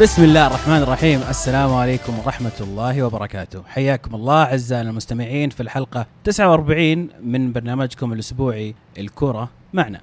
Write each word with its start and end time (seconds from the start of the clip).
بسم 0.00 0.24
الله 0.24 0.46
الرحمن 0.46 0.76
الرحيم. 0.76 1.20
السلام 1.28 1.74
عليكم 1.74 2.18
ورحمة 2.18 2.52
الله 2.60 3.02
وبركاته. 3.02 3.62
حياكم 3.68 4.14
الله 4.14 4.42
أعزائنا 4.42 4.90
المستمعين 4.90 5.50
في 5.50 5.62
الحلقة 5.62 6.06
49 6.24 7.08
من 7.22 7.52
برنامجكم 7.52 8.12
الأسبوعي 8.12 8.74
الكرة 8.98 9.48
معنا. 9.72 10.00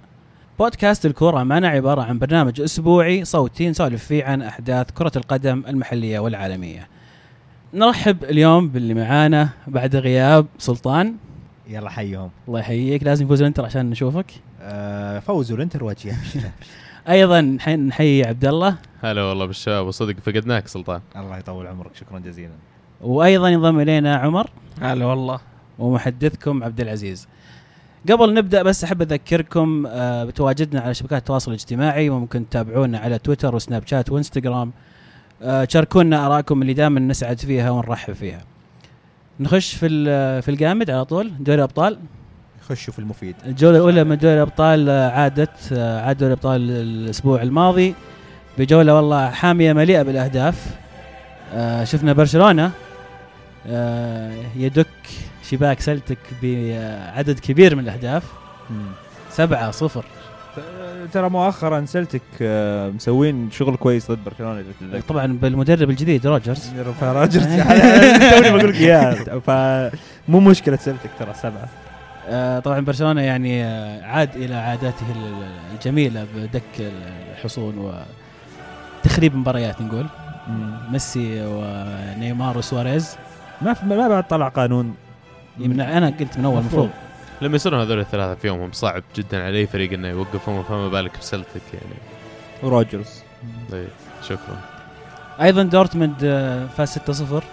بودكاست 0.59 1.05
الكرة 1.05 1.43
معنا 1.43 1.67
عبارة 1.67 2.01
عن 2.01 2.19
برنامج 2.19 2.61
أسبوعي 2.61 3.25
صوتي 3.25 3.69
نسولف 3.69 4.03
فيه 4.03 4.23
عن 4.23 4.41
أحداث 4.41 4.91
كرة 4.91 5.11
القدم 5.15 5.63
المحلية 5.67 6.19
والعالمية. 6.19 6.87
نرحب 7.73 8.23
اليوم 8.23 8.69
باللي 8.69 8.93
معانا 8.93 9.49
بعد 9.67 9.95
غياب 9.95 10.45
سلطان. 10.57 11.15
يلا 11.69 11.89
حيهم. 11.89 12.29
الله 12.47 12.59
يحييك. 12.59 13.03
لازم 13.03 13.25
يفوز 13.25 13.41
الإنتر 13.41 13.65
عشان 13.65 13.89
نشوفك. 13.89 14.31
آه 14.61 15.19
فوزوا 15.19 15.57
الإنتر 15.57 15.83
وجهه 15.83 16.15
أيضا 17.09 17.41
نحي- 17.41 17.75
نحيي 17.75 18.25
عبد 18.27 18.45
الله 18.45 18.77
هلا 19.03 19.23
والله 19.23 19.45
بالشباب 19.45 19.87
وصدق 19.87 20.15
فقدناك 20.25 20.67
سلطان 20.67 21.01
الله 21.15 21.37
يطول 21.37 21.67
عمرك 21.67 21.95
شكرا 21.95 22.19
جزيلا 22.19 22.53
وأيضا 23.01 23.49
ينضم 23.49 23.79
إلينا 23.79 24.15
عمر 24.15 24.49
هلا 24.81 25.05
والله 25.05 25.39
ومحدثكم 25.79 26.63
عبد 26.63 26.81
العزيز. 26.81 27.27
قبل 28.11 28.33
نبدأ 28.33 28.63
بس 28.63 28.83
أحب 28.83 29.01
أذكركم 29.01 29.85
آه، 29.87 30.23
بتواجدنا 30.23 30.81
على 30.81 30.93
شبكات 30.93 31.19
التواصل 31.19 31.51
الاجتماعي 31.51 32.09
وممكن 32.09 32.49
تتابعونا 32.49 32.97
على 32.99 33.17
تويتر 33.19 33.55
وسناب 33.55 33.87
شات 33.87 34.11
وإنستغرام. 34.11 34.71
آه، 35.41 35.67
شاركونا 35.69 36.25
ارائكم 36.25 36.61
اللي 36.61 36.73
دائما 36.73 36.99
نسعد 36.99 37.39
فيها 37.39 37.69
ونرحب 37.71 38.13
فيها. 38.13 38.41
نخش 39.39 39.73
في 39.75 39.85
ال- 39.85 40.41
في 40.41 40.49
الجامد 40.51 40.89
على 40.89 41.05
طول 41.05 41.31
دوري 41.39 41.57
الابطال 41.57 41.99
خشوا 42.69 42.93
في 42.93 42.99
المفيد. 42.99 43.35
الجولة 43.45 43.77
الأولى 43.77 44.03
من 44.03 44.17
دوري 44.17 44.33
الأبطال 44.35 44.89
آه، 44.89 45.09
عادت 45.09 45.49
آه، 45.73 46.01
عاد 46.01 46.17
دوري 46.17 46.33
الأبطال 46.33 46.71
الأسبوع 46.71 47.41
الماضي. 47.41 47.95
بجولة 48.57 48.95
والله 48.95 49.29
حامية 49.29 49.73
مليئة 49.73 50.01
بالأهداف. 50.01 50.65
آه، 51.53 51.83
شفنا 51.83 52.13
برشلونة 52.13 52.71
يدك 54.55 54.87
شباك 55.49 55.79
سلتك 55.79 56.17
بعدد 56.43 57.39
كبير 57.39 57.75
من 57.75 57.83
الأهداف. 57.83 58.23
سبعة 59.31 59.71
صفر. 59.71 60.05
ترى 61.13 61.29
مؤخرا 61.29 61.85
سلتك 61.85 62.21
مسوين 62.95 63.51
شغل 63.51 63.75
كويس 63.75 64.11
ضد 64.11 64.19
برشلونة. 64.25 64.63
طبعا 65.09 65.25
بالمدرب 65.41 65.89
الجديد 65.89 66.27
روجرز. 66.27 66.71
فراجل 67.01 67.41
توني 68.31 68.49
بقول 68.49 68.69
لك 68.69 68.75
إياه. 68.75 69.13
فمو 69.39 70.39
مشكلة 70.39 70.75
سلتك 70.77 71.09
ترى 71.19 71.33
سبعة. 71.33 71.69
طبعا 72.59 72.79
برشلونة 72.79 73.21
يعني 73.21 73.63
آه، 73.63 74.03
عاد 74.03 74.35
إلى 74.35 74.55
عاداته 74.55 75.05
ال- 75.11 75.47
الجميلة 75.73 76.27
بدك 76.35 76.63
الحصون 77.33 77.91
وتخريب 79.03 79.35
مباريات 79.35 79.81
نقول. 79.81 80.05
ميسي 80.91 81.41
ونيمار 81.45 82.57
وسواريز. 82.57 83.17
ما 83.61 83.75
ما 83.83 84.07
بعد 84.07 84.27
طلع 84.27 84.47
قانون. 84.47 84.95
يمنع 85.59 85.97
أنا 85.97 86.07
قلت 86.19 86.37
من 86.37 86.45
أول 86.45 86.59
المفروض 86.59 86.89
لما 87.41 87.55
يصيرون 87.55 87.79
هذول 87.81 87.99
الثلاثة 87.99 88.35
في 88.35 88.47
يومهم 88.47 88.71
صعب 88.71 89.03
جدا 89.15 89.43
على 89.45 89.57
أي 89.57 89.67
فريق 89.67 89.93
إنه 89.93 90.07
يوقفهم 90.07 90.63
فما 90.63 90.87
بالك 90.89 91.19
بسلتك 91.19 91.61
يعني. 91.73 91.95
وروجرز. 92.63 93.09
طيب 93.71 93.87
شكرا. 94.23 94.59
أيضا 95.41 95.63
دورتموند 95.63 96.15
آه، 96.23 96.65
فاز 96.77 96.89
6-0 96.89 97.43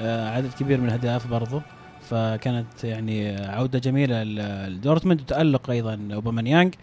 آه، 0.00 0.30
عدد 0.30 0.50
كبير 0.60 0.80
من 0.80 0.86
الأهداف 0.88 1.26
برضو. 1.26 1.62
فكانت 2.10 2.84
يعني 2.84 3.36
عودة 3.36 3.78
جميلة 3.78 4.22
لدورتموند 4.68 5.20
وتألق 5.20 5.70
أيضا 5.70 6.08
أوباميانج. 6.12 6.74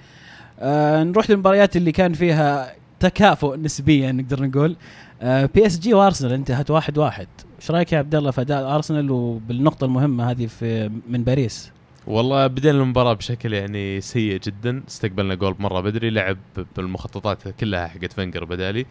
آه 0.60 1.04
نروح 1.04 1.30
للمباريات 1.30 1.76
اللي 1.76 1.92
كان 1.92 2.14
فيها 2.14 2.74
تكافؤ 3.00 3.56
نسبيا 3.56 4.12
نقدر 4.12 4.44
نقول. 4.44 4.76
آه 5.22 5.50
PSG 5.56 5.94
وأرسنال 5.94 6.34
انتهت 6.34 6.72
واحد 6.72 6.98
واحد. 6.98 7.28
إيش 7.62 7.72
رأيك 7.72 7.94
يا 7.94 7.98
عبد 7.98 8.16
الله 8.16 8.32
في 8.32 8.42
أداء 8.42 8.76
أرسنال 8.76 9.12
وبالنقطة 9.12 9.86
المهمة 9.86 10.32
هذه 10.32 10.46
في 10.46 10.92
من 11.10 11.24
باريس؟ 11.24 11.72
والله 12.08 12.48
بدينا 12.48 12.78
المباراة 12.78 13.14
بشكل 13.14 13.54
يعني 13.54 14.02
سيء 14.02 14.40
جدا. 14.40 14.84
استقبلنا 14.88 15.36
جول 15.36 15.56
مرة 15.60 15.82
بدري 15.82 16.10
لعب 16.10 16.38
بالمخططات 16.78 17.48
كلها 17.48 17.88
حقت 17.88 18.14
فنجر 18.14 18.46
بدالي. 18.46 18.86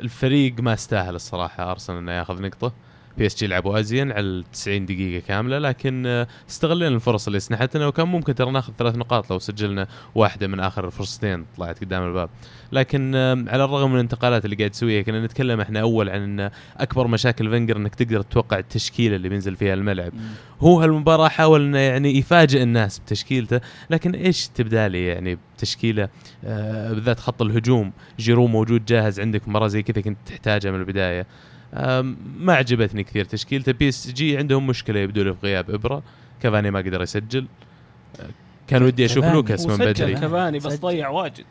الفريق 0.00 0.60
ما 0.60 0.72
استاهل 0.74 1.14
الصراحة 1.14 1.70
أرسنال 1.70 1.98
إنه 1.98 2.12
ياخذ 2.12 2.42
نقطة. 2.42 2.72
PSG 3.18 3.46
لعبوا 3.46 3.80
أزين 3.80 4.12
على 4.12 4.20
ال 4.20 4.44
90 4.52 4.86
دقيقة 4.86 5.26
كاملة 5.26 5.58
لكن 5.58 6.06
آه، 6.06 6.26
استغلينا 6.50 6.94
الفرص 6.94 7.26
اللي 7.26 7.40
سنحتنا 7.40 7.86
وكان 7.86 8.08
ممكن 8.08 8.34
ترى 8.34 8.50
ناخذ 8.50 8.72
ثلاث 8.78 8.96
نقاط 8.96 9.30
لو 9.32 9.38
سجلنا 9.38 9.86
واحدة 10.14 10.46
من 10.46 10.60
آخر 10.60 10.90
فرصتين 10.90 11.44
طلعت 11.56 11.80
قدام 11.80 12.08
الباب. 12.08 12.30
لكن 12.72 13.14
آم، 13.14 13.48
على 13.48 13.64
الرغم 13.64 13.88
من 13.90 13.94
الانتقالات 13.96 14.44
اللي 14.44 14.56
قاعد 14.56 14.70
تسويها 14.70 15.02
كنا 15.02 15.24
نتكلم 15.24 15.60
إحنا 15.60 15.80
أول 15.80 16.10
عن 16.10 16.40
ان 16.40 16.50
أكبر 16.76 17.06
مشاكل 17.06 17.50
فنجر 17.50 17.76
إنك 17.76 17.94
تقدر 17.94 18.22
تتوقع 18.22 18.58
التشكيلة 18.58 19.16
اللي 19.16 19.28
بينزل 19.28 19.56
فيها 19.56 19.74
الملعب. 19.74 20.12
هو 20.60 20.80
هالمباراة 20.80 21.28
حاول 21.28 21.60
إنه 21.66 21.78
يعني 21.78 22.18
يفاجئ 22.18 22.62
الناس 22.62 22.98
بتشكيلته، 22.98 23.60
لكن 23.90 24.14
إيش 24.14 24.48
تبدا 24.48 24.83
لي 24.83 25.06
يعني 25.06 25.38
بتشكيلة؟ 25.56 26.08
آه 26.44 26.92
بالذات 26.92 27.20
خط 27.20 27.42
الهجوم، 27.42 27.92
جيرو 28.18 28.46
موجود 28.46 28.84
جاهز 28.84 29.20
عندك 29.20 29.48
مباراة 29.48 29.68
زي 29.68 29.82
كذا 29.82 30.02
كنت 30.02 30.18
تحتاجها 30.26 30.70
من 30.70 30.80
البداية. 30.80 31.26
ما 32.38 32.54
عجبتني 32.54 33.04
كثير 33.04 33.24
تشكيلته، 33.24 33.72
PSG 33.72 34.38
عندهم 34.38 34.66
مشكلة 34.66 35.00
يبدو 35.00 35.22
لي 35.22 35.34
في 35.34 35.46
غياب 35.46 35.70
إبرا، 35.70 36.02
كافاني 36.42 36.70
ما 36.70 36.78
قدر 36.78 37.02
يسجل. 37.02 37.46
كان 38.68 38.82
ودي 38.82 39.04
أشوف. 39.04 39.24
لوكاس 39.24 39.66
من 39.66 39.76
بدري 39.76 40.14
كافاني 40.14 40.58
بس. 40.58 40.80
ضيع 40.80 41.08
واجد 41.08 41.44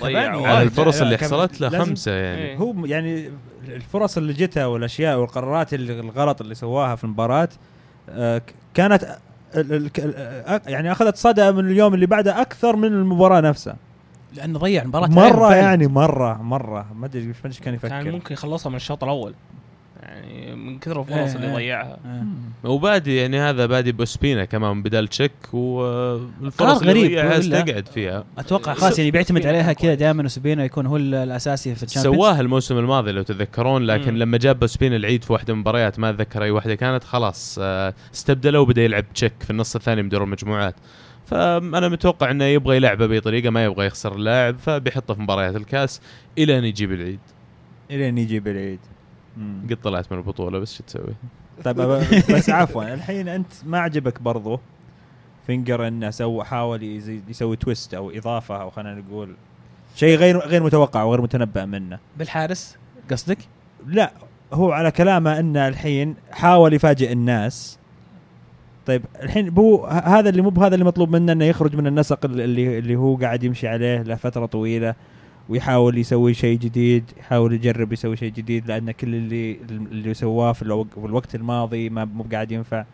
ضيع 0.00 0.22
كافاني 0.26 0.36
واجد. 0.36 0.60
الفرص 0.60 1.02
اللي 1.02 1.18
حصلت 1.18 1.60
له 1.60 1.68
خمسة 1.68 2.12
يعني. 2.12 2.42
إيه. 2.42 2.56
هو 2.56 2.86
يعني 2.86 3.30
الفرص 3.68 4.16
اللي 4.16 4.32
جتها 4.32 4.66
والأشياء 4.66 5.18
والقرارات 5.18 5.74
اللي 5.74 6.00
الغلط 6.00 6.40
اللي 6.40 6.54
سواها 6.54 6.94
في 6.96 7.04
المباراة 7.04 7.48
آه، 8.08 8.42
كانت 8.74 9.18
يعني 10.66 10.92
أخذت 10.92 11.16
صدى 11.16 11.52
من 11.52 11.66
اليوم 11.70 11.94
اللي 11.94 12.06
بعده 12.06 12.40
أكثر 12.40 12.76
من 12.76 12.88
المباراة 12.88 13.40
نفسها 13.40 13.76
لأنه 14.36 14.58
ضيع 14.58 14.84
مباراة 14.84 15.06
مرة 15.08 15.54
يعني 15.54 15.86
مرة 15.86 16.42
مرة. 16.42 16.86
ما 16.94 17.06
أدري 17.06 17.20
إيش 17.28 17.36
ما 17.44 17.46
إيش 17.46 17.60
كان 17.60 17.74
يفكر. 17.74 17.88
كان 17.88 18.10
ممكن 18.12 18.32
يخلصها 18.34 18.70
من 18.70 18.76
الشوط 18.76 19.04
الأول. 19.04 19.34
يعني 20.02 20.56
من 20.56 20.78
كثر 20.78 21.00
الفرص 21.00 21.16
إيه، 21.16 21.34
اللي 21.36 21.46
إيه. 21.48 21.54
ضيعها. 21.54 21.98
وبادي 22.64 23.16
يعني 23.16 23.40
هذا 23.40 23.66
بادي 23.66 23.92
بأوسبينا 23.92 24.44
كمان 24.44 24.82
بدال 24.82 25.08
تشيك 25.08 25.32
والفرص 25.52 26.80
اللي 26.80 26.90
غريب 26.92 27.06
ضيعها؟ 27.10 27.38
استقعد 27.38 27.88
فيها. 27.88 28.24
أتوقع 28.38 28.74
خلاص 28.74 28.98
يعني 28.98 29.10
بيعتمد 29.10 29.46
عليها 29.46 29.72
كذا 29.72 29.94
دائما 29.94 30.24
أوسبينا 30.24 30.64
يكون 30.64 30.86
هو 30.86 30.96
ال- 30.96 31.14
الأساسي 31.14 31.74
في 31.74 31.82
ال 31.82 31.85
Champions. 31.85 32.16
سواها 32.16 32.40
الموسم 32.40 32.78
الماضي 32.78 33.12
لو 33.12 33.22
تتذكرون 33.22 33.82
لكن 33.82 34.12
مم. 34.12 34.18
لما 34.18 34.38
جاب 34.38 34.58
أوسبينا 34.60 34.94
العيد 34.94 35.24
في 35.24 35.32
واحدة 35.32 35.52
من 35.54 35.58
المباريات 35.58 35.98
ما 35.98 36.10
أتذكر 36.10 36.42
أي 36.42 36.50
واحدة 36.50 36.74
كانت 36.74 37.04
خلاص 37.04 37.58
آه، 37.62 37.94
استبدله 38.14 38.60
وبدأ 38.60 38.82
يلعب 38.82 39.04
تشيك 39.14 39.32
في 39.40 39.50
النص 39.50 39.76
الثاني 39.76 40.02
من 40.02 40.08
دور 40.08 40.24
المجموعات 40.24 40.74
فأنا 41.26 41.88
متوقع 41.88 42.30
إنه 42.30 42.44
يبغى 42.44 42.76
يلعبه 42.76 43.06
بأي 43.06 43.20
طريقة 43.20 43.50
ما 43.50 43.64
يبغى 43.64 43.86
يخسر 43.86 44.14
اللاعب 44.14 44.58
فبيحطه 44.58 45.14
في 45.14 45.20
مباريات 45.20 45.56
الكاس 45.56 46.00
إلى 46.38 46.58
أن 46.58 46.64
يجيب 46.64 46.92
العيد 46.92 47.20
الين 47.90 48.18
يجي 48.18 48.40
بالعيد 48.40 48.80
مم. 49.36 49.66
قد 49.70 49.76
طلعت 49.76 50.12
من 50.12 50.18
البطولة 50.18 50.58
بس 50.58 50.76
شو 50.76 50.84
تسوي؟ 50.84 51.14
طيب 51.64 51.76
بس 52.30 52.50
عفوا 52.50 52.94
الحين 52.94 53.28
أنت 53.28 53.52
ما 53.66 53.78
عجبك 53.78 54.22
برضو 54.22 54.60
فينجر 55.46 55.88
إنه 55.88 56.10
سوى 56.10 56.44
حاول 56.44 56.82
يسوي 57.28 57.56
twist 57.56 57.94
أو 57.94 58.10
إضافة 58.10 58.62
أو 58.62 58.70
خلينا 58.70 58.94
نقول 58.94 59.34
شيء 59.96 60.18
غير 60.18 60.38
غير 60.38 60.62
متوقع 60.62 61.02
وغير 61.02 61.20
متنبأ 61.22 61.64
منه 61.64 61.98
بالحارس 62.16 62.76
قصدك؟ 63.10 63.38
لا 63.86 64.12
هو 64.52 64.72
على 64.72 64.90
كلامه 64.90 65.40
إنه 65.40 65.68
الحين 65.68 66.14
حاول 66.30 66.74
يفاجئ 66.74 67.12
الناس 67.12 67.75
طيب 68.86 69.02
الحين 69.22 69.50
بو 69.50 69.84
هذا 69.86 70.28
اللي 70.28 70.42
مو 70.42 70.50
بهذا 70.50 70.74
اللي 70.74 70.84
مطلوب 70.84 71.10
منه 71.16 71.32
إنه 71.32 71.44
يخرج 71.44 71.76
من 71.76 71.86
النسق 71.86 72.24
اللي- 72.24 72.78
اللي 72.78 72.96
هو 72.96 73.16
قاعد 73.16 73.44
يمشي 73.44 73.68
عليه 73.68 74.02
لفترة 74.02 74.46
طويلة 74.46 74.94
ويحاول 75.48 75.98
يسوي 75.98 76.34
شيء 76.34 76.58
جديد 76.58 77.04
يحاول 77.18 77.52
يجرب 77.52 77.92
يسوي 77.92 78.16
شيء 78.16 78.32
جديد 78.32 78.66
لأن 78.68 78.90
كل 78.90 79.14
اللي 79.14 79.56
اللي 79.70 80.14
سواه 80.14 80.52
في 80.52 80.62
الوق- 80.62 80.94
في 81.00 81.06
الوقت 81.06 81.34
الماضي 81.34 81.88
ما 81.90 82.04
مو 82.04 82.24
قاعد 82.32 82.52
ينفع. 82.52 82.84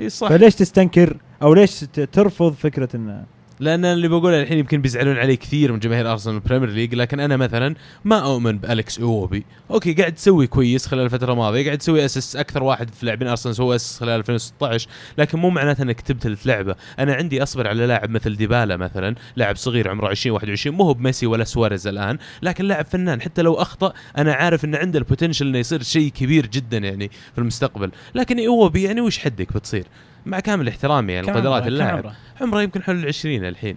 إي 0.00 0.08
صح. 0.08 0.28
فليش 0.28 0.54
تستنكر 0.54 1.16
أو 1.42 1.54
ليش 1.54 1.80
ترفض 2.12 2.52
فكرة 2.52 2.88
إنه 2.96 3.24
لأن 3.60 3.84
اللي 3.84 4.08
بقوله 4.08 4.42
الحين 4.42 4.58
يمكن 4.58 4.82
بيزعلون 4.82 5.16
علي 5.16 5.36
كثير 5.36 5.72
من 5.72 5.78
جماهير 5.78 6.12
أرسنال 6.12 6.34
ال 6.34 6.38
Premier 6.38 6.68
League 6.70 6.94
لكن 6.94 7.20
أنا 7.20 7.36
مثلا 7.36 7.74
ما 8.04 8.18
أؤمن 8.18 8.58
بأليكس 8.58 9.00
إيوبي. 9.00 9.44
أوكي 9.70 9.92
قاعد 9.92 10.12
تسوي 10.12 10.46
كويس 10.46 10.86
خلال 10.86 11.04
الفترة 11.04 11.32
الماضية 11.32 11.64
قاعد 11.64 11.78
تسوي 11.78 12.04
اسس 12.04 12.36
أكثر 12.36 12.62
واحد 12.62 12.90
في 12.90 13.06
لاعبين 13.06 13.28
أرسنال 13.28 13.56
سوى 13.56 13.76
اسس 13.76 14.00
خلال 14.00 14.18
2016 14.18 14.88
لكن 15.18 15.38
مو 15.38 15.50
معناته 15.50 15.82
إنك 15.82 16.00
تبتدي 16.00 16.46
تلعبه 16.46 16.74
أنا 16.98 17.14
عندي 17.14 17.42
أصبر 17.42 17.68
على 17.68 17.86
لاعب 17.86 18.10
مثل 18.10 18.36
ديبالا 18.36 18.76
مثلا 18.76 19.14
لاعب 19.36 19.56
صغير 19.56 19.90
عمره 19.90 20.08
20 20.08 20.34
21 20.34 20.76
مو 20.76 20.84
هو 20.84 20.94
بميسي 20.94 21.26
ولا 21.26 21.44
سواريز 21.44 21.86
الآن 21.86 22.18
لكن 22.42 22.64
لاعب 22.64 22.86
فنان 22.86 23.20
حتى 23.20 23.42
لو 23.42 23.54
أخطأ 23.54 23.92
أنا 24.18 24.32
عارف 24.32 24.64
إنه 24.64 24.78
عنده 24.78 24.98
ال 24.98 25.03
potential 25.03 25.46
إنه 25.46 25.58
يصير 25.58 25.82
شيء 25.82 26.08
كبير 26.08 26.46
جدا 26.46 26.78
يعني 26.78 27.10
في 27.32 27.38
المستقبل. 27.38 27.90
لكن 28.14 28.46
إيوبي 28.46 28.82
يعني 28.82 29.00
وش 29.00 29.18
حدك 29.18 29.52
بتصير؟ 29.52 29.86
مع 30.26 30.40
كامل 30.40 30.68
احترامي 30.68 31.12
يعني 31.12 31.30
قدرات 31.30 31.66
اللاعب. 31.66 31.98
عمره؟ 31.98 32.14
عمره 32.40 32.62
يمكن 32.62 32.82
حول 32.82 32.96
العشرين 32.96 33.44
الحين. 33.44 33.76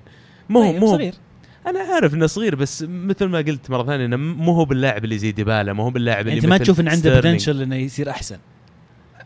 مو 0.49 0.61
طيب، 0.61 0.79
مو 0.79 0.87
صغير. 0.87 1.13
أنا 1.67 1.79
عارف 1.79 2.13
إنه 2.13 2.27
صغير 2.27 2.55
بس 2.55 2.85
مثل 2.87 3.25
ما 3.25 3.37
قلت 3.37 3.69
مرة 3.69 3.83
ثانية 3.83 4.05
إنه 4.05 4.17
مو 4.17 4.51
هو 4.51 4.65
باللاعب 4.65 5.03
اللي 5.03 5.17
زي 5.17 5.31
ديبالا 5.31 5.73
مو 5.73 5.83
هو 5.83 5.89
باللاعب 5.89 6.27
اللي 6.27 6.37
انت 6.37 6.45
ما 6.45 6.57
تشوف 6.57 6.79
إن 6.79 6.87
عنده. 6.87 7.15
potential 7.15 7.61
إنه 7.61 7.75
يصير 7.75 8.09
أحسن. 8.09 8.37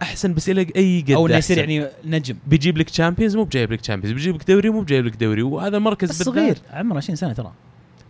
أحسن 0.02 0.34
بس 0.34 0.50
إلى 0.50 0.68
أي 0.76 1.02
قد 1.02 1.12
أو 1.12 1.28
إنه 1.28 1.38
يصير. 1.38 1.58
يعني 1.58 1.88
نجم. 2.06 2.36
بيجيب 2.48 2.78
لك 2.78 2.90
Champions 2.90 3.36
مو 3.36 3.44
بجايب 3.44 3.72
لك 3.72 3.82
Champions 3.82 4.14
بيجيب 4.14 4.36
لك 4.36 4.48
دوري 4.48 4.70
مو 4.70 4.82
بجايب 4.82 5.06
لك 5.06 5.16
دوري. 5.16 5.42
وهذا 5.42 5.78
المركز 5.78 6.10
بس 6.10 6.24
صغير. 6.24 6.58
عمره 6.72 6.98
20 6.98 7.16
سنة 7.16 7.34
ترى. 7.34 7.52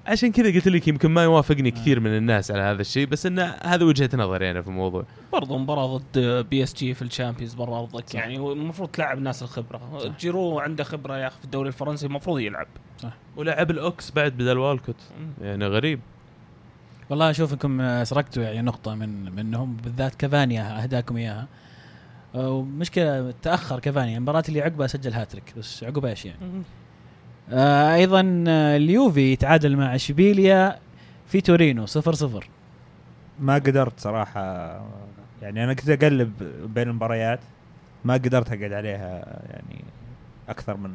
عشان 0.07 0.31
كذا 0.31 0.53
قلت 0.53 0.67
لك 0.67 0.87
يمكن 0.87 1.11
ما 1.11 1.23
يوافقني. 1.23 1.71
كثير 1.71 1.99
من 1.99 2.17
الناس 2.17 2.51
على 2.51 2.61
هذا 2.61 2.81
الشيء 2.81 3.07
بس 3.07 3.25
انه 3.25 3.43
هذا 3.43 3.83
وجهة 3.85 4.09
نظري 4.13 4.51
أنا 4.51 4.61
في 4.61 4.67
الموضوع. 4.67 5.05
برضو 5.33 5.57
مباراة 5.57 5.97
ضد 5.97 6.19
PSG 6.49 6.93
في 6.93 7.01
ال 7.01 7.07
Champions 7.07 7.53
برا 7.53 7.79
أرضك 7.79 8.15
يعني 8.15 8.35
المفروض 8.37 8.89
تلعب 8.89 9.17
الناس 9.17 9.43
الخبرة. 9.43 9.99
صح. 9.99 10.11
جيرو 10.19 10.59
عنده 10.59 10.83
خبرة 10.83 11.17
يا 11.17 11.27
أخي 11.27 11.39
في 11.39 11.45
الدوري 11.45 11.67
الفرنسي 11.67 12.05
المفروض 12.05 12.39
يلعب. 12.39 12.67
ولعب 13.37 13.71
الأوكس 13.71 14.11
بعد 14.11 14.31
بدل 14.31 14.57
والكوت. 14.57 15.01
يعني 15.41 15.67
غريب. 15.67 15.99
والله 17.09 17.29
أشوف 17.29 17.53
إنكم 17.53 18.03
سرقتوا 18.03 18.43
يعني 18.43 18.61
نقطة 18.61 18.95
من 18.95 19.35
منهم 19.35 19.77
بالذات 19.83 20.15
كافاني 20.15 20.83
أهداكم 20.83 21.17
إياها. 21.17 21.47
ومشكله 22.33 23.33
تأخر 23.41 23.79
كافاني. 23.79 24.17
المباراة 24.17 24.43
اللي 24.49 24.61
عقبها 24.61 24.87
سجل 24.87 25.13
هاتريك 25.13 25.53
بس 25.57 25.83
عقب 25.83 26.05
إيش 26.05 26.25
يعني؟ 26.25 26.63
آه 27.51 27.95
أيضا 27.95 28.43
آه، 28.47 28.77
اليوفي 28.77 29.35
تعادل 29.35 29.77
مع 29.77 29.95
إشبيليا 29.95 30.79
في 31.27 31.41
تورينو 31.41 31.85
صفر 31.85 32.13
صفر. 32.13 32.47
ما 33.39 33.55
قدرت 33.55 33.99
صراحة 33.99 34.41
يعني 35.41 35.63
أنا 35.63 35.73
كنت 35.73 35.89
أقلب 35.89 36.31
بين 36.75 36.89
المباريات 36.89 37.39
ما 38.05 38.13
قدرت 38.13 38.47
أقعد 38.51 38.73
عليها 38.73 39.41
يعني 39.49 39.83
أكثر 40.49 40.77
من 40.77 40.91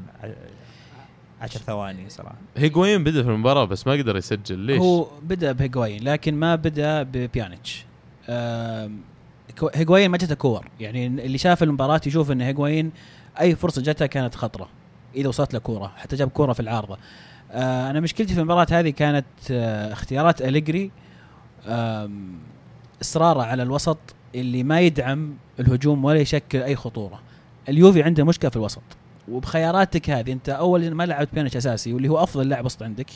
عشر 1.41 1.61
ثواني 1.61 2.09
صراحة. 2.09 2.37
هيغوين 2.57 3.05
بدأ 3.05 3.23
في 3.23 3.29
المباراة 3.29 3.65
بس 3.65 3.87
ما 3.87 3.93
قدر 3.93 4.17
يسجل 4.17 4.59
ليش؟ 4.59 4.81
هو 4.81 5.07
بدأ 5.23 5.53
بهيغوايين 5.53 6.05
لكن 6.05 6.35
ما 6.35 6.55
بدأ 6.55 7.03
ببيانيتش. 7.03 7.85
هيغوايين 9.75 10.11
ما 10.11 10.17
جته 10.17 10.35
كور. 10.35 10.67
يعني 10.81 11.07
اللي 11.07 11.39
شاف 11.39 11.63
المباراة 11.63 12.01
يشوف 12.07 12.31
إن 12.31 12.41
هيغوايين 12.41 12.93
أي 13.41 13.55
فرصة 13.57 13.83
جته 13.83 14.07
كانت 14.07 14.35
خطرة. 14.35 14.69
إذا 15.15 15.29
وصلت 15.29 15.55
له 15.55 15.61
كورة 15.61 15.93
حتى 15.97 16.17
جاب 16.17 16.29
كورة 16.29 16.53
في 16.53 16.61
العارضة. 16.61 16.99
آه 17.53 17.91
أنا 17.91 18.01
مشكلتي 18.01 18.35
في 18.35 18.41
المباراة 18.41 18.67
هذه 18.71 18.91
كانت 18.91 19.27
آه 19.51 19.93
اختيارات 19.93 20.43
أليجري 20.43 20.91
إصراره 23.03 23.43
على 23.43 23.63
الوسط 23.63 23.99
اللي 24.35 24.63
ما 24.63 24.81
يدعم 24.81 25.35
الهجوم 25.61 26.05
ولا 26.05 26.19
يشكل 26.19 26.63
أي 26.63 26.77
خطورة. 26.77 27.21
اليوفي 27.69 28.03
عنده 28.03 28.25
مشكلة 28.25 28.51
في 28.51 28.57
الوسط. 28.57 28.83
وبخياراتك 29.29 30.11
هذه 30.11 30.33
أنت 30.33 30.49
أول 30.49 30.91
ما 30.91 31.07
لعبت 31.07 31.29
بيانيتش 31.35 31.57
أساسي 31.57 31.93
واللي 31.93 32.09
هو 32.09 32.23
أفضل 32.23 32.49
لاعب 32.49 32.65
وسط 32.65 32.83
عندك 32.83 33.07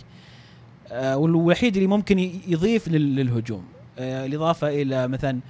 آه، 0.93 1.17
والوحيد 1.17 1.77
اللي 1.77 1.89
ممكن 1.89 2.19
يضيف 2.49 2.89
لل- 2.89 3.17
للهجوم. 3.17 3.65
الإضافة 3.99 4.69
إلى 4.69 5.09
مثلا 5.09 5.41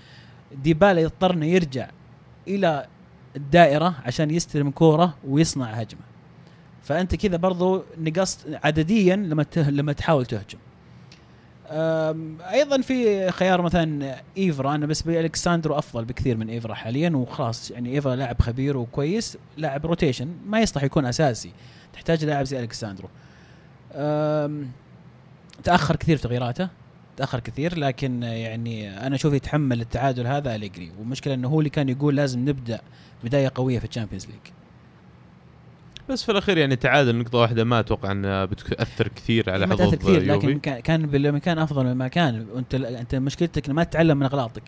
ديبالا 0.63 1.01
يضطر 1.01 1.35
انه 1.35 1.47
يرجع 1.47 1.89
إلى 2.49 2.87
الدائرة 3.37 3.95
عشان 4.05 4.31
يستلم 4.31 4.71
كورة 4.71 5.15
ويصنع 5.29 5.67
هجمة. 5.67 6.01
فأنت 6.85 7.15
كذا 7.15 7.37
برضو 7.37 7.83
نقصت 7.99 8.47
عدديا 8.65 9.17
لما 9.17 9.47
لما 9.57 9.93
تحاول 9.93 10.27
تهجم. 10.27 10.59
أيضا 12.51 12.81
في 12.81 13.31
خيار 13.31 13.63
مثلا 13.63 14.17
إيفرا. 14.39 14.71
أنا 14.71 14.81
بالنسبة 14.81 15.13
لي 15.13 15.21
ألكساندرو 15.21 15.79
أفضل 15.79 16.05
بكثير 16.05 16.37
من 16.37 16.49
إيفرا 16.49 16.75
حاليا 16.75 17.11
وخلاص 17.11 17.71
يعني 17.71 17.95
إيفرا 17.95 18.17
لاعب 18.17 18.41
خبير 18.43 18.77
وكويس. 18.77 19.39
لاعب 19.57 19.87
rotation 19.87 20.29
ما 20.47 20.61
يصلح 20.61 20.83
يكون 20.83 21.07
أساسي. 21.07 21.51
تحتاج 21.93 22.25
لاعب 22.25 22.45
زي 22.45 22.61
ألكساندرو. 22.61 23.09
تأخر 25.65 25.97
كثير 25.97 26.17
تغييراته 26.17 26.69
تأخر 27.17 27.41
كثير 27.41 27.79
لكن 27.79 28.23
يعني 28.23 29.07
أنا 29.07 29.15
أشوف 29.15 29.35
يتحمل 29.35 29.81
التعادل 29.81 30.27
هذا 30.27 30.55
أليجري. 30.55 30.93
والمشكلة 30.99 31.35
إنه 31.35 31.49
هو 31.49 31.59
اللي 31.59 31.71
كان 31.71 31.89
يقول 31.89 32.17
لازم 32.17 32.49
نبدأ 32.49 32.81
بداية 33.25 33.53
قوية 33.55 33.79
في 33.79 33.85
ال 33.85 33.89
Champions 33.89 34.27
League. 34.27 34.64
بس 36.09 36.23
في 36.25 36.33
الأخير 36.33 36.59
يعني 36.59 36.77
تعادل 36.77 37.17
نقطة 37.17 37.39
واحدة 37.39 37.65
ما 37.65 37.81
أتوقع 37.81 38.13
انها 38.13 38.45
بتأثر 38.45 39.09
كثير 39.09 39.51
على 39.51 39.67
ما 39.67 39.75
تأثر 39.77 39.91
حظوظ 39.99 40.01
كثير 40.03 40.23
يوفي. 40.29 40.47
لكن 40.47 40.59
كان- 40.59 40.81
كان 40.81 41.07
بالمكان 41.07 41.59
أفضل 41.59 41.87
مما 41.87 42.09
كان 42.09 42.47
وأنت 42.55 42.75
أنت 42.75 43.15
مشكلتك 43.15 43.71
ما 43.71 43.85
تتعلم 43.85 44.17
من 44.17 44.23
أغلاطك. 44.27 44.63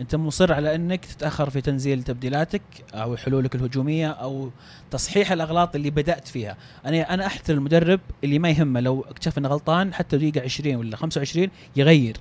أنت 0.00 0.14
مصر 0.14 0.52
على 0.52 0.74
إنك 0.74 1.04
تتأخر 1.04 1.50
في 1.50 1.60
تنزيل 1.60 2.02
تبديلاتك 2.02 2.62
أو 2.94 3.16
حلولك 3.16 3.54
الهجومية 3.54 4.08
أو 4.08 4.50
تصحيح 4.90 5.32
الأغلاط 5.32 5.74
اللي 5.76 5.90
بدأت 5.90 6.28
فيها. 6.28 6.56
أنا 6.86 7.14
أنا 7.14 7.26
أحترم 7.26 7.58
المدرب 7.58 8.00
اللي 8.24 8.38
ما 8.38 8.50
يهمه 8.50 8.80
لو 8.80 9.04
اكتشف 9.10 9.38
إنه 9.38 9.48
غلطان 9.48 9.94
حتى 9.94 10.16
دقيقة 10.18 10.40
20 10.44 10.76
ولا 10.76 10.96
25 10.96 11.48
يغير. 11.76 12.16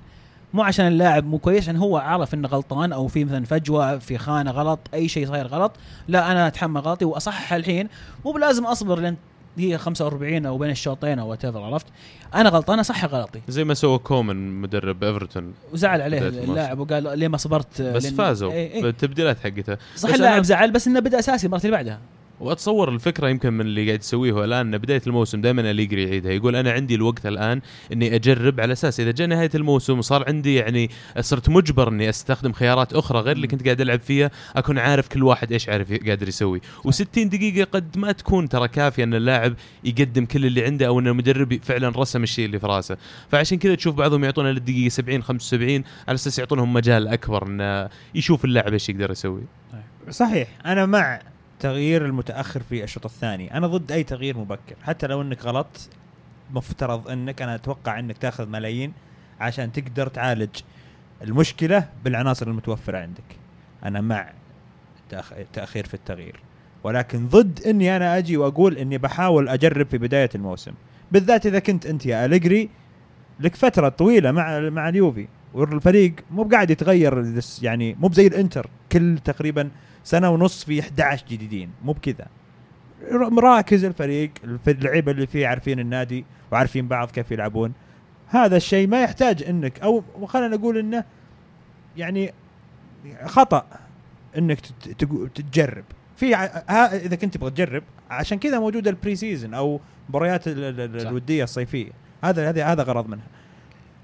مو 0.53 0.63
عشان 0.63 0.87
اللاعب 0.87 1.25
مو 1.25 1.37
كويس 1.37 1.63
عشان 1.63 1.75
هو 1.75 1.97
عارف 1.97 2.33
إنه 2.33 2.47
غلطان 2.47 2.93
أو 2.93 3.07
في 3.07 3.25
مثلا 3.25 3.45
فجوة 3.45 3.97
في 3.97 4.17
خانة 4.17 4.51
غلط 4.51 4.79
أي 4.93 5.07
شيء 5.07 5.27
صاير 5.27 5.47
غلط 5.47 5.71
لا 6.07 6.31
أنا 6.31 6.47
أتحمل 6.47 6.81
غلطي 6.81 7.05
وأصحح 7.05 7.53
الحين. 7.53 7.89
مو 8.25 8.31
بلازم 8.31 8.65
أصبر 8.65 8.99
لين 8.99 9.17
دقيقه 9.57 9.77
45 9.77 10.45
أو 10.45 10.57
بين 10.57 10.69
الشوطين 10.69 11.19
أو 11.19 11.29
وات 11.29 11.45
عرفت؟ 11.45 11.85
أنا 12.35 12.49
غلطان 12.49 12.79
أصحح 12.79 13.05
غلطي. 13.05 13.41
زي 13.47 13.63
ما 13.63 13.73
سوى 13.73 13.97
كومان 13.97 14.61
مدرب 14.61 15.03
إيفرتون. 15.03 15.53
وزعل 15.73 16.01
عليه. 16.01 16.27
اللاعب 16.27 16.79
وقال 16.79 17.19
ليه 17.19 17.27
ما 17.27 17.37
صبرت 17.37 17.81
بس 17.81 18.07
فازوا 18.07 18.51
إيه 18.51 18.71
إيه. 18.71 18.81
بالتبديلات 18.81 19.39
حقتها 19.39 19.77
صح 19.95 20.09
اللاعب 20.09 20.43
زعل 20.43 20.71
بس 20.71 20.87
إنه 20.87 20.99
بدأ 20.99 21.19
أساسي 21.19 21.47
المرة 21.47 21.59
اللي 21.59 21.71
بعدها. 21.71 21.99
واتصور 22.39 22.89
الفكرة 22.89 23.29
يمكن 23.29 23.53
من 23.53 23.61
اللي 23.61 23.85
قاعد 23.87 23.99
يسويه 23.99 24.31
هو 24.31 24.43
الان 24.43 24.77
بداية 24.77 25.01
الموسم 25.07 25.41
دائما 25.41 25.71
اليجري 25.71 26.03
يعيدها. 26.03 26.31
يقول 26.31 26.55
أنا 26.55 26.71
عندي 26.71 26.95
الوقت 26.95 27.25
الآن 27.25 27.61
إني 27.93 28.15
أجرب 28.15 28.59
على 28.59 28.73
أساس 28.73 28.99
إذا 28.99 29.11
جاء 29.11 29.27
نهاية 29.27 29.49
الموسم 29.55 29.97
وصار 29.97 30.23
عندي 30.27 30.55
يعني 30.55 30.89
صرت 31.19 31.49
مجبر 31.49 31.89
إني 31.89 32.09
أستخدم 32.09 32.53
خيارات 32.53 32.93
أخرى 32.93 33.19
غير 33.19 33.35
اللي 33.35 33.47
كنت 33.47 33.63
قاعد 33.63 33.81
ألعب 33.81 33.99
فيها 33.99 34.31
أكون 34.55 34.79
عارف 34.79 35.07
كل 35.07 35.23
واحد 35.23 35.51
إيش 35.51 35.69
عارف 35.69 35.93
قادر 35.93 36.27
يسوي. 36.27 36.61
و60 36.87 37.03
دقيقة 37.17 37.63
قد 37.71 37.97
ما 37.97 38.11
تكون 38.11 38.49
ترى 38.49 38.67
كافية 38.67 39.03
إن 39.03 39.13
اللاعب 39.13 39.53
يقدم 39.83 40.25
كل 40.25 40.45
اللي 40.45 40.65
عنده 40.65 40.87
أو 40.87 40.99
إن 40.99 41.07
المدرب 41.07 41.59
فعلا 41.63 41.89
رسم 41.89 42.23
الشيء 42.23 42.45
اللي 42.45 42.59
في 42.59 42.67
راسه. 42.67 42.97
فعشان 43.31 43.57
كذا 43.57 43.75
تشوف 43.75 43.95
بعضهم 43.95 44.23
يعطونه 44.23 44.51
للدقيقة 44.51 44.89
70 44.89 45.23
75 45.23 45.83
على 46.07 46.15
أساس 46.15 46.39
يعطونهم 46.39 46.73
مجال 46.73 47.07
أكبر 47.07 47.47
انه 47.47 47.89
يشوف 48.15 48.45
اللاعب 48.45 48.73
إيش 48.73 48.89
يقدر 48.89 49.11
يسوي. 49.11 49.41
صحيح. 50.09 50.47
أنا 50.65 50.85
مع 50.85 51.19
تغيير 51.59 52.05
المتأخر 52.05 52.63
في 52.69 52.83
الشوط 52.83 53.05
الثاني. 53.05 53.57
أنا 53.57 53.67
ضد 53.67 53.91
أي 53.91 54.03
تغيير 54.03 54.37
مبكر. 54.37 54.75
حتى 54.83 55.07
لو 55.07 55.21
إنك 55.21 55.45
غلط 55.45 55.89
مفترض 56.53 57.07
إنك 57.09 57.41
أنا 57.41 57.55
أتوقع 57.55 57.99
إنك 57.99 58.17
تأخذ 58.17 58.47
ملايين 58.49 58.93
عشان 59.39 59.71
تقدر 59.71 60.07
تعالج 60.07 60.49
المشكلة 61.21 61.87
بالعناصر 62.03 62.47
المتوفرة 62.47 62.97
عندك. 62.97 63.23
أنا 63.85 64.01
مع 64.01 64.29
تأخ- 65.13 65.33
تأخير 65.53 65.85
في 65.85 65.93
التغيير. 65.93 66.39
ولكن 66.83 67.27
ضد 67.27 67.61
إني 67.65 67.97
أنا 67.97 68.17
أجي 68.17 68.37
وأقول 68.37 68.77
إني 68.77 68.97
بحاول 68.97 69.49
أجرب 69.49 69.87
في 69.87 69.97
بداية 69.97 70.29
الموسم. 70.35 70.71
بالذات 71.11 71.45
إذا 71.45 71.59
كنت 71.59 71.85
أنت 71.85 72.05
يا 72.05 72.25
أليجري 72.25 72.69
لك 73.39 73.55
فترة 73.55 73.89
طويلة 73.89 74.31
مع 74.31 74.59
مع 74.59 74.89
اليوفي. 74.89 75.27
والفريق 75.53 76.13
مو 76.31 76.43
قاعد 76.43 76.71
يتغير 76.71 77.41
يعني 77.61 77.95
مو 77.99 78.11
زي 78.11 78.27
الإنتر. 78.27 78.69
كل 78.91 79.19
تقريبا 79.25 79.69
سنة 80.07 80.29
ونص 80.29 80.63
في 80.65 80.79
11 80.79 81.25
جديدين. 81.29 81.69
مو 81.83 81.91
بكذا. 81.91 82.27
مراكز 83.11 83.83
الفريق 83.85 84.31
الف- 84.43 84.69
اللعيبة 84.69 85.11
اللي 85.11 85.27
فيه 85.27 85.47
عارفين 85.47 85.79
النادي 85.79 86.25
وعارفين 86.51 86.87
بعض 86.87 87.11
كيف 87.11 87.31
يلعبون. 87.31 87.73
هذا 88.27 88.57
الشيء 88.57 88.87
ما 88.87 89.01
يحتاج 89.03 89.43
إنك 89.43 89.79
أو 89.79 90.03
خلينا 90.25 90.55
نقول 90.55 90.77
إنه 90.77 91.03
يعني 91.97 92.33
خطأ 93.25 93.65
إنك 94.37 94.59
تجرب. 95.35 95.83
في 96.15 96.35
إذا 96.35 97.15
كنت 97.15 97.33
تبغى 97.37 97.49
تجرب 97.51 97.83
عشان 98.09 98.39
كذا 98.39 98.59
موجوده 98.59 98.89
ال 98.89 99.15
pre-season 99.15 99.53
أو 99.53 99.79
مباريات. 100.09 100.43
الودية 100.47 101.43
الصيفية. 101.43 101.91
هذا 102.23 102.49
هذا 102.49 102.65
هذا 102.65 102.83
غرض 102.83 103.07
منها. 103.09 103.27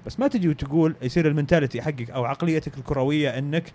بس 0.06 0.20
ما 0.20 0.28
تجي 0.28 0.48
وتقول 0.48 0.94
يصير 1.02 1.28
المنتاليتي 1.28 1.82
حقك 1.82 2.10
أو 2.10 2.24
عقليتك 2.24 2.78
الكروية 2.78 3.38
إنك 3.38 3.72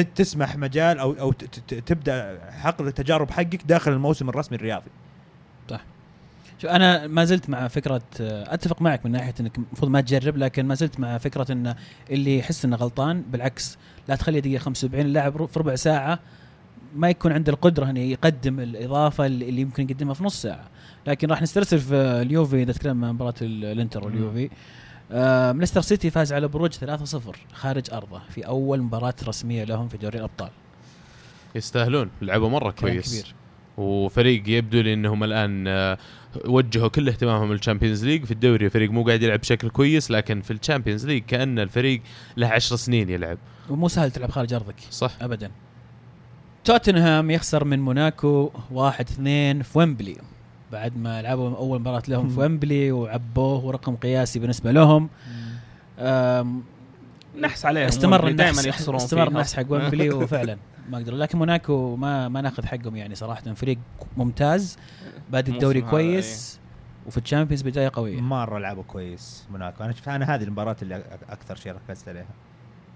تسمح 0.00 0.56
مجال 0.56 0.98
أو 0.98 1.12
أو 1.12 1.32
ت- 1.32 1.44
ت- 1.44 1.74
تبدأ 1.74 2.38
حقل 2.50 2.86
التجارب 2.86 3.30
حقك 3.30 3.62
داخل 3.66 3.92
الموسم 3.92 4.28
الرسمي 4.28 4.56
الرياضي. 4.56 4.90
شوف 6.58 6.70
أنا 6.70 7.06
ما 7.06 7.24
زلت 7.24 7.50
مع 7.50 7.68
فكرة 7.68 8.02
أتفق 8.20 8.82
معك 8.82 9.06
من 9.06 9.12
ناحية 9.12 9.34
إنك 9.40 9.56
المفروض 9.58 9.90
ما 9.90 10.00
تجرب 10.00 10.36
لكن 10.36 10.66
ما 10.66 10.74
زلت 10.74 11.00
مع 11.00 11.18
فكرة 11.18 11.52
إن 11.52 11.74
اللي 12.10 12.38
يحس 12.38 12.64
إنه 12.64 12.76
غلطان 12.76 13.22
بالعكس 13.32 13.78
لا 14.08 14.16
تخلي 14.16 14.40
دقيقة 14.40 14.60
75 14.60 15.06
اللاعب 15.06 15.46
في 15.46 15.58
ربع 15.58 15.74
ساعة 15.74 16.18
ما 16.96 17.10
يكون 17.10 17.32
عنده 17.32 17.52
القدرة 17.52 17.90
انه 17.90 18.00
يقدم 18.00 18.60
الإضافة 18.60 19.26
اللي 19.26 19.60
يمكن 19.60 19.90
يقدمها 19.90 20.14
في 20.14 20.24
نص 20.24 20.42
ساعة. 20.42 20.64
لكن 21.06 21.28
راح 21.30 21.42
نسترسل 21.42 21.78
في 21.78 21.94
اليوفي 21.94 22.62
إذا 22.62 22.72
تكلمنا 22.72 23.06
عن 23.08 23.14
مباراة 23.14 23.34
ال- 23.42 23.64
الإنتر 23.64 24.04
واليوفي. 24.04 24.50
آه 25.12 25.52
ليستر 25.52 25.80
سيتي 25.80 26.10
فاز 26.10 26.32
على 26.32 26.48
بروج 26.48 26.72
3-0 26.72 27.36
خارج 27.52 27.90
أرضه 27.92 28.20
في 28.30 28.46
أول 28.46 28.82
مباراة 28.82 29.14
رسمية 29.28 29.64
لهم 29.64 29.88
في 29.88 29.96
دوري 29.96 30.18
الأبطال. 30.18 30.50
يستاهلون 31.54 32.10
لعبوا 32.22 32.48
مرة 32.48 32.70
كويس. 32.70 33.12
كبير. 33.12 33.34
وفريق 33.76 34.42
يبدو 34.46 34.80
لي 34.80 34.92
إنهم 34.92 35.24
الآن 35.24 35.64
آه، 35.68 35.98
وجهوا 36.44 36.88
كل 36.88 37.08
اهتمامهم 37.08 37.52
لل 37.52 37.62
Champions 37.62 38.04
League. 38.04 38.24
في 38.24 38.30
الدوري 38.30 38.70
فريق 38.70 38.90
مو 38.90 39.04
قاعد 39.04 39.22
يلعب 39.22 39.40
بشكل 39.40 39.70
كويس 39.70 40.10
لكن 40.10 40.40
في 40.40 40.52
ال 40.52 40.57
Champions 40.57 41.06
League 41.06 41.22
كأن 41.22 41.58
الفريق 41.58 42.02
له 42.36 42.46
عشر 42.46 42.76
سنين 42.76 43.10
يلعب. 43.10 43.38
ومو 43.70 43.88
سهل 43.88 44.10
تلعب 44.10 44.30
خارج 44.30 44.54
أرضك. 44.54 44.74
صح. 44.90 45.12
ابدا. 45.20 45.50
توتنهام 46.64 47.30
يخسر 47.30 47.64
من 47.64 47.78
موناكو 47.80 48.50
1 48.70 49.08
2 49.10 49.62
في 49.62 49.78
ويمبلي. 49.78 50.16
بعد 50.76 50.96
ما 50.96 51.22
لعبوا 51.22 51.56
أول 51.56 51.80
مباراة 51.80 52.02
لهم 52.08 52.28
في 52.28 52.40
ويمبلي 52.40 52.92
وعبوه 52.92 53.64
ورقم 53.64 53.96
قياسي 53.96 54.38
بالنسبة 54.38 54.72
لهم. 54.72 55.08
نحس 57.40 57.66
عليهم 57.66 57.86
استمر 57.88 58.32
دائما 58.32 58.62
يخسرون 58.62 58.96
استمر. 58.96 59.28
النحس 59.28 59.54
حق 59.54 59.64
ويمبلي 59.68 60.10
وفعلا 60.22 60.56
ما 60.90 60.98
قدروا 60.98 61.18
لكن 61.18 61.38
موناكو 61.38 61.96
ما 61.96 62.28
ما 62.28 62.40
ناخذ 62.40 62.66
حقهم 62.66 62.96
يعني 62.96 63.14
صراحة. 63.14 63.54
فريق 63.54 63.78
ممتاز 64.16 64.78
بادي 65.30 65.50
الدوري 65.50 65.80
كويس 65.80 66.60
وفي 67.06 67.18
ال 67.18 67.22
Champions 67.22 67.62
بدايه 67.62 67.90
قوية. 67.94 68.20
مرة 68.20 68.58
لعبوا 68.58 68.82
كويس 68.82 69.46
موناكو. 69.50 69.84
أنا 69.84 69.92
شفت 69.92 70.08
أنا 70.08 70.34
هذه 70.34 70.44
المباراة 70.44 70.76
اللي 70.82 71.02
أكثر 71.30 71.56
شيء 71.56 71.72
ركزت 71.72 72.08
عليها. 72.08 72.26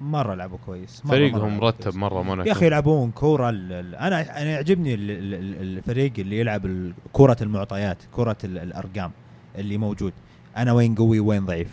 مرة 0.00 0.34
لعبوا 0.34 0.58
كويس 0.66 1.02
مرة 1.06 1.10
فريقهم 1.14 1.40
مرة 1.40 1.48
مرتب. 1.66 1.96
مرة 1.96 2.22
موناكو 2.22 2.48
يا 2.48 2.52
أخي 2.52 2.66
يلعبون 2.66 3.10
كورة 3.10 3.48
أنا 3.50 4.42
أنا 4.42 4.50
يعجبني 4.50 4.94
ال- 4.94 5.10
ال- 5.10 5.34
ال- 5.34 5.78
الفريق 5.78 6.12
اللي 6.18 6.38
يلعب 6.38 6.92
كرة 7.12 7.36
المعطيات 7.42 7.98
كرة 8.12 8.36
ال- 8.44 8.58
الأرقام 8.58 9.10
اللي 9.58 9.78
موجود 9.78 10.12
أنا 10.56 10.72
وين 10.72 10.94
قوي 10.94 11.20
وين 11.20 11.46
ضعيف 11.46 11.68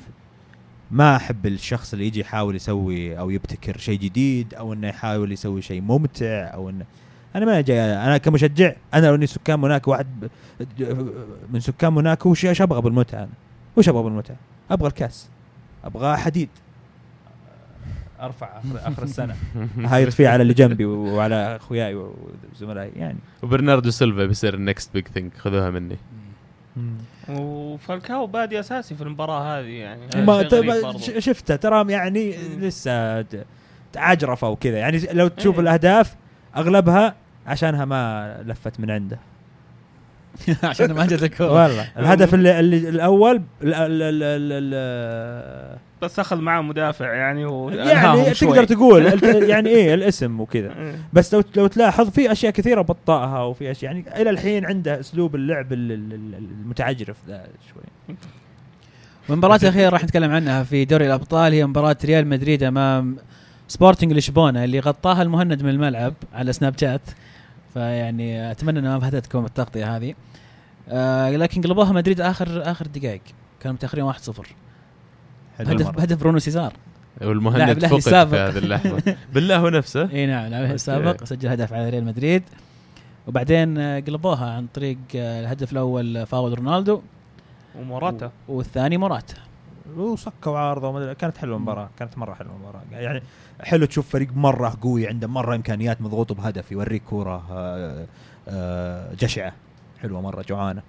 ما 0.91 1.15
أحب 1.15 1.45
الشخص 1.45 1.93
اللي 1.93 2.07
يجي 2.07 2.19
يحاول 2.19 2.55
يسوي 2.55 3.19
أو 3.19 3.29
يبتكر 3.29 3.77
شيء 3.77 3.99
جديد 3.99 4.53
أو 4.53 4.73
إنه 4.73 4.87
يحاول 4.87 5.31
يسوي 5.31 5.61
شيء 5.61 5.81
ممتع 5.81 6.25
أو 6.53 6.69
إنه 6.69 6.85
أنا 7.35 7.45
ما 7.45 7.61
جاي 7.61 7.79
أنا 7.95 8.17
كمشجع 8.17 8.73
أنا 8.93 9.07
لو 9.07 9.15
إني 9.15 9.27
سكان 9.27 9.59
موناكو 9.59 9.91
واحد 9.91 10.29
من 11.53 11.59
سكان 11.59 11.93
موناكو 11.93 12.29
وش 12.29 12.61
أبغى 12.61 12.81
بالمتعة 12.81 13.19
أنا؟ 13.19 13.29
وش 13.77 13.89
أبغى 13.89 14.03
بالمتعة؟ 14.03 14.37
أبغى 14.71 14.87
الكاس 14.87 15.29
أبغى 15.83 16.17
حديد 16.17 16.49
أرفع 18.21 18.47
اخر, 18.59 18.91
آخر 18.91 19.03
السنة. 19.03 19.35
هايط 19.91 20.09
فيه 20.13 20.27
على 20.27 20.41
اللي 20.41 20.53
جنبي 20.53 20.85
وعلى 20.85 21.55
أخوياي 21.55 21.95
وزملائي 21.95 22.91
يعني. 22.95 23.17
وبرناردو 23.43 23.89
سيلفا 23.89 24.25
بيصير 24.25 24.53
ال 24.53 24.61
next 24.61 24.93
big 24.93 25.07
thing 25.07 25.33
خذوها 25.33 25.69
مني. 25.69 25.97
وفالكاو 27.29 28.27
بادي 28.27 28.59
أساسي 28.59 28.95
في 28.95 29.01
المباراة 29.01 29.59
هذه 29.59 29.65
يعني. 29.67 30.01
ما 30.25 30.41
برضو. 30.81 30.97
ش- 30.99 31.11
شفته 31.25 31.55
ترى 31.55 31.91
يعني. 31.91 32.37
لسه 32.37 33.25
تعجرفه 33.93 34.49
وكذا. 34.49 34.77
يعني 34.77 34.99
لو 35.13 35.27
تشوف 35.27 35.55
إيه. 35.55 35.61
الأهداف 35.61 36.15
أغلبها 36.57 37.15
عشانها 37.47 37.85
ما 37.85 38.37
لفت 38.45 38.79
من 38.79 38.91
عنده. 38.91 39.19
عشان 40.63 40.91
ما 40.93 41.05
جت 41.05 41.23
الكورة. 41.23 41.51
والله. 41.51 41.87
الهدف 41.97 42.33
اللي, 42.33 42.59
اللي 42.59 42.89
الأول 42.89 43.35
ال- 43.35 43.73
ال- 43.73 43.73
ال- 44.01 44.23
ال- 44.23 44.73
ال- 44.73 45.77
بس 46.01 46.19
أخذ 46.19 46.37
معاه 46.37 46.61
مدافع 46.61 47.13
يعني 47.13 47.41
يعني. 47.75 48.33
تقدر 48.33 48.63
تقول 48.63 49.05
يعني 49.49 49.69
إيه 49.69 49.93
الاسم 49.93 50.39
وكذا. 50.41 50.71
إيه. 50.79 50.95
بس 51.13 51.33
لو 51.33 51.43
لو 51.57 51.67
تلاحظ 51.67 52.09
في 52.09 52.31
أشياء 52.31 52.51
كثيرة 52.51 52.81
بطأها 52.81 53.43
وفي 53.43 53.71
أشياء 53.71 53.91
يعني 53.93 54.21
إلى 54.21 54.29
الحين 54.29 54.65
عنده 54.65 54.99
أسلوب 54.99 55.35
اللعب 55.35 55.73
ال- 55.73 55.91
ال- 55.91 56.13
ال- 56.13 56.33
المتعجرف 56.63 57.17
ذا 57.27 57.43
شوي. 57.73 58.15
والمباراة 59.29 59.55
الأخيرة 59.63 59.89
راح 59.89 60.03
نتكلم 60.03 60.31
عنها 60.31 60.63
في 60.63 60.85
دوري 60.85 61.05
الأبطال 61.07 61.53
هي 61.53 61.65
مباراة 61.65 61.97
ريال 62.05 62.27
مدريد 62.27 62.63
أمام 62.63 63.17
سبورتنج 63.67 64.13
لشبونة 64.13 64.63
اللي 64.63 64.79
غطاها 64.79 65.21
المهند 65.21 65.63
من 65.63 65.69
الملعب 65.69 66.13
على 66.33 66.53
Snapchat. 66.53 67.01
فيعني 67.73 68.51
أتمنى 68.51 68.79
أنها 68.79 68.97
ما 68.97 69.09
فاتتكم 69.09 69.45
التغطية 69.45 69.97
هذه. 69.97 70.13
آه 70.89 71.29
لكن 71.29 71.61
قلبوها 71.61 71.91
مدريد 71.91 72.21
آخر 72.21 72.71
آخر 72.71 72.87
دقائق. 72.87 73.21
كانوا 73.59 73.75
متأخرين 73.75 74.13
1-0 74.13 74.15
حلو 75.57 75.69
هدف. 75.69 75.99
هدف 75.99 76.19
برونو 76.19 76.39
سيزار. 76.39 76.73
والمهند 77.21 77.85
فقد 77.85 77.99
في. 77.99 78.35
هذه 78.35 78.57
اللحظة. 78.57 79.15
بالله 79.33 79.57
هو 79.57 79.69
نفسه. 79.69 80.11
إي 80.11 80.25
نعم 80.25 80.45
لاعب. 80.45 80.71
السابق 80.71 81.23
سجل 81.23 81.49
هدف 81.49 81.73
على 81.73 81.89
ريال 81.89 82.05
مدريد. 82.05 82.43
وبعدين 83.27 83.77
آه، 83.77 83.99
قلبوها 83.99 84.51
عن 84.51 84.67
طريق 84.73 84.97
آه، 85.15 85.41
الهدف 85.41 85.71
الأول 85.71 86.25
فاول 86.25 86.57
رونالدو. 86.57 87.01
وموراتا. 87.79 88.31
والثاني 88.47 88.97
موراتا. 88.97 89.46
وصكوا 89.99 90.57
عارضه 90.57 90.87
وما 90.87 91.13
كانت 91.13 91.37
حلوة 91.37 91.57
المباراة 91.57 91.89
كانت 91.99 92.17
مرة 92.17 92.33
حلوة 92.33 92.53
المباراة. 92.55 92.81
يعني 92.91 93.21
حلو 93.61 93.85
تشوف 93.85 94.09
فريق 94.09 94.33
مرة 94.35 94.77
قوي 94.81 95.07
عنده 95.07 95.27
مرة 95.27 95.55
إمكانيات 95.55 96.01
مضغوط 96.01 96.33
بهدف 96.33 96.71
يوريك 96.71 97.03
كورة 97.03 97.43
آه، 97.51 98.05
آه، 98.47 99.13
جشعة. 99.13 99.53
حلوة 100.01 100.21
مرة 100.21 100.41
جوعانة. 100.49 100.81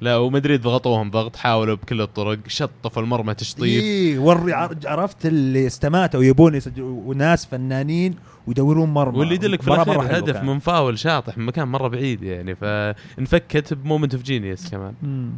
لا 0.00 0.16
ومدريد 0.16 0.62
ضغطوهم 0.62 1.10
ضغط 1.10 1.36
حاولوا 1.36 1.74
بكل 1.76 2.00
الطرق 2.00 2.38
شطفوا 2.46 3.02
المرمى 3.02 3.34
تشطيف. 3.34 3.82
اي 3.84 4.18
وري 4.18 4.52
عر- 4.52 4.76
عرفت 4.84 5.26
اللي 5.26 5.66
استماتوا 5.66 6.22
يبون 6.24 6.60
وناس 6.78 7.46
فنانين 7.46 8.14
ويدورون 8.46 8.88
مرمى. 8.90 9.18
واللي 9.18 9.34
يدلك 9.34 9.62
في 9.62 9.68
الأخير 9.68 10.18
هدف. 10.18 10.42
من 10.42 10.58
فاول 10.58 10.98
شاطح 10.98 11.38
من 11.38 11.46
مكان 11.46 11.68
مرة 11.68 11.88
بعيد 11.88 12.22
يعني 12.22 12.54
فانفكت 12.54 13.74
ب 13.74 13.80
moment 13.80 14.14
of 14.14 14.22
genius 14.22 14.70
كمان. 14.70 14.94
مم. 15.02 15.30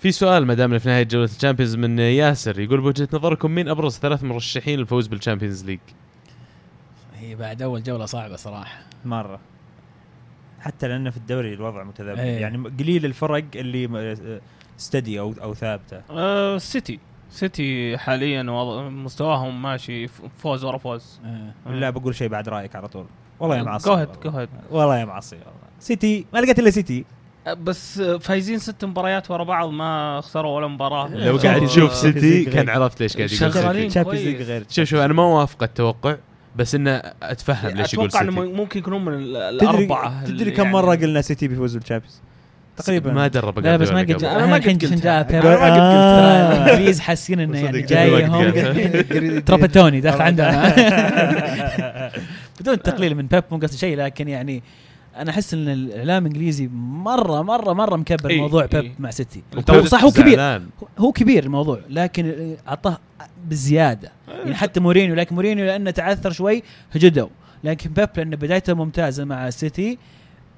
في 0.00 0.12
سؤال 0.12 0.46
ما 0.46 0.54
دامنا 0.54 0.78
في 0.78 0.88
نهاية 0.88 1.02
جولة 1.02 1.24
ال 1.24 1.29
Champions 1.29 1.76
من 1.76 1.98
ياسر 1.98 2.60
يقول 2.60 2.80
بوجهة 2.80 3.08
نظركم 3.12 3.50
مين 3.50 3.68
أبرز 3.68 3.98
ثلاث 3.98 4.24
مرشحين 4.24 4.78
للفوز 4.78 5.06
بال 5.06 5.16
Champions 5.16 5.64
League؟ 5.64 5.78
هي 7.16 7.34
بعد 7.34 7.62
أول 7.62 7.82
جولة 7.82 8.06
صعبة 8.06 8.36
صراحة. 8.36 8.80
مرة. 9.04 9.40
حتى 10.60 10.88
لأن 10.88 11.10
في 11.10 11.16
الدوري 11.16 11.54
الوضع 11.54 11.84
متذبذب. 11.84 12.18
إيه. 12.18 12.40
يعني 12.40 12.68
قليل 12.68 13.04
الفرق 13.04 13.44
اللي 13.54 13.86
م- 13.86 14.40
steady 14.76 15.20
أو 15.20 15.34
أو 15.42 15.54
ثابتة. 15.54 16.02
آه 16.10 16.58
سيتي. 16.58 16.98
سيتي 17.30 17.98
حاليا 17.98 18.42
وضع- 18.42 18.88
مستواهم 18.88 19.62
ماشي 19.62 20.08
ف- 20.08 20.22
فوز 20.38 20.64
ورا 20.64 20.78
فوز. 20.78 21.20
آه. 21.24 21.52
لا 21.74 21.90
بقول 21.90 22.14
شيء 22.14 22.28
بعد 22.28 22.48
رأيك 22.48 22.76
على 22.76 22.88
طول. 22.88 23.06
والله 23.40 23.56
يا 23.56 23.62
معصي 23.62 23.88
go 24.24 24.30
ahead 24.30 24.48
والله. 24.70 24.98
يا 24.98 25.04
معصي 25.04 25.36
والله. 25.36 25.52
سيتي 25.80 26.26
ما 26.32 26.38
لقيت 26.38 26.58
إلا 26.58 26.70
سيتي. 26.70 26.98
آه، 27.00 27.04
بس 27.48 27.98
آه، 27.98 28.18
فايزين 28.18 28.58
ست 28.58 28.84
مباريات 28.84 29.30
ورا 29.30 29.44
بعض 29.44 29.70
ما 29.70 30.20
خسروا 30.24 30.56
ولا 30.56 30.66
مباراة. 30.66 31.08
لو 31.08 31.36
آه، 31.36 31.40
قاعد 31.40 31.62
آه، 31.62 31.66
تشوف 31.66 31.90
آه، 31.90 31.94
سيتي 31.94 32.44
كان. 32.44 32.68
عرفت 32.68 33.00
ليش 33.02 33.16
قاعد 33.16 33.30
يقول. 33.96 34.18
سيتي. 34.18 34.42
غير. 34.44 34.64
شوف 34.70 34.84
شوف 34.84 35.00
أنا 35.00 35.12
ما 35.12 35.22
وافق 35.22 35.62
التوقع 35.62 36.16
بس 36.56 36.74
إنه 36.74 37.02
أتفهم 37.22 37.70
ليش 37.76 37.94
يقول 37.94 38.06
أتوقع 38.06 38.22
إنه 38.24 38.30
سيتي. 38.42 38.52
ممكن 38.52 38.78
يكونون 38.78 39.04
من 39.04 39.14
الأربعة. 39.36 40.24
تدري 40.24 40.50
كم 40.50 40.62
يعني- 40.62 40.74
مرة 40.74 40.94
قلنا 40.94 41.20
سيتي 41.20 41.48
بيفوز 41.48 41.76
بالشامبيونز 41.76 42.20
تقريبا. 42.76 43.12
ما 43.12 43.26
درب 43.26 43.58
لا 43.58 43.76
بس 43.76 43.90
ما. 43.90 44.00
قد 44.00 44.24
أنا 44.24 44.46
ما 44.46 44.54
قد. 44.56 44.62
عشان 44.66 44.78
جاء. 44.78 45.22
ترى. 45.22 45.54
الانجليز 45.54 47.00
حاسين 47.00 47.40
إنه 47.40 47.58
يعني 47.58 47.82
جاي 47.82 48.26
هم. 48.26 49.40
ترابتوني 49.46 50.00
داخل 50.00 50.22
عندنا. 50.22 50.74
بدون 52.60 52.82
تقليل 52.82 53.14
من 53.14 53.26
بيب 53.26 53.44
مو 53.50 53.58
قصدي 53.58 53.76
شيء 53.78 53.96
لكن 53.96 54.28
يعني 54.28 54.62
أنا 55.16 55.30
أحس 55.30 55.54
إن 55.54 55.68
الإعلام 55.68 56.26
الإنجليزي 56.26 56.68
مرة 56.72 57.42
مرة 57.42 57.72
مرة 57.72 57.96
مكبر 57.96 58.30
إيه، 58.30 58.40
موضوع 58.40 58.62
إيه. 58.62 58.80
بيب 58.80 58.92
مع 58.98 59.10
سيتي. 59.10 59.42
هو 59.70 59.84
صح 59.84 60.04
هو 60.04 60.10
كبير. 60.10 60.36
زعلان. 60.36 60.68
هو 60.98 61.12
كبير 61.12 61.44
الموضوع 61.44 61.80
لكن 61.88 62.56
أعطاه 62.68 62.98
بزيادة. 63.48 64.12
يعني 64.28 64.54
حتى 64.54 64.80
مورينيو 64.80 65.14
لكن 65.14 65.34
مورينيو 65.34 65.66
لأنه 65.66 65.90
تعثر 65.90 66.30
شوي 66.30 66.62
هجدوا 66.92 67.28
لكن 67.64 67.90
بيب 67.90 68.08
لأن 68.16 68.30
بدايته 68.30 68.74
ممتازة 68.74 69.24
مع 69.24 69.50
سيتي 69.50 69.98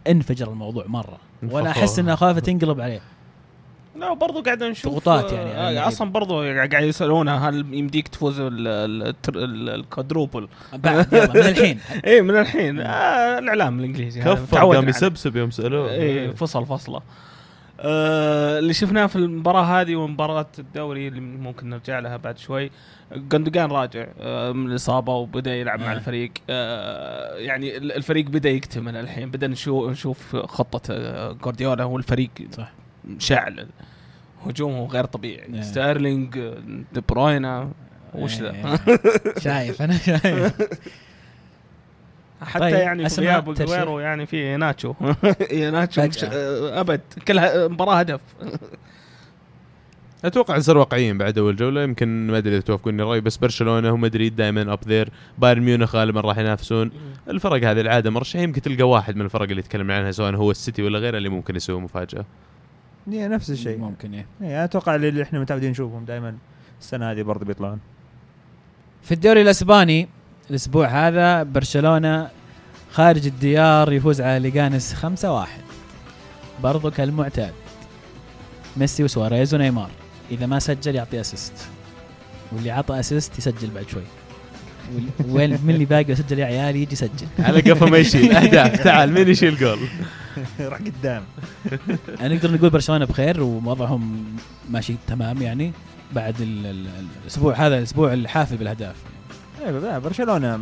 انفجر 0.09 0.51
الموضوع 0.51 0.87
مرة. 0.87 1.19
وأنا. 1.43 1.71
أحس 1.71 1.99
انها 1.99 2.15
خايفه 2.15 2.41
تنقلب 2.41 2.81
عليه. 2.81 3.01
لا 3.97 4.13
برضو 4.13 4.43
قاعد 4.43 4.63
نشوف 4.65 4.93
ضغوطات 4.93 5.33
يعني 5.33 5.51
آه، 5.51 5.69
اللعيبة. 5.71 5.89
أصلا 5.89 6.11
برضو 6.11 6.43
قاعد 6.43 6.73
يسالونه 6.85 7.49
هل 7.49 7.75
يمديك 7.75 8.09
تفوز 8.09 8.41
ال- 8.41 8.69
ال- 8.69 9.03
التر- 9.15 9.37
ال- 9.37 9.69
ال 9.69 9.77
quadruple 9.77 10.49
بعد 10.73 11.13
يلا 11.13 11.27
من 11.33 11.37
الحين 11.49 11.79
إيه 12.05 12.21
من 12.21 12.37
الحين 12.39 12.81
آه 12.81 13.39
الإعلام 13.39 13.79
الإنجليزي 13.79 14.21
كفر 14.21 14.43
متعودين 14.43 14.81
قام. 14.81 14.89
يسبسب 14.89 15.37
يوم 15.37 15.51
سألوه 15.51 15.91
إيه 15.91 16.31
فصل 16.31 16.67
فصلة 16.67 17.01
آه 17.81 18.59
اللي 18.59 18.75
شفناه 18.75 19.07
في 19.07 19.17
المباراة 19.17 19.63
هذه 19.81 19.97
ومباراة 19.97 20.47
الدوري 20.59 21.09
اللي 21.09 21.21
ممكن 21.21 21.71
نرجع 21.71 21.99
لها 21.99 22.17
بعد 22.17 22.39
شوي 22.39 22.71
جندوجان 23.17 23.71
راجع 23.71 24.07
آه 24.21 24.53
من 24.53 24.71
الإصابة 24.71 25.15
وبدأ 25.15 25.55
يلعب 25.55 25.81
مع 25.81 25.93
آه. 25.93 25.97
الفريق 25.97 26.31
آه 26.51 27.35
يعني 27.37 27.77
ال- 27.77 27.93
الفريق 27.93 28.25
بدأ 28.27 28.51
يكتمل 28.51 28.97
الحين 28.97 29.31
بدأ 29.31 29.47
نشوف 29.47 29.91
نشوف 29.91 30.37
خطة 30.37 30.81
آه 30.95 31.33
جوارديولا 31.33 31.85
والفريق 31.85 32.31
صح. 32.57 32.73
مشعل 33.05 33.67
هجومه 34.47 34.87
غير 34.87 35.05
طبيعي. 35.05 35.59
آه. 35.59 35.61
ستيرلينج 35.63 36.39
دي 36.93 37.01
بروينا 37.09 37.71
وش 38.15 38.35
ذا؟ 38.41 38.51
إيه. 38.51 38.79
شايف 39.39 39.83
أنا 39.83 39.99
شايف. 39.99 40.53
حتى 42.43 42.59
طيب، 42.61 42.75
يعني 42.75 43.09
في 43.09 43.21
غياب. 43.21 43.51
غيرو 43.51 43.99
يعني 44.01 44.27
في 44.27 44.57
ناتشو. 44.57 44.95
ناتشو 45.53 46.03
فجأة. 46.03 46.09
مش- 46.09 46.25
ابد 46.79 47.01
كلها 47.29 47.69
مباراة 47.69 47.95
هدف. 47.99 48.21
أتوقع 50.25 50.57
نصير 50.57 50.79
واقعيين 50.79 51.19
بعد 51.19 51.39
أول 51.39 51.57
جولة. 51.57 51.83
يمكن 51.83 52.27
ما 52.27 52.39
أدري 52.39 52.53
إذا 52.55 52.61
توافقوني 52.63 53.03
الراي 53.03 53.21
بس 53.21 53.37
برشلونة 53.37 53.93
ومدريد 53.93 54.37
دائما 54.37 54.73
up 54.73 54.79
there 54.89 55.09
بايرن 55.39 55.63
ميونخ 55.63 55.97
غالبا 55.97 56.21
راح 56.21 56.39
ينافسون. 56.39 56.91
الفرق 57.29 57.69
هذه 57.71 57.81
العادة 57.81 58.11
مرشحين 58.11 58.43
يمكن 58.43 58.63
تلقى 58.63 58.83
واحد 58.89 59.17
من 59.17 59.23
الفرق 59.25 59.51
اللي 59.51 59.63
تكلمنا 59.63 59.97
عنها 59.97 60.11
سواء 60.11 60.35
هو 60.37 60.51
السيتي 60.51 60.83
ولا 60.83 60.99
غيره 60.99 61.19
اللي 61.19 61.29
ممكن 61.29 61.57
يسوي 61.57 61.81
مفاجأة. 61.81 62.25
هي 63.11 63.29
نفس 63.29 63.51
الشيء. 63.51 63.79
ممكن 63.79 64.15
إيه. 64.15 64.27
إيه، 64.43 64.65
أتوقع 64.65 64.95
اللي 64.95 65.23
إحنا 65.23 65.41
متعودين 65.41 65.71
نشوفهم 65.71 66.05
دائما 66.05 66.37
السنة 66.81 67.11
هذه 67.11 67.23
برضه 67.23 67.45
بيطلعون. 67.45 67.81
في 69.03 69.13
الدوري 69.15 69.43
الأسباني 69.43 70.09
الأسبوع 70.51 70.87
هذا 70.87 71.43
برشلونة 71.43 72.31
خارج 72.93 73.27
الديار 73.27 73.93
يفوز 73.93 74.21
على 74.21 74.39
ليجانس 74.39 74.95
5-1 74.95 75.47
برضو 76.63 76.91
كالمعتاد. 76.91 77.53
ميسي 78.77 79.05
وسواريز 79.05 79.55
ونيمار. 79.55 79.91
إذا 80.31 80.47
ما 80.47 80.59
سجل 80.59 80.95
يعطي 80.95 81.21
assist. 81.21 81.69
واللي 82.53 82.71
عطى 82.71 83.01
assist 83.01 83.39
يسجل 83.39 83.71
بعد 83.71 83.89
شوي. 83.89 84.03
وين 85.29 85.51
من 85.65 85.71
اللي 85.75 85.85
باقي 85.85 86.13
يسجل 86.13 86.39
يا 86.39 86.45
عيال؟ 86.47 86.77
يجي 86.77 86.93
يسجل. 86.93 87.27
على 87.39 87.61
قفا 87.61 87.87
ما 87.87 87.99
يشيل. 87.99 88.33
أهداف. 88.37 88.85
تعال 88.85 89.13
مين 89.13 89.29
يشيل 89.29 89.57
جول؟ 89.57 89.79
راح 90.61 90.79
قدام. 90.79 91.23
يعني 92.21 92.35
نقدر 92.35 92.53
نقول 92.55 92.71
برشلونة 92.71 93.05
بخير 93.05 93.43
ووضعهم 93.43 94.25
ماشي 94.71 94.95
تمام 95.07 95.43
يعني 95.43 95.73
بعد 96.13 96.41
ال- 96.41 96.67
ال- 96.67 96.87
الأسبوع 97.23 97.55
هذا 97.55 97.79
الأسبوع 97.79 98.13
الحافل 98.13 98.57
بالأهداف. 98.57 98.97
لا، 99.67 99.99
برشلونة 99.99 100.61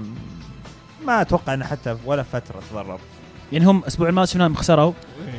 ما 1.07 1.21
أتوقع 1.21 1.55
إنه 1.55 1.65
حتى 1.65 1.97
ولا 2.07 2.23
فترة 2.23 2.61
تضرر. 2.71 2.99
يعني 3.53 3.65
هم 3.67 3.79
الأسبوع 3.79 4.09
الماضي 4.09 4.27
شفناهم 4.27 4.55
خسروا 4.55 4.93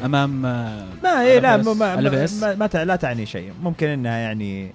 أمام 0.05 0.45
آه، 0.45 0.85
ما 1.03 1.21
إيه 1.21 1.39
لا 1.39 1.57
ما 1.57 1.73
ما. 1.73 1.95
ما, 2.41 2.55
ما, 2.55 2.67
تع- 2.67 2.83
لا 2.83 2.95
تعني 2.95 3.25
شيء. 3.25 3.51
ممكن 3.63 3.87
إنها 3.87 4.17
يعني 4.17 4.71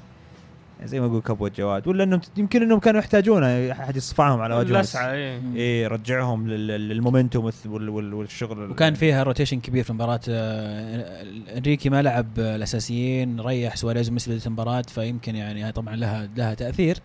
زي 0.84 1.00
ما 1.00 1.06
أقول 1.06 1.20
كبوة 1.22 1.52
جواد 1.56 1.88
ولا 1.88 2.04
إنهم 2.04 2.20
يمكن 2.36 2.62
إنهم 2.62 2.78
كانوا 2.78 3.00
يحتاجون 3.00 3.44
أحد 3.44 3.96
يصفعهم 3.96 4.40
على 4.40 4.54
وجههم. 4.54 4.74
الأسعى 4.74 5.14
إيه. 5.16 5.40
إيه 5.56 5.82
يرجعهم 5.84 6.48
لل- 6.48 6.88
للمومنتوم 6.88 7.50
والث- 7.50 7.66
وال- 7.66 7.88
وال- 7.88 8.14
والشغل 8.14 8.70
وكان 8.70 8.94
فيها 8.94 9.22
rotation 9.22 9.60
كبير 9.60 9.84
في 9.84 9.90
المباراة 9.90 10.20
آه، 10.28 11.24
إنريكي 11.56 11.90
ما 11.90 12.02
لعب 12.02 12.26
الأساسيين 12.38 13.40
ريح 13.40 13.76
سواريز 13.76 14.08
وميسي 14.10 14.30
بداية 14.30 14.46
المباراة 14.46 14.82
فيمكن 14.88 15.36
يعني 15.36 15.62
هاي 15.64 15.72
طبعا 15.72 15.96
لها 15.96 16.28
لها 16.36 16.54
تأثير. 16.54 16.98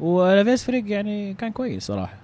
وألافيس 0.00 0.64
فريق 0.64 0.84
يعني 0.90 1.34
كان 1.34 1.52
كويس 1.52 1.82
صراحة. 1.86 2.14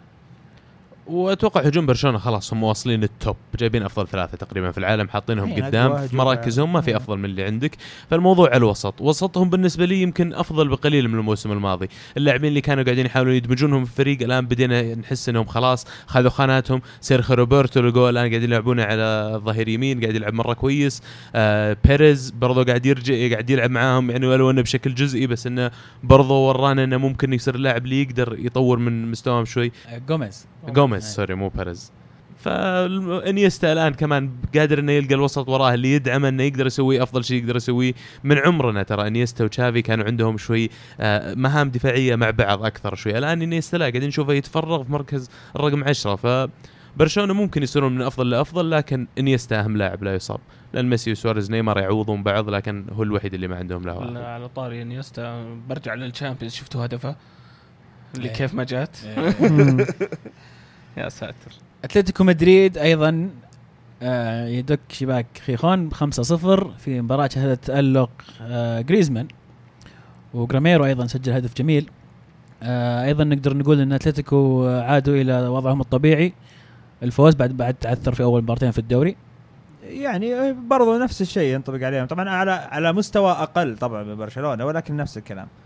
وأتوقع 1.07 1.61
هجوم 1.61 1.87
برشلونة 1.87 2.19
خلاص 2.19 2.53
هم 2.53 2.63
واصلين 2.63 3.03
ال 3.03 3.11
top 3.11 3.37
جايبين 3.59 3.83
أفضل 3.83 4.09
ثلاثة 4.09 4.37
تقريبا 4.37 4.71
في 4.71 4.79
العالم 4.79 5.09
حاطينهم 5.09 5.53
إيه، 5.53 5.63
قدام 5.63 6.07
في 6.07 6.17
مراكزهم 6.17 6.73
ما 6.73 6.81
في 6.81 6.87
بالعالم. 6.87 7.03
أفضل 7.03 7.19
من 7.19 7.25
اللي 7.25 7.45
عندك. 7.45 7.77
فالموضوع 8.11 8.49
على 8.49 8.57
الوسط. 8.57 9.01
وسطهم 9.01 9.51
بالنسبة 9.51 9.85
لي 9.85 10.03
يمكن 10.03 10.35
أفضل 10.35 10.69
بقليل 10.69 11.09
من 11.09 11.19
الموسم 11.19 11.53
الماضي. 11.53 11.89
اللاعبين 12.17 12.49
اللي 12.49 12.61
كانوا 12.61 12.85
قاعدين 12.85 13.07
يحاولون 13.07 13.35
يدمجونهم 13.35 13.85
في 13.85 13.91
الفريق 13.91 14.23
الآن 14.23 14.47
بدينا 14.47 14.95
نحس 14.95 15.29
إنهم 15.29 15.45
خلاص 15.45 15.87
خذوا 16.07 16.31
خاناتهم. 16.31 16.83
سيرخيو 17.01 17.37
روبرتو 17.37 17.81
لقوا 17.81 18.11
الآن 18.11 18.29
قاعدين 18.29 18.43
يلعبونه 18.51 18.83
على 18.83 19.41
ظهير 19.45 19.69
يمين 19.69 20.01
قاعد 20.01 20.15
يلعب 20.15 20.35
مرة 20.35 20.53
كويس. 20.53 21.03
آه 21.35 21.77
بيريز 21.85 22.31
برضو 22.31 22.65
قاعد 22.65 22.87
يرجع 22.87 23.31
قاعد 23.31 23.51
يلعب 23.51 23.71
معاهم. 23.71 24.11
يعني 24.11 24.27
ولو 24.27 24.51
انه 24.51 24.63
بشكل 24.63 24.95
جزئي 24.95 25.27
بس 25.27 25.47
إنه 25.47 25.71
برضو 26.03 26.35
ورانا 26.35 26.85
إنه 26.85 26.97
ممكن 26.97 27.33
يصير 27.33 27.55
اللاعب 27.55 27.85
اللي 27.85 28.03
يقدر 28.03 28.37
يطور 28.39 28.79
من 28.79 29.11
مستواهم 29.11 29.45
شوي. 29.45 29.73
آه، 29.89 30.73
جوميز. 30.73 30.96
جوميز 30.97 31.05
أي. 31.05 31.11
sorry 31.11 31.35
مو 31.35 31.49
بيريز 31.49 31.93
فإنيستا 32.39 33.73
الآن 33.73 33.95
كمان 33.95 34.31
قادر 34.55 34.79
إنه 34.79 34.93
يلقى 34.93 35.15
الوسط 35.15 35.49
وراه 35.49 35.75
اللي 35.75 35.93
يدعمه 35.93 36.29
إنه 36.29 36.43
يقدر 36.43 36.67
يسوي 36.67 37.03
أفضل 37.03 37.25
شيء 37.25 37.43
يقدر 37.43 37.57
يسويه 37.57 37.93
من 38.25 38.39
عمرنا 38.39 38.83
ترى. 38.83 39.07
إنيستا 39.07 39.45
وتشافي 39.45 39.83
كانوا 39.83 40.05
عندهم 40.05 40.39
شوي 40.39 40.71
آه، 41.01 41.35
مهام 41.35 41.71
دفاعية 41.71 42.17
مع 42.17 42.31
بعض 42.31 42.65
أكثر 42.65 42.95
شوي. 42.95 43.19
الآن 43.19 43.43
إنيستا 43.43 43.77
لا 43.77 43.85
قاعدين 43.85 44.09
نشوفه 44.09 44.33
يتفرغ 44.33 44.83
في 44.83 44.93
مركز 44.93 45.31
الرقم 45.57 45.85
10 45.85 46.17
ف 46.17 46.51
برشلونة 46.97 47.35
ممكن 47.35 47.63
يصيرون 47.63 47.95
من 47.95 48.03
أفضل 48.03 48.31
لأفضل 48.31 48.71
لكن 48.71 49.07
إنيستا 49.19 49.61
أهم 49.61 49.77
لاعب 49.77 50.05
لا 50.05 50.15
يصاب. 50.15 50.41
لأن 50.73 50.89
ميسي 50.91 51.13
وسواريز 51.13 51.51
نيمار 51.51 51.79
يعوضون 51.79 52.23
بعض 52.23 52.51
لكن 52.51 52.87
هو 52.93 53.03
الوحيد 53.03 53.35
اللي 53.35 53.49
ما 53.49 53.57
عندهم 53.57 53.87
واحد. 53.89 54.17
على 54.17 54.49
طاري 54.49 54.83
إنيستا. 54.83 55.45
برجع 55.69 55.95
للشامبيونز 55.95 56.55
شفتوا 56.55 56.85
هدفه؟ 56.85 57.17
اللي 58.15 58.29
إيه. 58.29 58.35
كيف 58.35 58.55
ما 58.55 58.65
جات. 58.65 58.97
آه، 59.07 59.35
يا 60.97 61.09
ساتر. 61.09 61.53
أتلتيكو 61.85 62.25
مدريد 62.25 62.79
أيضا 62.79 63.31
آه، 64.03 64.47
يدك 64.47 64.81
شباك 64.89 65.27
خيخون 65.47 65.91
5-0 65.95 65.97
في 66.79 67.01
مباراة 67.01 67.29
شهدت 67.29 67.65
تألق 67.65 68.11
آه، 68.43 68.81
جريزمان. 68.81 69.29
وجاميرو 70.35 70.85
أيضا 70.85 71.07
سجل 71.07 71.33
هدف 71.33 71.55
جميل. 71.55 71.91
آه، 72.63 73.05
أيضا 73.05 73.25
نقدر 73.25 73.57
نقول 73.57 73.81
إن 73.81 73.93
أتلتيكو 73.93 74.65
آه، 74.67 74.83
عادوا 74.83 75.15
إلى 75.15 75.49
وضعهم 75.49 75.81
الطبيعي. 75.81 76.33
الفوز 77.03 77.35
بعد 77.35 77.51
بعد 77.57 77.75
تعثر 77.75 78.15
في 78.15 78.23
أول 78.23 78.43
مباراتين 78.43 78.71
في 78.71 78.79
الدوري. 78.79 79.17
يعني 79.83 80.53
برضو 80.53 80.99
نفس 80.99 81.23
الشيء 81.23 81.55
ينطبق 81.55 81.87
عليهم. 81.87 82.07
طبعا 82.07 82.31
على 82.31 82.51
على 82.51 82.93
مستوى 82.93 83.33
أقل 83.33 83.79
طبعا 83.79 84.03
من 84.03 84.15
برشلونة 84.15 84.65
ولكن 84.67 84.97
نفس 84.97 85.19
الكلام. 85.19 85.47
آه، 85.47 85.66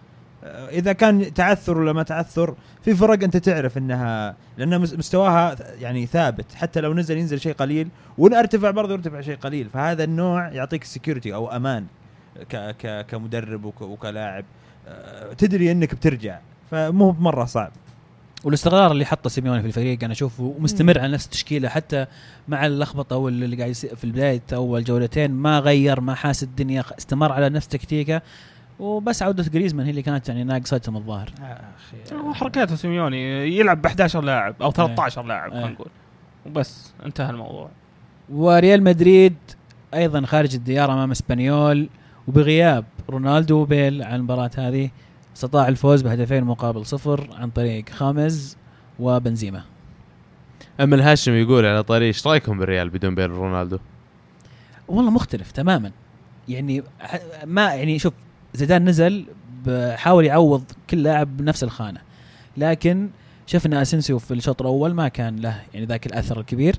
إذا 0.71 0.93
كان 0.93 1.35
تعثر 1.35 1.79
ولا 1.79 1.93
ما 1.93 2.03
تعثر 2.03 2.55
في 2.85 2.95
فرق 2.95 3.23
أنت 3.25 3.37
تعرف 3.37 3.79
إنها 3.79 4.37
لأن 4.59 4.81
مس- 4.81 4.95
مستواها 4.95 5.57
يعني 5.81 6.07
ثابت 6.07 6.55
حتى 6.55 6.81
لو 6.81 6.95
نزل 6.95 7.19
ينزل 7.19 7.41
شيء 7.41 7.53
قليل 7.53 7.89
وإن 8.19 8.35
ارتفع 8.35 8.71
برضه 8.71 8.93
يرتفع 8.93 9.21
شيء 9.21 9.37
قليل 9.37 9.69
فهذا 9.69 10.05
النوع 10.05 10.49
يعطيك 10.49 10.85
سكيورتي 10.85 11.35
أو 11.35 11.49
أمان 11.57 11.87
ك 12.51 12.57
ك 12.57 13.07
كمدرب 13.07 13.65
وك 13.65 13.83
وكلاعب. 13.83 14.45
آه، 14.89 15.33
تدري 15.33 15.73
إنك 15.73 15.95
بترجع 15.95 16.39
فمو 16.71 17.13
مره 17.13 17.45
صعب. 17.45 17.73
والاستقرار 18.45 18.93
اللي 18.93 19.05
حطه 19.05 19.31
سيميوني 19.31 19.61
في 19.61 19.67
الفريق 19.67 20.05
أنا 20.05 20.13
أشوفه 20.13 20.55
مستمر 20.59 20.99
على 20.99 21.13
نفس 21.13 21.25
التشكيلة 21.25 21.69
حتى 21.69 22.07
مع 22.49 22.67
اللخبطة 22.67 23.17
واللي 23.17 23.57
قاعد 23.57 23.73
في 23.73 24.07
بدايه 24.07 24.41
أول 24.53 24.85
جولتين 24.85 25.31
ما 25.31 25.59
غير 25.59 26.01
ما 26.01 26.15
حاس 26.15 26.43
الدنيا 26.43 26.85
استمر 26.99 27.33
على 27.33 27.49
نفس 27.49 27.69
تكتيكه. 27.69 28.23
وبس 28.81 29.23
عودة 29.23 29.43
جريزمان 29.43 29.87
هي 29.87 29.91
اللي 29.91 30.03
كانت 30.03 30.29
يعني 30.29 30.45
ناقصتهم 30.45 30.97
الظاهر. 30.97 31.31
هو 32.13 32.35
حركاته 32.35 32.77
سيميوني 32.77 33.49
يلعب 33.57 33.83
ب 33.83 33.87
11 33.87 34.21
لاعب 34.21 34.55
أو 34.63 34.71
13 34.71 35.23
لاعب 35.23 35.53
إيه. 35.53 35.61
خلينا 35.61 35.73
نقول. 35.73 35.89
وبس 36.47 36.93
انتهى 37.07 37.31
الموضوع. 37.31 37.71
وريال 38.33 38.83
مدريد 38.83 39.37
أيضا 39.95 40.27
خارج 40.27 40.55
الديار 40.55 40.93
أمام 40.93 41.11
إسبانيول 41.11 41.89
وبغياب 42.29 42.85
رونالدو 43.11 43.57
وبيل 43.57 44.03
عن 44.03 44.15
المباراة 44.15 44.51
هذه 44.59 44.91
استطاع 45.37 45.69
الفوز 45.69 46.03
بهدفين 46.03 46.45
مقابل 46.45 46.87
صفر 46.87 47.29
عن 47.39 47.51
طريق 47.51 47.89
خامز 47.89 48.57
وبنزيما. 48.99 49.63
اما 50.81 50.97
الهاشم 50.97 51.33
يقول 51.33 51.67
على 51.67 51.83
طريق 51.83 52.07
إيش 52.07 52.27
رأيكم 52.27 52.59
بالريال 52.59 52.89
بدون 52.91 53.15
بيل 53.15 53.31
رونالدو؟ 53.31 53.79
والله 54.89 55.11
مختلف 55.11 55.53
تماما. 55.53 55.91
يعني 56.49 56.83
ما 57.45 57.75
يعني 57.75 57.99
شوف 57.99 58.13
زيدان 58.55 58.89
نزل 58.89 59.27
بحاول 59.67 60.25
يعوض 60.27 60.65
كل 60.91 61.03
لاعب 61.03 61.37
بنفس 61.37 61.65
الخانة. 61.65 62.01
لكن 62.57 63.11
شفنا 63.47 63.83
اسنسيو 63.83 64.19
في 64.19 64.35
الشوط 64.35 64.61
الأول 64.61 64.95
ما 64.95 65.09
كان 65.09 65.37
له 65.37 65.63
يعني 65.75 65.87
ذاك 65.87 66.07
الأثر 66.07 66.41
الكبير. 66.41 66.77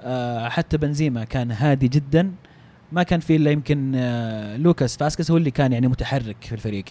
آه 0.00 0.48
حتى 0.48 0.76
بنزيما 0.76 1.24
كان 1.24 1.52
هادي 1.52 1.88
جدا. 1.88 2.32
ما 2.92 3.02
كان 3.02 3.20
في 3.20 3.36
إلا 3.36 3.50
يمكن 3.50 3.92
آه 3.96 4.56
لوكاس 4.56 4.96
فاسكس 4.96 5.30
هو 5.30 5.36
اللي 5.36 5.50
كان 5.50 5.72
يعني 5.72 5.88
متحرك 5.88 6.36
في 6.40 6.52
الفريق. 6.52 6.84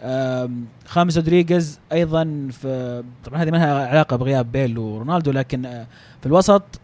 آم، 0.00 0.64
خامس 0.86 1.16
رودريغيز 1.16 1.80
أيضا 1.92 2.48
في 2.52 3.02
طبعا 3.24 3.42
هذه 3.42 3.50
ما 3.50 3.56
لها 3.56 3.86
علاقة 3.88 4.16
بغياب 4.16 4.52
بيل 4.52 4.78
ورونالدو 4.78 5.30
لكن 5.30 5.66
آه 5.66 5.86
في 6.20 6.26
الوسط 6.26 6.80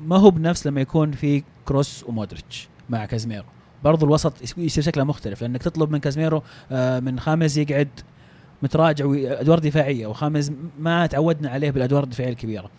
ما 0.00 0.16
هو 0.16 0.30
بنفس 0.30 0.66
لما 0.66 0.80
يكون 0.80 1.12
في 1.12 1.42
كروس 1.64 2.04
ومودريتش 2.08 2.68
مع 2.90 3.04
كازميرو 3.04 3.44
برضو 3.84 4.06
الوسط 4.06 4.58
يصير 4.58 4.84
شكله 4.84 5.04
مختلف 5.04 5.42
لأنك 5.42 5.62
تطلب 5.62 5.90
من 5.90 5.98
كازميرو 5.98 6.42
آه، 6.72 7.00
من 7.00 7.20
خامس 7.20 7.56
يقعد 7.56 7.88
متراجع 8.62 9.04
وادوار 9.04 9.58
دفاعية 9.58 10.06
وخامس 10.06 10.52
ما 10.78 11.06
تعودنا 11.06 11.50
عليه 11.50 11.70
بالأدوار 11.70 12.04
الدفاعية 12.04 12.30
الكبيرة. 12.30 12.70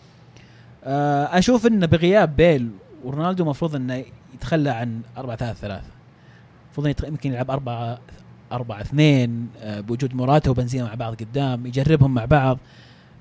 آه، 0.84 1.38
أشوف 1.38 1.66
انه 1.66 1.86
بغياب 1.86 2.36
بيل 2.36 2.70
ورونالدو 3.04 3.44
المفروض 3.44 3.76
إنه 3.76 4.04
يتخلى 4.34 4.70
عن 4.70 5.00
4 5.18 5.36
3 5.36 5.60
3 5.60 5.82
المفروض 6.64 7.08
يمكن 7.08 7.32
يلعب 7.32 7.50
4 7.50 7.98
4 8.52 8.80
2 8.80 9.46
بوجود 9.64 10.14
موراتا 10.14 10.50
وبنزيما 10.50 10.84
مع 10.88 10.94
بعض 10.94 11.14
قدام 11.14 11.66
يجربهم 11.66 12.14
مع 12.14 12.24
بعض. 12.24 12.58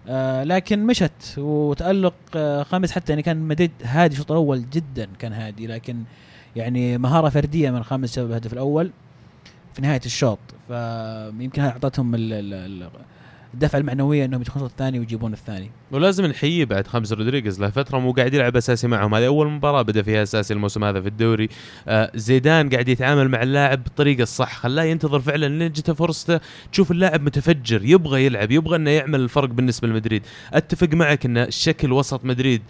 آه 0.08 0.44
لكن 0.44 0.86
مشت 0.86 1.38
وتألق 1.38 2.14
آه 2.36 2.64
خامس 2.64 2.92
حتى 2.92 3.12
يعني 3.12 3.22
كان 3.22 3.38
مدريد 3.38 3.72
هادي 3.84 4.14
الشوط 4.14 4.32
الأول 4.32 4.70
جدا 4.70 5.08
كان 5.20 5.34
هادي 5.34 5.68
لكن 5.68 6.04
يعني 6.56 6.98
مهارة 6.98 7.30
فردية 7.30 7.72
من 7.72 7.84
خامس 7.84 8.10
سبب 8.10 8.30
الهدف 8.30 8.54
الأول 8.54 8.92
في 9.74 9.82
نهاية 9.82 10.02
الشوط. 10.06 10.40
فيمكن 10.68 11.62
هذا 11.62 11.72
أعطتهم 11.72 12.16
الدفعة 13.54 13.80
المعنوية 13.80 14.26
إنهم 14.26 14.42
يدخلون 14.42 14.66
الثاني 14.66 15.00
ويجيبون 15.00 15.34
الثاني. 15.34 15.72
ولازم 15.92 16.26
نحييه 16.26 16.66
بعد 16.66 16.88
خمس 16.88 17.14
رودريغيز 17.14 17.62
له 17.62 17.70
فترة 17.70 18.00
مو 18.00 18.12
قاعد 18.12 18.34
يلعب 18.34 18.58
أساسي 18.58 18.88
معهم. 18.88 19.16
هذه 19.16 19.28
أول 19.28 19.48
مباراة 19.48 19.82
بدأ 19.82 20.02
فيها 20.02 20.24
أساسي 20.24 20.54
الموسم 20.54 20.84
هذا 20.84 21.02
في 21.02 21.08
الدوري. 21.08 21.50
آه 21.88 22.12
زيدان 22.16 22.70
قاعد 22.70 22.90
يتعامل 22.90 23.30
مع 23.30 23.44
اللاعب 23.44 23.84
بالطريقة 23.84 24.24
الصح. 24.24 24.58
خلاه 24.58 24.84
ينتظر 24.84 25.20
فعلا 25.20 25.46
لين 25.46 25.72
جته 25.72 25.94
فرصته. 25.94 26.40
تشوف 26.72 26.92
اللاعب 26.92 27.22
متفجر 27.22 27.82
يبغى 27.86 28.26
يلعب 28.26 28.52
يبغى 28.52 28.76
إنه 28.76 28.90
يعمل 28.90 29.20
الفرق 29.20 29.50
بالنسبة 29.50 29.88
لمدريد. 29.88 30.24
أتفق 30.54 30.90
معك 30.94 31.26
إن 31.26 31.52
شكل 31.52 31.92
وسط 31.92 32.26
مدريد 32.26 32.62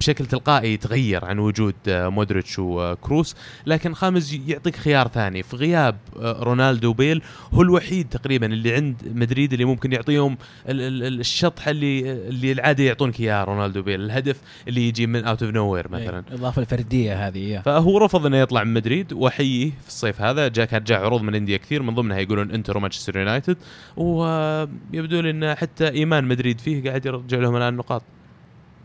بشكل 0.00 0.26
تلقائي 0.26 0.74
يتغير 0.74 1.24
عن 1.24 1.38
وجود 1.38 1.74
آه 1.88 2.08
مودريتش 2.08 2.58
وكروس. 2.58 3.36
لكن 3.66 3.94
خامس 3.94 4.38
يعطيك 4.46 4.76
خيار 4.76 5.08
ثاني. 5.08 5.42
في 5.42 5.56
غياب 5.56 5.96
آه 6.20 6.42
رونالدو 6.42 6.90
وبيل 6.90 7.22
هو 7.52 7.62
الوحيد 7.62 8.08
تقريبا 8.08 8.46
اللي 8.46 8.74
عند 8.74 8.96
مدريد 9.14 9.52
اللي 9.52 9.64
ممكن 9.64 9.92
يعطيهم 9.92 10.31
ال- 10.68 10.80
ال- 10.80 11.02
ال- 11.02 11.20
الشطحه 11.20 11.70
اللي 11.70 12.12
اللي 12.12 12.52
العادة 12.52 12.84
يعطونك 12.84 13.20
اياها 13.20 13.44
رونالدو 13.44 13.82
بيل. 13.82 14.00
الهدف 14.00 14.40
اللي 14.68 14.88
يجي 14.88 15.06
من 15.06 15.24
out 15.24 15.42
of 15.42 15.52
no 15.52 15.74
مثلا. 15.74 15.98
إيه، 15.98 16.24
الإضافة 16.28 16.62
الفردية 16.62 17.28
هذه 17.28 17.38
إيه. 17.38 17.58
فهو 17.58 17.98
رفض 17.98 18.26
إنه 18.26 18.36
يطلع 18.36 18.64
من 18.64 18.74
مدريد 18.74 19.12
واحييه 19.12 19.70
في 19.70 19.88
الصيف 19.88 20.20
هذا. 20.22 20.48
جاء 20.48 20.66
كانت 20.66 20.86
جاء 20.86 21.04
عروض 21.04 21.22
من 21.22 21.34
انديه 21.34 21.56
كثير. 21.56 21.82
من 21.82 21.94
ضمنها 21.94 22.18
يقولون 22.18 22.50
إنتر 22.50 22.76
ومانشستر 22.76 23.18
يونايتد. 23.18 23.56
ويبدو 23.96 25.20
لي 25.20 25.30
إن 25.30 25.54
حتى 25.54 25.88
إيمان 25.88 26.24
مدريد 26.24 26.60
فيه 26.60 26.88
قاعد 26.88 27.06
يرجع 27.06 27.38
لهم 27.38 27.56
الآن 27.56 27.76
نقاط 27.76 28.02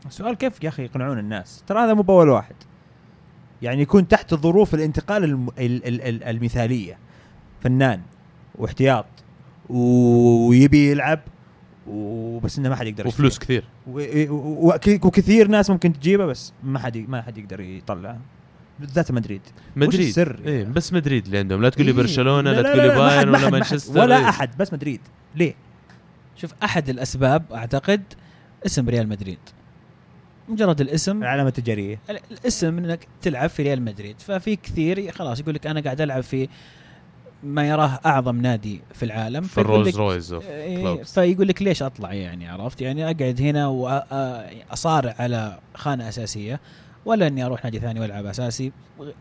السؤال 0.06 0.36
كيف 0.36 0.64
يا 0.64 0.70
أخي 0.70 0.84
يقنعون 0.84 1.20
الناس؟ 1.20 1.64
ترى 1.68 1.80
هذا 1.80 1.94
مو 1.94 2.02
بأول 2.02 2.30
واحد. 2.30 2.56
يعني 3.62 3.82
يكون 3.82 4.08
تحت 4.08 4.34
ظروف 4.34 4.74
الانتقال 4.74 5.24
الم... 5.24 5.50
ال... 5.60 5.88
ال... 5.88 6.02
ال... 6.02 6.24
المثالية. 6.24 6.98
فنان 7.62 8.02
واحتياط 8.56 9.06
ويبي 9.70 10.92
يلعب 10.92 11.20
وبس 11.88 12.58
إنه 12.60 12.69
ما 12.69 12.76
حد 12.76 12.88
يقدر 12.88 13.08
وفلوس 13.08 13.34
يشتريه. 13.34 13.63
كثير 13.88 14.34
وكثير 15.06 15.47
ناس 15.47 15.69
ممكن 15.69 15.93
تجيبه 15.93 16.26
بس 16.26 16.54
ما 16.63 16.80
حد. 16.80 16.97
ما 16.97 17.21
حد 17.21 17.38
يقدر 17.38 17.60
يطلعه 17.60 18.19
بالذات 18.80 19.12
مدريد 19.12 19.41
مدريد 19.76 20.08
السر؟ 20.08 20.39
إيه 20.45 20.63
بس 20.63 20.93
مدريد 20.93 21.26
اللي 21.26 21.38
عندهم 21.38 21.62
لا 21.62 21.69
تقول 21.69 21.86
لي 21.86 21.91
إيه. 21.91 21.97
برشلونة 21.97 22.52
لا, 22.52 22.62
لا 22.62 22.69
تقول 22.73 22.82
لي 22.82 22.88
ما 22.88 22.93
حد- 22.93 23.00
بايرن 23.00 23.32
ما 23.32 23.38
ولا 23.38 23.50
مانشستر 23.50 24.00
ولا 24.00 24.17
إيه. 24.17 24.30
أحد 24.30 24.58
بس 24.58 24.73
مدريد 24.73 25.02
ليه؟ 25.36 25.56
شوف 26.36 26.54
أحد 26.63 26.89
الأسباب 26.89 27.43
أعتقد 27.54 28.02
اسم 28.65 28.89
ريال 28.89 29.10
مدريد 29.10 29.38
مجرد 30.50 30.82
الاسم 30.82 31.23
العلامة 31.23 31.47
التجارية 31.50 32.00
ال- 32.10 32.19
الاسم 32.32 32.78
إنك 32.78 33.08
تلعب 33.21 33.50
في 33.50 33.63
ريال 33.63 33.82
مدريد 33.82 34.15
ففي 34.19 34.56
كثير 34.56 35.12
خلاص 35.12 35.39
يقول 35.39 35.56
لك 35.56 35.67
أنا 35.67 35.80
قاعد 35.82 36.02
ألعب 36.02 36.23
في 36.23 36.47
ما 37.43 37.67
يراه 37.69 38.00
أعظم 38.06 38.41
نادي 38.41 38.82
في 38.93 39.06
العالم 39.06 39.41
في 39.41 39.62
ال 39.62 39.68
Rolls 39.68 39.98
Royce 39.98 40.34
of 40.34 40.46
إيه،. 40.45 41.04
فيقول 41.04 41.47
لك 41.47 41.62
ليش 41.62 41.84
أطلع 41.84 42.13
يعني 42.13 42.47
عرفت؟ 42.47 42.82
يعني 42.82 43.04
أقعد 43.04 43.41
هنا 43.41 43.67
واصارع 43.67 45.15
على 45.19 45.60
خانة 45.76 46.10
أساسية 46.10 46.60
ولا 47.06 47.28
إني 47.28 47.45
أروح 47.45 47.63
نادي 47.63 47.80
ثاني 47.80 48.00
وألعب 48.00 48.26
أساسي 48.26 48.71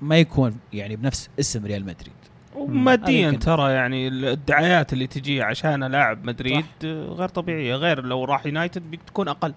ما 0.00 0.18
يكون 0.18 0.57
يعني 0.72 0.96
بنفس 0.96 1.29
اسم 1.40 1.66
ريال 1.66 1.83
مدريد. 1.83 2.12
وماديا. 2.55 3.31
ترى 3.31 3.72
يعني 3.72 4.09
الدعايات 4.09 4.92
اللي 4.92 5.07
تجي 5.07 5.42
عشان 5.42 5.85
لاعب 5.85 6.24
مدريد 6.24 6.64
آه، 6.85 7.05
غير 7.05 7.29
طبيعية 7.29 7.74
غير 7.74 8.05
لو 8.05 8.24
راح 8.24 8.46
يونايتد 8.46 8.90
بتكون 8.90 9.29
أقل. 9.29 9.55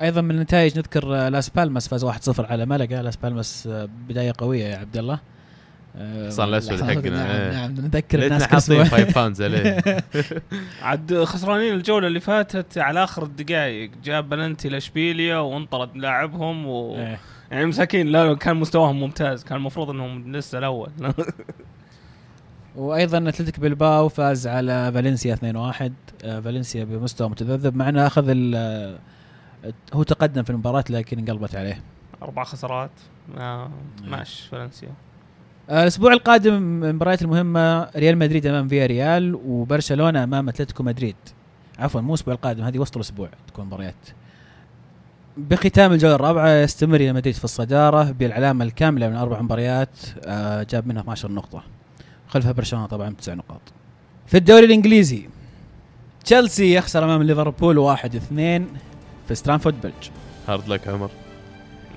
أيضا 0.00 0.20
من 0.20 0.30
النتائج 0.30 0.78
نذكر 0.78 1.28
لاس 1.28 1.48
بالماس 1.48 1.88
فاز 1.88 2.04
1-0 2.04 2.50
على 2.50 2.66
ملقا. 2.66 3.02
لاس 3.02 3.16
بالماس 3.16 3.66
آه، 3.66 3.88
بداية 4.08 4.32
قوية 4.38 4.64
يا 4.64 4.76
عبد 4.76 4.96
الله. 4.96 5.20
الحصان 5.96 6.48
الأسود 6.48 6.80
نعم 6.82 6.90
حقنا، 6.90 7.36
إيه. 7.46 7.52
نعم 7.52 7.70
نذكر 7.70 8.22
الناس 8.24 8.42
حاطين 8.42 8.56
أسبوع 8.56 8.84
5 8.84 9.04
pounds 9.14 9.42
عليه. 9.42 9.80
عاد 10.82 11.24
خسرانين 11.24 11.74
الجولة 11.74 12.06
اللي 12.06 12.20
فاتت 12.20 12.78
على 12.78 13.04
آخر 13.04 13.22
الدقائق. 13.22 13.90
جاب 14.04 14.28
بلنتي 14.28 14.68
لإشبيليا 14.68 15.36
وانطرد 15.36 15.96
لاعبهم 15.96 16.66
و... 16.66 16.96
إيه. 16.96 17.18
يعني 17.50 17.66
مساكين. 17.66 18.06
لا 18.06 18.34
كان 18.34 18.56
مستواهم 18.56 19.00
ممتاز. 19.00 19.44
كان 19.44 19.58
المفروض 19.58 19.90
إنهم 19.90 20.36
لسه 20.36 20.58
الأول. 20.58 20.90
وأيضا 22.76 23.28
أتلتيك 23.28 23.60
بلباو 23.60 24.08
فاز 24.08 24.46
على 24.46 24.92
فالنسيا 24.94 25.34
2-1 25.34 25.38
آه، 26.24 26.40
فالنسيا 26.40 26.84
بمستوى 26.84 27.28
متذبذب 27.28 27.76
مع 27.76 27.88
إنه 27.88 28.06
أخذ 28.06 28.28
ال- 28.28 28.54
آه، 28.56 29.72
هو 29.94 30.02
تقدم 30.02 30.42
في 30.42 30.50
المباراة 30.50 30.84
لكن 30.90 31.18
انقلبت 31.18 31.54
عليه. 31.56 31.82
أربع 32.22 32.44
خسارات. 32.44 32.90
آه 33.38 33.70
ماشي 34.04 34.48
فالنسيا. 34.48 34.88
آه، 34.88 35.07
الأسبوع 35.70 36.12
القادم 36.12 36.84
المباريات 36.84 37.22
المهمة 37.22 37.90
ريال 37.96 38.18
مدريد 38.18 38.46
أمام 38.46 38.68
فيا 38.68 38.86
ريال 38.86 39.34
وبرشلونة 39.34 40.24
أمام 40.24 40.48
أتلتيكو 40.48 40.82
مدريد. 40.82 41.16
عفوا 41.78 42.00
مو 42.00 42.08
الأسبوع 42.14 42.34
القادم 42.34 42.64
هذه 42.64 42.78
وسط 42.78 42.96
الأسبوع 42.96 43.28
تكون 43.48 43.64
مباريات. 43.64 43.94
بختام 45.36 45.92
الجولة 45.92 46.14
الرابعة 46.14 46.48
يستمر 46.48 46.96
ريال 46.96 47.14
مدريد 47.14 47.34
في 47.34 47.44
الصدارة 47.44 48.10
بالعلامة 48.10 48.64
الكاملة 48.64 49.08
من 49.08 49.16
أربع 49.16 49.42
مباريات 49.42 49.88
آه، 50.24 50.62
جاب 50.62 50.86
منها 50.86 51.02
12 51.02 51.32
نقطة. 51.32 51.62
خلفها 52.28 52.52
برشلونة 52.52 52.86
طبعا 52.86 53.10
بتسع 53.10 53.34
نقاط. 53.34 53.60
في 54.26 54.36
الدوري 54.36 54.66
الإنجليزي 54.66 55.28
تشيلسي 56.24 56.74
يخسر 56.74 57.04
أمام 57.04 57.22
ليفربول 57.22 57.78
1 57.78 58.14
2 58.14 58.66
في 59.28 59.34
ستامفورد 59.34 59.80
بريدج. 59.80 60.08
hard 60.48 60.68
luck 60.68 60.88
عمر. 60.88 61.10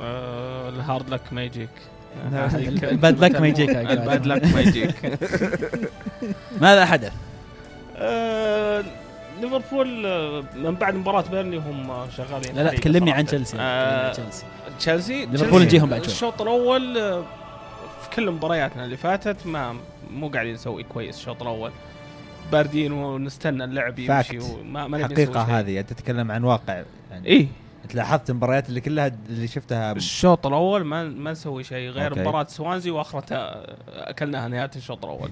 آه 0.02 0.70
ال 0.70 0.78
hard 0.78 1.10
luck 1.10 1.34
ما 1.34 1.44
يجيك. 1.44 1.70
ال 2.84 2.94
bad 2.94 3.24
luck 3.24 3.42
ما 3.42 3.48
يجيك. 3.48 3.70
ال 3.70 3.84
bad 3.84 4.26
luck 4.26 4.46
ما 4.54 4.62
يجيك 4.62 5.20
ماذا 6.62 6.86
حدث؟ 6.86 7.14
آه، 7.98 8.84
ليفربول 9.42 10.06
آه، 10.06 10.44
من 10.56 10.76
بعد 10.76 10.96
مباراة 10.96 11.22
بيرنلي 11.32 11.58
هم 11.58 11.92
شغالين 12.18 12.56
لا 12.56 12.62
لا 12.62 12.70
تكلمني 12.70 13.00
صراحة. 13.06 13.18
عن 13.18 13.26
تشيلسي 13.26 13.58
آه، 13.60 14.12
تشيلسي 14.14 14.46
تشيلسي 14.80 15.26
ليفربول 15.26 15.62
نجيهم 15.62 15.90
بعد 15.90 16.04
شوي. 16.04 16.12
الشوط 16.14 16.42
الأول 16.42 16.98
آه، 16.98 17.24
في 18.02 18.10
كل 18.16 18.32
مبارياتنا 18.32 18.86
اللي 18.86 18.98
فاتت 18.98 19.48
ما 19.48 19.76
مو 20.14 20.28
قاعدين 20.30 20.54
نسوي 20.54 20.84
كويس 20.84 21.18
الشوط 21.18 21.42
الأول 21.42 21.72
باردين 22.52 22.92
ونستنى 22.92 23.64
اللعب 23.64 24.00
يمشي. 24.00 24.40
وما 24.40 24.88
ما. 24.88 24.98
هذه 25.60 25.80
أنت 25.80 25.94
تتكلم 25.94 26.32
عن 26.32 26.44
واقع 26.44 26.82
يعني 27.12 27.28
إيه 27.28 27.48
انت 27.84 27.96
لاحظت 27.96 28.30
المباريات 28.30 28.70
اللي 28.70 28.82
كلها 28.82 29.12
اللي 29.30 29.48
شفتها؟ 29.48 29.92
الشوط 29.92 30.48
الأول 30.48 30.84
ما 30.84 31.04
ما 31.04 31.32
نسوي 31.32 31.64
شيء 31.64 31.90
غير 31.90 32.10
أوكي. 32.12 32.22
مباراة 32.22 32.46
سوانزي 32.50 32.92
واخرتها 32.92 33.66
أكلناها 33.90 34.48
نهاية 34.48 34.72
الشوط 34.76 35.06
الأول. 35.06 35.30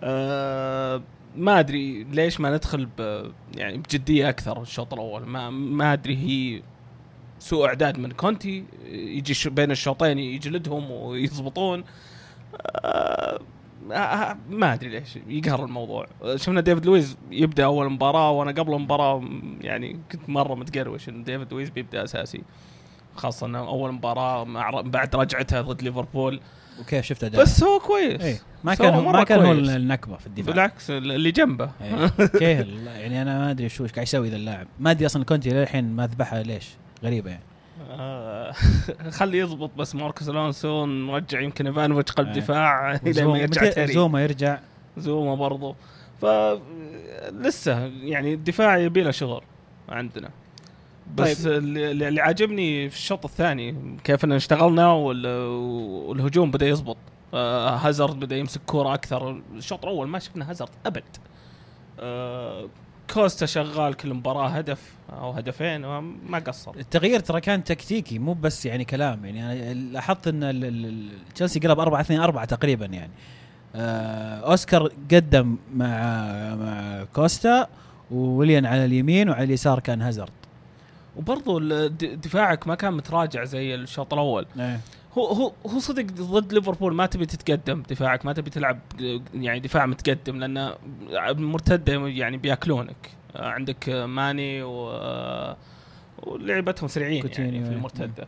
آه 0.00 1.02
ما 1.36 1.58
أدري 1.60 2.04
ليش 2.04 2.40
ما 2.40 2.54
ندخل 2.54 2.88
ب 2.98 3.30
يعني 3.54 3.78
بجدية 3.78 4.28
أكثر 4.28 4.62
الشوط 4.62 4.92
الأول. 4.92 5.26
ما 5.26 5.50
ما 5.50 5.92
أدري 5.92 6.16
هي 6.16 6.62
سوء 7.38 7.66
إعداد 7.66 7.98
من 7.98 8.12
كونتي 8.12 8.64
يجي 8.88 9.50
بين 9.50 9.70
الشوطين 9.70 10.18
يجلدهم 10.18 10.90
ويضبطون. 10.90 11.80
آه 11.80 11.84
آه، 12.56 13.40
ما 14.50 14.74
أدري 14.74 14.88
ليش 14.88 15.18
يقهر 15.28 15.64
الموضوع. 15.64 16.06
شفنا 16.34 16.60
ديفيد 16.60 16.86
لويز 16.86 17.16
يبدأ 17.30 17.64
أول 17.64 17.90
مباراة 17.90 18.30
وأنا 18.30 18.50
قبل 18.50 18.74
المباراة 18.74 19.24
يعني 19.60 20.00
كنت 20.12 20.28
مرة 20.28 20.54
متقروش 20.54 21.08
إن 21.08 21.24
ديفيد 21.24 21.52
لويز 21.52 21.70
بيبدأ 21.70 22.04
أساسي 22.04 22.42
خاصة 23.14 23.46
إنه 23.46 23.58
أول 23.58 23.92
مباراة 23.92 24.44
مع 24.44 24.70
بعد 24.70 25.16
رجعتها 25.16 25.60
ضد 25.60 25.82
ليفربول. 25.82 26.40
وكيف 26.80 27.04
شفت 27.04 27.24
أداء؟ 27.24 27.42
بس 27.42 27.64
هو 27.64 27.78
كويس. 27.78 28.20
إيه 28.20 28.38
ما 28.64 28.74
كان 28.74 29.04
ما 29.04 29.24
كان 29.24 29.40
هو. 29.40 29.52
النكبة 29.52 30.16
في 30.16 30.26
الدفاع. 30.26 30.52
بالعكس 30.52 30.90
اللي 30.90 31.30
جنبه. 31.30 31.70
إيه. 31.80 32.06
كيهل 32.26 32.86
يعني 32.86 33.22
أنا 33.22 33.38
ما 33.38 33.50
أدري 33.50 33.68
شو 33.68 33.84
إيش 33.84 33.92
قاعد 33.92 34.06
يسوي 34.06 34.28
ذا 34.28 34.36
اللاعب. 34.36 34.66
ما 34.80 34.90
أدري 34.90 35.06
أصلا 35.06 35.24
كونتي 35.24 35.50
للحين 35.50 35.96
ما 35.96 36.06
ذبحها 36.06 36.42
ليش؟ 36.42 36.68
غريبة 37.04 37.30
يعني. 37.30 37.42
آه، 37.90 38.52
خليه 39.18 39.40
يضبط 39.40 39.70
بس 39.76 39.94
ماركوس 39.94 40.28
ألونسو 40.28 40.86
نرجع 40.86 41.40
يمكن 41.40 41.66
ايفانوفيتش 41.66 42.12
قلب 42.12 42.28
إيه. 42.28 42.34
دفاع 42.34 42.92
إلى 42.94 43.00
ما 43.04 43.12
زوما- 43.12 43.38
يرجع 43.38 43.84
زوما 43.86 44.22
يرجع. 44.22 44.58
زوما 44.96 45.34
برضو. 45.34 45.74
ف 46.20 46.26
لسه 47.32 47.84
يعني 48.02 48.34
الدفاع 48.34 48.78
يبي 48.78 49.02
له 49.02 49.10
شغل 49.10 49.42
عندنا. 49.88 50.30
بس 51.14 51.42
طيب. 51.44 51.52
اللي, 51.52 52.20
عاجبني 52.20 52.90
في 52.90 52.96
الشوط 52.96 53.24
الثاني 53.24 53.96
كيف 54.04 54.24
إن 54.24 54.32
اشتغلنا 54.32 54.92
وال- 54.92 55.26
والهجوم 56.06 56.50
بدأ 56.50 56.66
يزبط. 56.68 56.96
آه 57.34 57.68
هازارد 57.76 58.20
بدأ 58.20 58.36
يمسك 58.36 58.60
كورة 58.66 58.94
أكثر. 58.94 59.40
الشوط 59.56 59.84
الأول 59.84 60.08
ما 60.08 60.18
شفنا 60.18 60.50
هازارد 60.50 60.70
أبد. 60.86 61.02
آه 62.00 62.68
كوستا 63.14 63.46
شغال 63.46 63.94
كل 63.94 64.14
مباراة 64.14 64.48
هدف 64.48 64.92
أو 65.12 65.30
هدفين 65.30 65.84
ما 66.28 66.38
قصر. 66.38 66.72
التغيير 66.76 67.20
ترى 67.20 67.40
كان 67.40 67.64
تكتيكي 67.64 68.18
مو 68.18 68.32
بس 68.32 68.66
يعني 68.66 68.84
كلام. 68.84 69.24
يعني 69.24 69.72
أنا 69.72 69.74
لاحظت 69.74 70.28
إن 70.28 71.10
تشيلسي 71.34 71.60
قلب 71.60 71.80
4 71.80 72.00
2 72.00 72.20
4 72.20 72.44
تقريبا 72.44 72.86
يعني. 72.86 73.10
آه 73.76 74.50
أوسكار 74.50 74.88
قدم 75.12 75.56
مع 75.74 75.86
مع 76.54 77.04
كوستا 77.14 77.66
وويليان 78.10 78.66
على 78.66 78.84
اليمين 78.84 79.28
وعلى 79.30 79.44
اليسار 79.44 79.80
كان 79.80 80.02
هازارد. 80.02 80.30
د- 81.88 82.20
دفاعك 82.20 82.66
ما 82.68 82.74
كان 82.74 82.92
متراجع 82.92 83.44
زي 83.44 83.74
الشوط 83.74 84.12
الأول. 84.12 84.46
هو 85.18 85.26
هو 85.26 85.52
هو 85.66 85.78
صدق 85.78 86.02
ضد 86.04 86.52
ليفربول 86.52 86.94
ما 86.94 87.06
تبي 87.06 87.26
تتقدم 87.26 87.82
دفاعك 87.90 88.26
ما 88.26 88.32
تبي 88.32 88.50
تلعب 88.50 88.78
يعني 89.34 89.60
دفاع 89.60 89.86
متقدم 89.86 90.36
لأن 90.38 90.74
المرتده 91.12 92.06
يعني 92.08 92.36
بياكلونك 92.36 93.10
عندك 93.36 93.88
ماني 93.88 94.62
و 94.62 94.90
ولعبتهم 96.22 96.88
سريعين 96.88 97.14
يعني 97.38 97.64
في 97.64 97.70
إيه. 97.70 97.76
المرتدة 97.76 98.26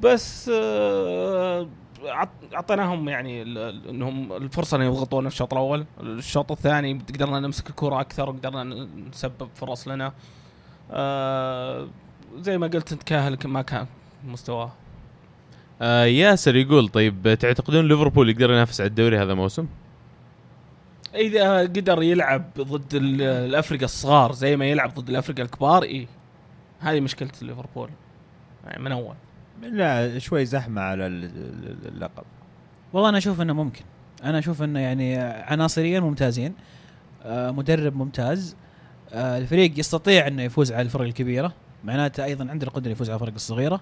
بس 0.00 0.50
آه، 0.54 1.68
عط- 2.04 2.54
اعطيناهم 2.54 3.08
يعني 3.08 3.42
ال- 3.42 3.58
ال- 3.58 3.88
إنهم 3.88 4.32
الفرصة 4.32 4.76
ان 4.76 4.82
يضغطونا 4.82 5.28
في 5.28 5.34
الشوط 5.34 5.52
الأول، 5.52 5.84
الشوط 6.00 6.52
الثاني 6.52 6.92
قدرنا 7.14 7.40
نمسك 7.40 7.70
الكرة 7.70 8.00
أكثر 8.00 8.28
وقدرنا 8.30 8.64
نسبب 9.12 9.48
فرص 9.54 9.88
لنا. 9.88 10.12
آه، 10.90 11.88
زي 12.38 12.58
ما 12.58 12.66
قلت 12.66 12.92
انت 12.92 13.02
كاهل 13.02 13.38
ما 13.44 13.62
كان 13.62 13.86
مستواه 14.26 14.72
آه 15.82 16.04
ياسر 16.04 16.56
يقول 16.56 16.88
طيب 16.88 17.36
تعتقدون 17.40 17.88
ليفربول 17.88 18.30
يقدر 18.30 18.50
ينافس 18.50 18.80
على 18.80 18.88
الدوري 18.88 19.18
هذا 19.18 19.32
الموسم؟ 19.32 19.66
إذا 21.14 21.60
قدر 21.60 22.02
يلعب 22.02 22.44
ضد 22.58 22.94
ال- 22.94 23.22
الافرقه 23.22 23.84
الصغار 23.84 24.32
زي 24.32 24.56
ما 24.56 24.66
يلعب 24.66 24.94
ضد 24.94 25.08
الافرقه 25.08 25.42
الكبار 25.42 25.82
اي 25.82 26.06
هذه 26.80 27.00
مشكلة 27.00 27.30
ليفربول 27.42 27.90
يعني 28.64 28.82
من 28.82 28.92
أول. 28.92 29.14
لا 29.62 30.18
شوي 30.18 30.44
زحمة 30.44 30.80
على 30.82 31.06
ال- 31.06 31.24
ال- 31.24 31.88
اللقب. 31.88 32.24
والله 32.92 33.08
أنا 33.08 33.18
أشوف 33.18 33.40
إنه 33.40 33.52
ممكن. 33.52 33.82
أنا 34.24 34.38
أشوف 34.38 34.62
إنه 34.62 34.80
يعني 34.80 35.16
عناصريا 35.18 36.00
ممتازين 36.00 36.54
آه 37.24 37.50
مدرب 37.50 37.96
ممتاز 37.96 38.56
آه 39.12 39.38
الفريق 39.38 39.78
يستطيع 39.78 40.26
إنه 40.26 40.42
يفوز 40.42 40.72
على 40.72 40.82
الفرق 40.82 41.02
الكبيرة 41.02 41.52
معناته 41.84 42.24
أيضا 42.24 42.50
عنده 42.50 42.66
القدره 42.66 42.90
يفوز 42.92 43.10
على 43.10 43.16
الفرق 43.16 43.34
الصغيرة. 43.34 43.80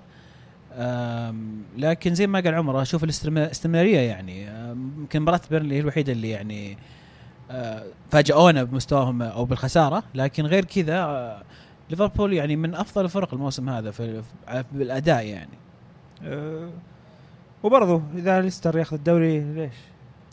لكن 1.78 2.14
زي 2.14 2.26
ما 2.26 2.40
قال 2.40 2.54
عمر 2.54 2.82
أشوف 2.82 3.04
الاستمرارية 3.04 3.98
يعني 3.98 4.46
يمكن 5.00 5.22
مباراة 5.22 5.40
بيرنلي 5.50 5.74
هي 5.74 5.80
الوحيدة 5.80 6.12
اللي 6.12 6.30
يعني 6.30 6.78
آه، 7.50 7.84
فاجئونا 8.10 8.62
بمستواهم 8.64 9.22
أو 9.22 9.44
بالخسارة 9.44 10.02
لكن 10.14 10.46
غير 10.46 10.64
كذا 10.64 10.98
آه، 10.98 11.42
ليفربول 11.90 12.32
يعني 12.32 12.56
من 12.56 12.74
أفضل 12.74 13.04
الفرق 13.04 13.34
الموسم 13.34 13.68
هذا 13.68 13.90
في 13.90 14.22
في- 14.22 14.64
بالاداء 14.72 15.26
يعني 15.26 15.58
أه 16.24 16.70
وبرضه 17.62 18.02
إذا 18.14 18.40
ليستر 18.40 18.78
ياخذ 18.78 18.96
الدوري 18.96 19.40
ليش؟ 19.40 19.72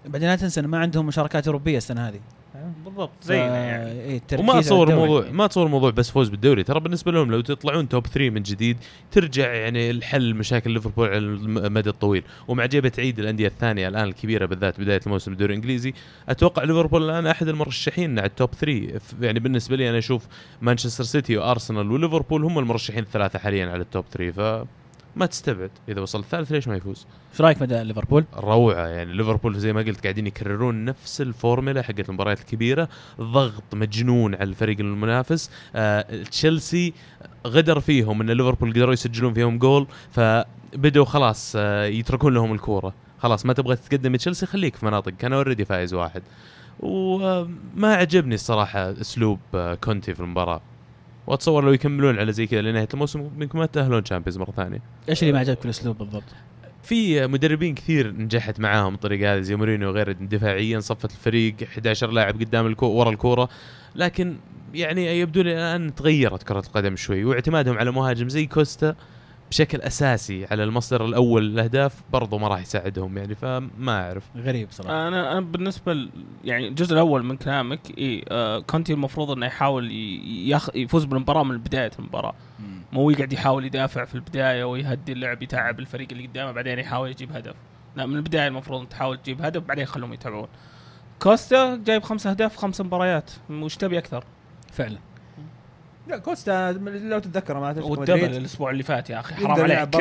بعدين 0.06 0.30
لا 0.30 0.36
تنسى 0.36 0.62
ما 0.62 0.78
عندهم 0.80 1.06
مشاركات 1.06 1.48
أوروبية 1.48 1.78
السنة 1.78 2.08
هذه 2.08 2.20
بالضبط 2.86 3.12
ف- 3.22 3.26
زينا 3.28 3.66
يعني. 3.66 3.92
إيه 4.02 4.22
وما 4.40 4.54
على 4.54 4.62
تصور 4.62 4.88
الدوري. 4.90 5.04
الموضوع 5.06 5.32
ما 5.32 5.48
تصور 5.48 5.66
الموضوع 5.66 5.90
بس 5.92 6.10
فوز 6.12 6.30
بالدوري. 6.30 6.64
ترى 6.64 6.80
بالنسبة 6.80 7.12
لهم 7.12 7.32
لو 7.32 7.42
تطلعون 7.42 7.90
top 7.90 8.08
3 8.08 8.30
من 8.30 8.44
جديد 8.44 8.78
ترجع 9.12 9.54
يعني 9.54 9.92
الحل 9.92 10.34
مشاكل 10.36 10.72
ليفربول 10.72 11.08
على 11.10 11.18
المدى 11.18 11.90
الطويل. 11.90 12.24
ومع 12.48 12.66
جيبة 12.66 12.92
عيد 13.00 13.20
الأندية 13.20 13.48
الثانية 13.48 13.88
الآن 13.88 14.04
الكبيرة 14.04 14.46
بالذات 14.46 14.80
بداية 14.82 15.02
الموسم 15.06 15.32
الدوري 15.32 15.54
الإنجليزي 15.54 15.94
أتوقع 16.30 16.64
ليفربول 16.64 17.04
الآن 17.10 17.28
أحد 17.28 17.48
المرشحين 17.48 18.20
على 18.20 18.28
ال 18.28 18.33
top 18.33 18.50
3 18.54 18.98
ف- 19.00 19.14
يعني 19.22 19.40
بالنسبة 19.40 19.76
لي 19.76 19.90
أنا 19.90 19.98
أشوف 19.98 20.28
مانشستر 20.62 21.04
سيتي 21.04 21.38
وأرسنال 21.38 21.92
وليفربول 21.92 22.44
هم 22.44 22.60
المرشحين 22.60 23.04
الثلاثة 23.04 23.40
حاليا 23.40 23.70
على 23.72 23.82
ال 23.82 23.88
top 23.88 24.06
3 24.12 24.66
فما 25.16 25.26
تستبعد. 25.26 25.72
إذا 25.90 26.02
وصل 26.02 26.20
الثالث 26.20 26.52
ليش 26.52 26.68
ما 26.68 26.76
يفوز؟ 26.76 27.06
إيش 27.32 27.42
رأيك 27.42 27.60
باداء 27.60 27.84
ليفربول؟ 27.84 28.26
روعة. 28.36 28.88
يعني 28.88 29.14
ليفربول 29.14 29.56
زي 29.56 29.74
ما 29.74 29.82
قلت 29.82 30.04
قاعدين 30.04 30.28
يكررون 30.28 30.86
نفس 30.86 31.22
الفورمولا 31.22 31.82
حقت 31.82 32.10
المباريات 32.10 32.40
الكبيرة. 32.40 32.90
ضغط 33.22 33.64
مجنون 33.74 34.36
على 34.36 34.44
الفريق 34.44 34.80
المنافس. 34.80 35.52
آه 35.76 36.24
تشيلسي 36.24 36.94
غدر 37.48 37.80
فيهم 37.80 38.22
إن 38.22 38.32
ليفربول 38.32 38.70
قدروا 38.72 38.94
يسجلون 38.94 39.34
فيهم 39.34 39.58
جول 39.58 39.88
فبدوا 40.12 41.06
خلاص 41.06 41.54
آه 41.58 41.86
يتركون 41.86 42.34
لهم 42.34 42.54
الكورة. 42.54 42.94
خلاص 43.20 43.46
ما 43.46 43.54
تبغى 43.54 43.76
تتقدم 43.76 44.16
تشيلسي 44.16 44.46
خليك 44.46 44.76
في 44.76 44.86
مناطق. 44.86 45.12
كان 45.12 45.34
already 45.34 45.66
فايز 45.66 45.94
واحد. 45.94 46.24
وما 46.80 47.96
عجبني 47.96 48.36
الصراحة 48.36 48.92
أسلوب 48.92 49.40
آه 49.56 49.76
كونتي 49.76 50.14
في 50.14 50.20
المباراة. 50.20 50.62
واتصور 51.28 51.66
لو 51.66 51.74
يكملون 51.74 52.20
على 52.20 52.32
زي 52.32 52.48
كذا 52.48 52.62
لنهاية 52.62 52.88
الموسم 52.94 53.30
يمكن 53.40 53.60
ما 53.60 53.66
تأهلون 53.66 54.04
Champions 54.04 54.38
مرة 54.38 54.52
ثانية 54.52 54.82
إيش 55.10 55.24
اللي 55.24 55.34
ما 55.34 55.40
عجبك 55.40 55.60
في 55.60 55.66
الأسلوب 55.66 55.98
بالضبط؟ 55.98 56.24
في 56.84 57.28
مدربين 57.28 57.76
كثير 57.76 58.12
نجحت 58.12 58.60
معاهم 58.60 58.94
الطريقة 58.94 59.36
هذه 59.36 59.42
زي 59.42 59.56
مورينيو 59.56 59.90
وغيره 59.90 60.12
دفاعيا 60.12 60.80
صفت 60.80 61.12
الفريق 61.12 61.56
11 61.64 62.12
لاعب 62.12 62.40
قدام 62.40 62.68
الكو 62.68 62.86
ورا 62.86 63.10
الكورة 63.10 63.50
لكن 63.96 64.36
يعني 64.74 65.20
يبدو 65.20 65.42
لي 65.42 65.54
الآن 65.54 65.96
تغيرت 65.96 66.44
كرة 66.44 66.64
القدم 66.68 66.96
شوي 66.96 67.26
واعتمادهم 67.26 67.78
على 67.78 67.92
مهاجم 67.92 68.30
زي 68.30 68.46
كوستا 68.46 68.96
بشكل 69.52 69.82
أساسي 69.82 70.46
على 70.52 70.64
المصدر 70.64 71.06
الأول 71.06 71.46
للاهداف 71.50 72.02
برضو 72.14 72.38
ما 72.38 72.48
راح 72.48 72.60
يساعدهم 72.62 73.18
يعني 73.18 73.36
فما 73.36 74.02
أعرف. 74.08 74.24
غريب 74.38 74.68
صراحة. 74.72 75.08
أنا 75.08 75.32
أنا 75.32 75.40
بالنسبة 75.40 75.94
ل- 75.94 76.10
يعني 76.44 76.68
الجزء 76.68 76.94
الأول 76.94 77.24
من 77.26 77.38
كلامك 77.38 77.80
إي 77.98 78.26
آه 78.30 78.60
كونتي 78.60 78.94
المفروض 78.94 79.32
إنه 79.32 79.46
يحاول 79.46 79.92
يخ 80.50 80.70
يفوز 80.76 81.06
بالمباراة 81.06 81.44
من 81.44 81.58
بداية 81.58 81.92
المباراة. 82.00 82.34
مو 82.94 83.10
يقعد 83.10 83.34
يحاول 83.34 83.66
يدافع 83.66 84.06
في 84.06 84.16
البداية 84.16 84.64
ويهدي 84.64 85.12
اللعب 85.12 85.44
يتعب 85.44 85.80
الفريق 85.80 86.08
اللي 86.12 86.28
قدامه 86.28 86.52
بعدين 86.52 86.80
يحاول 86.80 87.10
يجيب 87.10 87.32
هدف. 87.32 87.56
لا 87.96 88.06
من 88.06 88.16
البداية 88.16 88.48
المفروض 88.48 88.88
تحاول 88.88 89.18
تجيب 89.18 89.42
هدف 89.42 89.62
بعدين 89.64 89.86
خلهم 89.86 90.14
يتابعون. 90.14 90.48
كوستا 91.20 91.76
جايب 91.76 92.04
خمس 92.04 92.28
أهداف 92.28 92.52
في 92.52 92.58
خمس 92.58 92.82
مباريات. 92.82 93.32
وش 93.50 93.76
تبي 93.76 93.98
أكثر. 93.98 94.24
فعلا. 94.74 94.98
لا 96.08 96.18
كوستا 96.18 96.72
لو 96.72 97.20
تتذكر 97.20 97.72
أتلتيكو 97.72 97.92
والدبل 97.92 98.24
الأسبوع 98.24 98.72
اللي 98.72 98.84
فات 98.84 99.10
يا 99.10 99.20
أخي 99.20 99.36
حرام 99.36 99.62
عليك. 99.62 99.96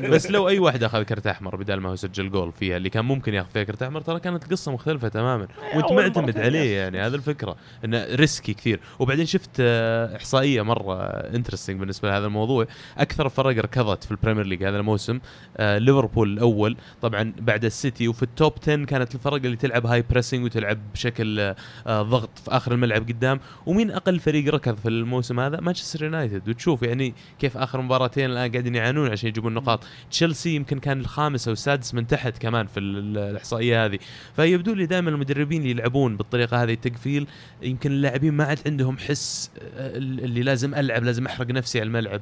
بس 0.14 0.30
لو 0.30 0.48
أي 0.48 0.58
واحد 0.58 0.82
أخذ 0.82 1.02
كرت 1.02 1.26
أحمر 1.26 1.56
بدل 1.56 1.74
ما 1.74 1.88
هو 1.88 1.96
سجل 1.96 2.30
جول 2.30 2.52
فيها 2.52 2.76
اللي 2.76 2.90
كان 2.90 3.04
ممكن 3.04 3.34
ياخذ 3.34 3.48
فيها 3.52 3.64
كرت 3.64 3.82
أحمر 3.82 4.00
ترى 4.00 4.20
كانت 4.20 4.44
القصة 4.44 4.72
مختلفة 4.72 5.08
تماما. 5.08 5.48
وانت 5.74 5.92
معتمد. 5.92 6.38
عليه 6.38 6.76
يعني 6.76 7.00
هذا 7.00 7.16
الفكرة. 7.16 7.56
إنه 7.84 8.06
risky 8.14 8.54
كثير. 8.54 8.80
وبعدين 8.98 9.26
شفت 9.26 9.50
آه، 9.60 10.16
إحصائية 10.16 10.62
مرة 10.62 11.06
interesting 11.10 11.80
بالنسبة 11.80 12.08
لهذا 12.08 12.26
الموضوع. 12.26 12.66
أكثر 12.98 13.28
فرق 13.28 13.58
ركضت 13.58 14.04
في 14.04 14.10
البريمير 14.10 14.46
ليج 14.46 14.64
هذا 14.64 14.76
الموسم 14.76 15.20
آه، 15.56 15.78
ليفربول 15.78 16.32
الأول. 16.32 16.76
طبعا 17.02 17.32
بعد 17.38 17.64
السيتي 17.64 18.08
وفي 18.08 18.22
ال 18.22 18.30
top 18.30 18.52
10 18.62 18.84
كانت 18.84 19.14
الفرق 19.14 19.34
اللي 19.34 19.56
تلعب 19.56 19.86
high 19.86 20.04
pressing 20.10 20.44
وتلعب 20.44 20.78
بشكل 20.92 21.40
آه، 21.40 21.56
آه، 21.86 22.02
ضغط 22.02 22.38
في 22.38 22.50
آخر 22.50 22.72
الملعب 22.72 23.02
قدام. 23.02 23.40
ومين 23.66 23.90
أقل 23.90 24.18
فريق 24.20 24.54
ركض 24.54 24.76
في 24.76 24.88
الموسم 24.88 25.39
هذا 25.40 25.60
مانشستر 25.60 26.04
يونايتد. 26.04 26.48
وتشوف 26.48 26.82
يعني 26.82 27.14
كيف 27.38 27.56
آخر 27.56 27.80
مباراتين 27.80 28.30
الآن 28.30 28.50
قاعدين 28.52 28.74
يعانون 28.74 29.10
عشان 29.10 29.28
يجيبون 29.28 29.54
نقاط. 29.54 29.84
تشيلسي 30.10 30.54
يمكن 30.54 30.78
كان 30.78 31.00
الخامس 31.00 31.48
أو 31.48 31.52
السادس 31.52 31.94
من 31.94 32.06
تحت 32.06 32.38
كمان 32.38 32.66
في 32.66 32.80
ال- 32.80 32.98
ال- 32.98 33.18
الإحصائية 33.30 33.84
هذه. 33.84 33.98
فيبدو 34.36 34.74
لي 34.74 34.86
دائما 34.86 35.10
المدربين 35.10 35.60
اللي 35.60 35.70
يلعبون 35.70 36.16
بالطريقة 36.16 36.62
هذه 36.62 36.72
التقفيل 36.72 37.26
يمكن 37.62 37.90
اللاعبين 37.90 38.34
ما 38.34 38.44
عاد 38.44 38.58
عندهم 38.66 38.98
حس 38.98 39.50
آه، 39.76 39.96
اللي 39.96 40.42
لازم 40.42 40.74
ألعب 40.74 41.04
لازم 41.04 41.26
أحرق 41.26 41.46
نفسي 41.50 41.80
على 41.80 41.86
الملعب. 41.86 42.20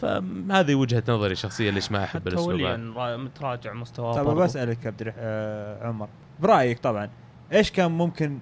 فهذه 0.00 0.74
وجهة 0.74 1.02
نظري 1.08 1.32
الشخصيه 1.32 1.70
ليش 1.70 1.92
ما 1.92 2.04
أحب 2.04 2.28
الأسلوب 2.28 2.60
هذا. 2.60 3.16
متراجع 3.16 3.72
مستواه 3.72 4.14
طب. 4.14 4.36
بسالك 4.36 4.86
عبد. 4.86 5.12
آه 5.18 5.86
عمر. 5.88 6.08
برأيك 6.40 6.78
طبعا 6.78 7.10
إيش 7.52 7.70
كان 7.70 7.90
ممكن 7.90 8.38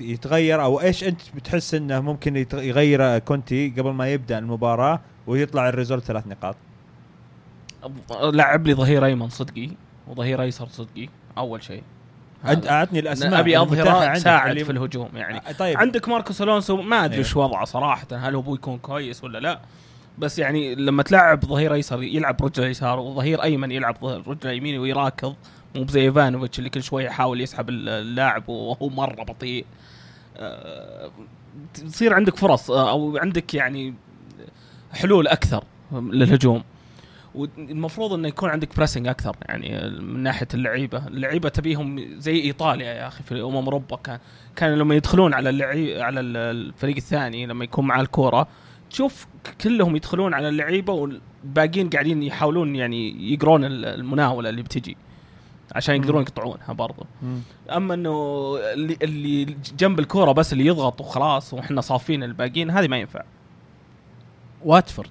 يتغير 0.00 0.62
أو 0.62 0.80
إيش 0.80 1.04
أنت 1.04 1.20
بتحس 1.34 1.74
إنه 1.74 2.00
ممكن 2.00 2.44
يتغ- 2.44 2.54
يغير 2.58 3.18
كونتي 3.18 3.74
قبل 3.78 3.90
ما 3.90 4.08
يبدأ 4.12 4.38
المباراة 4.38 5.00
ويطلع 5.26 5.68
الريزولت 5.68 6.04
ثلاث 6.04 6.26
نقاط؟ 6.26 6.56
لعب 8.10 8.66
لي 8.66 8.74
ظهير 8.74 9.04
أيمن 9.04 9.28
صدقي 9.28 9.70
وظهير 10.08 10.42
أيسر 10.42 10.66
صدقي 10.68 11.08
أول 11.38 11.62
شيء. 11.62 11.82
أنت. 12.48 12.66
أعطني 12.66 12.98
الأسماء 12.98 13.40
أبي 13.40 13.60
اظهره 13.60 13.90
عندك 13.90 14.18
ساعد 14.22 14.62
في 14.62 14.72
الهجوم 14.72 15.08
يعني. 15.14 15.40
طيب. 15.58 15.78
عندك 15.78 16.08
ماركوس 16.08 16.42
ألونسو 16.42 16.76
ما 16.76 16.96
أدري 17.04 17.14
أيوه. 17.14 17.24
إيش 17.26 17.36
وضعه 17.36 17.64
صراحة 17.64 18.06
هل 18.12 18.34
هو 18.34 18.40
بيكون 18.42 18.78
كويس 18.78 19.24
ولا 19.24 19.38
لا؟ 19.38 19.60
بس 20.18 20.38
يعني 20.38 20.74
لما 20.74 21.02
تلعب 21.02 21.44
ظهير 21.44 21.74
أيسر 21.74 22.02
يلعب 22.02 22.44
رجل 22.44 22.64
يسار 22.64 22.98
وظهير 22.98 23.42
أيمن 23.42 23.70
يلعب 23.72 24.04
رجل 24.04 24.50
يمين 24.50 24.78
ويراكض. 24.78 25.34
مو 25.76 25.84
بزي 25.84 26.00
ايفانوفيتش 26.00 26.58
اللي 26.58 26.70
كل 26.70 26.82
شوية 26.82 27.06
يحاول 27.06 27.40
يسحب 27.40 27.68
اللاعب 27.68 28.48
وهو 28.48 28.88
مرة 28.88 29.22
بطيء. 29.24 29.64
آه، 30.36 31.10
تصير 31.74 32.14
عندك 32.14 32.36
فرص 32.36 32.70
آه، 32.70 32.90
أو 32.90 33.16
عندك 33.16 33.54
يعني 33.54 33.94
حلول 34.92 35.28
أكثر 35.28 35.64
للهجوم. 35.92 36.62
والمفروض 37.34 38.12
إنه 38.12 38.28
يكون 38.28 38.50
عندك 38.50 38.76
بريسنج 38.76 39.08
أكثر 39.08 39.36
يعني 39.48 39.90
من 40.00 40.22
ناحية 40.22 40.48
اللعيبة، 40.54 41.06
اللعيبة 41.06 41.48
تبيهم 41.48 42.14
زي 42.18 42.40
إيطاليا 42.40 42.86
يا 42.86 43.08
أخي 43.08 43.22
في 43.22 43.42
أمم 43.42 43.56
أوروبا. 43.56 43.96
كان 43.96 44.18
كانوا 44.56 44.76
لما 44.76 44.94
يدخلون 44.94 45.34
على 45.34 45.48
على 46.02 46.20
ال- 46.20 46.36
الفريق 46.36 46.96
الثاني 46.96 47.46
لما 47.46 47.64
يكون 47.64 47.86
معاه 47.86 48.00
الكورة 48.02 48.48
تشوف 48.90 49.26
كلهم 49.60 49.96
يدخلون 49.96 50.34
على 50.34 50.48
اللعيبة 50.48 50.92
والباقيين 50.92 51.90
قاعدين 51.90 52.22
يحاولون 52.22 52.76
يعني 52.76 53.32
يقرون 53.32 53.64
ال- 53.64 53.84
المناولة 53.84 54.48
اللي 54.48 54.62
بتجي. 54.62 54.96
عشان 55.74 55.94
يقدرون. 55.96 56.22
يقطعونها 56.22 56.72
برضو 56.72 57.06
مم. 57.22 57.40
أما 57.70 57.94
إنه 57.94 58.54
اللي, 58.74 58.96
اللي 59.02 59.44
جنب 59.78 59.98
الكورة 59.98 60.32
بس 60.32 60.52
اللي 60.52 60.66
يضغط 60.66 61.00
وخلاص 61.00 61.54
وإحنا 61.54 61.80
صافين 61.80 62.22
الباقيين 62.22 62.70
هذه 62.70 62.88
ما 62.88 62.96
ينفع 62.98 63.22
واتفورد 64.64 65.10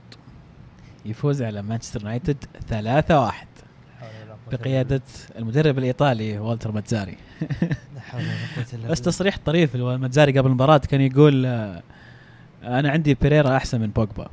يفوز 1.06 1.41
على 1.41 1.62
مانشستر 1.62 2.02
يونايتد 2.02 2.45
3-1 2.69 3.34
بقيادة 4.52 5.02
المدرب 5.38 5.78
الإيطالي 5.78 6.39
والتر 6.39 6.72
ماتزاري 6.72 7.17
لا 7.95 8.02
حول 8.02 8.22
ولا 8.22 8.32
قوة 8.56 8.65
إلا 8.74 8.88
بس. 8.91 9.02
تصريح 9.02 9.38
طريف 9.45 9.76
ماتزاري 9.76 10.39
قبل 10.39 10.48
المباراة 10.48 10.78
كان 10.78 11.02
يقول 11.02 11.45
آه، 11.45 11.84
أنا 12.63 12.89
عندي 12.91 13.13
بيريرا 13.13 13.58
أحسن 13.58 13.82
من 13.82 13.88
بوجبا 13.88 14.28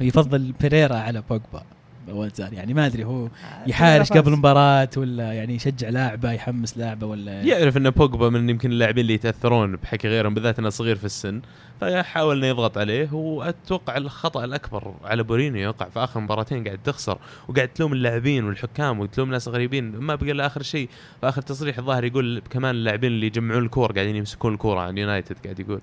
يفضل 0.00 0.52
بيريرا 0.60 0.96
على 0.96 1.22
بوجبا 1.30 1.62
ماتزاري 2.12 2.56
يعني 2.56 2.74
ما 2.74 2.86
أدري 2.86 3.04
هو 3.04 3.28
يحارش 3.66 4.12
قبل 4.12 4.32
المباراه 4.32 4.88
ولا 4.96 5.32
يعني 5.32 5.54
يشجع 5.54 5.88
لاعبه 5.88 6.32
يحمس 6.32 6.78
لاعبه 6.78 7.06
ولا؟ 7.06 7.42
يعرف 7.42 7.76
إن 7.76 7.90
بوجبا 7.90 8.28
من 8.28 8.50
يمكن 8.50 8.72
اللاعبين 8.72 9.02
اللي 9.02 9.14
يتأثرون 9.14 9.76
بحكي 9.76 10.08
غيرهم 10.08 10.34
بالذات 10.34 10.58
إنه 10.58 10.68
صغير 10.68 10.96
في 10.96 11.04
السن 11.04 11.40
فيحاول 11.80 12.36
إنه 12.38 12.46
يضغط 12.46 12.78
عليه 12.78 13.12
وأتوقع 13.12 13.96
الخطأ 13.96 14.44
الأكبر 14.44 14.94
على 15.04 15.22
مورينيو 15.22 15.68
يقع 15.68 15.88
في 15.88 15.98
آخر 15.98 16.20
مباراتين 16.20 16.64
قاعد 16.64 16.78
تخسر 16.84 17.18
وقاعد 17.48 17.68
تلوم 17.68 17.92
اللاعبين 17.92 18.44
والحكام 18.44 19.00
وتلوم 19.00 19.30
ناس 19.30 19.48
غريبين 19.48 19.96
ما 19.96 20.14
بقى 20.14 20.30
إلا 20.30 20.46
آخر 20.46 20.62
شيء 20.62 20.88
في 21.20 21.28
آخر 21.28 21.42
تصريح 21.42 21.78
الظاهر 21.78 22.04
يقول 22.04 22.42
كمان 22.50 22.74
اللاعبين 22.74 23.12
اللي 23.12 23.26
يجمعون 23.26 23.62
الكور 23.64 23.92
قاعدين 23.92 24.16
يمسكون 24.16 24.52
الكورة 24.52 24.80
عن 24.80 24.98
يونايتد 24.98 25.36
قاعد 25.44 25.60
يقول. 25.60 25.80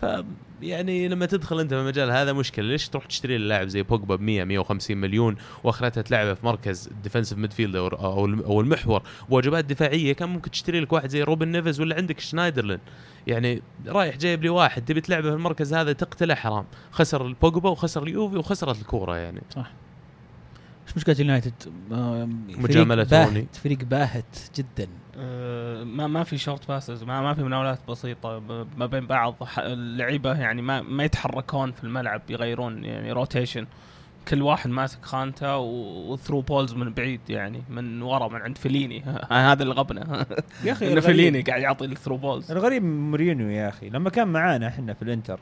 ف 0.00 0.06
يعني 0.62 1.08
لما 1.08 1.26
تدخل 1.26 1.60
انت 1.60 1.74
في 1.74 1.80
المجال 1.80 2.10
هذا 2.10 2.32
مشكلة. 2.32 2.64
ليش 2.68 2.88
تروح 2.88 3.06
تشتري 3.06 3.36
اللاعب 3.36 3.68
زي 3.68 3.82
بوجبا 3.82 4.16
ب 4.16 4.20
100 4.20 4.44
150 4.44 4.96
مليون 4.96 5.36
واخرتها 5.64 6.02
تلعبه 6.02 6.34
في 6.34 6.46
مركز 6.46 6.90
defensive 7.02 7.38
midfield 7.38 7.76
أو 7.76 7.88
أو 8.24 8.60
المحور؟ 8.60 9.02
بواجبات 9.28 9.64
دفاعية 9.64 10.12
كان 10.12 10.28
ممكن 10.28 10.50
تشتري 10.50 10.80
لك 10.80 10.92
واحد 10.92 11.08
زي 11.08 11.22
روبن 11.22 11.48
نيفز 11.48 11.80
ولا 11.80 11.96
عندك 11.96 12.20
شنايدرلين. 12.20 12.78
يعني 13.26 13.62
رايح 13.86 14.16
جايب 14.16 14.42
لي 14.42 14.48
واحد 14.48 14.84
تبي 14.84 15.00
تلعبه 15.00 15.30
في 15.30 15.36
المركز 15.36 15.74
هذا 15.74 15.92
تقتله 15.92 16.34
حرام. 16.34 16.64
خسر 16.90 17.26
البوجبا 17.26 17.70
وخسر 17.70 18.02
اليوفي 18.02 18.36
وخسرت 18.36 18.80
الكورة 18.80 19.16
يعني. 19.16 19.42
إيش 20.88 20.96
مشكلة 20.96 21.14
اليونايتد؟ 21.14 21.52
باهت 23.04 23.26
روني. 23.28 23.46
فريق 23.62 23.78
باهت 23.84 24.38
جدا. 24.56 24.88
آه، 25.18 25.84
ما 25.84 26.06
ما 26.06 26.24
في 26.24 26.38
short 26.38 26.68
passes 26.68 27.02
ما 27.04 27.20
ما 27.20 27.34
في 27.34 27.42
مناولات 27.42 27.78
بسيطة 27.88 28.38
ما 28.76 28.86
بين 28.86 29.06
بعض 29.06 29.34
اللعيبة 29.58 30.34
يعني 30.40 30.62
ما 30.62 30.82
ما 30.82 31.04
يتحركون 31.04 31.72
في 31.72 31.84
الملعب 31.84 32.22
يغيرون 32.28 32.84
يعني 32.84 33.12
rotation 33.12 33.66
كل 34.28 34.42
واحد 34.42 34.70
ماسك 34.70 35.04
خانته 35.04 35.56
و 35.56 35.67
through 35.67 36.40
balls 36.40 36.74
من 36.74 36.92
بعيد 36.92 37.20
يعني 37.28 37.62
من 37.70 38.02
ورا 38.02 38.28
من 38.28 38.40
عند 38.42 38.58
فيليني. 38.58 39.00
هذا 39.30 39.62
اللي 39.62 39.74
غبنا. 39.74 40.26
يا 40.64 40.72
أخي 40.72 40.86
الغريب- 40.86 41.00
فيليني 41.04 41.42
قاعد 41.42 41.62
يعطي 41.62 41.84
ال 41.84 41.88
through 41.88 42.16
balls 42.16 42.52
الغريب 42.52 42.84
مورينيو 42.84 43.48
يا 43.50 43.68
أخي 43.68 43.88
لما 43.90 44.10
كان 44.10 44.28
معانا 44.28 44.68
إحنا 44.68 44.94
في 44.94 45.02
الإنتر 45.02 45.40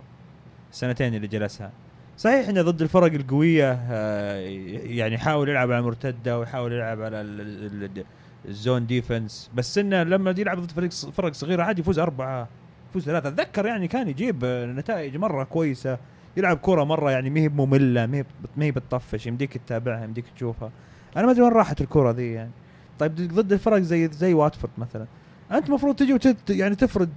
السنتين 0.73 1.15
اللي 1.15 1.27
جلسها 1.27 1.73
صحيح 2.19 2.49
إنه 2.49 2.63
ضد 2.63 2.83
الفرق 2.83 3.13
القوية 3.13 3.73
آه، 3.91 4.37
يعني 4.85 5.15
يحاول 5.15 5.49
يلعب 5.49 5.71
على 5.71 5.79
المرتده 5.81 6.39
ويحاول 6.39 6.73
يلعب 6.73 7.03
على 7.03 7.21
ال- 7.21 7.41
ال- 7.41 7.85
ال- 7.85 8.05
ال 8.49 8.56
zone 8.56 8.87
defense. 8.87 9.51
بس 9.55 9.79
إنه 9.79 10.03
لما 10.03 10.35
يلعب 10.39 10.59
ضد 10.61 10.71
فريق 10.71 10.91
فرق 10.93 11.33
صغيرة 11.33 11.63
عادي 11.63 11.81
يفوز 11.81 11.99
أربعة 11.99 12.49
يفوز 12.91 13.03
ثلاثة. 13.03 13.29
أتذكر 13.29 13.67
يعني 13.67 13.89
كان 13.89 14.09
يجيب 14.09 14.45
نتائج 14.77 15.17
مرة 15.17 15.45
كويسة 15.45 15.99
يلعب 16.37 16.57
كرة 16.57 16.85
مرة 16.85 17.11
يعني 17.11 17.31
ما 17.31 17.41
هي 17.41 17.49
ممله 17.49 18.07
ما 18.07 18.25
هي 18.65 18.71
بتطفش 18.71 19.27
يمديك 19.27 19.57
تتابعها 19.57 20.05
يمديك 20.05 20.25
تشوفها. 20.37 20.71
أنا 21.17 21.27
ما 21.27 21.33
أدري 21.33 21.43
وين 21.43 21.53
راحت 21.53 21.81
الكرة 21.81 22.11
ذي 22.11 22.33
يعني. 22.33 22.51
طيب 22.99 23.15
ضد 23.15 23.53
الفرق 23.53 23.79
زي 23.79 24.09
زي 24.09 24.35
واتفورد 24.35 24.73
مثلا. 24.79 25.07
أنت 25.53 25.69
المفروض 25.69 25.97
تجي 25.97 26.15
وتت 26.15 26.51
يعني 26.51 26.75
تفرض 26.75 27.09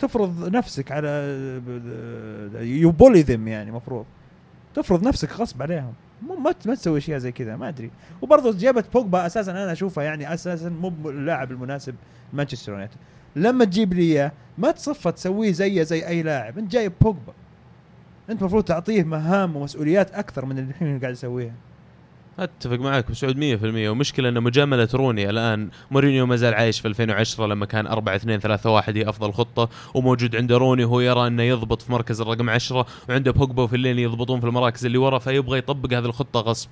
تفرض 0.00 0.48
نفسك 0.56 0.92
على 0.92 1.08
يبولي 2.60 3.22
ذم 3.22 3.48
يعني 3.48 3.70
المفروض 3.70 4.04
تفرض 4.74 5.06
نفسك 5.06 5.32
غصب 5.32 5.62
عليهم. 5.62 5.92
مو 6.22 6.36
ما 6.66 6.74
تسوي 6.74 6.98
أشياء 6.98 7.18
زي 7.18 7.32
كذا 7.32 7.56
ما 7.56 7.68
أدري. 7.68 7.90
وبرضه 8.22 8.58
جابت 8.58 8.92
بوجبا 8.92 9.26
أساسا 9.26 9.52
أنا 9.52 9.72
اشوفها 9.72 10.04
يعني 10.04 10.34
أساسا 10.34 10.68
مو 10.68 11.10
اللاعب 11.10 11.50
المناسب 11.50 11.94
مانشستر 12.32 12.72
يونايتد. 12.72 12.96
لما 13.36 13.64
تجيب 13.64 13.94
لي 13.94 14.02
إياه 14.02 14.32
ما 14.58 14.70
تصفى 14.70 15.12
تسويه 15.12 15.52
زيه 15.52 15.82
زي 15.82 16.06
أي 16.06 16.22
لاعب 16.22 16.58
أنت 16.58 16.72
جايب 16.72 16.92
بوجبا. 17.00 17.32
أنت 18.30 18.40
المفروض 18.40 18.64
تعطيه 18.64 19.04
مهام 19.04 19.56
ومسؤوليات 19.56 20.10
أكثر 20.10 20.44
من 20.44 20.58
اللي 20.58 20.70
الحين 20.70 21.00
قاعد 21.00 21.12
يسويها. 21.12 21.54
أتفق 22.40 22.78
معك 22.78 23.10
بسعود 23.10 23.36
100% 23.36 23.88
ومشكلة 23.88 24.28
إن 24.28 24.42
مجاملة 24.42 24.88
روني 24.94 25.30
الآن 25.30 25.68
مورينيو 25.90 26.26
ما 26.26 26.36
زال 26.36 26.54
عايش 26.54 26.80
في 26.80 26.88
2010 26.88 27.46
لما 27.46 27.66
كان 27.66 27.86
4 27.86 28.16
2 28.16 28.40
3 28.40 28.70
1 28.70 28.96
هي 28.96 29.08
أفضل 29.08 29.32
خطة. 29.32 29.68
وموجود 29.94 30.36
عنده 30.36 30.56
روني 30.56 30.84
وهو 30.84 31.00
يرى 31.00 31.26
إنه 31.26 31.42
يضبط 31.42 31.82
في 31.82 31.92
مركز 31.92 32.20
الرقم 32.20 32.50
10 32.50 32.86
وعنده 33.08 33.32
بوجبا 33.32 33.62
وفيلين 33.62 33.98
يضبطون 33.98 34.40
في 34.40 34.46
المراكز 34.46 34.86
اللي 34.86 34.98
ورا 34.98 35.18
فيبغى 35.18 35.58
يطبق 35.58 35.92
هذه 35.92 36.04
الخطة 36.04 36.40
غصب. 36.40 36.68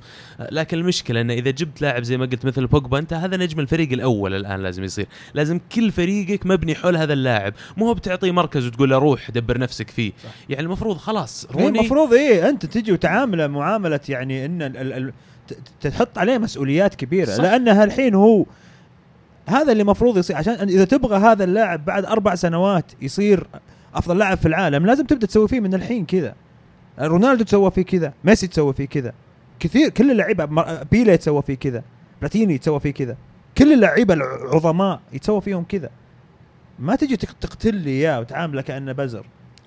لكن 0.53 0.79
المشكلة 0.79 1.21
انه 1.21 1.33
إذا 1.35 1.51
جبت 1.51 1.83
لاعب 1.83 2.03
زي 2.03 2.17
ما 2.17 2.27
قلت 2.27 2.45
مثل 2.45 2.67
بوجبا 2.67 2.99
أنت 2.99 3.13
هذا 3.13 3.37
نجم 3.37 3.61
الفريق 3.61 3.93
الأول 3.93 4.35
الآن 4.35 4.63
لازم 4.63 4.85
يصير. 4.85 5.07
لازم 5.35 5.61
كل 5.73 5.93
فريقك 5.93 6.47
مبني 6.47 6.75
حول 6.75 6.97
هذا 6.97 7.13
اللاعب. 7.13 7.55
مو 7.77 7.87
هو 7.87 7.95
بتعطيه 7.95 8.31
مركز 8.31 8.67
وتقول 8.67 8.91
له 8.91 8.99
روح 8.99 9.31
دبر 9.31 9.59
نفسك 9.59 9.91
فيه. 9.91 10.13
يعني 10.49 10.63
المفروض 10.63 10.97
خلاص 10.97 11.47
هي 11.55 11.63
روني 11.65 11.79
المفروض 11.79 12.13
إيه 12.13 12.49
أنت 12.49 12.67
تجي 12.67 12.93
وتعامله 12.93 13.47
معاملة 13.47 14.01
يعني 14.09 14.45
إن 14.45 14.63
ال 14.63 14.77
ال 14.93 15.13
تحط 15.81 16.19
عليه 16.19 16.39
مسؤوليات 16.39 16.95
كبيرة 16.95 17.31
صح. 17.31 17.43
لانها 17.45 17.85
الحين 17.85 18.15
هو 18.15 18.45
هذا 19.49 19.73
اللي 19.73 19.83
المفروض 19.83 20.19
يصير 20.19 20.37
عشان 20.37 20.55
إذا 20.55 20.85
تبغى 20.85 21.17
هذا 21.19 21.45
اللاعب 21.45 21.85
بعد 21.85 22.05
أربع 22.05 22.35
سنوات 22.35 22.85
يصير 23.03 23.47
أفضل 23.95 24.19
لاعب 24.19 24.39
في 24.39 24.49
العالم 24.49 24.87
لازم 24.87 25.07
تبدأ 25.07 25.27
تسوي 25.27 25.49
فيه 25.49 25.61
من 25.61 25.75
الحين 25.75 26.07
كذا. 26.07 26.35
رونالدو 27.01 27.45
تسوى 27.45 27.71
فيه 27.71 27.83
كذا 27.83 28.13
ميسي 28.25 28.47
تسوى 28.47 28.73
فيه 28.73 28.85
كذا. 28.85 29.13
كثير 29.61 29.89
كل 29.89 30.11
اللعيبة 30.11 30.45
بيلي 30.91 31.17
تسوى 31.17 31.43
فيه 31.43 31.55
كذا 31.55 31.83
بلاتيني 32.21 32.55
يتسوى 32.55 32.81
فيه 32.81 32.91
كذا. 32.91 33.17
كل 33.59 33.73
اللعيبة 33.73 34.15
العظماء 34.15 35.01
يتسوى 35.13 35.41
فيهم 35.41 35.65
كذا. 35.65 35.91
ما 36.79 36.97
تجي 36.97 37.17
تق- 37.17 37.37
تقتل 37.41 37.75
لي 37.75 37.91
إياه 37.91 38.21
وتعامله 38.21 38.63
كأنه 38.63 38.93
بزر. 38.93 39.27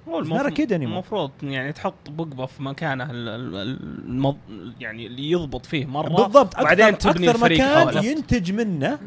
هو 0.09 0.23
anymore. 0.69 0.71
المفروض 0.71 1.31
يعني 1.43 1.71
تحط 1.73 2.09
بوجبا 2.09 2.45
في 2.45 2.63
مكانه 2.63 3.03
ال- 3.11 3.29
ال- 3.29 3.79
المض... 4.07 4.37
يعني 4.79 5.07
اللي 5.07 5.31
يضبط 5.31 5.65
فيه 5.65 5.85
مرة 5.85 6.09
بالضبط 6.09 6.59
وبعدين 6.59 6.85
أكثر 6.85 7.11
تبني 7.11 7.29
أكثر 7.29 7.35
الفريق 7.45 7.59
مكان 7.61 7.87
حوله. 7.87 8.05
ينتج 8.05 8.51
منه 8.51 8.99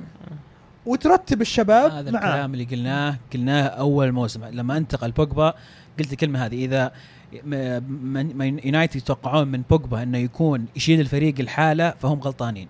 وترتب 0.86 1.40
الشباب 1.40 1.90
هذا 1.92 2.10
معاه 2.10 2.22
الكلام 2.30 2.54
اللي 2.54 2.64
قلناه 2.64 3.16
قلناه 3.32 3.62
أول 3.66 4.12
موسم 4.12 4.44
لما 4.44 4.76
انتقل 4.76 5.10
بوجبا 5.12 5.54
قلت 5.98 6.12
الكلمة 6.12 6.46
هذه 6.46 6.64
إذا 6.64 6.92
م- 7.44 7.82
من 8.12 8.36
من 8.36 8.60
يونايتد 8.64 8.96
يتوقعون 8.96 9.48
من 9.48 9.62
بوجبا 9.70 10.02
إنه 10.02 10.18
يكون 10.18 10.66
يشيل 10.76 11.00
الفريق 11.00 11.34
الحالة 11.40 11.90
فهم 11.90 12.20
غلطانين 12.20 12.68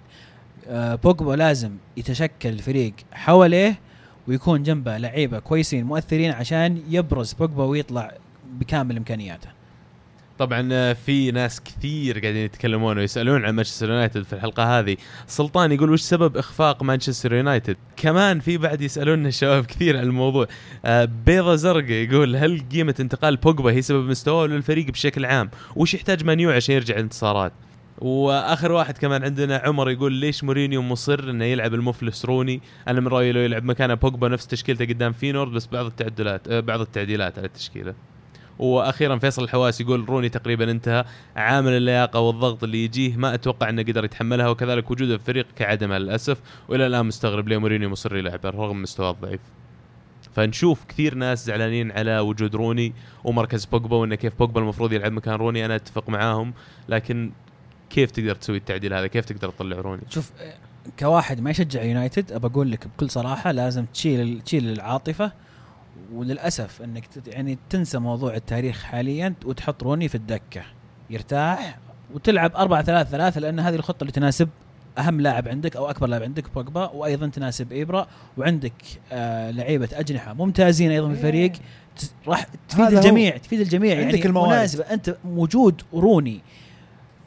آه، 0.69 0.95
بوجبا 0.95 1.33
لازم 1.33 1.71
يتشكل 1.97 2.49
الفريق 2.49 2.93
حواليه 3.13 3.79
ويكون 4.29 4.63
جنبه 4.63 4.99
لعيبة 4.99 5.39
كويسين 5.39 5.85
مؤثرين 5.85 6.31
عشان 6.31 6.83
يبرز 6.89 7.33
بوجبا 7.33 7.65
ويطلع 7.65 8.13
بكامل 8.61 8.97
إمكانياته. 8.97 9.49
طبعا 10.39 10.69
آه، 10.73 10.93
في 10.93 11.31
ناس 11.31 11.61
كثير 11.61 12.19
قاعدين 12.19 12.45
يتكلمون 12.45 12.99
ويسألون 12.99 13.45
عن 13.45 13.55
مانشستر 13.55 13.91
يونايتد 13.91 14.23
في 14.23 14.33
الحلقة 14.33 14.79
هذه. 14.79 14.97
سلطان 15.27 15.73
يقول 15.73 15.91
وش 15.91 16.01
سبب 16.01 16.37
إخفاق 16.37 16.83
مانشستر 16.83 17.35
يونايتد؟ 17.35 17.77
كمان 17.97 18.41
في 18.41 18.59
بعد 18.59 18.81
يسألون 18.81 19.27
الشباب 19.27 19.65
كثير 19.67 19.97
عن 19.99 20.05
الموضوع. 20.05 20.47
آه، 20.85 21.09
بيضة 21.27 21.55
زرقاء 21.55 21.91
يقول 21.91 22.37
هل 22.37 22.63
قيمة 22.73 22.95
انتقال 23.01 23.37
بوجبا 23.37 23.71
هي 23.71 23.83
سبب 23.83 24.09
مستواه 24.09 24.43
ولا 24.43 24.57
الفريق 24.57 24.87
بشكل 24.87 25.25
عام؟ 25.25 25.51
وش 25.77 25.95
يحتاج 25.95 26.25
مانيو 26.25 26.51
عشان 26.51 26.75
يرجع 26.75 26.95
الانتصارات؟ 26.95 27.53
وآخر 27.99 28.73
واحد 28.73 28.99
كمان 28.99 29.25
عندنا 29.25 29.63
عمر 29.65 29.91
يقول 29.91 30.13
ليش 30.13 30.45
مورينيو 30.45 30.83
مصر 30.83 31.31
إنه 31.31 31.45
يلعب 31.45 31.75
المفلس 31.75 32.25
روني؟ 32.25 32.61
أنا 32.89 33.01
من 33.01 33.09
رأيي 33.09 33.33
لو 33.33 33.41
يلعب 33.41 33.65
مكانه 33.65 33.95
بوجبا 33.95 34.29
نفس 34.29 34.47
تشكيلته 34.47 34.85
قدام 34.85 35.13
فينورد 35.13 35.53
بس 35.53 35.67
بعض 35.67 35.87
التعديلات 35.87 36.49
آه، 36.49 36.61
بعض 36.61 36.81
التعديلات 36.81 37.39
على 37.39 37.47
التشكيلة. 37.47 37.95
وأخيرا 38.59 39.19
فيصل 39.19 39.45
الحواس 39.45 39.81
يقول 39.81 40.09
روني 40.09 40.29
تقريبا 40.29 40.71
انتهى 40.71 41.05
عامل 41.37 41.73
اللياقة 41.73 42.21
والضغط 42.21 42.65
اللي 42.65 42.85
يجيه 42.85 43.17
ما 43.17 43.35
أتوقع 43.35 43.69
إنه 43.69 43.83
قدر 43.83 44.05
يتحملها 44.05 44.49
وكذلك 44.49 44.91
وجوده 44.91 45.17
في 45.17 45.23
الفريق 45.23 45.47
كعدمه 45.57 45.99
للاسف 45.99 46.39
وإلى 46.69 46.87
الآن 46.87 47.07
مستغرب 47.07 47.49
ليه 47.49 47.59
مورينيو 47.59 47.91
مصر 47.91 48.17
يلعبه 48.17 48.51
رغم 48.51 48.83
مستواه 48.83 49.11
الضعيف. 49.11 49.41
فنشوف 50.33 50.85
كثير 50.85 51.15
ناس 51.15 51.47
زعلانين 51.47 51.93
على 51.93 52.19
وجود 52.19 52.57
روني 52.57 52.93
ومركز 53.25 53.65
بوجبا 53.65 53.97
وانه 53.97 54.15
كيف 54.15 54.39
بوجبا 54.39 54.61
المفروض 54.61 54.93
يلعب 54.93 55.13
مكان 55.13 55.35
روني 55.35 55.65
أنا 55.65 55.77
أتفق 55.77 56.09
معاهم 56.09 56.55
لكن 56.89 57.33
كيف 57.95 58.11
تقدر 58.11 58.35
تسوي 58.35 58.57
التعديل 58.57 58.95
هذا؟ 58.95 59.07
كيف 59.07 59.25
تقدر 59.25 59.51
تطلع 59.51 59.77
روني 59.77 60.03
شوف 60.11 60.31
كواحد 60.99 61.41
ما 61.41 61.51
يشجع 61.51 61.83
يونايتد 61.83 62.33
أبى 62.33 62.47
أقول 62.47 62.71
لك 62.71 62.87
بكل 62.89 63.11
صراحة 63.11 63.53
لازم 63.53 63.85
تشيل 63.85 64.41
تشيل 64.41 64.69
العاطفة 64.73 65.33
وللأسف 66.13 66.83
إنك 66.83 67.05
يعني 67.27 67.59
تنسى 67.71 67.99
موضوع 67.99 68.35
التاريخ 68.35 68.83
حاليا 68.83 69.35
وتحط 69.45 69.83
روني 69.83 70.09
في 70.09 70.15
الدكة. 70.15 70.63
يرتاح 71.11 71.79
وتلعب 72.15 72.57
4 72.57 72.83
3 72.83 73.11
3 73.11 73.41
لأن 73.41 73.61
هذه 73.61 73.75
الخطة 73.75 74.03
اللي 74.03 74.13
تناسب 74.13 74.49
أهم 74.99 75.21
لاعب 75.21 75.49
عندك 75.49 75.77
أو 75.77 75.91
أكبر 75.91 76.07
لاعب 76.07 76.23
عندك 76.23 76.51
بوجبا 76.55 76.91
وأيضا 76.91 77.27
تناسب 77.27 77.73
إيبرا 77.73 78.07
وعندك 78.37 78.73
آه 79.13 79.51
لعيبة 79.51 79.89
أجنحة 79.93 80.35
ممتازين 80.35 80.91
أيضا 80.91 81.09
في 81.09 81.15
الفريق. 81.15 81.53
ت- 81.53 82.13
راح 82.27 82.47
تفيد. 82.69 82.87
الجميع 82.87 83.37
تفيد 83.37 83.61
الجميع. 83.61 83.99
عندك 83.99 84.15
يعني 84.15 84.27
الموارد. 84.27 84.49
مناسبه 84.53 84.85
أنت 84.85 85.17
موجود 85.25 85.83
روني 85.95 86.41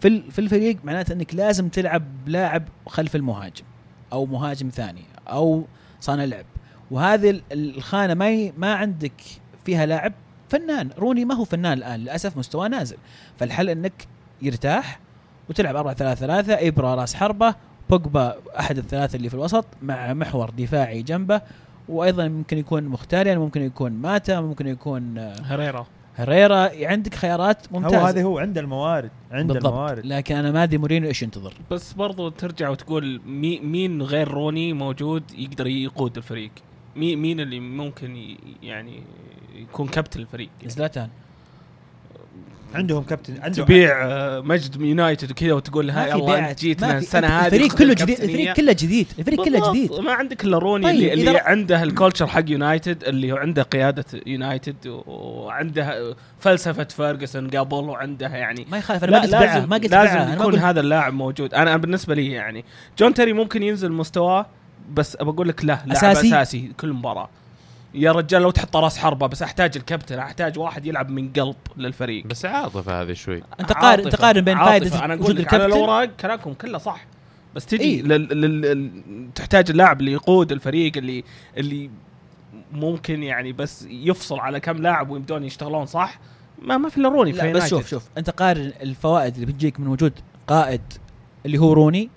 في 0.01 0.21
في 0.31 0.39
الفريق 0.39 0.77
معناته 0.83 1.13
إنك 1.13 1.35
لازم 1.35 1.69
تلعب 1.69 2.03
لاعب 2.27 2.63
خلف 2.87 3.15
المهاجم 3.15 3.63
أو 4.13 4.25
مهاجم 4.25 4.69
ثاني 4.69 5.01
أو 5.27 5.63
صانع 6.01 6.23
لعب. 6.23 6.45
وهذه 6.91 7.29
ال- 7.29 7.41
الخانة 7.51 8.13
ما 8.13 8.51
ما 8.57 8.73
عندك 8.75 9.21
فيها 9.65 9.85
لاعب 9.85 10.13
فنان. 10.49 10.89
روني 10.97 11.25
ما 11.25 11.35
هو 11.35 11.43
فنان 11.45 11.73
الآن 11.77 11.99
للأسف 11.99 12.37
مستواه 12.37 12.67
نازل. 12.67 12.97
فالحل 13.39 13.69
إنك 13.69 14.07
يرتاح 14.41 14.99
وتلعب 15.49 15.75
4 15.75 15.93
3 15.93 16.19
3 16.19 16.67
إبرة 16.67 16.95
راس 16.95 17.15
حربة 17.15 17.55
بوجبا 17.89 18.35
أحد 18.59 18.77
الثلاثة 18.77 19.15
اللي 19.15 19.29
في 19.29 19.35
الوسط 19.35 19.65
مع 19.81 20.13
محور 20.13 20.49
دفاعي 20.49 21.01
جنبه 21.01 21.41
وأيضا 21.89 22.27
ممكن 22.27 22.57
يكون 22.57 22.83
مختاريا 22.83 23.37
ممكن 23.37 23.61
يكون 23.61 23.91
ماتا 23.91 24.41
ممكن 24.41 24.67
يكون 24.67 25.17
آه، 25.17 25.35
هريرا 25.41 25.87
هريرا 26.17 26.69
عندك 26.87 27.15
خيارات 27.15 27.67
هو 27.73 27.79
ممتازة. 27.79 28.09
هذا 28.09 28.23
هو 28.23 28.39
عنده 28.39 28.61
الموارد 28.61 29.11
عنده 29.31 29.53
بالضبط. 29.53 29.73
الموارد. 29.73 30.05
لكن 30.05 30.35
أنا 30.35 30.51
ما 30.51 30.63
أدري 30.63 30.77
مورينيو 30.77 31.09
إيش 31.09 31.23
ينتظر. 31.23 31.53
بس 31.71 31.93
برضو 31.93 32.29
ترجع 32.29 32.69
وتقول 32.69 33.21
مي 33.25 33.59
مين 33.59 34.01
غير 34.01 34.27
روني 34.27 34.73
موجود 34.73 35.23
يقدر 35.37 35.67
يقود 35.67 36.17
الفريق؟ 36.17 36.51
مي 36.95 37.15
مين 37.15 37.39
اللي 37.39 37.59
ممكن 37.59 38.35
يعني 38.63 39.01
يكون 39.55 39.87
كابتن 39.87 40.19
الفريق؟ 40.19 40.49
زلاتان. 40.65 41.09
عندهم 42.75 43.03
كابتن 43.03 43.33
عنده 43.41 43.63
تبيع 43.63 44.05
آه، 44.05 44.39
مجد 44.41 44.81
يونايتد 44.81 45.31
وكذا 45.31 45.53
وتقول 45.53 45.89
هاي 45.89 46.13
الله 46.13 46.49
انت 46.49 46.59
جيت 46.59 46.81
ما 46.81 46.87
من 46.93 46.99
في- 46.99 47.05
السنة 47.05 47.27
هذه 47.27 47.45
الفريق 47.45 47.75
كله 47.75 47.93
جديد. 47.93 48.21
الفريق 48.21 48.53
كله 48.53 48.73
جديد 48.73 49.07
الفريق 49.19 49.43
كله. 49.45 49.69
جديد 49.71 49.93
ما 49.93 50.11
عندك 50.13 50.43
إلا 50.43 50.57
روني 50.57 50.83
طيب، 50.83 50.95
اللي, 50.95 51.13
اللي 51.13 51.37
عنده 51.39 51.83
ال 51.83 51.89
culture 51.89 52.27
حق 52.27 52.43
يونايتد 52.47 53.03
اللي 53.03 53.39
عنده 53.39 53.63
قيادة 53.63 54.05
يونايتد 54.25 54.75
وعنده 55.07 56.15
فلسفة 56.39 56.83
فيرجسون 56.83 57.47
قبل 57.49 57.75
وعنده 57.75 58.27
يعني 58.27 58.65
ما 58.71 58.77
يخالف 58.77 59.03
أنا 59.03 59.11
ما 59.11 59.19
قلت 59.21 59.35
بيعه 59.35 59.65
ما 59.65 59.75
قلت 59.77 59.91
لازم 59.91 60.33
يكون 60.33 60.55
هذا 60.55 60.79
اللاعب 60.79 61.13
موجود 61.13 61.53
أنا 61.53 61.77
بالنسبة 61.77 62.15
لي 62.15 62.31
يعني 62.31 62.65
جون 62.99 63.13
تيري 63.13 63.33
ممكن 63.33 63.63
ينزل 63.63 63.91
مستواه 63.91 64.45
بس 64.93 65.15
بقول 65.15 65.47
لك 65.47 65.65
لا 65.65 65.79
لاعب 65.85 65.91
أساسي؟ 65.91 66.27
أساسي 66.27 66.71
كل 66.79 66.93
مباراة 66.93 67.29
يا 67.93 68.11
رجال 68.11 68.41
لو 68.41 68.51
تحط 68.51 68.75
راس 68.75 68.97
حربة 68.97 69.27
بس 69.27 69.41
أحتاج 69.41 69.77
الكابتن 69.77 70.19
أحتاج 70.19 70.59
واحد 70.59 70.85
يلعب 70.85 71.09
من 71.09 71.33
قلب 71.33 71.55
للفريق 71.77 72.27
بس 72.27 72.45
عاطفة 72.45 73.01
هذه 73.01 73.13
شوي 73.13 73.43
أنت 73.59 73.71
قارن 73.71 74.03
أنت. 74.03 74.15
قارن 74.15 74.41
بين. 74.41 74.57
فائده 74.57 75.05
أنا 75.05 75.13
أقول 75.13 75.23
وجود 75.23 75.39
لك 75.39 75.53
على 75.53 75.65
الكابتن 75.65 75.83
الاوراق 75.83 76.05
كلامكم 76.05 76.53
كله 76.53 76.77
صح 76.77 77.05
بس 77.55 77.65
تجي 77.65 77.83
إيه. 77.83 78.01
لل... 78.01 78.41
لل... 78.41 78.61
لل... 78.61 79.33
تحتاج 79.35 79.69
اللاعب 79.69 79.99
اللي 79.99 80.11
يقود 80.11 80.51
الفريق 80.51 80.97
اللي 80.97 81.23
اللي 81.57 81.89
ممكن 82.71 83.23
يعني 83.23 83.53
بس 83.53 83.85
يفصل 83.89 84.39
على 84.39 84.59
كم 84.59 84.77
لاعب 84.77 85.09
ويبدون 85.09 85.43
يشتغلون 85.43 85.85
صح 85.85 86.19
ما 86.61 86.77
ما 86.77 86.89
في 86.89 86.97
إلا 86.97 87.09
روني 87.09 87.33
في 87.33 87.53
بس. 87.53 87.69
شوف 87.69 87.89
شوف 87.89 88.09
أنت 88.17 88.29
قارن 88.29 88.73
الفوائد 88.81 89.33
اللي 89.33 89.45
بتجيك 89.45 89.79
من 89.79 89.87
وجود 89.87 90.13
قائد 90.47 90.81
اللي 91.45 91.57
هو 91.57 91.73
روني 91.73 92.09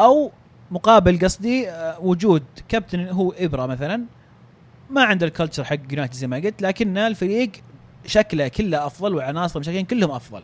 أو 0.00 0.32
مقابل 0.70 1.18
قصدي 1.18 1.70
آه، 1.70 2.00
وجود 2.00 2.42
كابتن 2.68 3.08
هو 3.08 3.32
إبرة 3.38 3.66
مثلا 3.66 4.04
ما 4.90 5.04
عنده 5.04 5.26
الكلتشر 5.26 5.64
حق 5.64 5.78
يونايتد 5.90 6.14
زي 6.14 6.26
ما 6.26 6.36
قلت 6.36 6.62
لكن 6.62 6.98
الفريق 6.98 7.50
شكله 8.06 8.48
كله 8.48 8.86
أفضل 8.86 9.14
وعناصر 9.14 9.60
مشاكلين 9.60 9.84
كلهم 9.84 10.10
أفضل. 10.10 10.42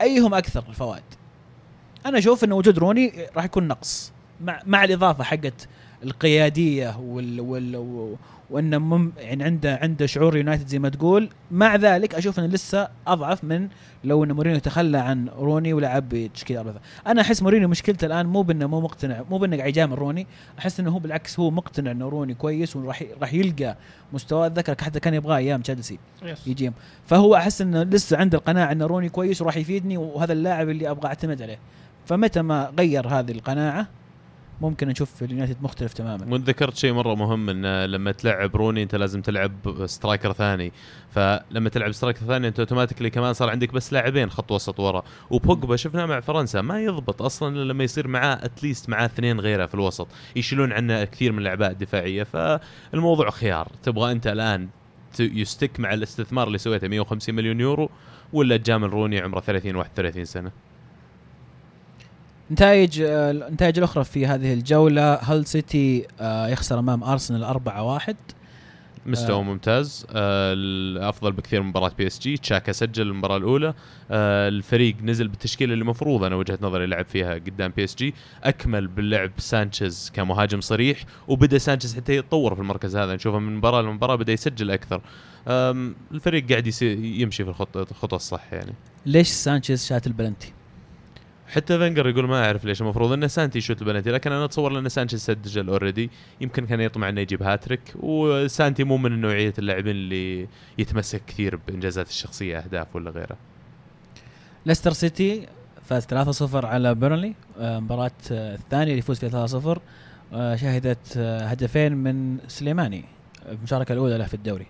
أيهم 0.00 0.34
أكثر 0.34 0.64
الفوائد؟ 0.68 1.02
أنا 2.06 2.18
أشوف 2.18 2.44
إن 2.44 2.52
وجود 2.52 2.78
روني 2.78 3.26
راح 3.36 3.44
يكون 3.44 3.68
نقص 3.68 4.12
مع 4.40 4.62
مع 4.66 4.84
الإضافة 4.84 5.24
حقت 5.24 5.68
القيادية 6.04 6.96
وال 7.00 7.40
وال 7.40 8.16
وانه 8.50 8.78
مم 8.78 9.12
يعني 9.18 9.44
عنده 9.44 9.78
عنده 9.82 10.06
شعور 10.06 10.36
يونايتد 10.36 10.66
زي 10.66 10.78
ما 10.78 10.88
تقول. 10.88 11.28
مع 11.50 11.76
ذلك 11.76 12.14
أشوف 12.14 12.38
إنه 12.38 12.46
لسه 12.46 12.88
أضعف 13.06 13.44
من 13.44 13.68
لو 14.04 14.24
إن 14.24 14.32
مورينيو 14.32 14.60
تخلى 14.60 14.98
عن 14.98 15.28
روني 15.28 15.72
ولعب 15.72 16.08
بتشكيله 16.08 16.60
اربعه 16.60 16.80
أنا 17.06 17.20
أحس 17.20 17.42
مورينيو 17.42 17.68
مشكلته 17.68 18.04
الآن 18.04 18.26
مو 18.26 18.42
بإنه 18.42 18.66
مو 18.66 18.80
مقتنع 18.80 19.22
مو 19.30 19.38
بإنه 19.38 19.56
قاعد 19.56 19.68
يجامل 19.68 19.98
روني. 19.98 20.26
أحس 20.58 20.80
إنه 20.80 20.90
هو 20.90 20.98
بالعكس 20.98 21.40
هو 21.40 21.50
مقتنع 21.50 21.90
إنه 21.90 22.08
روني 22.08 22.34
كويس 22.34 22.76
وراح 22.76 23.04
راح 23.20 23.34
يلقى 23.34 23.76
مستواه 24.12 24.46
أتذكر 24.46 24.84
حتى 24.84 25.00
كان 25.00 25.14
يبغاه 25.14 25.36
أيام 25.36 25.62
تشيلسي. 25.62 25.98
يجيهم. 26.46 26.72
فهو 27.06 27.36
أحس 27.36 27.60
إنه 27.60 27.82
لسه 27.82 28.16
عنده 28.16 28.38
القناعة 28.38 28.72
ان 28.72 28.82
روني 28.82 29.08
كويس 29.08 29.42
وراح 29.42 29.56
يفيدني 29.56 29.96
وهذا 29.96 30.32
اللاعب 30.32 30.68
اللي 30.68 30.90
أبغى 30.90 31.08
أعتمد 31.08 31.42
عليه. 31.42 31.58
فمتى 32.06 32.42
ما 32.42 32.72
غير 32.78 33.08
هذه 33.08 33.30
القناعة 33.30 33.86
ممكن 34.60 34.88
نشوف 34.88 35.22
اليونايتد 35.22 35.62
مختلف 35.62 35.92
تماما. 35.92 36.32
وانت 36.32 36.48
ذكرت 36.48 36.76
شيء 36.76 36.92
مرة 36.92 37.14
مهم 37.14 37.50
إن 37.50 37.84
لما 37.84 38.12
تلعب 38.12 38.56
روني 38.56 38.82
أنت 38.82 38.94
لازم 38.94 39.22
تلعب 39.22 39.52
striker 39.86 40.32
ثاني. 40.32 40.72
فلما 41.10 41.68
تلعب 41.68 41.92
striker 41.92 42.20
ثاني 42.20 42.48
أنت 42.48 42.60
automatically 42.60 43.10
كمان 43.10 43.32
صار 43.32 43.50
عندك 43.50 43.72
بس 43.72 43.92
لاعبين 43.92 44.30
خط 44.30 44.52
وسط 44.52 44.80
ورا. 44.80 45.02
وبوجبا 45.30 45.76
شفناه 45.76 46.06
مع 46.06 46.20
فرنسا 46.20 46.60
ما 46.60 46.80
يضبط 46.80 47.22
أصلا 47.22 47.56
إلا 47.56 47.72
لما 47.72 47.84
يصير 47.84 48.08
معاه 48.08 48.34
at 48.42 48.55
least 48.55 48.88
معاه 48.88 49.06
اثنين 49.06 49.40
غيره 49.40 49.66
في 49.66 49.74
الوسط. 49.74 50.08
يشيلون 50.36 50.72
عنه 50.72 51.04
كثير 51.04 51.32
من 51.32 51.38
الأعباء 51.38 51.70
الدفاعية. 51.70 52.22
فالموضوع 52.22 53.30
خيار. 53.30 53.68
تبغى 53.82 54.12
أنت 54.12 54.26
الآن 54.26 54.68
ي 55.20 55.30
stick 55.30 55.80
مع 55.80 55.94
الاستثمار 55.94 56.46
اللي 56.46 56.58
سويته 56.58 56.88
150 56.88 57.34
مليون 57.34 57.60
يورو 57.60 57.90
ولا 58.32 58.56
تجامل 58.56 58.92
روني 58.92 59.20
عمره 59.20 59.40
30 59.40 59.76
31 59.76 60.24
سنة؟ 60.24 60.65
نتائج 62.50 63.00
آه، 63.00 63.30
النتائج 63.30 63.78
الأخرى 63.78 64.04
في 64.04 64.26
هذه 64.26 64.52
الجولة 64.52 65.14
هل 65.14 65.46
سيتي 65.46 66.06
آه، 66.20 66.48
يخسر 66.48 66.78
أمام 66.78 67.04
أرسنال 67.04 67.44
4 67.44 67.82
1 67.82 68.16
مستوى 69.06 69.36
آه. 69.36 69.42
ممتاز. 69.42 70.06
آه 70.10 70.52
الافضل 70.52 71.32
بكثير 71.32 71.62
من 71.62 71.68
مباراة 71.68 71.92
بي 71.98 72.06
إس 72.06 72.18
جي. 72.18 72.36
تشاكا 72.36 72.72
سجل 72.72 73.06
المباراة 73.06 73.36
الأولى. 73.36 73.74
آه 74.10 74.48
الفريق 74.48 74.96
نزل 75.02 75.28
بالتشكيلة 75.28 75.72
اللي 75.72 75.82
المفروض 75.82 76.24
أنا 76.24 76.36
وجهة 76.36 76.58
نظري 76.62 76.86
لعب 76.86 77.04
فيها 77.04 77.34
قدام 77.34 77.72
بي 77.76 77.84
إس 77.84 77.94
جي. 77.94 78.14
أكمل 78.44 78.86
باللعب 78.86 79.30
سانشيز 79.38 80.12
كمهاجم 80.14 80.60
صريح 80.60 80.98
وبدأ 81.28 81.58
سانشيز 81.58 81.96
حتى 81.96 82.16
يتطور 82.16 82.54
في 82.54 82.60
المركز 82.60 82.96
هذا. 82.96 83.14
نشوفه 83.14 83.38
من 83.38 83.56
مباراة 83.56 83.82
لمباراة 83.82 84.16
بدأ 84.16 84.32
يسجل 84.32 84.70
أكثر. 84.70 85.00
الفريق 86.12 86.48
قاعد 86.48 86.66
يمشي 86.82 87.44
في 87.44 87.50
الخطه 87.50 88.16
الصح 88.16 88.52
يعني. 88.52 88.74
ليش 89.06 89.28
سانشيز 89.28 89.86
شات 89.86 90.06
البلنتي؟ 90.06 90.55
حتى 91.48 91.78
فينجر 91.78 92.08
يقول 92.08 92.28
ما 92.28 92.44
أعرف 92.44 92.64
ليش. 92.64 92.80
المفروض 92.80 93.12
انه 93.12 93.26
سانتي 93.26 93.58
يشوت 93.58 93.82
البلنتي 93.82 94.10
لكن 94.10 94.32
أنا 94.32 94.44
أتصور 94.44 94.72
لأن 94.72 94.88
سانشيز 94.88 95.20
سجل 95.20 95.68
already 95.68 96.10
يمكن 96.40 96.66
كان 96.66 96.80
يطمع 96.80 97.08
إنه 97.08 97.20
يجيب 97.20 97.42
هاتريك 97.42 97.80
وسانتي 97.96 98.84
مو 98.84 98.96
من 98.96 99.20
نوعية 99.20 99.54
اللاعبين 99.58 99.96
اللي 99.96 100.48
يتمسك 100.78 101.22
كثير 101.26 101.56
بإنجازات 101.56 102.08
الشخصية 102.08 102.58
أهداف 102.58 102.96
ولا 102.96 103.10
غيره. 103.10 103.36
ليستر 104.66 104.92
سيتي 104.92 105.46
فاز 105.84 106.06
3-0 106.06 106.64
على 106.64 106.94
بيرنلي. 106.94 107.34
آه، 107.58 107.78
مباراة 107.78 108.10
آه، 108.32 108.54
الثانية 108.54 108.84
اللي 108.84 108.98
يفوز 108.98 109.18
فيها 109.18 109.46
3-0 109.46 109.78
آه، 110.32 110.56
شهدت 110.56 111.18
هدفين 111.18 111.92
من 111.92 112.38
سليماني 112.48 113.04
المشاركة 113.48 113.92
الأولى 113.92 114.18
له 114.18 114.26
في 114.26 114.34
الدوري. 114.34 114.66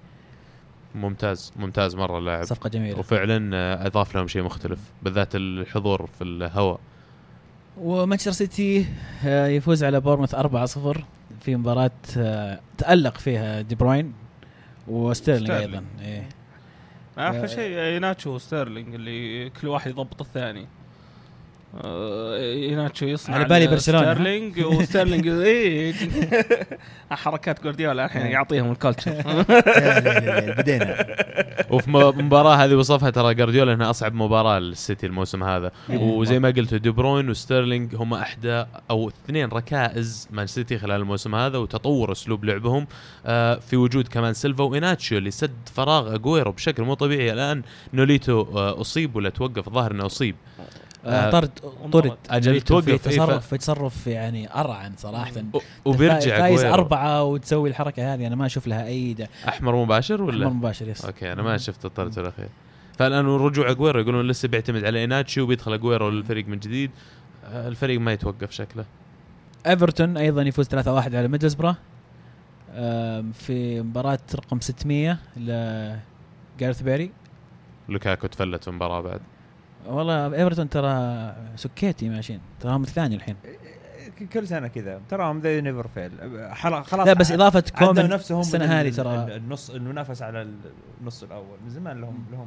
ممتاز 0.97 1.53
ممتاز 1.57 1.95
مرة 1.95 2.19
اللاعب 2.19 2.45
صفقة 2.45 2.69
جميلة 2.69 2.99
وفعلا 2.99 3.57
آه، 3.57 3.87
أضاف 3.87 4.15
لهم 4.15 4.29
شيء 4.29 4.43
مختلف 4.43 4.79
بالذات 5.03 5.29
الحضور 5.35 6.07
في 6.19 6.25
الهواء 6.25 6.81
ومانشستر 7.81 8.33
سيتي 8.33 8.87
آه، 9.27 9.47
يفوز 9.47 9.85
على 9.85 10.01
بورنموث 10.01 10.35
4-0 10.35 10.99
في 11.41 11.57
مباراة 11.57 11.91
آه، 12.17 12.61
تألق 12.79 13.19
فيها 13.19 13.61
دي 13.61 13.75
بروين 13.75 14.13
وستيرلينج 14.89 15.47
ستيرلينج. 15.53 15.75
أيضا 15.75 15.85
إيه. 16.01 16.29
أخر 17.19 17.47
شيء 17.47 17.79
ايناتشو 17.79 18.31
وستيرلينج 18.35 18.95
اللي 18.95 19.51
كل 19.51 19.69
واحد 19.69 19.91
يضبط 19.91 20.21
الثاني 20.21 20.67
ايناتشو 21.85 23.07
يصنع 23.07 23.35
على 23.37 23.45
بالي 23.45 23.67
برشلونة. 23.67 24.03
ستيرلينج 24.15 24.61
وستيرلينج 24.75 25.29
اي 25.29 25.95
حركات 27.11 27.63
جوارديولا 27.63 28.05
الحين 28.05 28.23
إيه. 28.23 28.33
يعطيهم 28.33 28.73
ال 28.73 28.78
culture 28.78 29.13
بدينا. 30.59 31.07
وفي 31.71 31.89
المباراه 31.89 32.55
هذه 32.55 32.75
وصفها 32.75 33.11
ترى 33.11 33.35
جارديولا 33.35 33.73
انها 33.73 33.91
أصعب 33.91 34.15
مباراة 34.15 34.59
للسيتي 34.59 35.07
الموسم 35.07 35.43
هذا. 35.45 35.71
إيه. 35.91 35.99
وزي 35.99 36.39
ما 36.39 36.49
قلت 36.49 36.75
دي 36.75 36.91
بروين 36.91 37.31
وستيرلينج 37.31 37.95
هم 37.95 38.15
أحدى 38.15 38.65
أو 38.91 39.09
اثنين 39.09 39.49
ركائز 39.49 40.29
مان 40.31 40.47
سيتي 40.47 40.79
خلال 40.79 41.01
الموسم 41.01 41.35
هذا 41.35 41.59
وتطور 41.59 42.13
أسلوب 42.13 42.45
لعبهم. 42.45 42.87
آه 43.27 43.55
في 43.55 43.77
وجود 43.77 44.09
كمان 44.09 44.35
سيلفا 44.35 44.65
وإيناتشيو 44.65 45.19
اللي 45.19 45.31
سد 45.31 45.51
فراغ 45.75 46.15
اجويرو 46.15 46.53
بشكل 46.53 46.83
مو 46.83 46.95
طبيعي. 46.95 47.33
الآن 47.33 47.63
نوليتو 47.95 48.41
آه 48.41 48.81
أصيب 48.81 49.17
ولا 49.17 49.31
توقف؟ 49.31 49.69
الظاهر 49.69 49.93
إنه 49.93 50.07
أصيب. 50.07 50.37
آه، 50.59 50.63
آه، 50.63 50.67
طرد 51.07 51.51
طرد 51.93 52.17
أجل 52.31 52.55
في 52.55 52.61
توقف، 52.61 53.09
تصرف 53.09 53.47
في 53.47 53.59
تصرف 53.59 54.07
يعني 54.07 54.55
أرعن 54.55 54.93
صراحة. 54.97 55.33
و- 55.55 55.59
وبيرجع 55.85 56.39
فايز. 56.39 56.65
أربعة 56.65 57.23
وتسوي 57.25 57.69
الحركة 57.69 58.15
هذه 58.15 58.27
أنا 58.27 58.37
ما 58.37 58.47
أشوف 58.47 58.67
لها 58.67 58.87
أي 58.87 59.15
دا 59.15 59.29
أحمر 59.49 59.77
مباشر 59.85 60.23
ولا؟ 60.23 60.47
أحمر 60.47 60.57
مباشر 60.57 60.89
yes. 60.89 61.05
Okay 61.05 61.33
أنا 61.33 61.43
ما 61.43 61.57
شفت 61.59 61.85
الطرد 61.85 62.19
الأخير. 62.19 62.49
فالآن 62.99 63.27
رجوع 63.27 63.71
اجويرو 63.71 64.01
يقولون 64.01 64.27
لسه 64.29 64.49
بيعتمد 64.49 64.85
على 64.85 64.99
إيناتشي 64.99 65.41
وبيدخل 65.41 65.73
اجويرو 65.73 66.11
للفريق 66.11 66.49
من 66.49 66.59
جديد. 66.59 66.91
آه، 67.45 67.69
الفريق 67.69 68.01
ما 68.01 68.13
يتوقف 68.13 68.51
شكله. 68.51 68.85
إيفرتون 69.67 70.17
أيضا 70.17 70.43
يفوز 70.43 70.67
3-1 70.69 71.15
على 71.15 71.29
ميدلسبرا. 71.29 71.77
آم، 72.75 73.33
في 73.33 73.81
مباراة 73.83 74.19
رقم 74.35 74.61
600 74.61 75.19
لجاريث 75.37 76.83
باري 76.83 77.11
لوكاكو 77.89 78.27
تفلت 78.27 78.63
في 78.65 78.69
المباراة 78.71 79.01
بعد. 79.01 79.21
والله 79.89 80.35
إيفرتون 80.35 80.69
ترى 80.69 81.33
سكيتي 81.57 82.09
ماشيين 82.09 82.41
تراهم 82.61 82.83
الثاني 82.83 83.15
الحين. 83.15 83.37
كل 84.33 84.49
سنة 84.49 84.69
كذا. 84.69 85.01
تراهم 85.09 85.41
they 85.41 85.61
never 85.61 85.87
fail 85.95 86.11
خلاص 86.55 86.95
لا 86.95 87.13
بس 87.13 87.33
إضافة 87.33 87.65
كومان 87.79 88.09
نفسهم 88.09 88.41
السنة 88.41 88.65
هذه 88.65 88.91
ترى. 88.91 89.37
النص 89.37 89.71
المنافسة 89.71 90.27
على 90.27 90.49
النص 91.01 91.23
الأول. 91.23 91.57
من 91.65 91.71
زمان 91.71 92.01
لهم 92.01 92.25
لهم 92.33 92.47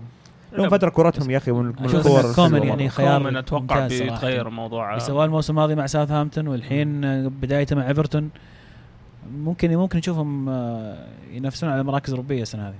لهم 0.51 0.69
فترة 0.69 0.89
كورتهم 0.89 1.31
يا 1.31 1.37
أخي 1.37 1.51
من 1.51 1.69
الكور 1.69 2.33
كومان 2.33 2.63
يعني. 2.63 2.89
خيار 2.89 3.21
كومان 3.21 3.37
أتوقع. 3.37 3.87
بيتغير 3.87 4.47
الموضوع. 4.47 4.97
سواه 4.97 5.25
الموسم 5.25 5.53
الماضي 5.53 5.75
مع 5.75 5.85
ساوثهامبتون 5.85 6.47
والحين 6.47 7.01
بدايته 7.29 7.75
مع 7.75 7.87
ايفرتون 7.87 8.29
ممكن 9.33 9.75
ممكن 9.77 9.97
نشوفهم 9.97 10.49
آه، 10.49 11.07
ينافسون 11.31 11.69
على 11.69 11.83
مراكز 11.83 12.09
أوروبية 12.11 12.41
السنة 12.41 12.67
هذه. 12.69 12.75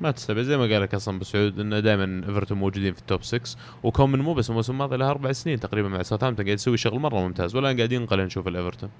ما 0.00 0.10
تستبعد 0.10 0.44
زي 0.44 0.56
ما 0.56 0.62
قال 0.62 0.82
لك 0.82 0.94
أصلا 0.94 1.18
بو 1.18 1.32
سعود 1.32 1.60
إنه 1.60 1.80
دائما 1.80 2.26
إيفرتون 2.28 2.58
موجودين 2.58 2.92
في 2.92 3.00
ال 3.00 3.05
top 3.05 3.22
6 3.22 3.56
وكومان 3.82 4.18
مو 4.18 4.34
بس 4.34 4.50
الموسم 4.50 4.72
الماضي 4.72 4.96
له 4.96 5.10
أربع 5.10 5.32
سنين 5.32 5.60
تقريبا 5.60 5.88
مع 5.88 6.02
ساوثهامبتون 6.02 6.44
قاعد 6.44 6.54
يسوي 6.58 6.76
شغل 6.76 6.98
مرة 7.00 7.20
ممتاز 7.20 7.56
ولا 7.56 7.76
قاعدين 7.76 8.02
نقل 8.02 8.20
نشوف 8.20 8.48
الإيفرتون. 8.48 8.90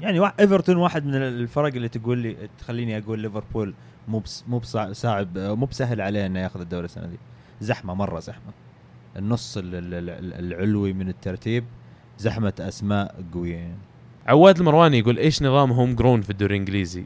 يعني 0.00 0.30
إيفرتون 0.40 0.76
واحد 0.76 1.06
من 1.06 1.14
الفرق 1.14 1.74
اللي 1.74 1.88
تقول 1.88 2.18
لي 2.18 2.36
تخليني 2.58 2.98
أقول 2.98 3.18
ليفربول 3.20 3.74
مو 4.08 4.22
مو 4.48 4.60
صعب 4.92 5.38
مو 5.38 5.66
بسهل 5.66 6.00
عليه 6.00 6.26
إنه 6.26 6.40
ياخذ 6.40 6.60
الدوري 6.60 6.84
السنة 6.84 7.06
دي. 7.06 7.18
زحمة 7.60 7.94
مرة 7.94 8.20
زحمة. 8.20 8.52
النص 9.16 9.56
ال- 9.56 9.74
ال- 9.74 9.94
ال- 9.94 10.34
العلوي 10.52 10.92
من 10.92 11.08
الترتيب 11.08 11.64
زحمة 12.18 12.52
أسماء 12.60 13.14
قويين 13.34 13.76
عواد 14.26 14.58
المرواني 14.58 14.98
يقول 14.98 15.18
إيش 15.18 15.42
نظام 15.42 15.72
homegrown 15.72 16.20
في 16.20 16.30
الدوري 16.30 16.54
الإنجليزي؟ 16.54 17.04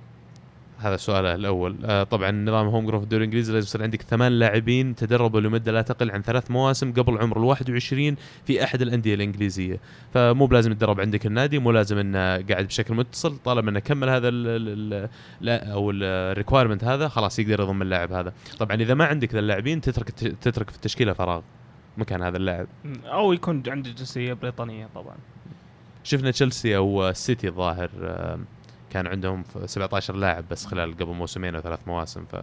هذا 0.83 0.97
سؤاله 0.97 1.35
الأول. 1.35 1.77
آه 1.85 2.03
طبعا 2.03 2.31
نظام 2.31 2.67
homegrown 2.67 3.01
في 3.01 3.05
الدوري 3.05 3.25
الإنجليزي 3.25 3.53
لازم 3.53 3.67
يصير 3.67 3.83
عندك 3.83 4.03
ثمان 4.03 4.33
لاعبين 4.33 4.95
تدربوا 4.95 5.41
لمدة 5.41 5.73
لا 5.73 5.83
تقل 5.83 6.11
عن 6.11 6.23
ثلاث 6.23 6.51
مواسم 6.51 6.93
قبل 6.93 7.19
عمر 7.19 7.39
ال 7.39 7.45
21 7.45 8.17
في 8.47 8.65
أحد 8.65 8.83
الأندية 8.83 9.15
الإنجليزية. 9.15 9.81
فمو 10.15 10.47
بلازم 10.47 10.73
يتدرب 10.73 11.01
عندك 11.01 11.27
النادي 11.27 11.59
مو 11.59 11.71
لازم 11.71 11.99
إنه 11.99 12.19
قاعد 12.21 12.67
بشكل 12.67 12.95
متصل. 12.95 13.37
طالما 13.37 13.71
إنه 13.71 13.81
كمل 13.81 14.09
هذا 14.09 14.29
ال 14.29 14.47
ال 14.47 15.09
لا 15.41 15.73
أو 15.73 15.91
ال 15.91 15.99
requirement 15.99 16.85
هذا 16.85 17.09
خلاص 17.09 17.39
يقدر 17.39 17.61
يضم 17.61 17.83
اللاعب 17.83 18.13
هذا. 18.13 18.33
طبعا 18.59 18.77
إذا 18.77 18.95
ما 18.95 19.05
عندك 19.05 19.33
ذا 19.33 19.39
اللاعبين 19.39 19.81
تترك 19.81 20.11
تترك 20.11 20.71
في 20.71 20.77
التشكيلة 20.77 21.13
فراغ 21.13 21.41
مكان 21.97 22.23
هذا 22.23 22.37
اللاعب. 22.37 22.67
أو 23.05 23.33
يكون 23.33 23.63
عنده 23.69 23.91
جنسية 23.91 24.33
بريطانية 24.33 24.89
طبعا. 24.95 25.17
شفنا 26.05 26.31
تشيلسي 26.31 26.77
أو 26.77 27.09
السيتي 27.09 27.49
الظاهر 27.49 27.91
آه، 28.03 28.39
كان 28.93 29.07
عندهم 29.07 29.43
ف- 29.43 29.71
17 29.71 30.15
لاعب 30.17 30.45
بس 30.51 30.67
خلال 30.67 30.93
قبل 30.97 31.13
موسمين 31.13 31.55
أو 31.55 31.61
ثلاث 31.61 31.79
مواسم 31.87 32.25
ف 32.25 32.37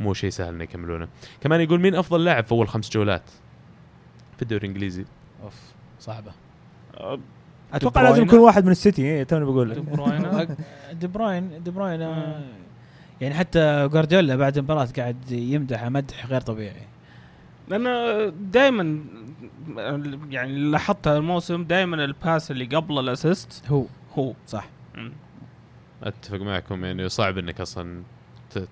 مو 0.00 0.14
شيء 0.14 0.30
سهل 0.30 0.54
إنه 0.54 0.64
يكملونه. 0.64 1.08
كمان 1.40 1.60
يقول 1.60 1.80
مين 1.80 1.94
أفضل 1.94 2.24
لاعب 2.24 2.44
في 2.44 2.52
أول 2.52 2.68
خمس 2.68 2.90
جولات 2.90 3.22
في 4.36 4.42
الدوري 4.42 4.62
الإنجليزي؟ 4.66 5.04
أوف 5.42 5.54
صعبة. 6.00 6.32
أتوقع 7.72 8.02
لازم. 8.02 8.22
يكون 8.22 8.38
واحد 8.38 8.64
من 8.64 8.70
السيتي 8.70 9.02
إيه، 9.02 9.22
توني 9.22 9.44
بقول 9.44 9.64
لك 9.64 9.74
دي 9.74 9.86
بروين. 9.86 10.46
دي 10.92 11.06
بروين 11.06 11.62
دي 11.62 11.70
بروين 11.70 12.00
يعني 13.20 13.34
حتى 13.34 13.88
جوارديولا 13.88 14.36
بعد 14.36 14.58
المباراة 14.58 14.88
قاعد 14.96 15.30
يمدح 15.30 15.84
مدح 15.84 16.26
غير 16.26 16.40
طبيعي. 16.40 16.82
لأن 17.68 17.84
دائما 18.50 19.00
يعني 20.30 20.58
لاحظتها 20.58 21.16
الموسم 21.16 21.64
دائما 21.64 22.04
ال 22.04 22.13
pass 22.13 22.50
اللي 22.50 22.64
قبل 22.64 22.98
ال 22.98 23.07
assist 23.07 23.62
هو. 23.68 23.84
هو. 24.18 24.32
صح. 24.46 24.66
أتفق 26.02 26.38
معكم 26.38 26.84
يعني 26.84 27.08
صعب 27.08 27.38
إنك 27.38 27.60
أصلا 27.60 28.02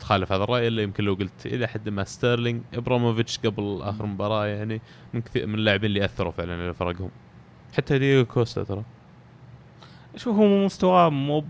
تخالف 0.01 0.33
هذا 0.33 0.45
الرأي 0.45 0.69
إلا 0.69 0.83
يمكن 0.83 1.05
لو 1.05 1.15
قلت 1.15 1.47
إلى 1.47 1.67
حد 1.67 1.89
ما 1.89 2.05
ستيرلينج 2.05 2.63
إبراموفيتش 2.75 3.39
قبل 3.39 3.81
آخر 3.83 4.07
مباراة 4.07 4.47
يعني 4.47 4.81
من 5.15 5.21
كثير 5.21 5.47
من 5.47 5.55
اللاعبين 5.55 5.91
اللي 5.91 6.05
أثروا 6.05 6.33
فعلا 6.33 6.71
لفرقهم 6.71 7.11
حتى 7.77 7.99
دييغو 7.99 8.25
كوستا 8.25 8.65
ترى. 8.65 8.83
شوف 10.17 10.37
هو 10.37 10.65
مستواه 10.65 11.11
مو 11.11 11.45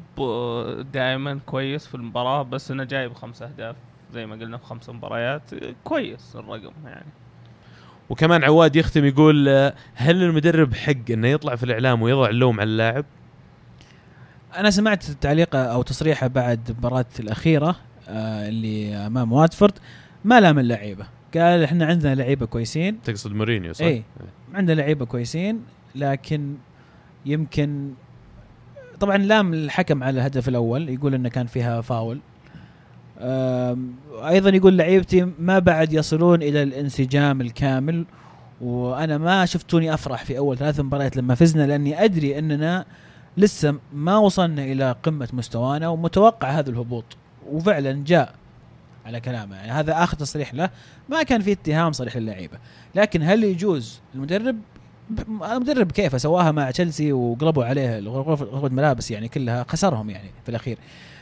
دائما 0.92 1.40
كويس 1.46 1.86
في 1.86 1.94
المباراة 1.94 2.42
بس 2.42 2.70
إنه 2.70 2.84
جايب 2.84 3.12
خمس 3.12 3.42
أهداف 3.42 3.76
زي 4.12 4.26
ما 4.26 4.34
قلنا 4.34 4.56
في 4.56 4.64
خمس 4.64 4.88
مباريات 4.88 5.42
كويس 5.84 6.36
الرقم 6.36 6.72
يعني. 6.84 7.06
وكمان 8.10 8.44
عواد 8.44 8.76
يختم 8.76 9.04
يقول 9.04 9.48
آه، 9.48 9.74
هل 9.94 10.22
المدرب 10.22 10.74
حق 10.74 11.10
إنه 11.10 11.28
يطلع 11.28 11.56
في 11.56 11.64
الإعلام 11.64 12.02
ويضع 12.02 12.28
اللوم 12.28 12.60
على 12.60 12.70
اللاعب؟ 12.70 13.04
أنا 14.58 14.70
سمعت 14.70 15.04
تعليقه 15.04 15.58
أو 15.58 15.82
تصريحه 15.82 16.26
بعد 16.26 16.70
المباراه 16.70 17.06
الأخيرة 17.20 17.76
آه 18.08 18.48
اللي 18.48 18.96
أمام 18.96 19.32
واتفورد 19.32 19.72
ما 20.24 20.40
لام 20.40 20.58
اللعيبة 20.58 21.06
قال 21.34 21.62
إحنا 21.62 21.86
عندنا 21.86 22.14
لعيبة 22.14 22.46
كويسين 22.46 23.02
تقصد 23.02 23.32
مورينيو 23.32 23.72
صح؟ 23.72 23.84
إيه. 23.84 24.02
عندنا 24.54 24.80
لعيبة 24.80 25.04
كويسين 25.04 25.60
لكن 25.94 26.54
يمكن 27.26 27.90
طبعا 29.00 29.16
لام 29.16 29.54
الحكم 29.54 30.02
على 30.02 30.18
الهدف 30.20 30.48
الأول 30.48 30.88
يقول 30.88 31.14
إنه 31.14 31.28
كان 31.28 31.46
فيها 31.46 31.80
فاول 31.80 32.20
أيضا 34.28 34.50
يقول 34.50 34.78
لعيبتي 34.78 35.28
ما 35.38 35.58
بعد 35.58 35.92
يصلون 35.92 36.42
إلى 36.42 36.62
الانسجام 36.62 37.40
الكامل 37.40 38.04
وأنا 38.60 39.18
ما 39.18 39.46
شفتوني 39.46 39.94
أفرح 39.94 40.24
في 40.24 40.38
أول 40.38 40.58
ثلاث 40.58 40.80
مباريات 40.80 41.16
لما 41.16 41.34
فزنا 41.34 41.66
لأني 41.66 42.04
أدري 42.04 42.38
إننا 42.38 42.84
لسه 43.36 43.74
ما 43.92 44.16
وصلنا 44.16 44.64
إلى 44.64 44.96
قمة 45.02 45.28
مستوانا 45.32 45.88
ومتوقع 45.88 46.50
هذا 46.50 46.70
الهبوط. 46.70 47.04
وفعلا 47.50 48.04
جاء 48.06 48.34
على 49.06 49.20
كلامه. 49.20 49.56
يعني 49.56 49.72
هذا 49.72 50.02
آخر 50.04 50.16
تصريح 50.16 50.54
له. 50.54 50.70
ما 51.08 51.22
كان 51.22 51.40
في 51.40 51.52
اتهام 51.52 51.92
صريح 51.92 52.16
للعيبة. 52.16 52.58
لكن 52.94 53.22
هل 53.22 53.44
يجوز 53.44 54.00
المدرب 54.14 54.56
المدرب 55.28 55.92
كيف 55.92 56.20
سواها 56.20 56.52
مع 56.52 56.70
تشيلسي 56.70 57.12
وقلبوا 57.12 57.64
عليه 57.64 58.00
غرفة 58.00 58.68
ملابس 58.68 59.10
يعني 59.10 59.28
كلها 59.28 59.64
خسرهم 59.68 60.10
يعني 60.10 60.30
في 60.42 60.48
الأخير. 60.48 60.78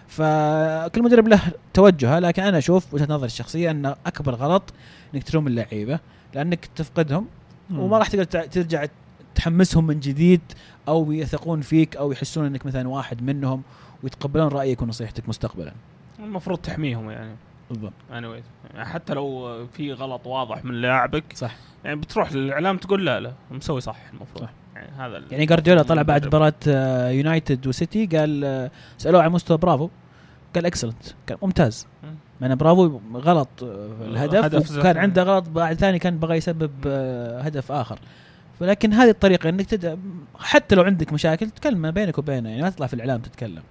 فكل 0.08 1.02
مدرب 1.02 1.28
له 1.28 1.40
توجهه. 1.74 2.18
لكن 2.18 2.42
أنا 2.42 2.58
أشوف 2.58 2.94
وجهة 2.94 3.06
نظري 3.10 3.26
الشخصية 3.26 3.70
أن 3.70 3.86
أكبر 3.86 4.34
غلط 4.34 4.62
إنك 5.14 5.22
تلوم 5.22 5.46
اللعيبة. 5.46 5.98
لأنك 6.34 6.68
تفقدهم. 6.76 7.26
وما 7.74 7.98
راح 7.98 8.08
تقدر 8.08 8.24
ترجع 8.24 8.86
تحمسهم 9.34 9.86
من 9.86 10.00
جديد 10.00 10.40
أو 10.88 11.12
يثقون 11.12 11.60
فيك 11.60 11.96
أو 11.96 12.12
يحسون 12.12 12.46
إنك 12.46 12.66
مثلا 12.66 12.88
واحد 12.88 13.22
منهم 13.22 13.62
ويتقبلون 14.02 14.48
رأيك 14.48 14.82
ونصيحتك 14.82 15.28
مستقبلا. 15.28 15.72
المفروض 16.18 16.58
تحميهم 16.58 17.10
يعني. 17.10 17.36
بالضبط. 17.70 17.92
Anyway 18.10 18.42
يعني 18.74 18.84
حتى 18.84 19.14
لو 19.14 19.66
في 19.72 19.92
غلط 19.92 20.26
واضح 20.26 20.64
من 20.64 20.74
لاعبك 20.74 21.24
صح. 21.34 21.54
يعني 21.84 21.96
بتروح 22.00 22.32
للإعلام 22.32 22.76
تقول 22.76 23.06
لا 23.06 23.20
لا 23.20 23.32
مسوي 23.50 23.80
صح 23.80 23.96
المفروض. 24.12 24.40
صح. 24.44 24.50
يعني 24.74 24.88
هذا 24.98 25.22
يعني 25.30 25.46
جارديولا 25.46 25.82
طلع 25.82 26.02
بعد 26.02 26.22
المدرب. 26.22 26.42
مباراة 26.42 26.54
آه، 26.68 27.10
يونايتد 27.10 27.66
وسيتي 27.66 28.06
قال 28.06 28.44
آه، 28.44 28.70
سألوه 28.98 29.22
عن 29.22 29.30
مستوى 29.30 29.58
برافو 29.58 29.88
قال 30.54 30.66
excellent 30.66 31.14
كان 31.26 31.38
ممتاز. 31.42 31.86
مم. 32.02 32.14
مع 32.40 32.46
ان 32.46 32.54
برافو 32.54 33.00
غلط 33.14 33.48
آه، 33.62 33.88
الهدف 34.04 34.44
هدف 34.44 34.78
وكان 34.78 34.96
عنده 34.96 35.22
غلط 35.22 35.48
بعد 35.48 35.76
ثاني 35.76 35.98
كان 35.98 36.18
بغى 36.18 36.36
يسبب 36.36 36.86
هدف 37.40 37.72
آخر. 37.72 37.98
ولكن 38.60 38.92
هذه 38.92 39.10
الطريقة 39.10 39.48
إنك 39.48 39.66
تد... 39.66 39.98
حتى 40.38 40.74
لو 40.74 40.82
عندك 40.82 41.12
مشاكل 41.12 41.50
تكلم 41.50 41.78
ما 41.78 41.90
بينك 41.90 42.18
وبينه 42.18 42.48
يعني 42.48 42.62
ما 42.62 42.70
تطلع 42.70 42.86
في 42.86 42.94
الإعلام 42.94 43.20
تتكلم. 43.20 43.62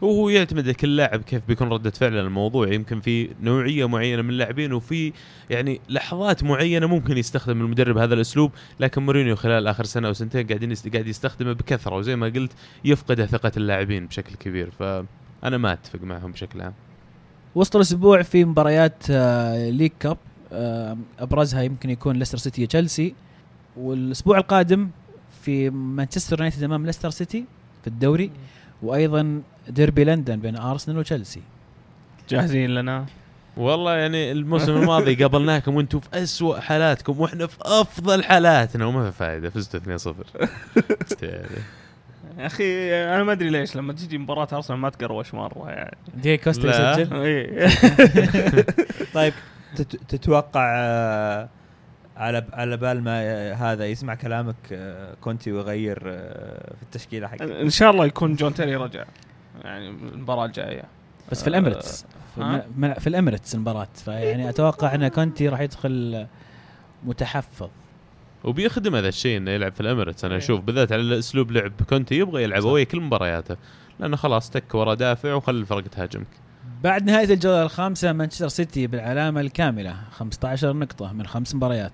وهو 0.00 0.28
يعتمد 0.28 0.70
كل 0.70 0.96
لاعب 0.96 1.22
كيف 1.22 1.42
بيكون 1.48 1.68
ردة 1.68 1.90
فعله 1.90 2.20
الموضوع. 2.20 2.68
يمكن 2.68 3.00
في 3.00 3.30
نوعية 3.42 3.88
معينة 3.88 4.22
من 4.22 4.30
اللاعبين 4.30 4.72
وفي 4.72 5.12
يعني 5.50 5.80
لحظات 5.88 6.42
معينة 6.42 6.86
ممكن 6.86 7.18
يستخدم 7.18 7.60
المدرب 7.60 7.98
هذا 7.98 8.14
الأسلوب 8.14 8.52
لكن 8.80 9.02
مورينيو 9.02 9.36
خلال 9.36 9.66
آخر 9.66 9.84
سنة 9.84 10.08
أو 10.08 10.12
سنتين 10.12 10.46
قاعدين 10.46 10.74
قاعد 10.92 11.06
يستخدمه 11.06 11.52
بكثرة. 11.52 11.96
وزي 11.96 12.16
ما 12.16 12.26
قلت 12.26 12.52
يفقد 12.84 13.24
ثقة 13.24 13.52
اللاعبين 13.56 14.06
بشكل 14.06 14.34
كبير. 14.34 14.70
فانا 14.70 15.58
ما 15.58 15.72
أتفق 15.72 16.02
معهم 16.02 16.32
بشكل 16.32 16.60
عام. 16.60 16.74
وسط 17.54 17.76
الأسبوع 17.76 18.22
في 18.22 18.44
مباريات 18.44 19.02
آه، 19.10 19.70
League 19.70 19.90
Cup 20.00 20.16
آه، 20.52 20.96
أبرزها 21.18 21.62
يمكن 21.62 21.90
يكون 21.90 22.16
ليستر 22.16 22.38
سيتي 22.38 22.66
تشيلسي. 22.66 23.14
والأسبوع 23.76 24.38
القادم 24.38 24.88
في 25.42 25.70
مانشستر 25.70 26.36
يونايتد 26.38 26.62
أمام 26.62 26.86
ليستر 26.86 27.10
سيتي 27.10 27.44
في 27.82 27.86
الدوري 27.86 28.30
وأيضا 28.82 29.42
ديربي 29.68 30.04
لندن 30.04 30.36
بين 30.40 30.56
أرسنال 30.56 30.98
وتشيلسي. 30.98 31.42
جاهزين 32.28 32.70
لنا؟ 32.70 33.06
والله 33.56 33.96
يعني 33.96 34.32
الموسم 34.32 34.76
الماضي 34.76 35.14
قابلناكم 35.14 35.74
وأنتم 35.76 36.00
في 36.00 36.08
أسوأ 36.14 36.60
حالاتكم 36.60 37.20
وإحنا 37.20 37.46
في 37.46 37.56
أفضل 37.62 38.24
حالاتنا 38.24 38.86
وما 38.86 39.10
في 39.10 39.16
فائدة 39.16 39.50
فزتوا 39.50 39.98
2-0 39.98 41.22
يعني 41.22 41.46
يا 42.38 42.46
أخي 42.46 42.94
أنا 43.14 43.24
ما 43.24 43.32
أدري 43.32 43.50
ليش 43.50 43.76
لما 43.76 43.92
تجي 43.92 44.18
مباراة 44.18 44.48
أرسنال 44.52 44.78
ما 44.78 44.90
تقروش 44.90 45.34
مرة 45.34 45.70
يعني. 45.70 45.96
دي 46.14 46.36
كوستا. 46.36 46.90
يسجل؟ 47.00 47.16
إيه. 47.22 47.68
طيب 49.14 49.32
تت- 49.76 50.00
تتوقع 50.08 50.74
آه، 50.78 51.48
على 52.20 52.46
على 52.52 52.76
بال 52.76 53.02
ما 53.02 53.22
آه، 53.22 53.54
هذا 53.54 53.86
يسمع 53.86 54.14
كلامك 54.14 54.56
آه، 54.72 55.14
كونتي 55.20 55.52
ويغير 55.52 56.02
آه، 56.06 56.74
في 56.76 56.82
التشكيلة 56.82 57.28
حقته 57.28 57.60
إن 57.60 57.70
شاء 57.70 57.90
الله 57.90 58.06
يكون 58.06 58.34
جون 58.34 58.54
تيري 58.54 58.76
رجع 58.76 59.04
يعني 59.64 59.88
المباراة 59.88 60.44
الجاية. 60.44 60.82
بس 61.32 61.42
في 61.42 61.48
الإميريتس. 61.48 62.06
في, 62.34 62.62
في 63.00 63.06
الإميريتس 63.06 63.54
المباراة. 63.54 63.88
فيعني 64.04 64.48
أتوقع 64.48 64.94
إن 64.94 65.08
كونتي 65.08 65.48
راح 65.48 65.60
يدخل 65.60 66.26
متحفظ. 67.04 67.68
وبيخدم 68.44 68.94
هذا 68.94 69.08
الشيء 69.08 69.36
إنه 69.36 69.50
يلعب 69.50 69.72
في 69.72 69.80
الإميريتس. 69.80 70.24
أنا 70.24 70.34
إيه. 70.34 70.38
أشوف 70.38 70.60
بالذات 70.60 70.92
على 70.92 71.18
اسلوب 71.18 71.50
لعب 71.50 71.72
كونتي 71.88 72.14
يبغى 72.14 72.42
يلعب. 72.42 72.66
اوي 72.66 72.84
كل 72.84 73.00
مبارياته 73.00 73.56
لأنه 74.00 74.16
خلاص 74.16 74.50
تك 74.50 74.74
ورا 74.74 74.94
دافع 74.94 75.34
وخلي 75.34 75.60
الفرق 75.60 75.82
تهاجمك. 75.82 76.26
بعد 76.82 77.04
نهاية 77.04 77.34
الجولة 77.34 77.62
الخامسة 77.62 78.12
مانشستر 78.12 78.48
سيتي 78.48 78.86
بالعلامة 78.86 79.40
الكاملة 79.40 79.96
15 80.10 80.72
نقطة 80.72 81.12
من 81.12 81.26
خمس 81.26 81.54
مباريات. 81.54 81.92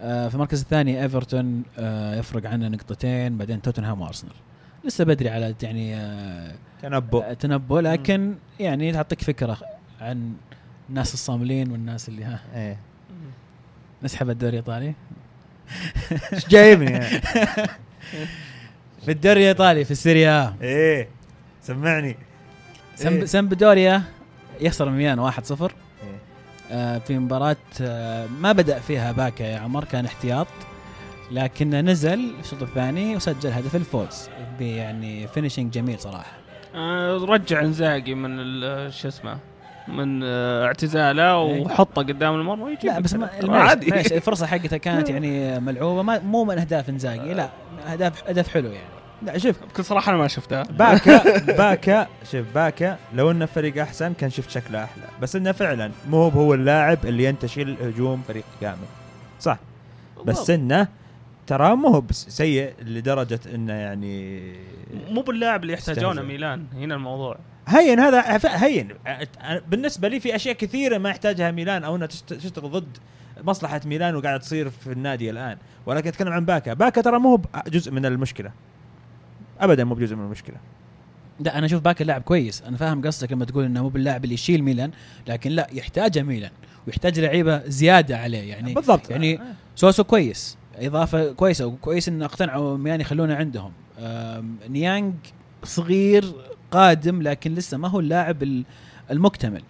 آه، 0.00 0.28
في 0.28 0.34
المركز 0.34 0.60
الثاني 0.60 1.02
إيفرتون 1.02 1.62
آه، 1.78 2.16
يفرق 2.16 2.50
عنه 2.50 2.68
نقطتين 2.68 3.38
بعدين 3.38 3.62
توتنهام 3.62 4.00
وأرسنال. 4.00 4.34
لسه 4.84 5.04
بدري 5.04 5.28
على 5.28 5.54
يعني 5.62 5.96
آه، 5.96 6.54
تنبؤ. 6.82 7.32
تنبؤ 7.32 7.78
لكن 7.78 8.34
يعني 8.60 8.92
تعطيك 8.92 9.22
فكرة 9.22 9.58
عن 10.00 10.32
الناس 10.88 11.14
الصاملين 11.14 11.72
والناس 11.72 12.08
اللي 12.08 12.24
ها. 12.24 12.40
إيه. 12.54 12.78
نسحب 14.02 14.30
الدوري 14.30 14.50
الإيطالي. 14.58 14.94
إيش 16.32 16.48
جايبني؟ 16.48 17.00
في 19.04 19.10
الدوري 19.10 19.40
الإيطالي 19.40 19.84
في 19.84 19.90
ال 19.90 20.01
Serie 20.01 20.56
A. 20.62 21.08
سمعني. 21.62 22.16
سمب 22.94 23.12
إيه. 23.12 23.24
سامبدوريا 23.24 24.02
يخسر 24.60 24.88
من 24.88 24.96
ميلان 24.96 25.30
1-0 25.30 25.62
إيه. 25.62 25.68
آه، 26.70 26.98
في 26.98 27.18
مباراة 27.18 27.56
آه، 27.80 28.26
ما 28.26 28.52
بدأ 28.52 28.78
فيها 28.78 29.12
باكا 29.12 29.42
يا 29.44 29.58
عمر 29.58 29.84
كان 29.84 30.04
احتياط 30.04 30.46
لكن 31.30 31.70
نزل 31.70 32.32
في 32.36 32.40
الشوط 32.44 32.62
الثاني 32.62 33.16
وسجل 33.16 33.50
هدف 33.50 33.76
الفوز 33.76 34.28
يعني 34.60 35.26
finishing 35.26 35.72
جميل 35.72 36.00
صراحة. 36.00 36.32
آه، 36.74 37.16
رجع 37.16 37.60
إنزاجي 37.60 38.14
من 38.14 38.36
شو 38.90 39.08
اسمه 39.08 39.38
من 39.88 40.20
آه، 40.24 40.66
اعتزاله 40.66 41.38
وحطه 41.38 42.02
قدام 42.02 42.34
المرمى 42.34 42.62
ويجيب 42.62 42.84
لا 42.90 43.00
بس 43.00 43.14
ما 43.14 43.28
عادي. 43.48 43.90
معلش 43.90 44.12
الفرصة 44.12 44.46
حقتها 44.46 44.76
كانت 44.76 45.10
يعني 45.10 45.60
ملعوبة 45.60 46.02
ما 46.02 46.18
مو 46.18 46.44
من 46.44 46.58
أهداف 46.58 46.88
إنزاجي 46.88 47.34
لا 47.34 47.48
أهداف 47.92 48.28
هدف 48.28 48.48
حلو 48.48 48.68
يعني. 48.68 49.01
لا 49.24 49.38
شوف. 49.38 49.62
بكل 49.64 49.84
صراحة 49.84 50.10
أنا 50.10 50.18
ما 50.18 50.28
شفتها. 50.28 50.62
باكا 50.62 51.38
باكا 51.38 52.06
شوف 52.32 52.46
باكا 52.54 52.98
لو 53.14 53.30
إنه 53.30 53.46
فريق 53.46 53.82
أحسن 53.82 54.12
كان 54.12 54.30
شفت 54.30 54.50
شكله 54.50 54.84
أحلى. 54.84 55.04
بس 55.22 55.36
إنه 55.36 55.52
فعلا 55.52 55.90
مو 56.08 56.22
هو 56.22 56.28
هو 56.28 56.54
اللاعب 56.54 57.06
اللي 57.06 57.24
ينتشل 57.24 57.76
هجوم 57.82 58.22
فريق 58.28 58.44
كامل. 58.60 58.86
صح. 59.40 59.58
بس 60.24 60.50
إنه 60.50 60.88
ترى 61.46 61.76
مو 61.76 61.88
هو 61.88 62.02
سيء 62.10 62.72
لدرجة 62.82 63.40
إنه 63.54 63.72
يعني 63.72 64.42
مو 65.10 65.22
باللاعب 65.22 65.62
اللي 65.62 65.72
يحتاجونه. 65.72 66.22
ميلان. 66.22 66.64
هنا 66.74 66.94
الموضوع. 66.94 67.38
هين 67.68 68.00
هذا 68.00 68.40
هين. 68.46 68.88
بالنسبة 69.68 70.08
لي 70.08 70.20
في 70.20 70.36
أشياء 70.36 70.54
كثيرة 70.54 70.98
ما 70.98 71.10
يحتاجها 71.10 71.50
ميلان 71.50 71.84
أو 71.84 71.96
انها 71.96 72.06
تشت- 72.06 72.32
تشتغل 72.32 72.70
ضد 72.70 72.96
مصلحة 73.44 73.80
ميلان 73.84 74.16
وقاعد 74.16 74.40
تصير 74.40 74.70
في 74.70 74.92
النادي 74.92 75.30
الآن. 75.30 75.56
ولكن 75.86 76.08
أتكلم 76.08 76.32
عن 76.32 76.44
باكا. 76.44 76.74
باكا 76.74 77.00
ترى 77.00 77.18
مو 77.18 77.28
هو 77.28 77.40
جزء 77.68 77.92
من 77.92 78.06
المشكلة. 78.06 78.50
ابدا 79.62 79.84
مو 79.84 79.94
بجزء 79.94 80.16
من 80.16 80.24
المشكلة. 80.24 80.56
لا 81.40 81.58
أنا 81.58 81.66
أشوف 81.66 81.82
باكا 81.82 82.04
لاعب 82.04 82.22
كويس. 82.22 82.62
أنا 82.62 82.76
فاهم 82.76 83.06
قصدك 83.06 83.32
لما 83.32 83.44
تقول 83.44 83.64
إنه 83.64 83.82
مو 83.82 83.88
باللاعب 83.88 84.24
اللي 84.24 84.34
يشيل 84.34 84.62
ميلان 84.62 84.90
لكن 85.28 85.50
لا 85.50 85.66
يحتاجه 85.72 86.22
ميلان 86.22 86.50
ويحتاج 86.86 87.20
لعيبة 87.20 87.62
زيادة 87.66 88.18
عليه. 88.18 88.38
يعني 88.50 88.74
بالضبط. 88.74 89.10
يعني 89.10 89.40
سوسو 89.76 90.04
كويس 90.04 90.56
إضافة 90.76 91.32
كويسة 91.32 91.66
وكويس 91.66 92.08
إن 92.08 92.22
اقتنعوا 92.22 92.76
ميان 92.76 93.00
يخلونه 93.00 93.34
عندهم. 93.34 93.72
نيانج 94.68 95.14
صغير 95.64 96.24
قادم 96.70 97.22
لكن 97.22 97.54
لسه 97.54 97.76
ما 97.78 97.88
هو 97.88 98.00
اللاعب 98.00 98.42
ال- 98.42 98.64
المكتمل. 99.10 99.62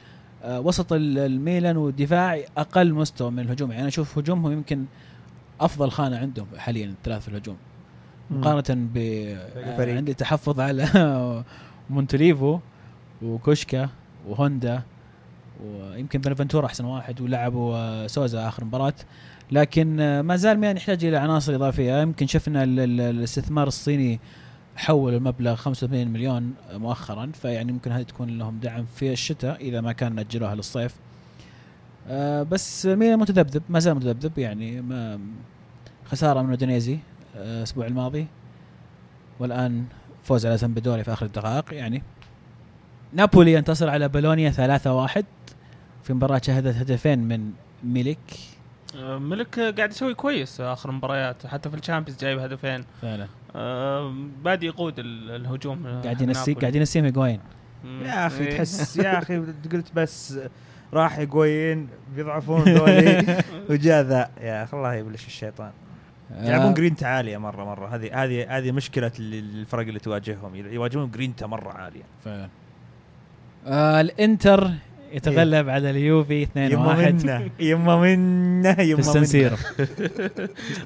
آه، 0.45 0.61
وسط 0.61 0.93
ال- 0.93 1.19
الميلان 1.19 1.77
والدفاع 1.77 2.41
أقل 2.57 2.93
مستوى 2.95 3.31
من 3.31 3.39
الهجوم. 3.41 3.71
يعني 3.71 3.81
أنا 3.81 3.89
أشوف 3.89 4.19
هجومهم 4.19 4.53
يمكن 4.53 4.85
أفضل 5.61 5.91
خانة 5.91 6.19
عندهم 6.19 6.47
حاليا 6.57 6.87
الثلاث 6.87 7.23
في 7.23 7.29
الهجوم. 7.29 7.57
مقارنة 8.33 8.89
ب 8.95 8.99
آه،. 9.57 9.97
عندي 9.97 10.15
تحفظ 10.15 10.61
على 10.61 10.85
مونتوليفو 11.91 12.59
وكوشكا 13.23 13.89
وهوندا 14.29 14.83
ويمكن 15.67 16.21
بنفنتورا 16.21 16.67
أحسن 16.67 16.85
واحد 16.85 17.21
ولعبوا 17.21 18.07
سوزا 18.07 18.49
آخر 18.49 18.65
مباراة. 18.65 18.95
لكن 19.53 20.21
ما 20.21 20.37
زال 20.37 20.59
ميان 20.59 20.77
يحتاج 20.77 21.05
إلى 21.05 21.17
عناصر 21.17 21.55
إضافية. 21.55 22.01
يمكن 22.03 22.27
شفنا 22.27 22.65
ال- 22.65 22.81
ال- 22.81 23.01
الاستثمار 23.01 23.67
الصيني 23.67 24.21
حول 24.77 25.15
المبلغ 25.15 25.55
85 25.55 26.09
مليون 26.09 26.55
مؤخرا 26.73 27.31
فيعني 27.35 27.73
ممكن 27.73 27.93
هذه 27.93 28.03
تكون 28.03 28.39
لهم 28.39 28.59
دعم 28.59 28.85
في 28.85 29.13
الشتاء 29.13 29.61
إذا 29.61 29.81
ما 29.81 29.93
كان 29.93 30.19
اجلوها 30.19 30.55
للصيف. 30.55 30.95
آه، 32.09 32.43
بس 32.43 32.87
ميلان 32.87 33.19
متذبذب 33.19 33.63
ما 33.69 33.79
زال 33.79 33.95
متذبذب 33.95 34.39
يعني 34.39 34.81
ما 34.83 35.21
خسارة 36.05 36.43
من 36.43 36.49
أودينيزي. 36.51 36.99
الأسبوع 37.37 37.87
الماضي. 37.87 38.27
والآن 39.39 39.85
فوز 40.25 40.47
على 40.47 40.59
سامبدوريا 40.59 41.05
في 41.05 41.13
آخر 41.13 41.27
الدقائق 41.27 41.75
يعني. 41.75 42.03
نابولي 43.13 43.53
ينتصر 43.53 43.89
على 43.91 44.09
بولونيا 44.09 44.51
3-1 44.51 45.25
في 46.03 46.13
مباراة 46.13 46.41
شهدت 46.45 46.77
هدفين 46.77 47.19
من 47.19 47.51
ميليك. 47.85 48.19
آه، 48.97 49.19
ميليك 49.19 49.61
قاعد 49.61 49.91
يسوي 49.91 50.15
كويس 50.15 50.61
آخر 50.61 50.91
مباريات 50.91 51.47
حتى 51.47 51.71
في 51.71 51.77
ال 51.77 51.81
Champions 51.81 52.21
جايب 52.21 52.39
هدفين. 52.39 52.85
فعلا. 53.03 53.27
آه، 53.57 54.15
بادي 54.45 54.67
يقود 54.67 54.99
ال- 54.99 55.31
الهجوم 55.31 55.87
آه، 55.87 56.03
قاعد 56.03 56.21
ينسي. 56.21 56.55
قاعد 56.55 56.75
ينسيهم 56.75 57.05
هيجوين 57.05 57.41
مم. 57.85 58.03
يا 58.05 58.27
أخي 58.27 58.45
إيه. 58.45 58.57
تحس 58.57 58.97
يا 59.07 59.19
أخي 59.19 59.37
قلت 59.73 59.93
بس 59.95 60.39
راح 60.93 61.19
يقوين 61.19 61.89
بيضعفون 62.17 62.63
ذولي. 62.63 63.43
وجاء 63.71 64.03
ذا 64.05 64.31
يا 64.41 64.65
أخي 64.65 64.77
الله 64.77 64.95
يبلش 64.95 65.27
الشيطان. 65.27 65.71
يلعبون 66.41 66.75
جرينتا 66.75 67.05
عالية 67.05 67.37
مرة 67.37 67.65
مرة. 67.65 67.97
هذه 67.97 68.25
هذه 68.25 68.59
هذه 68.59 68.73
مشكلة 68.73 69.13
الفرق 69.19 69.87
اللي 69.87 69.99
تواجههم. 69.99 70.55
يواجهون 70.55 71.11
جرينتا 71.11 71.47
مرة 71.47 71.71
عالية. 71.71 72.03
فعلا. 72.25 72.49
آه 73.67 74.01
الانتر 74.01 74.71
يتغلب 75.13 75.69
على 75.69 75.91
اليوفي 75.91 76.47
2-1 76.47 76.49
يما 76.57 76.95
منا 76.95 77.49
يما 77.61 77.97
منا 77.97 78.75
في 78.75 78.91
يما 78.91 79.01
السنسيرو 79.01 79.57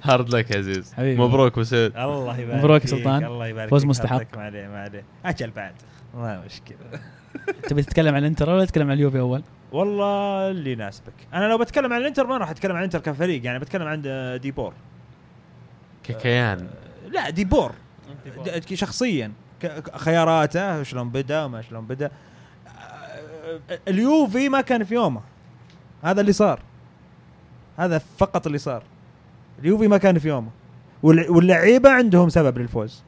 Hard 0.02 0.34
luck 0.34 0.50
يا 0.50 0.58
عزيز 0.58 0.94
حبيبي. 0.94 1.22
مبروك 1.22 1.56
وسعود. 1.56 1.96
الله 1.96 2.38
يبارك 2.38 2.58
مبروك 2.58 2.82
يا 2.82 2.86
فيك، 2.86 2.98
سلطان. 2.98 3.24
الله 3.24 3.46
يبارك 3.46 3.70
فوز 3.70 3.84
مستحق. 3.84 4.36
ما 4.36 4.42
عليه 4.42 4.68
ما 4.68 4.80
عليه. 4.82 5.04
أجل 5.24 5.50
بعد. 5.50 5.74
ما 6.14 6.42
مشكلة. 6.46 6.76
تبي 7.68 7.82
تتكلم 7.82 8.14
عن 8.14 8.20
الانتر 8.20 8.50
ولا 8.50 8.64
تتكلم 8.64 8.90
عن 8.90 8.96
اليوفي 8.96 9.20
أول؟ 9.20 9.42
والله 9.72 10.50
اللي 10.50 10.72
يناسبك. 10.72 11.12
أنا 11.34 11.44
لو 11.44 11.58
بتكلم 11.58 11.92
عن 11.92 12.00
الانتر 12.00 12.26
ما 12.26 12.36
راح 12.36 12.50
أتكلم 12.50 12.72
عن 12.72 12.78
الانتر 12.78 12.98
كفريق 12.98 13.44
يعني 13.44 13.58
بتكلم 13.58 13.88
عن 13.88 14.02
ديبور. 14.42 14.72
ككيان. 16.08 16.66
لا 17.10 17.30
ديبور 17.30 17.72
د- 18.46 18.74
شخصيا. 18.74 19.32
ك- 19.62 19.96
خياراته 19.96 20.82
شلون 20.82 21.10
بدأ 21.10 21.44
وما 21.44 21.62
شلون 21.62 21.86
بدأ. 21.86 22.10
اليوفي 23.88 24.48
ما 24.48 24.60
كان 24.60 24.84
في 24.84 24.94
يومه. 24.94 25.20
هذا 26.02 26.20
اللي 26.20 26.32
صار. 26.32 26.60
هذا 27.76 27.98
فقط 28.18 28.46
اللي 28.46 28.58
صار. 28.58 28.82
اليوفي 29.58 29.88
ما 29.88 29.96
كان 29.98 30.18
في 30.18 30.28
يومه. 30.28 30.48
واللعيبة 31.02 31.90
عندهم 31.90 32.28
سبب 32.28 32.58
للفوز. 32.58 33.02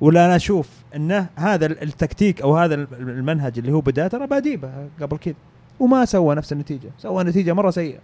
ولا 0.00 0.26
أنا 0.26 0.36
أشوف 0.36 0.68
انه 0.96 1.26
هذا 1.36 1.66
ال- 1.66 1.82
التكتيك 1.82 2.42
أو 2.42 2.56
هذا 2.56 2.74
ال- 2.74 2.86
المنهج 2.92 3.58
اللي 3.58 3.72
هو 3.72 3.80
بدأ 3.80 4.08
ترى 4.08 4.26
باديبه 4.26 4.88
قبل 5.00 5.16
كذا 5.18 5.34
وما 5.80 6.04
سوى 6.04 6.34
نفس 6.34 6.52
النتيجة. 6.52 6.90
سوى 6.98 7.24
نتيجة 7.24 7.52
مرة 7.52 7.70
سيئة. 7.70 7.98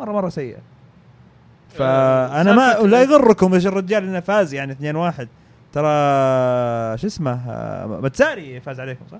مرة 0.00 0.12
مرة 0.12 0.28
سيئة. 0.28 0.58
فأنا 1.68 2.52
ما 2.52 2.88
لا 2.88 3.02
يغركم 3.02 3.54
إيش 3.54 3.66
الرجال 3.66 4.04
إنه 4.04 4.20
فاز 4.20 4.54
يعني 4.54 4.74
2-1 4.74 4.76
ترى 5.72 6.98
شو 6.98 7.06
اسمه 7.06 7.40
آه، 7.48 7.86
متساري 7.86 8.60
فاز 8.60 8.80
عليكم 8.80 9.04
صح؟ 9.12 9.18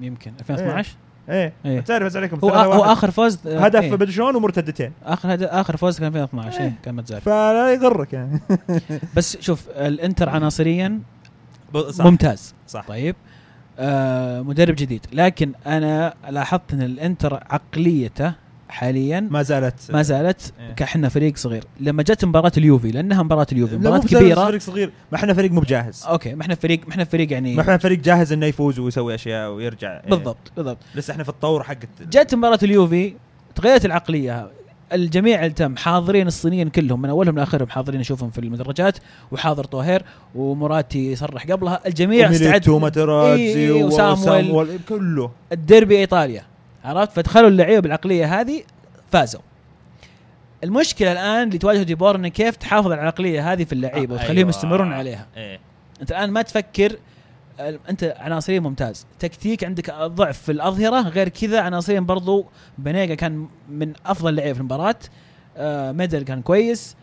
يمكن 0.00 0.32
2012 0.40 0.96
إيه 1.28 1.52
إيه. 1.64 1.78
متساري 1.78 2.04
فاز 2.04 2.16
عليكم 2.16 2.38
هو 2.44 2.50
هو 2.50 2.84
3-1. 2.84 2.88
آخر 2.88 3.10
فوز 3.10 3.46
آه، 3.46 3.58
هدف 3.58 3.82
إيه. 3.82 3.94
بدشون 3.94 4.36
ومرتدتين 4.36 4.92
آخر 5.04 5.34
هدف 5.34 5.48
آخر 5.48 5.76
فوز 5.76 5.98
كان 5.98 6.06
2012 6.06 6.58
إيه. 6.58 6.64
إيه. 6.64 6.72
كان 6.84 6.94
متزاري 6.94 7.20
فلا 7.20 7.72
يغرك 7.72 8.12
يعني 8.12 8.40
بس 9.16 9.36
شوف 9.40 9.68
الانتر 9.68 10.28
عناصريا 10.28 11.00
صح 11.90 12.04
ممتاز 12.04 12.54
صح 12.68 12.84
طيب 12.88 13.16
آه 13.78 14.42
مدرب 14.42 14.74
جديد 14.74 15.06
لكن 15.12 15.52
أنا 15.66 16.14
لاحظت 16.30 16.72
إن 16.72 16.82
الانتر 16.82 17.34
عقليته 17.50 18.34
حاليا 18.68 19.20
ما 19.20 19.42
زالت 19.42 19.74
ما 19.90 20.02
زالت 20.02 20.52
إيه. 20.60 20.74
كاحنا 20.74 21.08
فريق 21.08 21.36
صغير. 21.36 21.64
لما 21.80 22.02
جت 22.02 22.24
مباراة 22.24 22.52
اليوفي 22.56 22.90
لأنها 22.90 23.22
مباراة 23.22 23.46
اليوفي 23.52 23.76
مباراة 23.76 23.98
كبيرة. 23.98 24.44
فريق 24.44 24.60
صغير. 24.60 24.90
ما 25.12 25.18
إحنا 25.18 25.34
فريق 25.34 25.50
مو 25.50 25.60
بجاهز. 25.60 26.04
أوكي 26.08 26.34
ما 26.34 26.42
إحنا 26.42 26.54
فريق 26.54 26.80
ما 26.86 26.90
إحنا 26.92 27.04
فريق 27.04 27.32
يعني 27.32 27.54
ما 27.54 27.62
إحنا 27.62 27.78
فريق 27.78 27.98
جاهز 27.98 28.32
إنه 28.32 28.46
يفوز 28.46 28.78
ويسوي 28.78 29.14
أشياء 29.14 29.50
ويرجع. 29.50 29.92
إيه. 29.92 30.10
بالضبط 30.10 30.52
بالضبط. 30.56 30.78
لسه 30.94 31.12
إحنا 31.12 31.22
في 31.22 31.28
الطور 31.28 31.62
حق 31.62 31.78
جت 32.10 32.34
مباراة 32.34 32.58
اليوفي 32.62 33.14
تغيرت 33.54 33.84
العقلية. 33.84 34.50
الجميع 34.92 35.40
اللي 35.40 35.54
تم 35.54 35.76
حاضرين 35.76 36.26
الصينيين 36.26 36.68
كلهم 36.68 37.02
من 37.02 37.08
أولهم 37.08 37.36
لآخرهم 37.36 37.68
حاضرين 37.68 38.00
اشوفهم 38.00 38.30
في 38.30 38.38
المدرجات 38.38 38.98
وحاضر 39.32 39.64
توهير 39.64 40.02
وموراتي 40.34 41.16
صرح 41.16 41.46
قبلها. 41.46 41.80
الجميع 41.86 42.30
استعد 42.30 42.46
ميليتو 42.46 42.78
ماترازي 42.78 43.42
إيه،. 43.42 43.84
وسامويل 43.84 44.78
كله. 44.88 45.30
الديربي 45.52 45.98
إيطاليا. 45.98 46.42
عرفت؟ 46.86 47.12
فدخلوا 47.12 47.48
اللعيبة 47.48 47.80
بالعقلية 47.80 48.40
هذه 48.40 48.62
فازوا. 49.12 49.40
المشكلة 50.64 51.12
الآن 51.12 51.48
اللي 51.48 51.58
تواجه 51.58 51.82
ديبور 51.82 52.16
إنه 52.16 52.28
كيف 52.28 52.56
تحافظ 52.56 52.92
على 52.92 53.00
العقلية 53.00 53.52
هذه 53.52 53.64
في 53.64 53.72
اللعيبة 53.72 54.14
آه، 54.14 54.16
وتخليهم 54.18 54.36
أيوة. 54.36 54.48
يستمرون 54.48 54.92
عليها. 54.92 55.26
إيه. 55.36 55.58
أنت 56.00 56.10
الآن 56.10 56.30
ما 56.30 56.42
تفكر 56.42 56.96
أنت 57.60 58.14
عناصريا 58.18 58.60
ممتاز. 58.60 59.06
تكتيك 59.18 59.64
عندك 59.64 59.90
ضعف 59.94 60.38
في 60.38 60.52
الأظهرة 60.52 61.00
غير 61.00 61.28
كذا 61.28 61.60
عناصريا 61.60 62.00
برضو. 62.00 62.46
بنيجا 62.78 63.14
كان 63.14 63.48
من 63.68 63.92
أفضل 64.06 64.34
لعيبة 64.34 64.52
في 64.52 64.60
المباراة. 64.60 64.96
آه 65.56 65.92
ميدل 65.92 66.22
كان 66.22 66.42
كويس. 66.42 66.96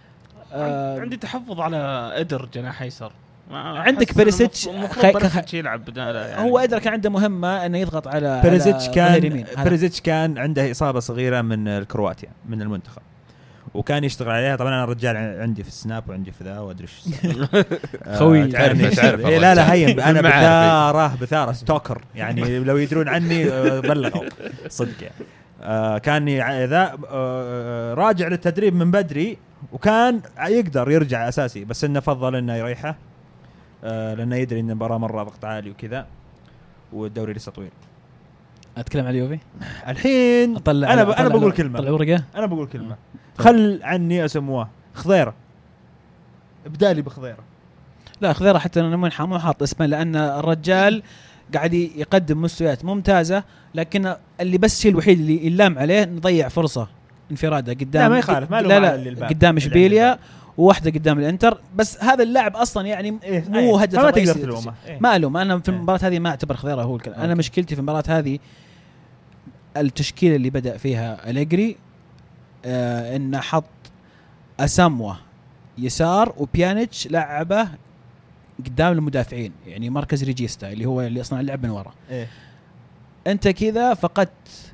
آه 0.53 0.99
عندي 0.99 1.17
تحفظ 1.17 1.59
على 1.59 1.77
إدر 2.15 2.49
جناح 2.53 2.81
أيسر. 2.81 3.11
عندك 3.51 4.09
خي- 4.11 4.17
بيريسيتش 4.17 4.67
يلعب 5.53 5.85
يعني. 5.97 6.49
هو 6.51 6.59
إدر 6.59 6.81
كان 6.81 6.93
عنده 6.93 7.09
مهمة 7.09 7.65
إنه 7.65 7.77
يضغط 7.77 8.07
على 8.07 8.41
بريزيتش 8.43 8.83
على 8.97 9.19
كان. 9.19 9.45
بريزيتش 9.65 10.01
كان 10.01 10.37
عنده 10.37 10.71
إصابة 10.71 10.99
صغيرة 10.99 11.41
من 11.41 11.67
الكرواتيا 11.67 12.29
من 12.49 12.61
المنتخب. 12.61 13.01
وكان 13.73 14.03
يشتغل 14.03 14.29
عليها. 14.31 14.55
طبعا 14.55 14.69
أنا 14.69 14.83
الرجال 14.83 15.17
عندي 15.41 15.63
في 15.63 15.69
ال 15.69 15.77
Snap 15.77 16.09
وعندي 16.09 16.31
في 16.31 16.43
ذا 16.43 16.59
وأدري 16.59 16.87
إيش 16.87 17.35
خوي. 18.19 18.51
تعرفه- 18.51 18.95
تعرفه 18.95 19.27
إيه 19.29 19.37
لا 19.39 19.55
لا. 19.55 19.73
هين 19.73 19.99
أنا. 19.99 20.21
بثارة 20.21 21.17
بثارة 21.21 21.51
stalker 21.51 22.01
يعني 22.15 22.59
لو 22.59 22.77
يدرون 22.77 23.07
عني 23.07 23.45
آه، 23.51 23.79
بلغوا. 23.79 24.23
صدق 24.67 25.01
يعني. 25.03 25.13
آه، 25.63 25.97
كان 25.97 26.25
ذا 26.65 26.97
آه، 27.11 27.93
راجع 27.93 28.27
للتدريب 28.27 28.75
من 28.75 28.91
بدري 28.91 29.37
وكان 29.71 30.21
يقدر 30.47 30.91
يرجع 30.91 31.27
أساسي 31.29 31.65
بس 31.65 31.83
إنه 31.83 31.99
فضل 31.99 32.35
إنه 32.35 32.55
يريحه. 32.55 32.89
آه، 32.89 32.95
لأنه 33.83 34.35
يدري 34.35 34.59
إن 34.59 34.69
المباراة 34.69 34.97
مرة 34.97 35.23
ضغط 35.23 35.45
عالي 35.45 35.69
وكذا 35.69 36.07
والدوري 36.93 37.33
لسه 37.33 37.51
طويل. 37.51 37.71
أتكلم 38.77 39.05
على 39.07 39.17
اليوفي 39.19 39.39
الحين 39.87 40.55
اطلع 40.55 40.93
أنا 40.93 41.03
ب... 41.03 41.11
أطلع- 41.13 41.19
أنا 41.19 41.29
بقول 41.29 41.41
طلع 41.41 41.51
كلمة. 41.51 41.93
ورقة؟ 41.93 42.23
أنا 42.35 42.45
بقول 42.45 42.67
كلمة. 42.67 42.87
طيب. 43.37 43.45
خل 43.45 43.79
عني 43.83 44.25
أسموه. 44.25 44.69
خضيرة. 44.93 45.33
ابدالي 46.65 47.01
بخضيرة. 47.01 47.37
لا 48.21 48.33
خضيرة 48.33 48.57
حتى 48.57 48.79
أنا 48.79 48.95
مو 49.25 49.39
حاط 49.39 49.61
اسمه 49.63 49.85
لأن 49.85 50.15
الرجال 50.15 51.03
قاعد 51.53 51.73
يقدم 51.73 52.41
مستويات 52.41 52.85
ممتازة 52.85 53.43
لكن 53.75 54.15
اللي 54.41 54.57
بس 54.57 54.77
الشيء 54.77 54.91
الوحيد 54.91 55.19
اللي 55.19 55.45
يلام 55.45 55.79
عليه 55.79 56.05
نضيع 56.05 56.47
فرصة 56.47 56.87
انفرادة 57.31 57.73
قدام 57.73 58.01
لا، 58.03 58.09
ما 58.09 58.17
يخالف، 58.19 58.51
ما 58.51 58.61
له 58.61 58.79
لا 58.79 58.97
لا. 58.97 59.27
قدام 59.27 59.57
إشبيليا 59.57 60.19
وواحدة 60.57 60.91
قدام 60.91 61.19
الإنتر 61.19 61.61
بس 61.75 62.03
هذا 62.03 62.23
اللاعب 62.23 62.55
أصلا 62.55 62.87
يعني 62.87 63.19
إيه 63.23 63.45
مو 63.49 63.57
أيه. 63.59 63.81
هدف 63.81 63.99
فما 63.99 64.11
تقدر. 64.11 64.33
تلومه 64.33 64.73
إيه. 64.87 64.99
ما 65.01 65.15
ألوم 65.15 65.37
أنا 65.37 65.59
في 65.59 65.71
إيه. 65.71 65.77
المباراة 65.77 65.99
هذه 66.03 66.19
ما 66.19 66.29
أعتبر 66.29 66.55
خضيره 66.55 66.81
هو 66.81 66.95
الكلام 66.95 67.19
أنا. 67.19 67.35
مشكلتي 67.35 67.75
في 67.75 67.81
المباراة 67.81 68.03
هذه 68.07 68.39
التشكيلة 69.77 70.35
اللي 70.35 70.49
بدأ 70.49 70.77
فيها 70.77 71.29
أليجري 71.29 71.77
آه 72.65 73.15
إنه 73.15 73.39
حط 73.39 73.65
أساموا 74.59 75.13
يسار 75.77 76.33
وبيانيتش 76.37 77.07
لعبه 77.07 77.67
قدام 78.65 78.91
المدافعين 78.91 79.51
يعني 79.67 79.89
مركز 79.89 80.23
regista 80.23 80.71
اللي 80.71 80.85
هو 80.85 81.01
اللي 81.01 81.21
أصلا 81.21 81.41
لعب 81.41 81.63
من 81.63 81.69
ورا 81.69 81.93
إيه. 82.09 82.27
أنت 83.27 83.47
كذا 83.47 83.93
فقدت 83.93 84.73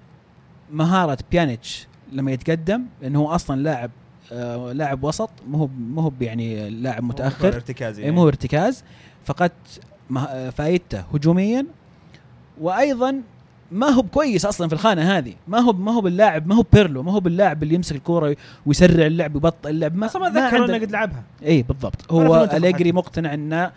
مهارة 0.71 1.17
بيانيتش 1.31 1.87
لما 2.11 2.31
يتقدم 2.31 2.85
لأنه 3.01 3.19
هو 3.19 3.35
أصلا 3.35 3.61
لاعب 3.61 3.91
آه 4.31 4.71
لاعب 4.71 5.03
وسط 5.03 5.29
مو 5.47 5.57
هو 5.57 5.67
مو 5.67 6.01
هو 6.01 6.11
يعني 6.21 6.69
لاعب 6.69 7.03
متأخر. 7.03 7.47
ارتكازي 7.47 8.03
اي 8.03 8.11
مو 8.11 8.27
ارتكاز 8.27 8.83
فقدت 9.25 9.81
مه- 10.09 10.49
فايدته 10.49 11.03
هجوميا. 11.13 11.65
وأيضا 12.61 13.21
ما 13.71 13.87
هو 13.87 14.03
كويس 14.03 14.45
أصلا 14.45 14.67
في 14.67 14.73
الخانة 14.73 15.17
هذه. 15.17 15.33
ما 15.47 15.59
هو 15.59 15.73
ما 15.73 15.91
هو 15.91 16.01
باللاعب 16.01 16.47
ما 16.47 16.55
هو 16.55 16.63
بيرلو 16.73 17.03
ما 17.03 17.11
هو 17.11 17.19
باللاعب 17.19 17.63
اللي 17.63 17.75
يمسك 17.75 17.95
الكورة 17.95 18.35
ويسرع 18.65 19.05
اللعب 19.05 19.35
ويبطئ 19.35 19.69
اللعب. 19.69 19.95
ما 19.95 20.09
ما 20.15 20.27
اتذكر 20.27 20.61
عنده- 20.61 20.75
إنه 20.75 20.85
قد 20.85 20.91
لعبها. 20.91 21.23
اي 21.45 21.61
بالضبط. 21.63 22.11
هو 22.11 22.49
أليجري. 22.53 22.91
مقتنع 22.91 23.33
إن 23.33 23.71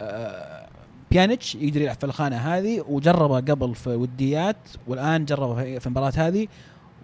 آه، 0.00 0.66
بيانيتش 1.10 1.54
يقدر 1.54 1.80
يلعب 1.82 1.96
في 1.96 2.04
الخانة 2.06 2.36
هذه 2.36 2.84
وجربه 2.88 3.36
قبل 3.36 3.74
في 3.74 3.90
وديات 3.90 4.56
والآن 4.86 5.24
جربه 5.24 5.54
في 5.54 5.80
في 5.80 5.86
المباراة 5.86 6.12
هذه 6.16 6.46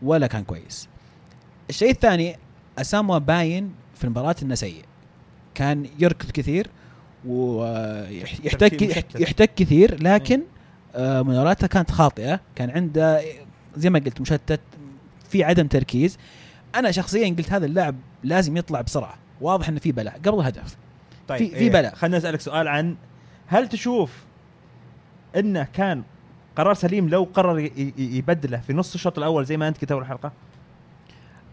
ولا 0.03 0.27
كان 0.27 0.45
كويس. 0.45 0.89
الشيء 1.71 1.91
الثاني 1.91 2.37
اساموا 2.81 3.19
باين 3.19 3.73
في 3.95 4.05
المباراة 4.05 4.37
إنه 4.43 4.55
سيء. 4.55 4.83
كان 5.55 5.87
يركض 5.99 6.31
كثير 6.31 6.67
ويحتك. 7.27 8.83
يحتك 9.21 9.55
كثير 9.57 10.03
لكن 10.03 10.43
آه، 10.95 11.23
مناوراته 11.23 11.67
كانت 11.67 11.91
خاطئة. 11.91 12.41
كان 12.55 12.71
عنده 12.71 13.23
زي 13.77 13.91
ما 13.91 13.99
قلت 13.99 14.21
مشتت 14.21 14.61
في 15.29 15.45
عدم 15.45 15.67
تركيز. 15.67 16.19
أنا 16.75 16.91
شخصيا 16.91 17.29
قلت 17.39 17.53
هذا 17.53 17.67
اللاعب 17.67 17.95
لازم 18.25 18.57
يطلع 18.57 18.81
بسرعة. 18.81 19.15
واضح 19.41 19.69
إنه 19.69 19.81
في 19.81 19.93
بلاء. 19.93 20.21
قبل 20.27 20.39
الهدف. 20.41 20.77
طيب 21.29 21.39
في- 21.39 21.49
في 21.51 21.57
إيه. 21.57 21.71
بلاء. 21.71 21.95
أسألك 22.17 22.41
سؤال 22.41 22.69
عن 22.69 22.97
هل 23.47 23.69
تشوف 23.69 24.13
إنه 25.37 25.69
كان 25.73 26.03
قرار 26.57 26.75
سليم 26.75 27.09
لو 27.09 27.29
قرر 27.35 27.71
يبدله 27.99 28.59
في 28.61 28.73
نص 28.73 28.95
الشوط 28.95 29.19
الأول 29.19 29.45
زي 29.45 29.57
ما 29.57 29.69
أنت 29.69 29.77
كتب 29.79 29.99
الحلقة؟ 29.99 30.33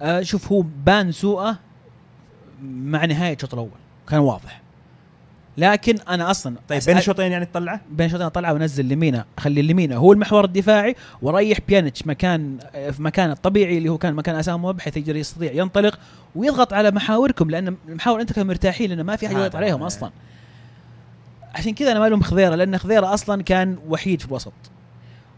آه 0.02 0.22
شوف 0.22 0.52
هو 0.52 0.64
بان 0.86 1.12
سوءة 1.12 1.60
مع 2.64 3.06
نهاية 3.06 3.36
الشوط 3.36 3.54
الأول 3.54 3.70
كان 4.10 4.20
واضح. 4.20 4.62
لكن 5.58 5.96
أنا 6.10 6.32
أصلا 6.32 6.56
طيب 6.70 6.82
بين 6.86 6.98
الشوطين 6.98 7.32
يعني 7.32 7.46
تطلع 7.46 7.80
بين 7.92 8.10
شوطين 8.10 8.28
طلع 8.28 8.52
ونزل 8.52 8.90
لمينا 8.90 9.26
أخلي 9.38 9.62
لمينا 9.62 9.96
هو 9.96 10.14
المحور 10.14 10.46
الدفاعي 10.46 10.96
وريح 11.22 11.58
بيانيتش 11.68 12.08
مكان 12.08 12.58
في 12.74 13.04
مكان 13.04 13.32
الطبيعي 13.32 13.78
اللي 13.78 13.90
هو 13.90 13.98
كان 13.98 14.14
مكان 14.14 14.36
أسامة 14.36 14.72
بحيث 14.72 14.98
يقدر 14.98 15.16
يستطيع 15.16 15.52
ينطلق 15.52 16.00
ويضغط 16.36 16.74
على 16.74 16.92
محاوركم 16.92 17.50
لأن 17.50 17.76
المحاور 17.88 18.22
انت 18.22 18.34
كانوا 18.34 18.48
مرتاحين 18.48 18.90
لأنه 18.90 19.04
ما 19.04 19.16
في 19.16 19.26
احد 19.28 19.36
يضغط 19.36 19.56
عليهم 19.56 19.84
أصلا. 19.84 20.12
عشان 21.56 21.74
كذا 21.74 21.92
أنا 21.92 22.00
ما 22.00 22.08
ألوم 22.08 22.22
خضيرة 22.22 22.56
لأن 22.56 22.78
خضيرة 22.78 23.14
أصلا 23.14 23.44
كان 23.44 23.78
وحيد 23.90 24.22
في 24.22 24.28
الوسط. 24.28 24.54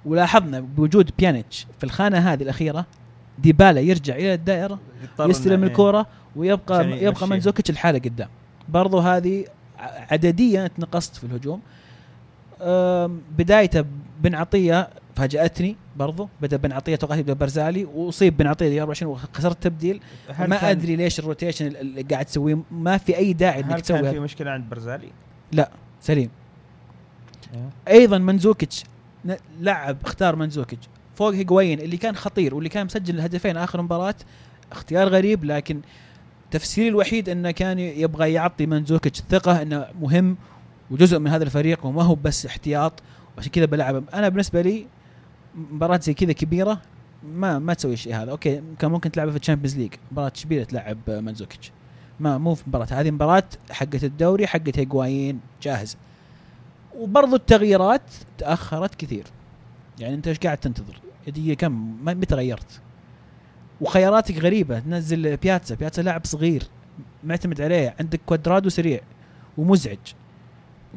ولاحظنا 0.06 0.60
بوجود 0.60 1.12
بيانيتش 1.20 1.68
في 1.78 1.84
الخانة 1.84 2.18
هذه 2.18 2.44
الأخيرة 2.44 2.86
ديبالا 3.38 3.82
يرجع 3.82 4.16
إلى 4.16 4.34
الدائرة 4.34 4.80
يستلم 5.20 5.64
الكوره 5.64 6.08
ويبقى 6.36 7.04
يبقى. 7.04 7.28
منزوكيتش 7.28 7.70
الحالة 7.70 8.00
قدام. 8.00 8.30
برضو 8.70 9.00
هذه 9.00 9.46
عدديا 10.12 10.68
تنقصت 10.68 11.16
في 11.16 11.24
الهجوم. 11.24 11.62
بدايته 13.38 13.86
بن 14.22 14.36
عطية 14.36 14.90
فاجأتني 15.16 15.76
برضو. 15.96 16.30
بدأ 16.42 16.58
بن 16.58 16.72
عطية 16.72 16.96
توقعت 16.96 17.20
يبدأ 17.20 17.34
برزالي 17.34 17.86
وأصيب 17.86 18.38
بن 18.38 18.48
عطية 18.48 18.82
24 18.82 19.12
وخسرت 19.12 19.64
تبديل. 19.64 20.02
هل 20.30 20.50
ما 20.50 20.72
أدري 20.72 20.96
ليش 20.96 21.20
ال 21.20 21.25
rotation 21.25 21.66
اللي 21.66 22.02
قاعد 22.02 22.26
تسويه. 22.26 22.58
ما 22.72 22.98
في 22.98 23.18
أي 23.18 23.34
داعي 23.34 23.60
إنك 23.60 23.72
هل 23.72 23.82
تسوي 23.82 24.02
كان 24.02 24.12
في. 24.12 24.20
مشكلة 24.20 24.52
عند 24.52 24.70
برزالي؟ 24.70 25.08
سليم. 26.02 26.30
أيضا 27.88 28.18
منزوكيتش 28.18 28.84
لعب 29.60 29.98
اختار 30.06 30.36
منزوكيتش. 30.36 30.90
فوق 31.18 31.34
هيغوين 31.34 31.80
اللي 31.80 31.98
كان 31.98 32.16
خطير 32.16 32.56
واللي 32.56 32.70
كان 32.70 32.86
مسجل 32.86 33.16
الهدفين 33.16 33.58
آخر 33.58 33.82
مباراة 33.82 34.16
اختيار 34.72 35.08
غريب 35.08 35.46
لكن 35.46 35.82
تفسيري 36.52 36.88
الوحيد 36.88 37.30
إنه 37.30 37.52
كان 37.52 37.80
يبغى 37.80 38.34
يعطي 38.34 38.66
منزوكيتش 38.66 39.22
ثقة 39.30 39.62
إنه 39.62 39.86
مهم 40.02 40.38
وجزء 40.92 41.20
من 41.20 41.28
هذا 41.28 41.44
الفريق 41.44 41.86
وما 41.86 42.04
هو 42.04 42.16
بس 42.16 42.46
احتياط 42.46 42.94
وعشان 43.38 43.52
كذا 43.52 43.66
بلعب. 43.66 44.04
أنا 44.14 44.30
بالنسبة 44.30 44.62
لي 44.62 44.86
مباراة 45.56 46.00
زي 46.00 46.14
كذا 46.14 46.32
كبيرة 46.32 46.82
ما 47.24 47.60
ما 47.60 47.74
تسوي 47.74 47.94
الشيء 47.94 48.16
هذا. 48.16 48.32
okay 48.32 48.62
كان 48.80 48.92
ممكن 48.92 49.12
تلعبها 49.12 49.32
في 49.32 49.40
ال 49.40 49.44
Champions 49.44 49.78
League 49.78 49.94
مباراة 50.12 50.32
إشبيلية 50.36 50.64
تلعب 50.64 50.98
منزوكيتش 51.08 51.72
ما 52.20 52.38
مو 52.38 52.56
في 52.56 52.64
مباراة 52.68 52.88
هذه 52.92 53.12
مباراة 53.12 53.44
حقت 53.72 54.04
الدوري 54.04 54.48
حقت 54.48 54.80
هيغوايين 54.80 55.40
جاهز. 55.62 55.98
وبرضو 56.96 57.36
التغييرات 57.36 58.02
تأخرت 58.38 58.96
كثير. 58.96 59.24
يعني 60.00 60.16
أنت 60.16 60.28
إيش 60.28 60.38
قاعد 60.38 60.58
تنتظر؟ 60.58 61.07
دقيقة 61.32 61.54
كم؟ 61.58 61.98
ما- 62.06 62.14
متى 62.14 62.36
غيرت؟ 62.36 62.82
وخياراتك 63.82 64.38
غريبة 64.44 64.80
تنزل 64.80 65.38
بياتزا 65.38 65.76
بياتزا 65.76 66.02
لاعب 66.04 66.26
صغير 66.26 66.64
معتمد 67.24 67.62
عليه 67.62 67.96
عندك 68.00 68.20
كوادرادو 68.26 68.70
سريع 68.70 69.00
ومزعج. 69.58 69.98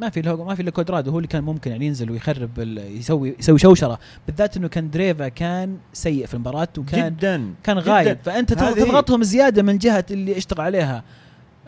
ما 0.01 0.09
في 0.11 0.23
له 0.23 0.45
ما 0.45 0.55
في 0.55 0.63
إلا 0.63 0.71
كوادرادو 0.71 1.11
هو 1.11 1.19
اللي 1.19 1.29
كان 1.29 1.45
ممكن 1.45 1.71
يعني 1.71 1.87
ينزل 1.87 2.11
ويخرب 2.11 2.59
يسوي 2.79 3.35
يسوي 3.39 3.59
شوشرة. 3.59 3.99
بالذات 4.27 4.57
إنه 4.57 4.69
كان 4.69 4.91
دريفا 4.91 5.29
كان 5.29 5.77
سيء 5.93 6.27
في 6.27 6.35
المباراة 6.35 6.69
وكان 6.79 7.09
جدا 7.17 7.55
كان 7.65 7.79
جداً. 7.81 7.91
غايب. 7.93 8.19
فأنت 8.25 8.53
تضغ- 8.55 8.63
هذه- 8.63 8.85
تضغطهم 8.85 9.23
زيادة 9.23 9.63
من 9.63 9.79
جهة 9.79 10.05
اللي 10.11 10.37
اشتغل 10.37 10.61
عليها. 10.61 11.05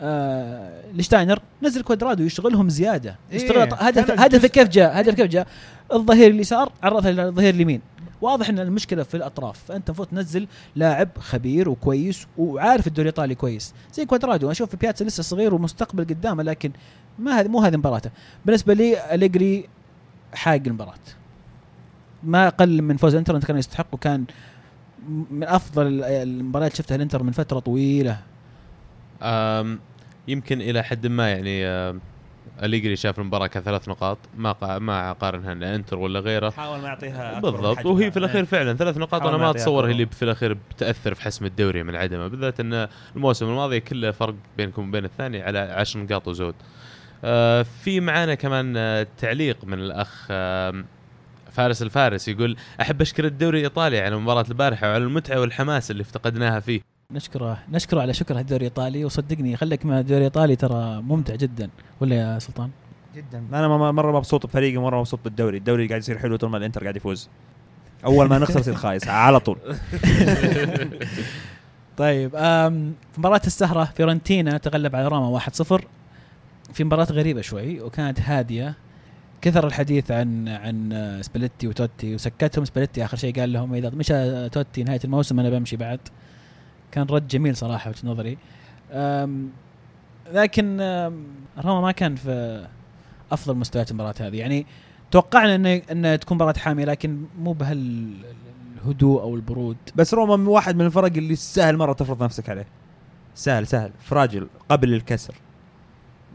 آه 0.01 0.81
لشتاينر 0.93 1.39
نزل 1.63 1.81
كوادرادو 1.81 2.23
يشتغلهم 2.23 2.69
زيادة. 2.69 3.15
إيه، 3.31 3.35
يشتغل 3.37 3.69
هدف 3.73 4.07
كان 4.07 4.19
هدف 4.19 4.35
الجزء- 4.45 4.47
كيف 4.51 4.67
جاء؟ 4.67 4.99
هدف 4.99 5.13
كيف 5.15 5.27
جاء؟ 5.27 5.47
الظهير 5.93 6.31
اليسار 6.31 6.71
عرضها 6.83 7.11
للظهير 7.11 7.53
اليمين. 7.53 7.81
واضح 8.23 8.49
إن 8.49 8.59
المشكلة 8.59 9.03
في 9.03 9.17
الأطراف. 9.17 9.63
فأنت 9.63 9.89
المفروض 9.89 10.07
تنزل 10.07 10.47
لاعب 10.75 11.09
خبير 11.19 11.69
وكويس 11.69 12.27
وعارف 12.37 12.87
الدوري 12.87 13.09
الإيطالي 13.09 13.35
كويس. 13.35 13.73
زي 13.93 14.05
كوادرادو 14.05 14.51
أشوف 14.51 14.69
في 14.69 14.77
بياتزا 14.77 15.05
لسه 15.05 15.23
صغير 15.23 15.53
ومستقبل 15.53 16.03
قدامه 16.03 16.43
لكن 16.43 16.71
ما 17.19 17.39
هذه 17.39 17.47
مو 17.47 17.59
هذه 17.59 17.77
مباراته. 17.77 18.09
بالنسبة 18.45 18.73
لي 18.73 19.15
أليجري 19.15 19.69
حاق 20.33 20.61
المباراة. 20.67 20.93
ما 22.23 22.47
أقل 22.47 22.81
من 22.81 22.97
فوز 22.97 23.15
انتر 23.15 23.35
انت 23.35 23.45
كان 23.45 23.57
يستحق 23.57 23.87
وكان 23.91 24.25
من 25.31 25.43
أفضل 25.43 25.87
ال- 25.87 26.03
المباريات 26.03 26.75
شفتها 26.75 26.95
الإنتر 26.95 27.23
من 27.23 27.31
فترة 27.31 27.59
طويلة. 27.59 28.17
يمكن 30.27 30.61
إلى 30.61 30.83
حد 30.83 31.07
ما 31.07 31.29
يعني 31.29 31.65
أم، 32.59 32.65
أليجري 32.65 32.95
شاف 32.95 33.19
المباراه 33.19 33.47
كثلاث 33.47 33.89
نقاط 33.89 34.17
ما 34.37 34.53
قا- 34.53 34.63
ما 34.81 35.11
اقارنها 35.11 35.51
ان 35.51 35.63
إنتر 35.63 35.97
ولا 35.97 36.19
غيره 36.19 36.49
حاول 36.49 36.79
ما 36.79 36.87
يعطيها 36.87 37.39
بالضبط. 37.39 37.85
وهي 37.85 38.11
في 38.11 38.17
الأخير 38.17 38.45
فعلا 38.45 38.73
ثلاث 38.73 38.97
نقاط 38.97 39.21
أنا 39.25 39.37
ما 39.37 39.49
أتصور 39.49 39.87
هي. 39.87 39.91
اللي 39.91 40.05
في 40.05 40.23
الأخير 40.25 40.53
بتأثر 40.53 41.13
في 41.13 41.21
حسم 41.21 41.45
الدوري 41.45 41.83
من 41.83 41.95
عدمه 41.95 42.27
بالذات 42.27 42.59
إن 42.59 42.87
الموسم 43.15 43.45
الماضي 43.45 43.79
كله 43.79 44.11
فرق 44.11 44.35
بينكم 44.57 44.87
وبين 44.89 45.05
الثاني 45.05 45.41
على 45.41 45.59
10 45.59 45.99
نقاط 46.01 46.27
وزود. 46.27 46.55
آه 47.23 47.61
في 47.83 47.99
معانا 47.99 48.35
كمان 48.35 48.73
آه 48.77 49.07
تعليق 49.17 49.57
من 49.65 49.79
الأخ 49.79 50.27
آه 50.31 50.83
فارس 51.51 51.81
الفارس 51.81 52.27
يقول 52.27 52.57
أحب 52.81 53.01
أشكر 53.01 53.25
الدوري 53.25 53.57
الإيطالي 53.59 53.99
على 53.99 54.15
مباراة 54.17 54.45
البارحة 54.49 54.87
وعلى 54.89 55.03
المتعة 55.03 55.39
والحماس 55.39 55.91
اللي 55.91 56.01
افتقدناها 56.01 56.59
فيه. 56.59 56.81
نشكره 57.11 57.57
نشكره 57.71 58.01
على 58.01 58.13
شكره 58.13 58.39
الدوري 58.39 58.67
الإيطالي. 58.67 59.05
وصدقني 59.05 59.57
خليك 59.57 59.85
مع 59.85 59.99
الدوري 59.99 60.17
الإيطالي 60.17 60.55
ترى 60.55 61.01
ممتع 61.01 61.35
جدا. 61.35 61.69
ولا 62.01 62.15
يا 62.15 62.39
سلطان؟ 62.39 62.69
جدا. 63.15 63.43
أنا 63.53 63.91
مرة 63.91 64.11
مبسوط 64.17 64.45
بفريقي 64.45 64.77
مره 64.77 64.99
مبسوط 64.99 65.19
بالدوري. 65.23 65.57
الدوري 65.57 65.87
قاعد 65.87 66.01
يصير 66.01 66.17
حلو 66.17 66.35
طول 66.35 66.49
ما 66.49 66.57
الإنتر 66.57 66.81
قاعد 66.81 66.95
يفوز. 66.95 67.29
أول 68.05 68.29
ما 68.29 68.39
نخسر 68.39 68.59
يصير 68.59 68.75
خايس 68.75 69.07
على 69.07 69.39
طول. 69.39 69.57
طيب 71.97 72.31
في 72.31 73.17
مباراة 73.17 73.41
السهرة 73.47 73.83
فيورنتينا 73.83 74.57
تغلب 74.57 74.95
على 74.95 75.07
روما 75.07 75.39
1-0 75.39 75.81
في 76.73 76.83
مباراة 76.83 77.07
غريبة 77.11 77.41
شوي 77.41 77.81
وكانت 77.81 78.21
هادية. 78.21 78.75
كثر 79.41 79.67
الحديث 79.67 80.11
عن 80.11 80.47
عن 80.47 81.19
سباليتي 81.21 81.67
وتوتي 81.67 82.15
وسكتهم. 82.15 82.65
سباليتي 82.65 83.05
آخر 83.05 83.17
شيء 83.17 83.39
قال 83.39 83.53
لهم 83.53 83.73
إذا 83.73 83.89
مشى 83.89 84.49
توتي 84.49 84.83
نهاية 84.83 84.99
الموسم 85.03 85.39
أنا 85.39 85.49
بمشي 85.49 85.77
بعد. 85.77 85.99
كان 86.93 87.05
رد 87.09 87.27
جميل 87.27 87.55
صراحة 87.55 87.89
وجهة 87.89 88.07
نظري. 88.07 88.37
لكن 90.33 90.77
روما 91.65 91.81
ما 91.81 91.91
كان 91.91 92.15
في 92.15 92.67
أفضل 93.31 93.55
مستويات 93.57 93.91
المباراة 93.91 94.15
هذه. 94.19 94.35
يعني 94.35 94.65
توقعنا 95.11 95.55
إن 95.55 95.65
إن 95.65 96.19
تكون 96.19 96.35
مباراة 96.35 96.53
حامية 96.57 96.85
لكن 96.85 97.23
مو 97.39 97.53
بهالهدوء 97.53 99.21
أو 99.21 99.35
البرود. 99.35 99.77
بس 99.95 100.13
روما 100.13 100.49
واحد 100.49 100.75
من 100.75 100.85
الفرق 100.85 101.11
اللي 101.17 101.35
سهل 101.35 101.77
مرة 101.77 101.93
تفرض 101.93 102.23
نفسك 102.23 102.49
عليه. 102.49 102.65
سهل 103.35 103.67
سهل. 103.67 103.91
فراجل 103.99 104.47
قبل 104.69 104.93
الكسر. 104.93 105.35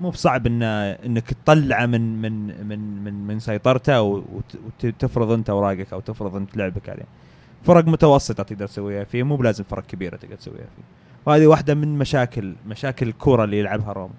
مو 0.00 0.10
بصعب 0.10 0.46
إن 0.46 0.62
إنك 0.62 1.32
تطلعه 1.32 1.86
من 1.86 2.22
من 2.22 2.68
من 2.68 3.26
من 3.26 3.38
سيطرته 3.40 4.02
وت- 4.02 4.58
وتفرض 4.84 5.30
أنت 5.32 5.50
اوراقك 5.50 5.92
أو 5.92 6.00
تفرض 6.00 6.36
أنت 6.36 6.56
لعبك 6.56 6.88
عليه. 6.88 7.06
فرق 7.64 7.84
متوسطة 7.84 8.42
تقدر 8.42 8.66
تسويها 8.66 9.04
فيه 9.04 9.22
مو 9.22 9.36
بلازم 9.36 9.64
فرق 9.64 9.86
كبيرة 9.86 10.16
تقدر 10.16 10.34
تسويها 10.36 10.56
فيه. 10.76 10.82
وهذه 11.26 11.46
واحدة 11.46 11.74
من 11.74 11.98
مشاكل 11.98 12.54
مشاكل 12.66 13.08
الكورة 13.08 13.44
اللي 13.44 13.58
يلعبها 13.58 13.92
روما 13.92 14.14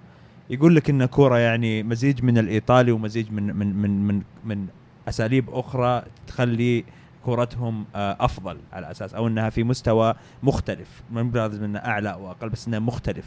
يقول 0.50 0.76
لك 0.76 0.90
إن 0.90 1.06
كورة 1.06 1.38
يعني 1.38 1.82
مزيج 1.82 2.24
من 2.24 2.38
الإيطالي 2.38 2.92
ومزيج 2.92 3.32
من 3.32 3.56
من 3.56 3.76
من 3.76 4.06
من, 4.06 4.22
من 4.44 4.66
أساليب 5.08 5.50
أخرى 5.50 6.02
تخلي 6.26 6.84
كورتهم 7.24 7.84
آه، 7.94 8.16
أفضل 8.20 8.56
على 8.72 8.90
أساس 8.90 9.14
أو 9.14 9.26
إنها 9.26 9.50
في 9.50 9.64
مستوى 9.64 10.14
مختلف. 10.42 11.02
مو 11.12 11.30
لازم 11.34 11.64
انها 11.64 11.86
أعلى 11.86 12.12
أو 12.12 12.30
أقل 12.30 12.48
بس 12.48 12.68
انها 12.68 12.78
مختلف 12.78 13.24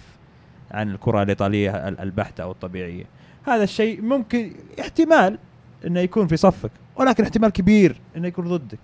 عن 0.72 0.92
الكرة 0.92 1.24
الإيطالية 1.24 1.88
ال- 1.88 2.00
البحتة 2.00 2.44
أو 2.44 2.52
الطبيعية. 2.52 3.04
هذا 3.48 3.64
الشيء 3.64 4.02
ممكن 4.02 4.52
احتمال 4.80 5.38
إنه 5.88 6.00
يكون 6.00 6.28
في 6.28 6.38
صفك 6.38 6.72
ولكن 6.96 7.24
احتمال 7.24 7.50
كبير 7.50 8.02
إنه 8.18 8.28
يكون 8.28 8.48
ضدك. 8.48 8.80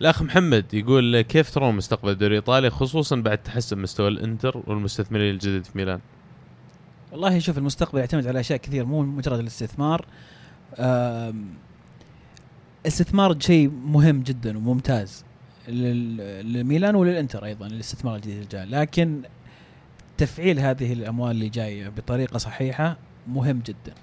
الأخ 0.00 0.22
محمد 0.22 0.74
يقول 0.74 1.20
كيف 1.20 1.50
ترون 1.54 1.74
مستقبل 1.74 2.10
الدوري 2.10 2.30
الإيطالي 2.38 2.70
خصوصا 2.70 3.16
بعد 3.16 3.38
تحسن 3.38 3.78
مستوى 3.78 4.08
الإنتر 4.08 4.62
والمستثمرين 4.66 5.34
الجدد 5.34 5.64
في 5.64 5.78
ميلان. 5.78 6.00
والله 7.12 7.38
شوف 7.38 7.58
المستقبل 7.58 7.98
يعتمد 7.98 8.26
على 8.26 8.40
أشياء 8.40 8.58
كثير 8.58 8.84
مو 8.84 9.02
مجرد 9.02 9.38
الاستثمار. 9.38 10.06
آم، 10.78 11.46
الاستثمار 12.82 13.40
شيء 13.40 13.70
مهم 13.70 14.22
جدا 14.22 14.58
وممتاز 14.58 15.24
لل- 15.68 16.16
للميلان 16.52 16.94
وللإنتر 16.94 17.44
أيضا 17.44 17.66
الاستثمار 17.66 18.16
الجديد 18.16 18.34
اللي 18.34 18.48
جاء 18.52 18.66
لكن 18.66 19.22
تفعيل 20.18 20.60
هذه 20.60 20.92
الأموال 20.92 21.30
اللي 21.30 21.48
جاية 21.48 21.88
بطريقة 21.88 22.38
صحيحة 22.38 22.96
مهم 23.28 23.58
جدا. 23.66 23.94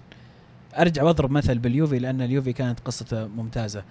أرجع 0.77 1.03
وأضرب 1.03 1.31
مثل 1.31 1.57
باليوفي 1.57 1.99
لأن 1.99 2.21
اليوفي 2.21 2.53
كانت 2.53 2.79
قصته 2.79 3.27
ممتازة. 3.27 3.83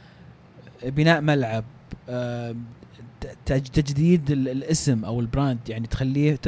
بناء 0.84 1.20
ملعب 1.20 1.64
تجديد 3.46 4.30
ال- 4.30 4.48
الاسم 4.48 5.04
أو 5.04 5.20
البراند 5.20 5.58
يعني 5.68 5.86
تخليه 5.86 6.38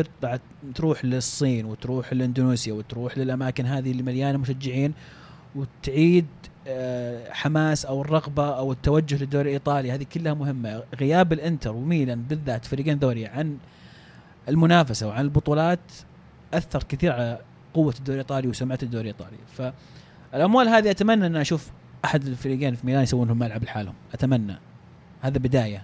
تروح 0.74 1.05
للصين 1.05 1.64
وتروح 1.64 2.12
لإندونيسيا 2.12 2.72
وتروح 2.72 3.18
للأماكن 3.18 3.66
هذه 3.66 3.90
اللي 3.90 4.03
مليانة 4.03 4.38
مشجعين 4.38 4.92
وتعيد 5.57 6.26
آه، 6.68 7.32
حماس 7.32 7.86
أو 7.86 8.01
الرغبة 8.03 8.57
أو 8.59 8.72
التوجه 8.72 9.16
للدوري 9.16 9.49
الايطالي 9.49 9.92
هذه 9.92 10.07
كلها 10.14 10.34
مهمة. 10.34 10.82
غياب 11.01 11.32
الإنتر 11.32 11.72
وميلان 11.72 12.22
بالذات 12.22 12.64
فريقين 12.64 12.99
ذولي 12.99 13.26
عن 13.26 13.57
المنافسة 14.49 15.07
وعن 15.09 15.24
البطولات 15.24 15.80
أثر 16.55 16.82
كثير 16.82 17.12
على 17.12 17.38
قوة 17.74 17.94
الدوري 17.99 18.20
الإيطالي 18.20 18.49
وسمعة 18.49 18.78
الدوري 18.82 19.11
الإيطالي. 19.11 19.72
فالأموال 20.32 20.68
هذه 20.68 20.90
أتمنى 20.90 21.26
أن 21.26 21.36
أشوف 21.36 21.70
أحد 22.05 22.26
الفريقين 22.26 22.74
في 22.74 22.86
ميلان 22.86 23.03
يسوون 23.03 23.28
لهم 23.28 23.38
ملعب 23.38 23.64
لحالهم. 23.64 23.94
أتمنى. 24.14 24.59
هذا 25.22 25.38
بداية. 25.38 25.82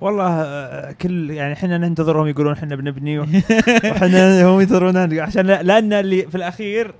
والله 0.00 0.26
آه، 0.42 0.92
كل 0.92 1.30
يعني 1.30 1.52
إحنا 1.52 1.78
ننتظرهم 1.78 2.26
يقولون 2.26 2.52
إحنا 2.52 2.76
بنبني 2.76 3.18
وإحنا 3.18 4.46
هم 4.46 4.60
ينتظرون 4.60 5.20
عشان 5.20 5.46
لا- 5.46 5.62
لأن 5.62 5.92
اللي 5.92 6.22
في 6.22 6.34
الأخير 6.34 6.94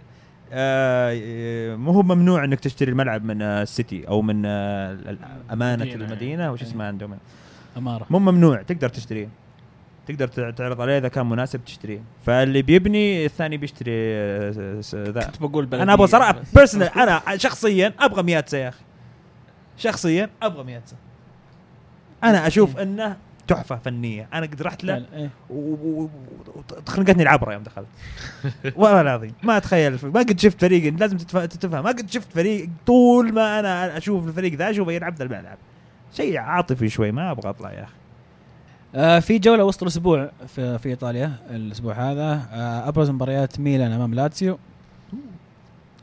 آه، 0.52 1.76
مو 1.76 1.92
هو 1.92 2.02
ممنوع 2.02 2.44
إنك 2.44 2.61
تشتري 2.61 2.90
الملعب 2.90 3.24
من 3.24 3.42
آه، 3.42 3.62
ال 3.62 3.72
city 3.72 4.09
أو 4.09 4.22
من 4.22 4.46
أمانة 4.46 5.82
المدينة. 5.84 6.04
المدينة 6.04 6.52
وش 6.52 6.62
إيه. 6.62 6.68
اسمها 6.68 6.86
عندهم. 6.86 7.18
أمارة. 7.76 8.06
مو 8.11 8.18
ممنوع 8.18 8.62
تقدر 8.62 8.88
تشتريه 8.88 9.28
تقدر 10.06 10.28
تع- 10.28 10.50
تعرض 10.50 10.80
عليه 10.80 10.98
إذا 10.98 11.09
كان 11.09 11.26
مناسب 11.26 11.64
تشتريه 11.64 12.00
فاللي 12.26 12.62
بيبني 12.62 13.24
الثاني 13.24 13.56
بيشتري 13.56 13.90
ذا. 14.94 15.20
كنت 15.24 15.40
بقول 15.40 15.68
أنا 15.74 15.92
أبغى 15.92 16.06
صراحة. 16.06 16.36
personal 16.55 16.88
أنا 16.98 17.20
شخصيا 17.36 17.92
أبغى 18.00 18.22
مياتسا 18.22 18.56
يا 18.59 18.68
أخي 18.68 18.80
شخصيا 19.79 20.31
أبغى 20.43 20.64
مياتسا. 20.64 20.97
أنا 22.24 22.47
أشوف 22.47 22.79
إنه 22.79 23.16
تحفة 23.49 23.76
فنية. 23.76 24.29
أنا 24.35 24.47
قد 24.47 24.62
رحت 24.62 24.85
له 24.85 25.05
إيه. 25.14 25.31
وخنقتني 25.51 27.22
العبره 27.22 27.53
يوم 27.53 27.62
دخلت. 27.62 27.87
والله 28.76 29.01
العظيم. 29.01 29.33
ما 29.43 29.57
أتخيل 29.57 29.99
ما 30.03 30.20
قد 30.20 30.41
شفت 30.41 30.61
فريق 30.61 30.95
لازم 30.95 31.16
تتفهم 31.16 31.85
ما 31.85 31.91
قد 31.91 32.11
شفت 32.11 32.33
فريق 32.33 32.68
طول 32.87 33.33
ما 33.33 33.61
أنا 33.61 33.97
أشوف 33.97 34.29
الفريق 34.29 34.55
ذا 34.55 34.70
أشوفه 34.70 34.93
يلعب 34.93 35.14
ذا 35.14 35.24
الملعب. 35.24 35.59
شيء 36.12 36.39
عاطفي 36.39 36.89
شوي 36.89 37.12
ما 37.12 37.31
أبغى 37.31 37.51
أطلع 37.51 37.72
يا 37.72 37.85
أخي. 37.85 37.93
آه 38.95 39.18
في 39.18 39.39
جولة 39.39 39.64
وسط 39.64 39.83
الأسبوع 39.83 40.31
في 40.47 40.79
في 40.79 40.89
إيطاليا 40.89 41.33
الأسبوع 41.51 41.95
هذا. 41.95 42.49
آه 42.53 42.89
أبرز 42.89 43.11
مباريات 43.11 43.61
ميلان 43.61 43.93
أمام 43.93 44.14
لاتسيو. 44.14 44.59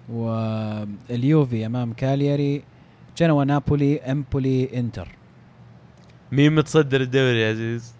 واليوفي 0.09 1.65
أمام 1.65 1.93
كالياري. 1.93 2.63
جنوا 3.17 3.43
نابولي 3.43 3.99
امبولي 4.01 4.79
انتر. 4.79 5.07
مين 6.31 6.55
متصدر 6.55 7.01
الدوري 7.01 7.41
يا 7.41 7.49
عزيز؟ 7.49 7.93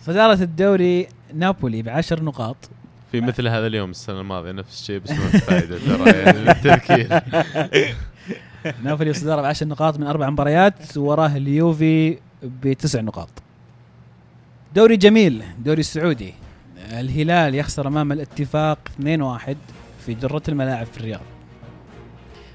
صدارة 0.00 0.42
الدوري 0.42 1.06
نابولي 1.34 1.82
بعشر 1.82 2.22
نقاط. 2.22 2.56
في 3.12 3.20
مثل 3.20 3.48
هذا 3.48 3.66
اليوم 3.66 3.90
السنة 3.90 4.20
الماضية 4.20 4.52
نفس 4.52 4.80
الشيء 4.80 4.98
بس 4.98 5.10
ما 5.10 5.28
في 5.28 5.38
فائده 5.46 5.78
ترى 5.78 6.10
يعني 6.10 6.50
التذكير 6.50 7.20
نابولي 8.84 9.12
صدارة 9.12 9.42
بعشر 9.42 9.66
نقاط 9.68 9.98
من 9.98 10.06
أربع 10.06 10.30
مباريات 10.30 10.96
وراه 10.96 11.36
اليوفي 11.36 12.18
بتسع 12.42 13.00
نقاط. 13.00 13.28
دوري 14.74 14.96
جميل 14.96 15.42
دوري 15.58 15.80
السعودي. 15.80 16.34
الهلال 16.92 17.54
يخسر 17.54 17.86
أمام 17.88 18.12
الاتفاق 18.12 18.78
2-1 19.00 19.02
في 20.06 20.14
درة 20.14 20.42
الملاعب 20.48 20.86
في 20.86 20.96
الرياض. 20.98 21.20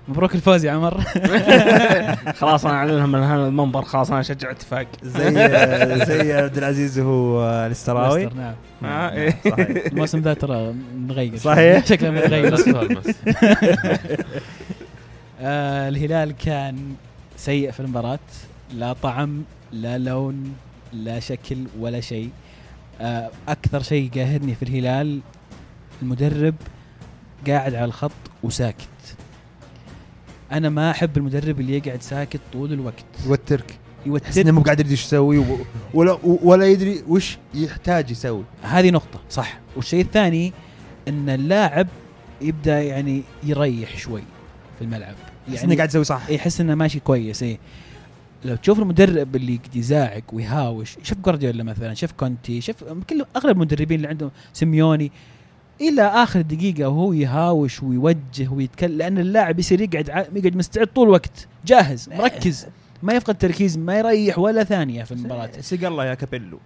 مبروك 0.09 0.35
الفوز 0.35 0.65
يا 0.65 0.71
عمر. 0.71 1.01
خلاص 2.41 2.65
أنا 2.65 2.75
اعلنها 2.75 3.05
من 3.05 3.19
هذا 3.23 3.47
المنبر 3.47 3.81
خلاص 3.81 4.11
أنا 4.11 4.19
أشجع 4.19 4.51
اتفاق. 4.51 4.87
زي 5.03 5.31
زي 6.09 6.33
عبد 6.33 6.57
العزيز 6.57 6.99
هو 6.99 7.43
الاستراوي. 7.65 8.25
نعم. 8.25 8.53
آه، 8.83 9.11
إيه. 9.11 9.35
صحيح. 9.49 9.85
الموسم 9.85 10.19
ذا 10.19 10.33
ترى 10.33 10.73
متغير 10.97 11.37
صحيح. 11.37 11.85
شكله 11.85 12.11
متغير. 12.11 12.55
آه 15.41 15.89
الهلال 15.89 16.31
كان 16.37 16.95
سيء 17.37 17.71
في 17.71 17.79
المباراة. 17.79 18.19
لا 18.73 18.93
طعم 18.93 19.43
لا 19.71 19.97
لون 19.97 20.53
لا 20.93 21.19
شكل 21.19 21.57
ولا 21.79 21.99
شيء. 21.99 22.29
آه 23.01 23.29
أكثر 23.47 23.81
شيء 23.81 24.11
قاهرني 24.15 24.55
في 24.55 24.63
الهلال 24.63 25.19
المدرب 26.01 26.55
قاعد 27.47 27.73
على 27.75 27.85
الخط 27.85 28.11
وساكت. 28.43 28.87
أنا 30.51 30.69
ما 30.69 30.91
أحب 30.91 31.17
المدرب 31.17 31.59
اللي 31.59 31.77
يقعد 31.77 32.01
ساكت 32.01 32.39
طول 32.53 32.73
الوقت. 32.73 33.05
والترك 33.27 33.79
تحس 34.23 34.37
إنه 34.37 34.51
مو 34.51 34.61
قاعد 34.61 34.79
يدري 34.79 34.91
إيش 34.91 35.03
يسوي 35.03 35.45
ولا 35.93 36.19
ولا 36.23 36.65
يدري 36.65 37.03
وش 37.07 37.37
يحتاج 37.53 38.11
يسوي. 38.11 38.43
هذه 38.61 38.91
نقطة 38.91 39.19
صح. 39.29 39.59
والشيء 39.75 40.01
الثاني 40.01 40.53
إن 41.07 41.29
اللاعب 41.29 41.87
يبدأ 42.41 42.81
يعني 42.81 43.23
يريح 43.43 43.97
شوي 43.97 44.23
في 44.77 44.85
الملعب. 44.85 45.15
يعني 45.47 45.63
إنه 45.63 45.75
قاعد 45.75 45.89
يسوي 45.89 46.03
صح. 46.03 46.29
يحس 46.29 46.61
إنه 46.61 46.75
ماشي 46.75 46.99
كويس 46.99 47.43
إيه. 47.43 47.57
لو 48.45 48.55
تشوف 48.55 48.79
المدرب 48.79 49.35
اللي 49.35 49.59
يزاعق 49.75 50.23
ويهاوش 50.33 50.97
شوف 51.03 51.17
جوارديولا 51.17 51.63
مثلا 51.63 51.93
شوف 51.93 52.11
كونتي 52.11 52.61
شوف 52.61 52.83
كل 53.09 53.25
أغلب 53.35 53.55
المدربين 53.55 53.97
اللي 53.97 54.07
عندهم 54.07 54.31
سيميوني 54.53 55.11
إلى 55.81 56.01
آخر 56.01 56.41
دقيقة 56.41 56.89
وهو 56.89 57.13
يهاوش 57.13 57.83
ويوجه 57.83 58.49
ويتكلم 58.51 58.97
لأن 58.97 59.17
اللاعب 59.17 59.59
يصير 59.59 59.81
يقعد 59.81 60.09
ع- 60.09 60.25
يقعد 60.35 60.55
مستعد 60.55 60.87
طول 60.87 61.07
الوقت. 61.07 61.47
جاهز 61.65 62.09
مركز. 62.09 62.67
ما 63.03 63.13
يفقد 63.13 63.37
تركيز 63.37 63.77
ما 63.77 63.99
يريح 63.99 64.39
ولا 64.39 64.63
ثانية 64.63 65.03
في 65.03 65.11
المباراة. 65.11 65.51
سق 65.61 65.87
الله 65.87 66.05
يا 66.05 66.13
كابيلو. 66.13 66.59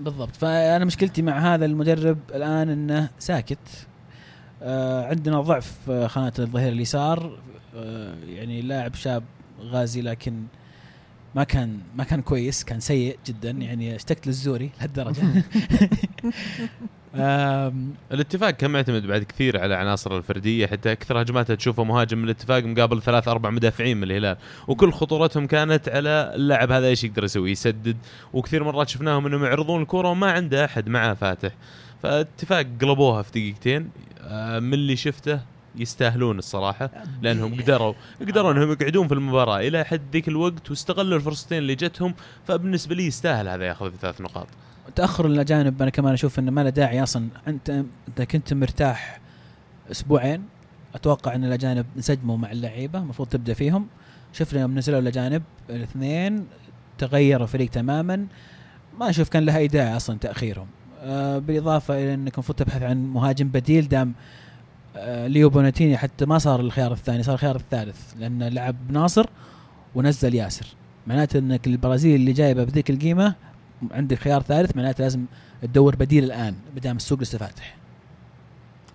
بالضبط. 0.00 0.36
فأنا 0.36 0.84
مشكلتي 0.84 1.22
مع 1.22 1.54
هذا 1.54 1.64
المدرب 1.64 2.18
الآن 2.34 2.68
إنه 2.68 3.08
ساكت. 3.18 3.58
آه 4.62 5.06
عندنا 5.06 5.40
ضعف 5.40 5.72
آه، 5.90 6.06
خانة 6.06 6.32
الظهير 6.38 6.72
اليسار. 6.72 7.38
آه 7.76 8.14
يعني 8.28 8.62
لاعب 8.62 8.94
شاب 8.94 9.22
غازي 9.60 10.02
لكن 10.02 10.42
ما 11.34 11.44
كان 11.44 11.78
ما 11.96 12.04
كان 12.04 12.22
كويس 12.22 12.64
كان 12.64 12.80
سيء 12.80 13.18
جدا. 13.26 13.50
يعني 13.50 13.96
اشتقت 13.96 14.26
للزوري 14.26 14.70
لهالدرجة. 14.78 15.22
الاتفاق 18.12 18.50
كان 18.50 18.70
معتمد 18.70 19.06
بعد 19.06 19.22
كثير 19.22 19.60
على 19.60 19.74
عناصر 19.74 20.16
الفردية 20.16 20.66
حتى 20.66 20.92
أكثر 20.92 21.22
هجماته 21.22 21.54
تشوفه 21.54 21.84
مهاجم 21.84 22.18
من 22.18 22.24
الاتفاق 22.24 22.64
مقابل 22.64 23.02
ثلاث 23.02 23.28
أربع 23.28 23.50
مدافعين 23.50 23.96
من 23.96 24.02
الهلال. 24.02 24.36
وكل 24.68 24.92
خطورتهم 24.92 25.46
كانت 25.46 25.88
على 25.88 26.32
اللاعب 26.34 26.72
هذا 26.72 26.86
إيش 26.86 27.04
يقدر 27.04 27.24
يسوي 27.24 27.50
يسدد. 27.50 27.96
وكثير 28.32 28.64
مرات 28.64 28.88
شفناهم 28.88 29.26
إنهم 29.26 29.44
يعرضون 29.44 29.82
الكرة 29.82 30.08
وما 30.08 30.32
عنده 30.32 30.64
أحد 30.64 30.88
معاه 30.88 31.14
فاتح. 31.14 31.52
فاتفاق 32.02 32.66
قلبوها 32.80 33.22
في 33.22 33.30
دقيقتين. 33.30 33.90
آه، 34.20 34.58
من 34.58 34.74
اللي 34.74 34.96
شفته 34.96 35.51
يستاهلون 35.76 36.38
الصراحة 36.38 36.90
لأنهم 37.22 37.60
قدروا 37.60 37.94
قدروا 38.20 38.52
إنهم 38.52 38.72
يقعدون 38.72 39.08
في 39.08 39.14
المباراة 39.14 39.60
إلى 39.60 39.84
حد 39.84 40.00
ذيك 40.12 40.28
الوقت 40.28 40.70
واستغلوا 40.70 41.16
الفرصتين 41.16 41.58
اللي 41.58 41.74
جتهم 41.74 42.14
فبالنسبة 42.46 42.94
لي 42.94 43.06
يستاهل 43.06 43.48
هذا 43.48 43.64
ياخذ 43.64 43.90
ثلاث 43.96 44.20
نقاط. 44.20 44.46
تأخر 44.96 45.26
الاجانب 45.26 45.82
أنا 45.82 45.90
كمان 45.90 46.12
أشوف 46.12 46.38
إنه 46.38 46.50
ما 46.50 46.60
له 46.60 46.70
داعي 46.70 47.02
أصلا 47.02 47.28
أنت 47.48 47.70
أنت 48.08 48.22
كنت 48.22 48.54
مرتاح 48.54 49.20
أسبوعين 49.90 50.42
أتوقع 50.94 51.34
إن 51.34 51.44
الاجانب 51.44 51.86
انسجموا 51.96 52.36
مع 52.36 52.52
اللعيبة 52.52 52.98
المفروض 52.98 53.28
تبدأ 53.28 53.54
فيهم. 53.54 53.86
شفنا 54.32 54.60
يوم 54.60 54.78
نزلوا 54.78 54.98
الاجانب 54.98 55.42
الاثنين 55.70 56.46
تغير 56.98 57.42
الفريق 57.42 57.70
تماما. 57.70 58.26
ما 59.00 59.10
أشوف 59.10 59.28
كان 59.28 59.44
لها 59.44 59.58
أي 59.58 59.68
داعي 59.68 59.96
أصلا 59.96 60.18
تأخيرهم. 60.18 60.66
آه 61.00 61.38
بالإضافة 61.38 61.94
إلى 61.94 62.14
إنك 62.14 62.34
المفروض 62.34 62.58
تبحث 62.58 62.82
عن 62.82 63.06
مهاجم 63.06 63.48
بديل 63.48 63.88
دام 63.88 64.14
ليو 65.26 65.50
بوناتيني 65.50 65.96
حتى 65.96 66.26
ما 66.26 66.38
صار 66.38 66.60
الخيار 66.60 66.92
الثاني 66.92 67.22
صار 67.22 67.34
الخيار 67.34 67.56
الثالث 67.56 68.14
لأن 68.18 68.42
لعب 68.42 68.76
ناصر 68.90 69.26
ونزل 69.94 70.34
ياسر. 70.34 70.66
معناته 71.06 71.38
إنك 71.38 71.66
البرازيل 71.66 72.14
اللي 72.20 72.32
جايبه 72.32 72.64
بذيك 72.64 72.90
القيمة 72.90 73.34
عندك 73.90 74.18
خيار 74.18 74.42
ثالث 74.42 74.76
معناته 74.76 75.02
لازم 75.02 75.24
تدور 75.62 75.96
بديل 75.96 76.24
الآن 76.24 76.54
بدام 76.76 76.96
السوق 76.96 77.20
لسه 77.20 77.38
فاتح. 77.38 77.74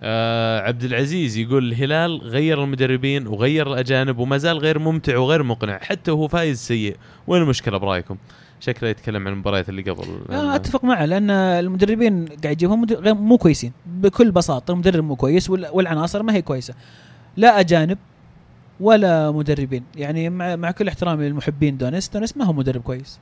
آه 0.02 0.60
عبد 0.60 0.84
العزيز 0.84 1.36
يقول 1.36 1.68
الهلال 1.68 2.18
غير 2.18 2.64
المدربين 2.64 3.26
وغير 3.26 3.72
الأجانب 3.72 4.18
وما 4.18 4.38
زال 4.38 4.58
غير 4.58 4.78
ممتع 4.78 5.18
وغير 5.18 5.42
مقنع 5.42 5.78
حتى 5.78 6.10
وهو 6.10 6.28
فايز 6.28 6.58
سيء. 6.58 6.96
وين 7.26 7.42
المشكلة 7.42 7.78
برأيكم؟ 7.78 8.16
شكله 8.60 8.88
يتكلم 8.88 9.26
عن 9.26 9.32
المباريات 9.32 9.68
اللي 9.68 9.82
قبل. 9.82 10.04
آه 10.30 10.54
أتفق 10.54 10.84
معه 10.84 11.04
لأن 11.04 11.30
المدربين 11.30 12.24
قاعد 12.24 12.52
يجيبهم 12.52 12.86
مو 13.04 13.38
كويسين. 13.38 13.72
بكل 13.86 14.30
بساطة 14.30 14.72
المدرب 14.72 15.04
مو 15.04 15.16
كويس 15.16 15.50
وال- 15.50 15.68
والعناصر 15.72 16.22
ما 16.22 16.34
هي 16.34 16.42
كويسة. 16.42 16.74
لا 17.36 17.60
أجانب 17.60 17.98
ولا 18.80 19.30
مدربين. 19.30 19.82
يعني 19.96 20.30
مع, 20.30 20.56
مع 20.56 20.70
كل 20.70 20.88
احترامي 20.88 21.28
للمحبين 21.28 21.76
دونيس 21.76 22.08
دونيس 22.08 22.36
ما 22.36 22.44
هو 22.44 22.52
مدرب 22.52 22.82
كويس. 22.82 23.18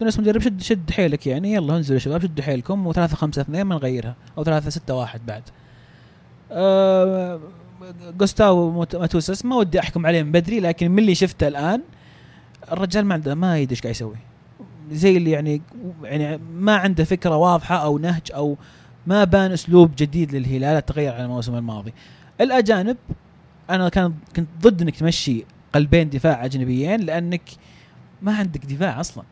دونيس 0.00 0.20
مدرب 0.20 0.40
شد 0.40 0.60
شد 0.62 0.90
حيلك 0.90 1.26
يعني 1.26 1.52
يلا 1.52 1.76
انزلوا 1.76 1.94
يا 1.94 2.04
شباب 2.04 2.22
شدوا 2.22 2.44
حيلكم 2.44 2.86
وثلاثة 2.86 3.16
خمسة 3.16 3.42
اثنين 3.42 3.62
ما 3.62 3.74
نغيرها 3.74 4.16
أو 4.38 4.44
ثلاثة 4.44 4.70
ستة 4.70 4.94
واحد 4.94 5.26
بعد. 5.26 5.42
آه 6.54 7.40
جوستاو 8.18 8.70
ماتوسس 8.70 9.44
ما 9.44 9.56
ودي 9.56 9.80
أحكم 9.80 10.06
عليه 10.06 10.22
من 10.22 10.32
بدري 10.32 10.60
لكن 10.60 10.90
من 10.90 10.98
اللي 10.98 11.14
شفته 11.14 11.48
الآن 11.48 11.82
الرجال 12.72 13.04
ما 13.04 13.14
عنده 13.14 13.34
ما 13.34 13.58
يدري 13.58 13.70
إيش 13.70 13.80
قاعد 13.80 13.94
يسوي 13.94 14.16
زي 14.92 15.16
اللي 15.16 15.30
يعني 15.30 15.62
يعني 16.02 16.40
ما 16.54 16.76
عنده 16.76 17.04
فكرة 17.04 17.36
واضحة 17.36 17.76
أو 17.76 17.98
نهج 17.98 18.32
أو 18.34 18.56
ما 19.06 19.24
بان 19.24 19.52
أسلوب 19.52 19.90
جديد 19.96 20.34
للهلال 20.34 20.86
تغير 20.86 21.12
على 21.12 21.24
الموسم 21.24 21.54
الماضي. 21.54 21.92
الأجانب 22.40 22.96
أنا 23.70 23.88
كان 23.88 24.14
كنت 24.36 24.48
ضد 24.60 24.82
إنك 24.82 24.96
تمشي 24.96 25.44
قلبين 25.74 26.10
دفاع 26.10 26.44
أجنبيين 26.44 27.00
لأنك 27.00 27.42
ما 28.22 28.36
عندك 28.36 28.66
دفاع 28.66 29.00
أصلا. 29.00 29.24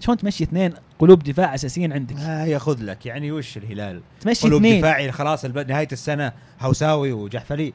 شلون 0.00 0.16
تمشي 0.18 0.44
اثنين 0.44 0.74
قلوب 0.98 1.22
دفاع 1.22 1.54
أساسيين 1.54 1.92
عندك؟ 1.92 2.16
ما 2.16 2.46
ياخذ 2.46 2.82
لك. 2.82 3.06
يعني 3.06 3.32
وش 3.32 3.56
الهلال؟ 3.56 4.00
تمشي 4.20 4.46
قلوب 4.46 4.64
اثنين. 4.64 4.80
دفاعي 4.80 5.12
خلاص 5.12 5.44
نهاية 5.44 5.88
السنة 5.92 6.32
هوساوي 6.60 7.12
وجحفلي. 7.12 7.72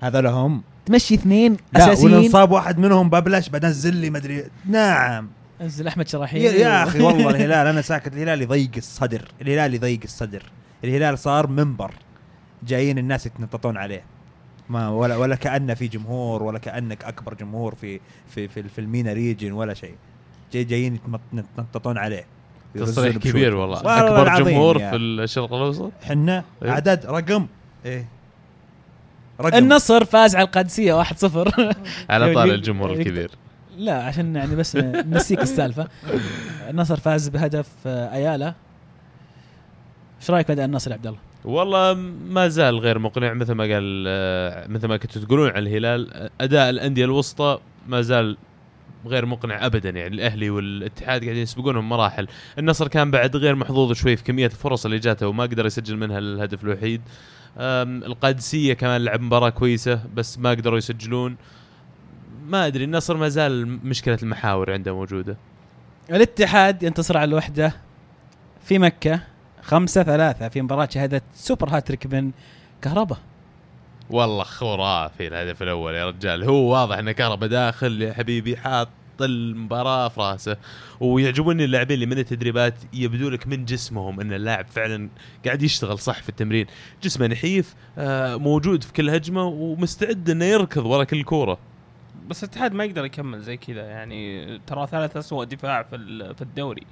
هذا 0.00 0.20
لهم. 0.20 0.62
تمشي 0.86 1.14
اثنين 1.14 1.52
لا 1.52 1.84
ولا 1.84 1.92
اساسيين 1.92 2.14
انصاب 2.14 2.50
واحد 2.50 2.78
منهم 2.78 3.10
ببلاش 3.10 3.48
بنزل 3.48 3.96
لي 3.96 4.10
مدري. 4.10 4.44
نعم. 4.66 5.28
انزل 5.60 5.86
أحمد 5.86 6.08
شراحيل. 6.08 6.42
يا, 6.42 6.52
يا 6.52 6.82
أخي 6.82 7.00
والله 7.00 7.30
الهلال 7.30 7.66
أنا 7.66 7.82
ساكت. 7.82 8.12
الهلال 8.12 8.42
يضيق 8.42 8.70
الصدر. 8.76 9.28
الهلال 9.42 9.74
يضيق 9.74 10.00
الصدر. 10.04 10.42
الهلال 10.84 11.18
صار 11.18 11.46
منبر. 11.46 11.94
جايين 12.62 12.98
الناس 12.98 13.26
يتنططون 13.26 13.76
عليه. 13.76 14.04
ما 14.68 14.88
ولا 14.88 15.16
ولا 15.16 15.36
كأنه 15.36 15.74
في 15.74 15.88
جمهور 15.88 16.42
ولا 16.42 16.58
كأنك 16.58 17.04
أكبر 17.04 17.34
جمهور 17.34 17.74
في 17.74 18.00
في 18.28 18.48
في, 18.48 18.62
في 18.62 18.80
المينا 18.80 19.12
ريجن 19.12 19.52
ولا 19.52 19.74
شيء. 19.74 19.94
جاي 20.52 20.64
جايين 20.64 20.98
يتنططون 21.32 21.98
عليه. 21.98 22.24
تصريح 22.78 23.16
كبير. 23.16 23.54
والله. 23.56 23.76
والله 23.76 24.22
أكبر 24.22 24.44
جمهور 24.50 24.80
يا. 24.80 24.90
في 24.90 24.96
الشرق 24.96 25.52
الأوسط؟ 25.54 25.90
حنا 26.02 26.44
إيه. 26.62 26.70
عدد 26.70 27.06
رقم. 27.06 27.46
إيه. 27.84 28.08
رقم. 29.40 29.56
النصر 29.58 30.04
فاز 30.04 30.36
على 30.36 30.44
القادسية 30.46 31.02
1-0 31.02 31.06
على 32.10 32.34
طار 32.34 32.46
يق- 32.46 32.52
الجمهور 32.52 32.90
يق- 32.90 32.96
الكبير. 32.98 33.30
لا 33.78 34.02
عشان 34.02 34.36
يعني 34.36 34.56
بس 34.56 34.76
نسيك 35.06 35.40
السالفة. 35.40 35.88
النصر 36.70 36.96
فاز 36.96 37.28
بهدف 37.28 37.68
أيالا. 37.86 38.54
إيش 40.20 40.30
رأيك 40.30 40.48
باداء 40.48 40.64
النصر 40.66 40.90
يا 40.90 40.96
عبد 40.96 41.06
الله؟ 41.06 41.18
والله 41.44 41.94
ما 42.28 42.48
زال 42.48 42.78
غير 42.78 42.98
مقنع 42.98 43.32
مثل 43.32 43.52
ما 43.52 43.64
قال 43.64 44.04
آه، 44.08 44.66
مثل 44.68 44.88
ما 44.88 44.96
كنتوا 44.96 45.22
تقولون 45.22 45.50
عن 45.50 45.58
الهلال. 45.58 46.30
أداء 46.40 46.70
الأندية 46.70 47.04
الوسطى 47.04 47.58
ما 47.88 48.00
زال 48.02 48.36
غير 49.06 49.26
مقنع 49.26 49.66
ابدا. 49.66 49.90
يعني 49.90 50.14
الأهلي 50.14 50.50
والاتحاد 50.50 51.24
قاعدين 51.24 51.42
يسبقونهم 51.42 51.88
مراحل. 51.88 52.28
النصر 52.58 52.88
كان 52.88 53.10
بعد 53.10 53.36
غير 53.36 53.54
محظوظ 53.54 53.92
شوي 53.92 54.16
في 54.16 54.24
كمية 54.24 54.46
الفرص 54.46 54.84
اللي 54.84 54.98
جاته 54.98 55.28
وما 55.28 55.42
قدر 55.42 55.66
يسجل 55.66 55.96
منها 55.96 56.18
الهدف 56.18 56.64
الوحيد. 56.64 57.00
القادسية 57.58 58.74
كمان 58.74 59.04
لعب 59.04 59.20
مباراة 59.20 59.48
كويسة 59.48 60.00
بس 60.14 60.38
ما 60.38 60.50
قدروا 60.50 60.78
يسجلون. 60.78 61.36
ما 62.46 62.66
أدري 62.66 62.84
النصر 62.84 63.16
ما 63.16 63.28
زال 63.28 63.66
مشكلة 63.66 64.18
المحاور 64.22 64.72
عنده 64.72 64.94
موجودة. 64.94 65.36
الاتحاد 66.10 66.82
ينتصر 66.82 67.16
على 67.16 67.28
الوحدة 67.28 67.74
في 68.64 68.78
مكة 68.78 69.20
خمسة 69.62 70.02
ثلاثة 70.02 70.48
في 70.48 70.62
مباراة 70.62 70.88
شهدت 70.90 71.22
سوبر 71.34 71.68
هاتريك 71.68 72.06
من 72.06 72.30
كهرباء 72.82 73.18
والله 74.10 74.44
خرافي 74.44 75.26
الهدف 75.26 75.62
الأول 75.62 75.94
يا 75.94 76.08
رجال. 76.08 76.44
هو 76.44 76.72
واضح 76.72 76.98
إن 76.98 77.12
كهرباء 77.12 77.48
داخل 77.48 78.02
يا 78.02 78.12
حبيبي 78.12 78.56
حاط 78.56 78.88
المباراة 79.20 80.08
في 80.08 80.20
رأسه. 80.20 80.56
ويعجبوني 81.00 81.64
اللاعبين 81.64 81.94
اللي 81.94 82.06
من 82.06 82.18
التدريبات 82.18 82.74
يبدو 82.92 83.28
لك 83.28 83.46
من 83.46 83.64
جسمهم 83.64 84.20
إن 84.20 84.32
اللاعب 84.32 84.66
فعلا 84.66 85.08
قاعد 85.44 85.62
يشتغل 85.62 85.98
صح 85.98 86.22
في 86.22 86.28
التمرين. 86.28 86.66
جسمه 87.02 87.26
نحيف 87.26 87.74
آه، 87.98 88.36
موجود 88.36 88.84
في 88.84 88.92
كل 88.92 89.10
هجمة 89.10 89.44
ومستعد 89.44 90.30
إنه 90.30 90.44
يركض 90.44 90.86
ورا 90.86 91.04
كل 91.04 91.22
كورة. 91.22 91.58
بس 92.28 92.44
الاتحاد 92.44 92.72
ما 92.72 92.84
يقدر 92.84 93.04
يكمل 93.04 93.40
زي 93.40 93.56
كذا 93.56 93.82
يعني 93.82 94.58
ترى 94.66 94.86
ثالث 94.86 95.16
أسوأ 95.16 95.44
دفاع 95.44 95.82
في 95.82 95.96
ال- 95.96 96.34
في 96.34 96.42
الدوري. 96.42 96.82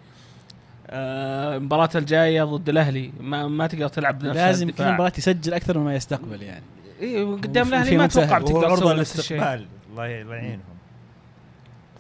المباراة 0.91 1.91
الجاية 1.95 2.43
ضد 2.45 2.69
الأهلي. 2.69 3.13
ما 3.21 3.49
ما 3.49 3.67
تقدر 3.67 3.89
تلعب 3.89 4.19
بنفس 4.19 4.37
لازم 4.37 4.67
كل 4.67 4.71
الدفاع. 4.71 4.95
مباراة 4.95 5.13
يسجل 5.19 5.55
أكثر 5.55 5.79
مما 5.79 5.95
يستقبل 5.95 6.43
يعني. 6.43 6.65
إيه 7.01 7.25
قدام 7.25 7.65
في 7.83 7.97
ما 7.97 8.09
وهو 8.17 8.39
بتقدر 8.39 8.97
نفس 8.97 9.19
الشيء. 9.19 9.37
للاستقبال 9.37 9.67
الله 9.91 10.07
يعينهم. 10.07 10.61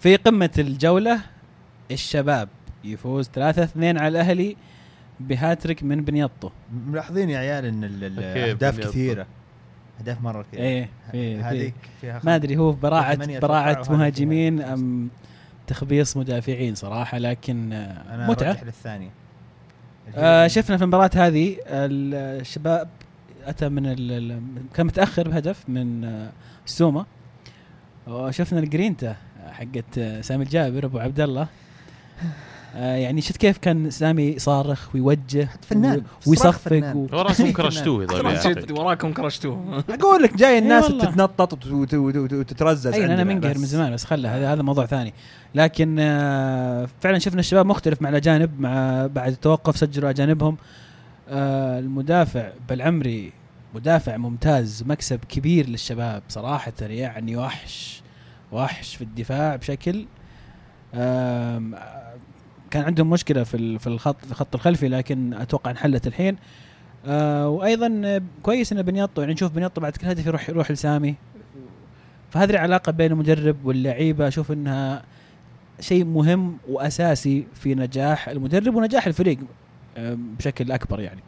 في 0.00 0.16
قمة 0.16 0.50
الجولة 0.58 1.20
الشباب 1.90 2.48
يفوز 2.84 3.28
3-2 3.28 3.30
على 3.76 4.08
الأهلي 4.08 4.56
بهاتريك 5.20 5.82
من 5.82 6.04
بنيطو 6.04 6.50
ملاحظين 6.86 7.30
يا 7.30 7.38
عيال 7.38 7.64
إن 7.64 7.84
الاهداف؟ 7.84 8.80
كثيرة. 8.80 9.26
أهداف 10.00 10.20
مرة 10.20 10.42
كثيرة. 10.42 10.62
إيه 10.62 10.88
في 11.12 11.36
في 11.36 11.42
هذيك 11.42 11.74
فيها 12.00 12.20
ما 12.24 12.34
أدري 12.34 12.56
هو 12.56 12.72
براعة 12.72 13.14
ثمانية 13.14 13.38
براعة 13.38 13.70
أتوقع 13.70 13.90
وهذه 13.90 13.98
مهاجمين 13.98 14.60
أم 14.62 15.08
تخبيص 15.66 16.16
مدافعين 16.16 16.74
صراحة 16.74 17.18
لكن 17.18 17.72
آه، 17.72 18.14
أنا 18.14 18.26
متعة. 18.26 18.48
أرجح 18.50 18.62
للثانية. 18.62 19.10
آه 20.16 20.46
شفنا 20.46 20.76
في 20.76 20.82
المباراة 20.82 21.10
هذه 21.14 21.56
الشباب 21.66 22.88
أتى 23.44 23.68
من 23.68 23.84
كان 24.74 24.86
متأخر 24.86 25.28
بهدف 25.28 25.68
من 25.68 26.04
آه، 26.04 26.30
سوما. 26.66 27.06
وشفنا 28.06 28.58
الجرينتا 28.58 29.16
حقت 29.50 29.98
آه، 29.98 30.20
سامي 30.20 30.44
الجابر 30.44 30.84
أبو 30.84 30.98
عبد 30.98 31.20
الله. 31.20 31.46
آه 32.74 32.96
يعني 32.96 33.20
شفت 33.20 33.36
كيف 33.36 33.58
كان 33.58 33.90
سامي 33.90 34.22
يصارخ 34.22 34.94
ويوجه 34.94 35.48
فنان. 35.68 36.02
ويصفق. 36.26 36.72
و... 36.96 37.06
وراسهم 37.12 37.52
كرشتوه 37.52 38.04
جد 38.04 38.58
أخي. 38.58 38.72
وراكم 38.72 39.12
كرشتوه 39.22 39.84
أقول 40.00 40.22
لك 40.22 40.36
جاي 40.36 40.58
الناس. 40.58 40.86
تتنطط 40.88 41.52
وت- 41.52 41.66
وت- 41.66 41.94
وت- 42.16 42.32
وتترزز 42.32 42.86
أي 42.86 43.04
أنا 43.04 43.24
منقهر. 43.24 43.58
من 43.58 43.64
زمان 43.66 43.92
بس 43.92 44.04
خله 44.04 44.36
هذا 44.36 44.52
هذا 44.52 44.62
موضوع 44.62 44.86
ثاني 44.86 45.14
لكن 45.54 45.96
آه 46.00 46.88
فعلا 47.00 47.18
شفنا 47.18 47.40
الشباب 47.40 47.66
مختلف 47.66 48.02
مع 48.02 48.08
الأجانب 48.08 48.60
مع 48.60 49.06
بعد 49.06 49.32
التوقف 49.32 49.76
سجلوا 49.76 50.10
أجانبهم 50.10 50.56
آه 51.28 51.78
المدافع 51.78 52.48
بالعمري 52.68 53.32
مدافع 53.74 54.16
ممتاز 54.16 54.82
مكسب 54.86 55.20
كبير 55.28 55.68
للشباب 55.68 56.22
صراحة 56.28 56.72
يعني 56.80 57.36
وحش 57.36 58.02
وحش 58.52 58.96
في 58.96 59.04
الدفاع 59.04 59.56
بشكل 59.56 60.06
كان 62.72 62.82
عندهم 62.84 63.10
مشكلة 63.10 63.42
في 63.44 63.78
في 63.78 63.86
الخط 63.86 64.24
في 64.24 64.30
الخط 64.30 64.54
الخلفي 64.54 64.88
لكن 64.88 65.34
أتوقع 65.34 65.70
انحلت 65.70 66.06
الحين. 66.06 66.36
آه 67.06 67.48
وأيضا 67.48 68.20
كويس 68.42 68.72
إن 68.72 68.82
بنياطو 68.82 69.20
يعني 69.20 69.32
نشوف 69.34 69.52
بنياطو 69.52 69.80
بعد 69.80 69.96
كل 69.96 70.06
هدف 70.06 70.26
يروح 70.26 70.48
يروح 70.48 70.70
لسامي. 70.70 71.14
فهذه 72.30 72.50
العلاقة 72.50 72.92
بين 72.92 73.12
المدرب 73.12 73.56
واللعيبة 73.64 74.28
أشوف 74.28 74.52
إنها 74.52 75.02
شيء 75.80 76.04
مهم 76.04 76.56
وأساسي 76.68 77.46
في 77.54 77.74
نجاح 77.74 78.28
المدرب 78.28 78.74
ونجاح 78.74 79.06
الفريق 79.06 79.38
آه، 79.96 80.18
بشكل 80.38 80.72
أكبر 80.72 81.00
يعني. 81.00 81.20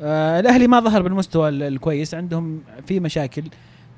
آه، 0.00 0.40
الأهلي 0.40 0.66
ما 0.66 0.80
ظهر 0.80 1.02
بالمستوى 1.02 1.48
ال- 1.48 1.62
الكويس 1.62 2.14
عندهم 2.14 2.60
في 2.86 3.00
مشاكل. 3.00 3.42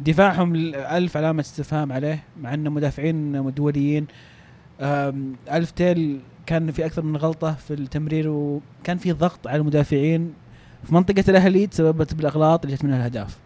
دفاعهم 0.01 0.55
الف 0.75 1.17
علامة 1.17 1.41
استفهام 1.41 1.93
عليه 1.93 2.23
مع 2.43 2.55
ان 2.55 2.71
مدافعين 2.71 3.53
دوليين. 3.55 4.07
ألف 5.53 5.71
تيل 5.71 6.21
كان 6.47 6.73
في 6.73 6.87
أكثر 6.87 7.03
من 7.03 7.17
غلطة 7.17 7.55
في 7.55 7.75
التمرير 7.75 8.29
وكان 8.29 8.99
في 8.99 9.13
ضغط 9.13 9.47
على 9.47 9.57
المدافعين 9.57 10.35
في 10.85 10.95
منطقة 10.95 11.25
الأهلي 11.29 11.67
تسببت 11.67 12.15
بالأغلاط 12.15 12.65
اللي 12.65 12.77
جت 12.77 12.85
منها 12.85 12.97
الاهداف. 12.97 13.39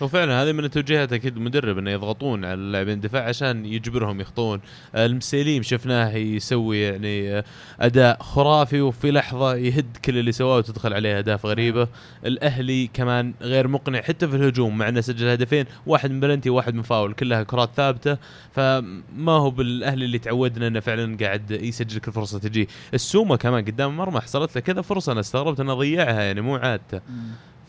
وفعلا 0.00 0.42
هذه 0.42 0.52
من 0.52 0.70
توجيهات 0.70 1.12
أكيد 1.12 1.36
المدرب 1.36 1.78
إنه 1.78 1.90
يضغطون 1.90 2.44
على 2.44 2.54
اللاعبين 2.54 2.94
الدفاع 2.94 3.24
عشان 3.28 3.66
يجبرهم 3.66 4.20
يخطون. 4.20 4.60
المسيليم 4.94 5.62
شفناه 5.62 6.16
يسوي 6.16 6.80
يعني 6.80 7.44
أداء 7.80 8.22
خرافي 8.22 8.80
وفي 8.80 9.10
لحظة 9.10 9.54
يهد 9.54 9.96
كل 10.04 10.18
اللي 10.18 10.32
سواه 10.32 10.56
وتدخل 10.56 10.94
عليه 10.94 11.18
أهداف 11.18 11.46
غريبة. 11.46 11.88
الأهلي 12.26 12.86
كمان 12.86 13.34
غير 13.40 13.68
مقنع 13.68 14.00
حتى 14.00 14.28
في 14.28 14.36
الهجوم 14.36 14.78
مع 14.78 14.88
إنه 14.88 15.00
سجل 15.00 15.28
هدفين 15.28 15.64
واحد 15.86 16.10
من 16.10 16.20
بلنتي 16.20 16.50
وواحد 16.50 16.74
من 16.74 16.82
فاول 16.82 17.12
كلها 17.12 17.42
كرات 17.42 17.70
ثابتة. 17.76 18.18
فما 18.52 19.32
هو 19.32 19.50
بالأهلي 19.50 20.04
اللي 20.04 20.18
تعودنا 20.18 20.66
إنه 20.66 20.80
فعلا 20.80 21.16
قاعد 21.20 21.50
يسجل 21.50 22.00
كل 22.00 22.12
فرصة 22.12 22.38
تجي. 22.38 22.68
السومة 22.94 23.36
كمان 23.36 23.64
قدام 23.64 23.90
المرمى 23.90 24.20
حصلت 24.20 24.56
له 24.56 24.62
كذا 24.62 24.82
فرصة 24.82 25.12
أنا 25.12 25.20
استغربت 25.20 25.60
انه 25.60 25.74
ضيعها 25.74 26.22
يعني 26.22 26.40
مو 26.40 26.56
عادته 26.56 27.00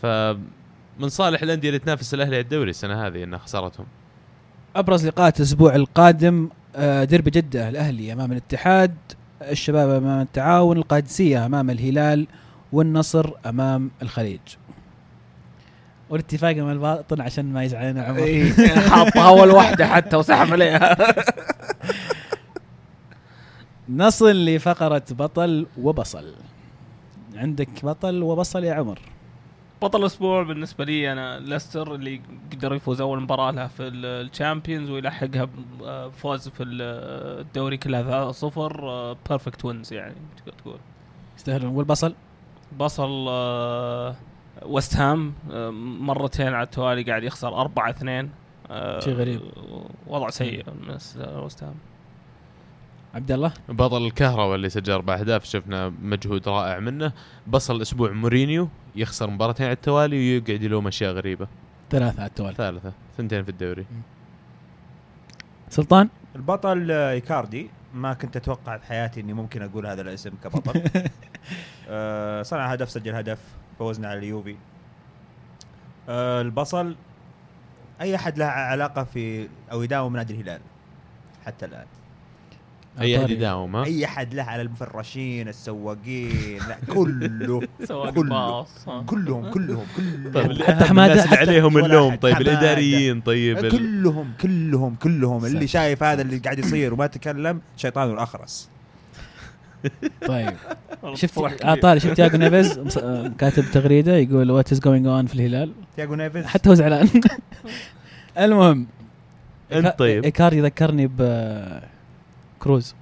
ف 0.01 0.05
من 1.00 1.10
صالح 1.10 1.41
الأندية 1.41 1.70
اللي 1.70 1.80
تنافس 1.80 2.14
الأهلي 2.14 2.36
على 2.36 2.43
الدوري 2.43 2.70
السنة 2.70 3.08
هذه 3.08 3.24
إنها 3.24 3.39
خسارتهم. 3.39 3.86
أبرز 4.76 5.08
لقاءات 5.08 5.38
الأسبوع 5.39 5.76
القادم 5.76 6.50
آه، 6.76 7.04
ديربي 7.04 7.32
جدة 7.32 7.70
الأهلي 7.70 8.14
أمام 8.14 8.32
الاتحاد 8.32 8.95
الشباب 9.41 10.04
أمام 10.04 10.22
التعاون 10.22 10.78
القادسية 10.78 11.45
أمام 11.45 11.70
الهلال 11.70 12.28
والنصر 12.74 13.32
أمام 13.45 13.91
الخليج. 14.02 14.39
والاتفاق 16.10 16.56
مع 16.56 16.72
الباطن 16.72 17.22
عشان 17.22 17.54
ما 17.54 17.64
يزعلنا 17.64 18.04
عمر. 18.04 18.20
إيه، 18.20 18.54
حاط 18.89 19.18
أول 19.18 19.52
واحدة 19.52 19.88
حتى 19.88 20.16
وسحب 20.16 20.54
عليها. 20.54 20.97
نصل 23.89 24.45
لفقرة 24.45 25.04
بطل 25.12 25.68
وبصل. 25.78 26.34
عندك 27.36 27.86
بطل 27.86 28.24
وبصل 28.24 28.64
يا 28.64 28.74
عمر. 28.74 29.00
بطل 29.82 29.99
الأسبوع 29.99 30.43
بالنسبة 30.43 30.86
لي 30.86 31.11
أنا 31.11 31.39
ليستر 31.39 31.95
اللي 31.95 32.21
قدر 32.51 32.73
يفوز 32.75 33.01
أول 33.01 33.21
مباراة 33.21 33.51
له 33.51 33.67
في 33.67 33.88
ال- 33.88 34.05
Champions 34.28 34.89
ويلحقها 34.89 35.47
بفوز 35.80 36.49
في 36.49 36.63
ال- 36.63 37.39
الدوري 37.41 37.77
كلها 37.77 38.32
3-0 38.32 39.17
perfect 39.30 39.66
wins 39.66 39.93
يعني 39.93 40.15
تقدر 40.38 40.51
تقول؟ 40.57 40.77
يستاهلون 41.38 41.75
والبصل 41.75 42.13
بصل؟ 42.80 43.25
آه، 43.30 44.15
وست 44.65 44.95
هام 44.95 45.34
آه، 45.51 45.69
مرتين 45.99 46.53
على 46.53 46.63
التوالي 46.63 47.03
قاعد 47.03 47.23
يخسر 47.23 47.61
4 47.61 47.89
2 47.89 48.30
شيء 48.99 49.13
غريب. 49.13 49.41
وضع 50.07 50.30
سيء 50.30 50.65
من 50.69 50.95
وست 51.38 51.63
هام 51.63 51.75
عبد 53.16 53.32
الله؟ 53.32 53.51
بطل 53.70 54.05
الكهرباء 54.05 54.55
اللي 54.55 54.70
سجل 54.70 54.93
أربع 54.93 55.14
أهداف 55.14 55.45
شفنا 55.45 55.93
مجهود 56.01 56.47
رائع 56.47 56.80
منه. 56.80 57.12
بصل 57.47 57.82
أسبوع 57.82 58.12
مورينيو 58.12 58.70
يخسر 58.95 59.30
مباراتين 59.30 59.66
على 59.66 59.74
التوالي 59.74 60.18
ويقعد 60.18 60.64
يلوم 60.64 60.88
أشياء 60.88 61.14
غريبة. 61.14 61.47
ثلاثة 61.89 62.22
على 62.22 62.30
التوالي. 62.30 62.55
ثالثه 62.55 62.93
ثنتين 63.18 63.43
في 63.43 63.49
الدوري. 63.49 63.86
سلطان؟ 65.70 66.10
البطل 66.36 66.91
إيكاردي 66.91 67.70
ما 67.93 68.14
كنت 68.14 68.36
أتوقع 68.36 68.78
في 68.78 68.86
حياتي 68.86 69.20
إني 69.22 69.34
ممكن 69.34 69.62
أقول 69.62 69.88
هذا 69.88 70.01
الاسم 70.01 70.32
كبطل. 70.43 70.84
آه، 71.89 72.41
صنع 72.41 72.72
هدف 72.72 72.89
سجل 72.89 73.16
هدف 73.16 73.39
فوزنا 73.80 74.07
على 74.07 74.20
اليوفي. 74.20 74.55
آه، 76.10 76.41
البصل 76.41 76.95
أي 78.01 78.16
أحد 78.16 78.38
له 78.38 78.45
علاقة 78.45 79.03
في 79.03 79.49
أو 79.72 79.84
يداوم 79.84 80.16
نادي 80.16 80.34
الهلال 80.34 80.62
حتى 81.45 81.66
الآن؟ 81.66 81.86
أي 83.02 83.18
احد. 83.20 83.30
يداوم 83.30 83.76
ها 83.76 83.86
أي 83.86 84.06
أحد 84.06 84.34
له 84.34 84.43
على 84.43 84.62
المفرشين 84.62 85.47
السواقين 85.47 86.60
لا 86.70 86.78
كله 86.93 87.62
كله. 87.88 88.14
كلهم 88.16 88.66
كلهم 89.06 89.52
كلهم 89.52 89.86
طيب 90.34 90.62
حتى 90.64 90.91
اللي 90.91 91.24
حتى- 91.24 91.38
عليهم 91.38 91.78
اللوم 91.78 92.16
طيب. 92.16 92.38
الإداريين 92.38 93.22
طيب 93.22 93.68
كلهم 93.68 94.32
كلهم 94.41 94.95
كلهم 94.95 95.45
اللي. 95.45 95.68
شايف 95.68 96.04
هذا 96.04 96.22
اللي 96.22 96.38
قاعد 96.38 96.60
يصير 96.60 96.93
وما 96.93 97.08
تكلم 97.08 97.62
شيطان 97.78 98.12
الأخرس 98.12 98.70
طيب 100.28 100.54
شفت 101.14 101.39
كبير. 101.39 101.58
آه 101.64 101.76
طاري 101.76 102.00
شفت 102.00 102.20
تياجو 102.20 102.38
نيفيز 102.38 102.80
كاتب 103.38 103.64
تغريدة 103.74 104.16
يقول 104.18 104.52
what 104.51 104.72
is 104.72 104.80
going 104.80 105.07
on 105.07 105.26
في 105.26 105.34
الهلال 105.36 105.72
تياجو 105.95 106.15
نيفيز 106.15 106.45
حتى 106.45 106.69
هو 106.69 106.73
زعلان 106.73 107.10
المهم 108.40 108.88
أنت 109.72 109.95
طيب 109.98 110.23
ايكاردي 110.23 110.53
يذكرني 110.53 111.07
ب 111.07 111.22
كروز 112.60 112.95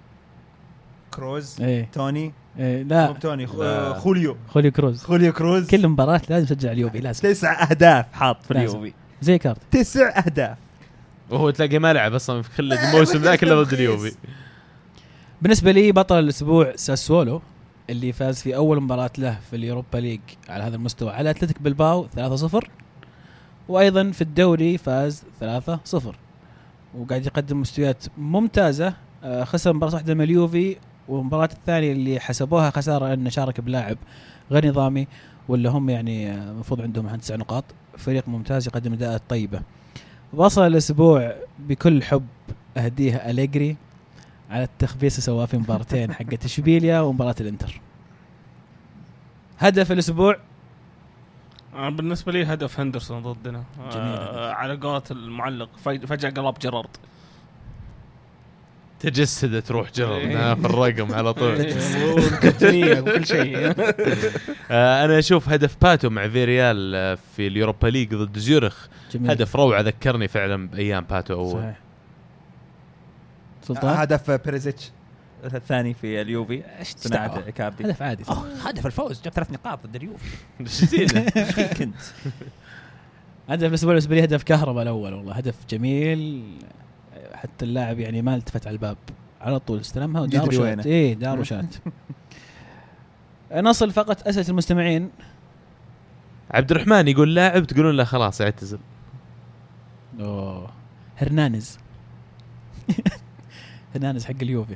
كروز 1.17 1.61
إيه. 1.61 1.89
توني. 1.93 2.33
إيه 2.59 2.83
مو 2.83 2.89
لا 2.89 3.11
توني 3.21 3.47
خ- 3.47 3.55
لا. 3.55 3.93
خوليو. 3.93 4.37
خوليو 4.49 4.71
كروز. 4.71 5.03
خوليو 5.03 5.33
كروز. 5.33 5.67
كل 5.69 5.87
مباراة 5.87 6.21
لازم 6.29 6.45
يسجل 6.45 6.67
على 6.69 6.75
اليوفي 6.75 6.99
لازم. 6.99 7.21
تسع 7.29 7.63
أهداف 7.63 8.05
حاط 8.13 8.43
في. 8.43 8.51
اليوفي. 8.51 8.93
ايكاردي 9.21 9.57
تسع 9.71 10.17
أهداف. 10.17 10.57
وهو 11.29 11.49
تلاقي 11.49 11.79
ما 11.79 11.93
لعب 11.93 12.13
أصلا 12.13 12.41
في 12.41 12.49
كل 12.57 12.73
الموسم 12.73 13.21
ذا 13.21 13.35
كله 13.35 13.63
ضد 13.63 13.73
اليوفي. 13.73 14.11
بالنسبة 15.41 15.71
لي 15.71 15.91
بطل 15.91 16.19
الأسبوع 16.19 16.75
ساسولو 16.75 17.41
اللي 17.89 18.11
فاز 18.13 18.41
في 18.41 18.55
أول 18.55 18.81
مباراة 18.81 19.09
له 19.17 19.37
في 19.49 19.55
ال 19.55 19.61
Europa 19.61 19.97
League 19.97 20.19
على 20.49 20.63
هذا 20.63 20.75
المستوى. 20.75 21.11
على 21.11 21.29
أتلتيك 21.29 21.61
بلباو 21.61 22.07
3-0 22.07 22.67
وأيضا 23.69 24.11
في 24.11 24.21
الدوري 24.21 24.77
فاز 24.77 25.23
3-0 25.41 26.15
وقاعد 26.97 27.25
يقدم 27.25 27.61
مستويات 27.61 28.03
ممتازة. 28.17 28.93
آه، 29.23 29.43
خسر 29.43 29.73
مباراة 29.73 29.93
واحدة 29.93 30.13
من 30.13 30.21
اليوفي. 30.21 30.75
والمباراة 31.07 31.49
الثانية 31.53 31.91
اللي 31.91 32.19
حسبوها 32.19 32.69
خسارة 32.69 33.13
انه 33.13 33.29
شارك 33.29 33.61
بلاعب 33.61 33.97
غير 34.51 34.67
نظامي 34.67 35.07
ولا 35.47 35.69
هم 35.69 35.89
يعني 35.89 36.31
المفروض 36.33 36.81
عندهم 36.81 37.07
عن 37.07 37.21
تسع 37.21 37.35
نقاط. 37.35 37.63
فريق 37.97 38.27
ممتاز 38.27 38.67
يقدم 38.67 38.93
اداءات 38.93 39.21
طيبة. 39.29 39.61
وصل 40.33 40.67
الأسبوع 40.67 41.35
بكل 41.59 42.03
حب 42.03 42.25
اهديها 42.77 43.29
أليجري 43.29 43.77
على 44.51 44.63
التخبيص 44.63 45.13
اللي 45.13 45.21
سواه 45.25 45.45
في 45.45 45.57
مباراتين 45.57 46.13
حقت 46.13 46.45
إشبيليا 46.45 46.99
ومباراة 47.01 47.35
الإنتر. 47.41 47.81
هدف 49.59 49.91
الأسبوع؟ 49.91 50.35
آه، 51.75 51.89
بالنسبة 51.89 52.31
لي 52.31 52.43
هدف 52.45 52.79
هندرسون 52.79 53.21
ضدنا. 53.23 53.63
جميل. 53.91 53.97
آه 54.17 54.51
على 54.53 54.75
قولة 54.75 55.03
المعلق 55.11 55.69
فج- 55.77 56.05
فجأة 56.05 56.29
قلب 56.29 56.59
جيرارد. 56.59 56.89
تجسدت 58.99 59.71
روح 59.71 59.91
جيرارد 59.91 60.25
إيه. 60.25 60.53
في 60.53 60.65
الرقم 60.65 61.13
على 61.13 61.33
طول. 61.33 61.53
وكل 62.99 63.25
شيء. 63.27 63.57
آه، 64.71 65.05
أنا 65.05 65.19
أشوف 65.19 65.49
هدف 65.49 65.77
باتو 65.81 66.09
مع 66.09 66.27
فيريال 66.27 66.95
آه، 66.95 67.17
في 67.35 67.47
ال 67.47 67.53
Europa 67.53 67.87
League 67.87 68.15
ضد 68.15 68.37
زيورخ. 68.37 68.87
جميل. 69.11 69.31
هدف 69.31 69.55
روعة 69.55 69.81
ذكرني 69.81 70.27
فعلا 70.27 70.67
بأيام 70.67 71.03
باتو 71.03 71.33
أول. 71.33 71.53
صحيح. 71.53 71.79
سلطان؟ 73.61 73.97
هدف 73.97 74.31
بريزيتش 74.31 74.91
الثاني 75.53 75.93
في 75.93 76.21
اليوفي. 76.21 76.63
إيش 76.79 76.87
صناعة؟ 76.97 77.49
كابدي 77.49 77.85
هدف 77.85 78.01
عادي. 78.01 78.23
هدف 78.63 78.85
الفوز. 78.85 79.21
جاب 79.21 79.33
ثلاث 79.33 79.51
نقاط 79.51 79.87
ضد 79.87 79.95
اليوفي. 79.95 80.37
إيش 80.61 81.13
كنت 81.77 81.95
هدف 83.49 83.85
بالنسبة 83.85 84.15
لي 84.15 84.23
هدف 84.23 84.43
كهرباء 84.43 84.83
الأول 84.83 85.13
والله. 85.13 85.33
هدف 85.33 85.55
جميل. 85.69 86.43
حتى 87.37 87.65
اللاعب 87.65 87.99
يعني 87.99 88.21
ما 88.21 88.35
التفت 88.35 88.67
على 88.67 88.73
الباب. 88.73 88.97
على 89.41 89.59
طول 89.59 89.79
استلمها 89.79 90.21
ودار 90.21 90.47
وشات. 90.47 90.85
إيه 90.85 91.13
دار 91.13 91.39
وشات 91.39 91.75
نصل 93.53 93.91
فقط 93.91 94.27
أسئلة 94.27 94.49
المستمعين. 94.49 95.09
عبد 96.51 96.71
الرحمن 96.71 97.07
يقول 97.07 97.35
لاعب 97.35 97.65
تقولون 97.65 97.95
له 97.97 98.03
خلاص 98.03 98.41
اعتزل. 98.41 98.79
أوه. 100.19 100.69
هرنانز 101.17 101.77
هرنانز 103.95 104.25
حق 104.25 104.33
اليوفي. 104.41 104.75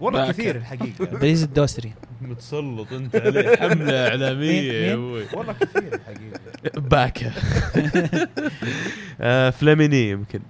والله. 0.00 0.28
كثير 0.28 0.56
الحقيقة. 0.56 1.04
بريز 1.20 1.42
الدوسري. 1.42 1.92
متسلط 2.22 2.92
أنت 2.92 3.16
عليه. 3.16 3.56
حملة 3.56 4.08
إعلامية 4.08 4.72
يا؟ 4.72 4.94
أبوي. 4.94 5.24
والله 5.34 5.52
كثير 5.52 5.94
الحقيقة. 5.94 6.40
باكا 6.80 7.32
آه، 9.20 9.50
فلاميني 9.50 10.10
يمكن. 10.10 10.40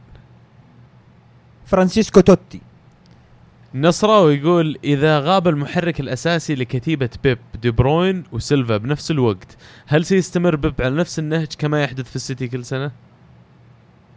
فرانسيسكو 1.69 2.21
توتي. 2.21 2.61
نصراوي 3.75 4.35
يقول 4.35 4.79
إذا 4.85 5.19
غاب 5.21 5.49
المحرك 5.49 6.01
الأساسي 6.01 6.55
لكتيبة 6.55 7.11
بيب 7.25 7.39
دي 7.63 7.71
بروين 7.71 8.25
وسيلفا 8.33 8.77
بنفس 8.77 9.11
الوقت 9.11 9.57
هل 9.87 10.05
سيستمر 10.05 10.57
بيب 10.57 10.75
على 10.81 10.95
نفس 10.95 11.19
النهج 11.19 11.47
كما 11.59 11.83
يحدث 11.83 12.11
في 12.11 12.17
السيتي 12.17 12.49
كل 12.49 12.65
سنة؟ 12.65 12.91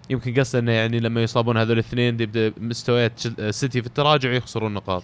يمكن 0.09 0.39
قصده 0.39 0.59
إنه 0.59 0.71
يعني 0.71 0.99
لما 0.99 1.23
يصابون 1.23 1.57
هذول 1.57 1.71
الاثنين 1.71 2.19
يبدا 2.19 2.53
مستويات 2.57 3.25
السيتي 3.25 3.81
في 3.81 3.87
التراجع 3.87 4.31
يخسرون 4.31 4.73
نقاط. 4.73 5.03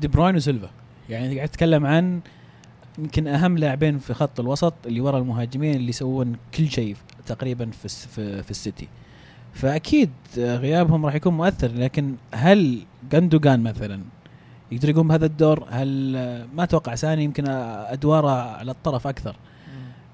دي 0.00 0.08
بروين 0.08 0.36
وسيلفا. 0.36 0.70
يعني 1.08 1.36
قاعد 1.36 1.48
أتكلم 1.48 1.86
عن 1.86 2.20
يمكن 2.98 3.26
أهم 3.28 3.58
لاعبين 3.58 3.98
في 3.98 4.14
خط 4.14 4.40
الوسط 4.40 4.74
اللي 4.86 5.00
ورا 5.00 5.18
المهاجمين 5.18 5.76
اللي 5.76 5.88
يسوون 5.88 6.36
كل 6.54 6.70
شيء 6.70 6.96
تقريبا 7.26 7.70
في 7.70 7.88
في, 7.88 8.42
في 8.42 8.50
السيتي. 8.50 8.88
فأكيد 9.58 10.10
غيابهم 10.36 11.06
راح 11.06 11.14
يكون 11.14 11.34
مؤثر 11.34 11.70
لكن 11.74 12.14
هل 12.34 12.82
جندوجان 13.12 13.60
مثلا 13.60 14.00
يقدر 14.72 14.88
يقوم 14.88 15.08
بهذا 15.08 15.26
الدور؟ 15.26 15.66
هل 15.70 16.12
ما 16.54 16.62
أتوقع 16.64 16.94
ساني 16.94 17.24
يمكن 17.24 17.48
أدواره 17.48 18.30
على 18.30 18.70
الطرف 18.70 19.06
أكثر؟ 19.06 19.36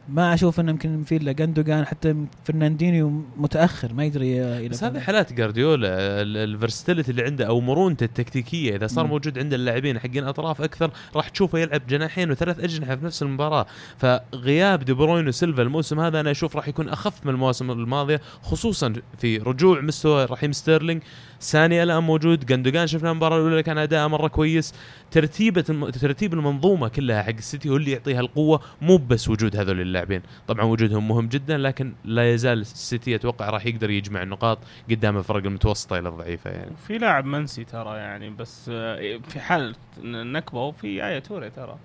ما 0.08 0.34
أشوف 0.34 0.60
إنه 0.60 0.70
يمكن 0.70 1.02
في 1.02 1.16
الا 1.16 1.32
جندوجان 1.32 1.84
حتى 1.86 2.14
فرناندينيو 2.44 3.22
متأخر 3.36 3.92
ما 3.92 4.04
يقدر 4.04 4.22
ي- 4.22 4.26
يلعب 4.36 4.70
بس 4.70 4.84
هذه 4.84 4.98
حالات 5.00 5.32
جارديولا 5.32 5.88
ال 6.22 6.29
versatility 6.29 7.10
اللي 7.10 7.22
عنده 7.22 7.46
أو 7.46 7.60
مرونته 7.60 8.04
التكتيكية 8.04 8.76
إذا 8.76 8.86
صار 8.86 9.04
مم. 9.04 9.10
موجود 9.10 9.38
عند 9.38 9.54
اللاعبين 9.54 9.98
حقين 9.98 10.24
أطراف 10.24 10.62
أكثر 10.62 10.90
راح 11.16 11.28
تشوفه 11.28 11.58
يلعب 11.58 11.86
جناحين 11.88 12.30
وثلاث 12.30 12.60
أجنحة 12.60 12.96
في 12.96 13.04
نفس 13.04 13.22
المباراة. 13.22 13.66
فغياب 13.98 14.84
دي 14.84 14.92
بروين 14.92 15.28
وسيلفا 15.28 15.62
الموسم 15.62 16.00
هذا 16.00 16.20
أنا 16.20 16.30
أشوف 16.30 16.56
راح 16.56 16.68
يكون 16.68 16.88
أخف 16.88 17.26
من 17.26 17.32
المواسم 17.34 17.70
الماضية 17.70 18.20
خصوصا 18.42 18.92
في 19.18 19.38
رجوع 19.38 19.80
مستوى 19.80 20.24
رحيم 20.24 20.52
ستيرلينج. 20.52 21.02
ساني 21.44 21.82
الان 21.82 22.02
موجود 22.02 22.46
جندوجان 22.46 22.86
شفنا 22.86 23.10
المباراة 23.10 23.36
الأولى 23.36 23.62
كان 23.62 23.78
أداءه 23.78 24.06
مرة 24.06 24.28
كويس. 24.28 24.74
ترتيبة 25.10 25.64
الم... 25.70 25.90
ترتيب 25.90 26.34
المنظومة 26.34 26.88
كلها 26.88 27.22
حق 27.22 27.28
السيتي 27.38 27.68
هو 27.68 27.76
اللي 27.76 27.90
يعطيها 27.90 28.20
القوة 28.20 28.60
مو 28.82 28.96
بس 28.96 29.28
وجود 29.28 29.56
هذول 29.56 29.80
اللاعبين. 29.80 30.22
طبعا 30.48 30.64
وجودهم 30.64 31.08
مهم 31.08 31.28
جدا 31.28 31.56
لكن 31.58 31.92
لا 32.04 32.34
يزال 32.34 32.60
السيتي 32.60 33.14
أتوقع 33.14 33.50
راح 33.50 33.66
يقدر 33.66 33.90
يجمع 33.90 34.22
النقاط 34.22 34.58
قدام 34.90 35.16
الفرق 35.16 35.44
المتوسطة 35.44 35.98
إلى 35.98 36.08
الضعيفة 36.08 36.50
يعني. 36.50 36.70
في 36.86 36.98
لاعب 36.98 37.24
منسي 37.24 37.64
ترى 37.64 37.96
يعني 37.96 38.30
بس 38.30 38.70
آه، 38.72 39.18
في 39.28 39.40
حال 39.40 39.74
نكبة 40.04 40.70
في 40.70 41.06
ايا 41.06 41.18
توري 41.18 41.50
ترى. 41.50 41.76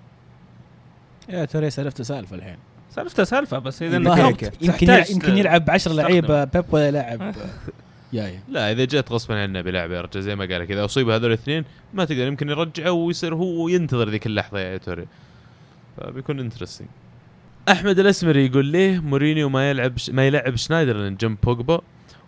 يا 1.28 1.44
توري 1.44 1.70
سألفته 1.70 2.04
سالفة 2.04 2.36
الحين. 2.36 2.56
سألفته 2.90 3.24
سالفة 3.24 3.58
بس 3.58 3.82
إذا 3.82 4.32
كيف. 4.32 4.50
يمكن 4.62 5.04
يمكن 5.10 5.38
يلعب 5.38 5.70
10 5.70 5.90
تستخدم. 5.90 6.00
لعيبة 6.08 6.44
بيب 6.44 6.64
ولا 6.70 6.88
يلعب 6.88 7.34
لا 8.48 8.72
إذا 8.72 8.84
جت 8.84 9.12
غصبا 9.12 9.42
عنه 9.42 9.60
بيلعب 9.60 9.90
يا 9.90 10.00
رجال 10.00 10.22
زي 10.22 10.36
ما 10.36 10.44
قال 10.44 10.60
لك 10.60 10.70
إذا 10.70 10.84
أصيب 10.84 11.08
هذول 11.08 11.26
الاثنين 11.26 11.64
ما 11.94 12.04
تقدر 12.04 12.26
يمكن 12.26 12.48
يرجعه 12.48 12.90
ويصير 12.90 13.34
هو 13.34 13.68
ينتظر 13.68 14.08
ذيك 14.08 14.26
اللحظة 14.26 14.58
يايا 14.58 14.76
توري 14.76 15.06
فبيكون 15.96 16.40
interesting 16.40 16.88
أحمد 17.68 17.98
الأسمري 17.98 18.46
يقول 18.46 18.66
ليه 18.66 19.00
مورينيو 19.00 19.48
ما 19.48 19.70
يلعب 19.70 19.92
ما 20.08 20.26
يلعب 20.26 20.56
شنايدر 20.56 21.08
جنب 21.08 21.38
بوجبا؟ 21.42 21.80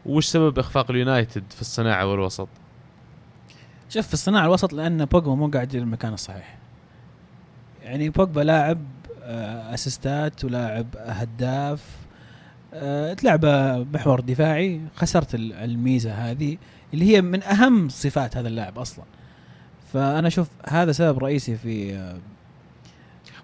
وش 0.06 0.26
سبب 0.26 0.58
إخفاق 0.58 0.90
اليونايتد 0.90 1.44
في 1.50 1.60
الصناعة 1.60 2.06
والوسط؟ 2.06 2.48
شوف 3.88 4.06
في 4.06 4.14
الصناعة 4.14 4.44
الوسط 4.44 4.72
لأن 4.72 5.04
بوجبا 5.04 5.34
مو 5.34 5.48
قاعد 5.48 5.70
في 5.70 5.78
المكان 5.78 6.12
الصحيح 6.12 6.58
يعني 7.82 8.08
بوجبا 8.08 8.40
لاعب 8.40 8.78
آه، 9.22 9.74
أسيستات 9.74 10.44
ولاعب 10.44 10.86
هداف 10.96 12.01
آه، 12.74 13.14
تلعب 13.14 13.44
محور 13.94 14.20
دفاعي. 14.20 14.80
خسرت 14.96 15.34
ال- 15.34 15.52
الميزة 15.52 16.12
هذه 16.12 16.56
اللي 16.94 17.04
هي 17.16 17.22
من 17.22 17.42
أهم 17.42 17.88
صفات 17.88 18.36
هذا 18.36 18.48
اللاعب 18.48 18.78
أصلا. 18.78 19.04
فأنا 19.92 20.28
أشوف 20.28 20.48
هذا 20.68 20.92
سبب 20.92 21.18
رئيسي 21.18 21.56
في 21.56 21.94
آه، 21.94 22.16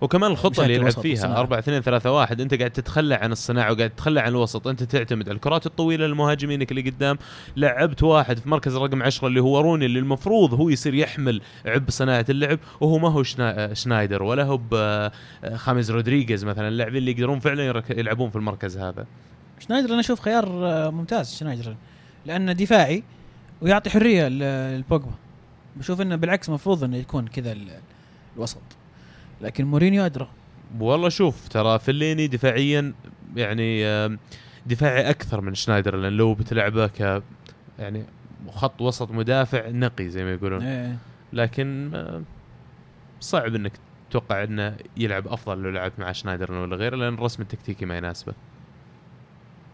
وكمان 0.01 0.31
الخطة 0.31 0.63
اللي 0.63 0.75
يلعب 0.75 0.91
فيها 0.91 1.11
والصناعة. 1.13 1.41
4 1.41 1.59
2 1.59 1.83
3 1.83 2.13
1 2.13 2.41
أنت 2.41 2.55
قاعد 2.55 2.71
تتخلى 2.71 3.15
عن 3.15 3.33
الصناعة 3.33 3.73
وقاعد 3.73 3.91
تتخلى 3.91 4.21
عن 4.21 4.29
الوسط. 4.29 4.67
أنت 4.67 4.83
تعتمد 4.83 5.29
الكرات 5.29 5.67
الطويلة 5.67 6.07
لمهاجمينك 6.07 6.71
اللي 6.71 6.91
قدام. 6.91 7.19
لعبت 7.57 8.03
واحد 8.03 8.39
في 8.39 8.49
مركز 8.49 8.77
رقم 8.77 9.03
10 9.03 9.29
اللي 9.29 9.41
هو 9.43 9.61
روني 9.61 9.87
اللي 9.87 9.99
المفروض 9.99 10.55
هو 10.55 10.69
يصير 10.69 10.95
يحمل 10.95 11.41
عبء 11.67 11.91
صناعة 11.91 12.27
اللعب 12.31 12.59
وهو 12.81 12.99
ما 12.99 13.09
هو 13.09 13.23
شنا- 13.23 13.75
شنايدر 13.75 14.23
ولا 14.23 14.45
هو 14.45 14.61
ب- 14.71 15.11
خامز 15.55 15.91
رودريغيز 15.91 16.45
مثلا 16.45 16.69
اللاعبين 16.69 16.97
اللي 16.97 17.11
يقدرون 17.11 17.39
فعلا 17.41 17.83
يلعبون 17.91 18.31
في 18.31 18.37
المركز 18.37 18.79
هذا. 18.79 19.07
شنايدر 19.59 19.91
أنا 19.93 20.01
أشوف 20.01 20.21
خيار 20.21 20.47
آه، 20.67 20.91
ممتاز 20.91 21.35
شنايدر 21.37 21.77
لأنه 22.27 22.53
دفاعي 22.53 23.03
ويعطي 23.63 23.91
حرية 23.91 24.29
للبوجبا 24.29 25.11
بشوف 25.77 26.01
إنه 26.01 26.17
بالعكس 26.17 26.49
المفروض 26.49 26.85
إنه 26.85 26.97
يكون 26.97 27.27
كذا 27.27 27.53
ال- 27.53 27.69
الوسط. 28.37 28.59
لكن 29.41 29.65
مورينيو 29.65 30.07
أدرى 30.07 30.29
والله 30.81 31.09
شوف 31.09 31.49
ترى 31.49 31.79
فيلايني 31.79 32.27
دفاعيا 32.27 32.95
يعني 33.37 33.85
دفاعي 34.67 35.11
أكثر 35.11 35.41
من 35.41 35.55
شنايدر 35.55 35.97
لأن 35.97 36.13
لو 36.13 36.35
بتلعبه 36.35 36.87
ك 36.87 37.23
يعني 37.79 38.05
خط 38.49 38.83
وسط 38.83 39.11
مدافع 39.11 39.69
نقي 39.69 40.09
زي 40.09 40.25
ما 40.25 40.33
يقولون 40.33 40.63
إيه. 40.63 40.97
لكن 41.33 41.91
صعب 43.21 43.55
إنك 43.55 43.73
تتوقع 44.11 44.45
إنه 44.45 44.77
يلعب 44.97 45.29
أفضل 45.29 45.63
لو 45.63 45.71
لعبت 45.71 45.99
مع 45.99 46.13
شنايدر 46.13 46.53
ولا 46.53 46.77
غيره 46.77 46.97
لأن 46.97 47.15
الرسم 47.15 47.43
التكتيكي 47.43 47.87
ما 47.87 47.97
يناسبه. 47.97 48.35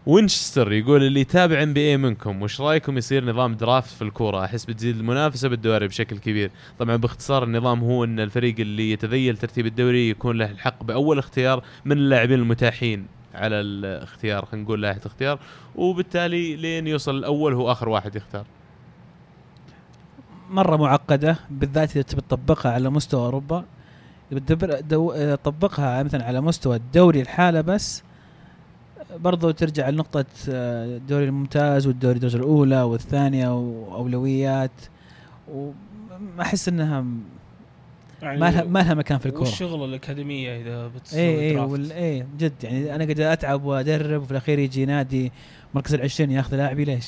وينشستر 0.07 0.73
يقول 0.73 1.03
اللي 1.03 1.19
يتابع 1.19 1.63
NBA 1.63 1.97
منكم 1.97 2.41
وش 2.41 2.61
رأيكم 2.61 2.97
يصير 2.97 3.25
نظام 3.25 3.55
draft 3.55 3.95
في 3.95 4.01
الكورة؟ 4.01 4.45
أحس 4.45 4.65
بتزيد 4.65 4.97
المنافسة 4.97 5.49
بالدوري 5.49 5.87
بشكل 5.87 6.17
كبير. 6.17 6.51
طبعا 6.79 6.95
باختصار 6.95 7.43
النظام 7.43 7.79
هو 7.79 8.03
إن 8.03 8.19
الفريق 8.19 8.55
اللي 8.59 8.91
يتذيل 8.91 9.37
ترتيب 9.37 9.65
الدوري 9.65 10.09
يكون 10.09 10.37
له 10.37 10.51
الحق 10.51 10.83
بأول 10.83 11.19
اختيار 11.19 11.63
من 11.85 11.91
اللاعبين 11.97 12.39
المتاحين 12.39 13.07
على 13.35 13.55
الاختيار 13.55 14.45
خلينا 14.45 14.65
نقول 14.65 14.81
لائحه 14.81 15.01
اختيار. 15.05 15.39
وبالتالي 15.75 16.55
لين 16.55 16.87
يوصل 16.87 17.17
الأول 17.17 17.53
هو 17.53 17.71
آخر 17.71 17.89
واحد 17.89 18.15
يختار. 18.15 18.45
مرة 20.49 20.75
معقدة 20.77 21.39
بالذات 21.49 21.91
إذا 21.91 22.01
تبي 22.01 22.21
تطبقها 22.21 22.71
على 22.71 22.89
مستوى 22.89 23.25
أوروبا. 23.25 23.65
تطبقها 25.43 26.03
مثلا 26.03 26.25
على 26.25 26.41
مستوى 26.41 26.75
الدوري 26.75 27.21
الحالة 27.21 27.61
بس 27.61 28.03
برضو 29.17 29.51
ترجع 29.51 29.89
لنقطة 29.89 30.25
آه، 30.49 30.85
الدوري 30.85 31.25
الممتاز 31.25 31.87
والدوري 31.87 32.15
الدرجة 32.15 32.37
الأولى 32.37 32.81
والثانية 32.81 33.55
وأولويات 33.57 34.71
وما 35.47 36.41
أحس 36.41 36.67
إنها 36.67 37.05
يعني 38.21 38.39
ما 38.39 38.51
لها 38.51 38.63
ما 38.63 38.79
لها 38.79 38.93
مكان 38.93 39.17
في 39.17 39.25
الكورة. 39.25 39.47
والشغل 39.47 39.89
الأكاديمية 39.89 40.61
إذا 40.61 40.87
بتسوي 40.87 41.19
اي 41.19 41.57
اي 41.59 41.91
اي 41.91 42.25
جد 42.39 42.63
يعني 42.63 42.95
أنا 42.95 43.03
قاعد 43.03 43.19
أتعب 43.19 43.63
وأدرب 43.63 44.21
وفي 44.21 44.31
الأخير 44.31 44.59
يجي 44.59 44.85
نادي 44.85 45.31
مركز 45.73 45.93
العشرين 45.93 46.31
ياخذ 46.31 46.57
لاعبي 46.57 46.85
ليش؟ 46.85 47.07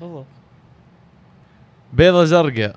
بالضبط. 0.00 0.26
بيضة 1.92 2.24
زرقاء 2.24 2.76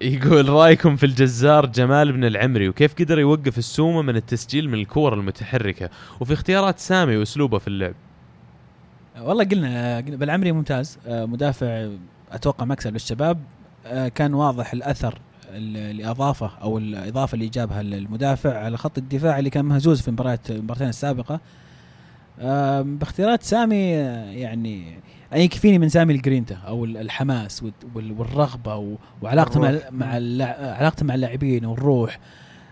يقول 0.00 0.48
رأيكم 0.48 0.96
في 0.96 1.06
الجزار 1.06 1.66
جمال 1.66 2.12
بن 2.12 2.24
العمري 2.24 2.68
وكيف 2.68 2.94
قدر 2.94 3.18
يوقف 3.18 3.58
السومة 3.58 4.02
من 4.02 4.16
التسجيل 4.16 4.68
من 4.68 4.74
الكور 4.74 5.14
المتحركة؟ 5.14 5.90
وفي 6.20 6.32
اختيارات 6.32 6.78
سامي 6.78 7.16
وأسلوبه 7.16 7.58
في 7.58 7.68
اللعب. 7.68 7.94
والله 9.22 9.44
قلنا 9.44 10.00
بالعمري 10.00 10.52
ممتاز. 10.52 10.98
آه، 11.06 11.24
مدافع 11.24 11.88
أتوقع 12.32 12.64
مكسب 12.64 12.92
للشباب. 12.92 13.38
آه، 13.86 14.08
كان 14.08 14.34
واضح 14.34 14.72
الأثر 14.72 15.18
اللي 15.50 16.10
أضافه 16.10 16.50
أو 16.62 16.78
الإضافة 16.78 17.34
اللي 17.34 17.48
جابها 17.48 17.80
المدافع 17.80 18.58
على 18.58 18.76
خط 18.76 18.98
الدفاع 18.98 19.38
اللي 19.38 19.50
كان 19.50 19.64
مهزوز 19.64 20.00
في 20.00 20.08
المباريات 20.08 20.50
المباراتين 20.50 20.88
السابقة. 20.88 21.40
آم، 22.40 22.96
باختيارات 22.98 23.42
سامي 23.42 23.94
آه، 23.96 24.30
يعني 24.30 24.98
أنا 25.32 25.40
يكفيني 25.40 25.78
من 25.78 25.88
سامي 25.88 26.14
الجرينتا 26.14 26.54
أو 26.54 26.84
ال- 26.84 26.96
الحماس 26.96 27.62
وال- 27.62 27.72
وال- 27.94 28.12
والرغبة 28.12 28.96
وعلاقته 29.22 29.60
مع. 29.60 29.78
مع 29.90 30.06
علاقته 30.76 31.06
مع 31.06 31.14
اللاعبين 31.14 31.64
والروح. 31.64 32.18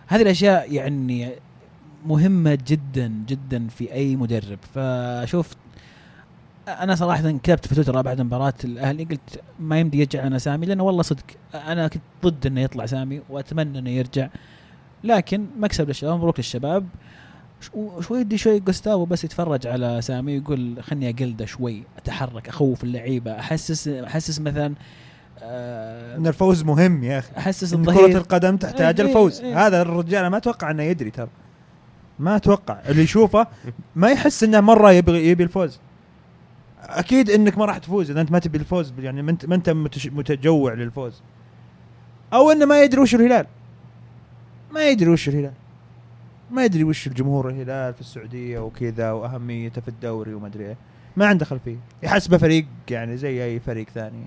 هذه 0.06 0.22
الأشياء 0.22 0.72
يعني 0.72 1.30
مهمة 2.06 2.58
جدا 2.66 3.12
جدا 3.28 3.68
في 3.68 3.92
أي 3.92 4.16
مدرب. 4.16 4.58
فشوف 4.74 5.52
أنا 6.68 6.94
صراحة 6.94 7.30
كتبت 7.30 7.66
في 7.66 7.74
تويتر 7.74 8.02
بعد 8.02 8.20
مباراة 8.20 8.54
الأهلي 8.64 9.04
قلت 9.04 9.40
ما 9.60 9.80
يمدي 9.80 9.98
يرجع 10.00 10.26
أنا 10.26 10.38
سامي 10.38 10.66
لأنه 10.66 10.82
والله 10.82 11.02
صدق 11.02 11.22
أنا 11.54 11.88
كنت 11.88 12.02
ضد 12.24 12.46
إنه 12.46 12.60
يطلع 12.60 12.86
سامي 12.86 13.20
وأتمنى 13.30 13.78
إنه 13.78 13.90
يرجع. 13.90 14.28
لكن 15.04 15.46
مكسب 15.58 15.88
للشباب 15.88 16.14
مبروك 16.16 16.38
للشباب. 16.38 16.86
شو- 17.60 18.00
شوي 18.00 18.20
يدي 18.20 18.38
شوي 18.38 18.60
جوستافو 18.60 19.04
بس 19.04 19.24
يتفرج 19.24 19.66
على 19.66 20.02
سامي 20.02 20.32
ويقول 20.38 20.82
خلني 20.82 21.10
أقلده 21.10 21.46
شوي 21.46 21.82
أتحرك 21.98 22.48
أخوف 22.48 22.84
اللعيبة 22.84 23.38
احسس 23.38 23.88
أحسس 23.88 24.40
مثلا 24.40 24.74
آه، 25.42 26.16
إن 26.16 26.26
الفوز 26.26 26.62
مهم 26.62 27.04
يا 27.04 27.18
أخي. 27.18 27.30
أحسس 27.38 27.72
إن 27.72 27.84
كرة 27.84 27.90
الظهير 27.92 28.16
القدم 28.16 28.56
تحتاج 28.56 29.00
إيه، 29.00 29.08
الفوز. 29.08 29.40
إيه. 29.40 29.66
هذا 29.66 29.82
الرجال 29.82 30.26
ما 30.26 30.36
أتوقع 30.36 30.70
إنه 30.70 30.82
يدري 30.82 31.10
ترى. 31.10 31.28
ما 32.18 32.36
أتوقع. 32.36 32.78
اللي 32.88 33.02
يشوفه 33.02 33.46
ما 33.96 34.08
يحس 34.10 34.44
إنه 34.44 34.60
مرة 34.60 34.92
يبغي 34.92 35.28
يبي 35.28 35.42
الفوز. 35.42 35.78
أكيد 36.86 37.30
إنك 37.30 37.58
ما 37.58 37.64
راح 37.64 37.78
تفوز 37.78 38.10
إذا 38.10 38.20
أنت 38.20 38.32
ما 38.32 38.38
تبي 38.38 38.58
الفوز 38.58 38.92
يعني 38.98 39.22
ما 39.22 39.30
انت 39.30 39.46
ما 39.46 39.54
أنت 39.54 39.70
متجوع 40.06 40.72
للفوز. 40.72 41.22
أو 42.32 42.50
إنه 42.50 42.66
ما 42.66 42.82
يدري 42.82 43.00
وش 43.00 43.14
الهلال. 43.14 43.46
ما 44.72 44.88
يدري 44.88 45.10
وش 45.10 45.28
الهلال. 45.28 45.52
ما 46.50 46.64
يدري 46.64 46.84
وش 46.84 47.06
الجمهور 47.06 47.48
الهلال 47.48 47.94
في 47.94 48.00
السعودية 48.00 48.58
وكذا 48.58 49.10
وأهميته 49.10 49.80
في 49.80 49.88
الدوري 49.88 50.34
وما 50.34 50.46
أدري 50.46 50.66
إيه. 50.66 50.76
ما 51.16 51.26
عنده 51.26 51.44
خلفية. 51.44 51.76
يحسبه 52.02 52.36
فريق 52.36 52.66
يعني 52.90 53.16
زي 53.16 53.44
أي 53.44 53.60
فريق 53.60 53.88
ثاني. 53.94 54.24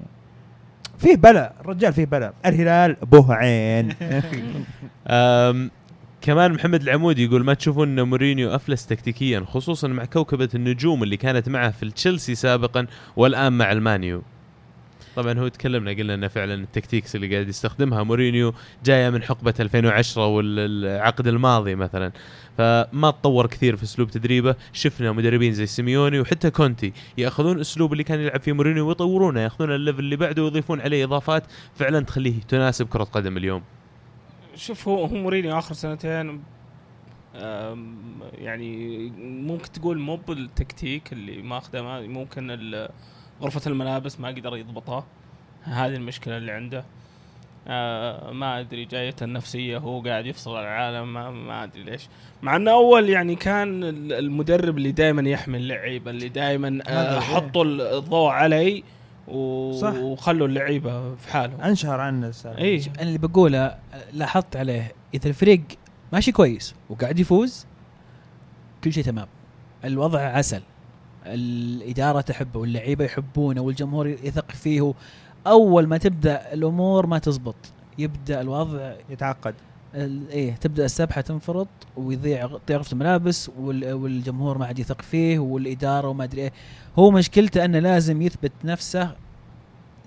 فيه 0.98 1.16
بلاء 1.16 1.56
الرجال 1.62 1.94
فيه 1.94 2.06
بلاء 2.06 2.34
الهلال 2.46 2.98
به 3.12 3.34
عين. 3.34 3.90
كمان 6.22 6.52
محمد 6.54 6.82
العمودي 6.82 7.26
يقول 7.26 7.44
ما 7.44 7.54
تشوفون 7.54 8.00
إن 8.00 8.08
مورينيو 8.08 8.56
أفلس 8.56 8.86
تكتيكيا 8.86 9.46
خصوصا 9.48 9.88
مع 9.88 10.06
كوكبة 10.06 10.50
النجوم 10.56 11.04
اللي 11.04 11.18
كانت 11.18 11.50
معه 11.50 11.72
في 11.72 11.90
تشيلسي 11.90 12.36
سابقا 12.36 12.88
والآن 13.16 13.54
مع 13.54 13.72
المان 13.72 13.97
يو. 13.97 14.22
طبعا 15.16 15.40
هو 15.40 15.48
تكلمنا 15.48 15.92
قلنا 15.92 16.14
إنه 16.14 16.28
فعلا 16.28 16.54
ال 16.54 16.61
tactics 16.62 17.16
اللي 17.16 17.34
قاعد 17.34 17.48
يستخدمها 17.48 18.04
مورينيو 18.04 18.54
جاية 18.86 19.10
من 19.10 19.24
حقبة 19.24 19.54
2010 19.60 20.26
والعقد 20.26 21.28
الماضي 21.28 21.76
مثلا. 21.76 22.12
فما 22.58 23.12
تطور 23.12 23.48
كثير 23.48 23.76
في 23.76 23.84
أسلوب 23.84 24.10
تدريبه. 24.10 24.56
شفنا 24.74 25.12
مدربين 25.12 25.54
زي 25.54 25.66
سيميوني 25.66 26.20
وحتى 26.20 26.52
كونتي 26.52 26.94
يأخذون 27.18 27.60
أسلوب 27.60 27.92
اللي 27.92 28.04
كان 28.04 28.20
يلعب 28.20 28.42
فيه 28.42 28.54
مورينيو 28.54 28.88
ويطورونه 28.88 29.42
يأخذون 29.42 29.72
ال 29.76 29.80
level 29.80 30.00
اللي 30.00 30.16
بعده 30.16 30.44
ويضيفون 30.44 30.82
عليه 30.82 31.06
إضافات. 31.06 31.44
فعلا 31.76 32.00
تخليه 32.00 32.42
تناسب 32.48 32.88
كرة 32.88 33.04
قدم 33.04 33.38
اليوم. 33.38 33.62
شوف 34.60 34.88
هو 34.88 35.06
هو 35.06 35.16
مورينيو 35.16 35.58
آخر 35.58 35.74
سنتين 35.74 36.44
يعني 38.38 38.98
ممكن 39.20 39.72
تقول 39.72 40.00
مو 40.00 40.16
بالتكتيك 40.16 41.14
اللي 41.14 41.42
ماخذه 41.42 41.82
ما- 41.82 42.02
ممكن 42.08 42.78
غرفة 43.42 43.62
الملابس 43.72 44.20
ما 44.20 44.28
قدر 44.28 44.58
يضبطها. 44.58 45.06
هذه 45.64 45.96
المشكلة 45.96 46.38
اللي 46.38 46.52
عنده. 46.52 46.86
آه 47.68 48.32
ما 48.32 48.60
أدري 48.60 48.86
جايته 48.86 49.24
النفسية 49.24 49.78
هو 49.78 50.02
قاعد 50.02 50.26
يفصل 50.26 50.60
العالم 50.60 51.14
ما, 51.14 51.32
ما 51.32 51.64
أدري 51.64 51.84
ليش. 51.84 52.08
مع 52.42 52.56
إنه 52.56 52.72
أول 52.72 53.10
يعني 53.10 53.36
كان 53.36 53.84
ال- 53.84 54.14
المدرب 54.14 54.78
اللي 54.78 54.92
دائما 54.92 55.30
يحمي 55.30 55.58
اللعيبة 55.58 56.12
اللي 56.12 56.30
دائما 56.30 56.80
آه. 56.88 57.20
حطوا 57.20 57.64
الضوء 57.98 58.30
علي. 58.30 58.84
و... 59.32 59.72
صح. 59.74 59.94
وخلوا 59.94 60.48
اللعيبة 60.48 61.16
في 61.16 61.32
حالهم. 61.32 61.62
أنشهر 61.62 62.00
عنه 62.00 62.28
السالفة. 62.28 62.62
اي 62.62 62.82
أنا 63.00 63.02
اللي 63.02 63.18
بقوله 63.18 63.76
لاحظت 64.14 64.56
عليه 64.56 64.92
إذا 65.14 65.30
الفريق 65.30 65.62
ماشي 66.14 66.32
كويس 66.32 66.76
وقاعد 66.90 67.20
يفوز 67.20 67.66
كل 68.84 68.94
شيء 68.94 69.04
تمام. 69.04 69.28
الوضع 69.86 70.20
عسل. 70.20 70.62
الإدارة 71.26 72.22
تحبه 72.22 72.60
واللعيبة 72.60 73.06
يحبونه 73.06 73.62
والجمهور 73.62 74.08
يثق 74.08 74.52
فيه. 74.52 74.94
أول 75.48 75.88
ما 75.88 75.98
تبدأ 75.98 76.54
الأمور 76.54 77.08
ما 77.08 77.20
تزبط. 77.20 77.56
يبدأ 77.98 78.42
الوضع 78.42 78.94
يتعقد. 79.10 79.56
إيه 79.96 80.56
تبدأ 80.56 80.86
السبحة 80.86 81.22
تنفرط 81.22 81.68
ويضيع 81.98 82.46
غرفة 82.70 82.94
الملابس 82.94 83.50
وال- 83.60 83.94
والجمهور 83.94 84.58
ما 84.58 84.66
عاد 84.66 84.80
يثق 84.80 85.02
فيه 85.02 85.40
والإدارة 85.40 86.08
وما 86.08 86.24
أدري 86.24 86.42
إيه. 86.42 86.54
هو 87.00 87.12
مشكلته 87.12 87.66
أنه 87.66 87.80
لازم 87.80 88.22
يثبت 88.22 88.52
نفسه 88.64 89.16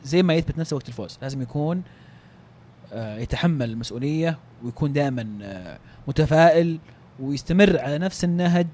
زي 0.05 0.23
ما 0.23 0.35
يثبت 0.35 0.59
نفسه 0.59 0.77
وقت 0.77 0.89
الفوز. 0.89 1.19
لازم 1.23 1.43
يكون 1.43 1.83
آه، 2.93 3.19
يتحمل 3.19 3.71
المسؤوليه 3.71 4.39
ويكون 4.65 4.93
دائما 4.93 5.39
آه، 5.43 5.79
متفائل 6.09 6.79
ويستمر 7.21 7.79
على 7.79 7.99
نفس 7.99 8.25
النهج 8.25 8.67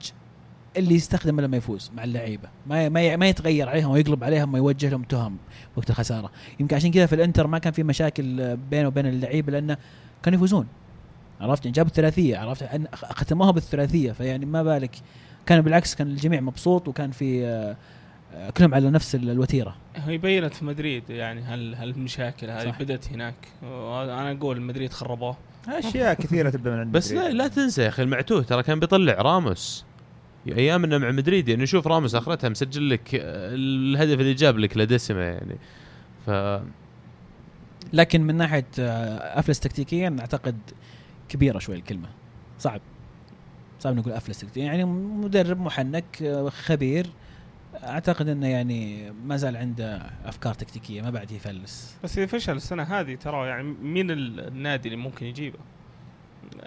اللي 0.76 0.94
يستخدمه 0.94 1.42
لما 1.42 1.56
يفوز 1.56 1.90
مع 1.96 2.04
اللعيبة. 2.04 2.48
ما 2.66 2.88
ما 2.88 3.16
ما 3.16 3.28
يتغير 3.28 3.68
عليهم 3.68 3.90
ويقلب 3.90 4.24
عليهم 4.24 4.54
ويوجه 4.54 4.88
لهم 4.88 5.02
تهم 5.02 5.36
وقت 5.76 5.90
الخسارة. 5.90 6.30
يمكن 6.60 6.76
عشان 6.76 6.90
كذا 6.90 7.06
في 7.06 7.14
الإنتر 7.14 7.46
ما 7.46 7.58
كان 7.58 7.72
في 7.72 7.82
مشاكل 7.82 8.40
آه، 8.40 8.58
بينه 8.70 8.88
وبين 8.88 9.06
اللعيبة 9.06 9.52
لأنه 9.52 9.76
كانوا 10.22 10.36
يفوزون. 10.36 10.66
عرفت؟ 11.40 11.64
يعني 11.64 11.74
جابوا 11.74 11.90
الثلاثية 11.90 12.38
عرفت؟ 12.38 12.64
أن- 12.64 12.94
ختموها 12.94 13.50
بالثلاثية 13.50 14.12
فيعني 14.12 14.46
ما 14.46 14.62
بالك. 14.62 14.90
كان 15.46 15.60
بالعكس 15.60 15.94
كان 15.94 16.06
الجميع 16.06 16.40
مبسوط 16.40 16.88
وكان 16.88 17.10
في 17.10 17.46
آه، 17.46 17.76
آه، 18.34 18.50
كلهم 18.50 18.74
على 18.74 18.90
نفس 18.90 19.14
ال- 19.14 19.30
الوتيرة. 19.30 19.76
هي 19.96 20.18
بينت 20.18 20.54
في 20.54 20.64
مدريد 20.64 21.10
يعني 21.10 21.40
هال 21.40 21.74
هالمشاكل 21.74 22.50
هذه 22.50 22.64
صح. 22.70 22.78
بدأت 22.82 23.08
هناك. 23.12 23.34
أنا 23.62 24.32
أقول 24.32 24.60
مدريد 24.60 24.92
خربوه 24.92 25.36
أشياء 25.68 26.14
كثيرة 26.14 26.50
تبدأ 26.50 26.70
من 26.70 26.78
عند 26.78 26.92
بس 26.92 27.12
لا 27.12 27.20
مدريد. 27.20 27.36
لا 27.36 27.48
تنسى 27.48 27.82
يا 27.82 27.88
أخي 27.88 28.02
المعتوه 28.02 28.42
ترى 28.42 28.62
كان 28.62 28.80
بيطلع 28.80 29.12
راموس. 29.14 29.84
أيام 30.48 30.84
إنه 30.84 30.98
مع 30.98 31.10
مدريد 31.10 31.48
يعني 31.48 31.66
شوف 31.66 31.86
راموس 31.86 32.14
آخرتها 32.14 32.48
مسجل 32.48 32.90
لك 32.90 33.14
آه، 33.14 33.20
الهدف 33.54 34.20
اللي 34.20 34.34
جاب 34.34 34.58
لك 34.58 34.76
لدسمة 34.76 35.20
يعني. 35.20 35.56
ف 36.26 36.30
لكن 37.92 38.20
من 38.22 38.34
ناحية 38.36 38.66
أفلس 38.78 39.60
تكتيكيا 39.60 40.16
أعتقد 40.20 40.58
كبيرة 41.28 41.58
شوي 41.58 41.76
الكلمة. 41.76 42.08
صعب. 42.58 42.80
صعب 43.80 43.96
نقول 43.96 44.12
أفلس. 44.12 44.44
يعني 44.56 44.84
مدرب 44.84 45.60
محنك 45.60 46.04
خبير. 46.64 47.06
أعتقد 47.84 48.28
إنه 48.28 48.46
يعني 48.46 49.10
ما 49.26 49.36
زال 49.36 49.56
عنده 49.56 50.02
أفكار 50.24 50.54
تكتيكية 50.54 51.02
ما 51.02 51.10
بعد 51.10 51.30
يفلس. 51.30 51.96
بس 52.04 52.18
إذا 52.18 52.26
فشل 52.26 52.56
السنة 52.56 52.82
هذه 52.82 53.14
ترى 53.14 53.46
يعني 53.48 53.62
مين 53.82 54.10
ال- 54.10 54.40
النادي 54.48 54.88
اللي 54.88 55.00
ممكن 55.00 55.26
يجيبه؟ 55.26 55.58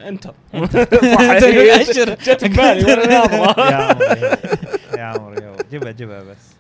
إنتر. 0.08 0.34
أشر. 0.54 2.10
جت 2.26 2.46
في 2.46 2.50
بالي. 2.50 2.92
يا 3.12 3.18
عمري 3.18 4.22
يا 4.98 5.04
عمري 5.04 5.42
يا 5.44 5.48
عمري. 5.50 5.64
جيبها 5.72 5.92
جيبها 5.92 6.24
بس. 6.24 6.54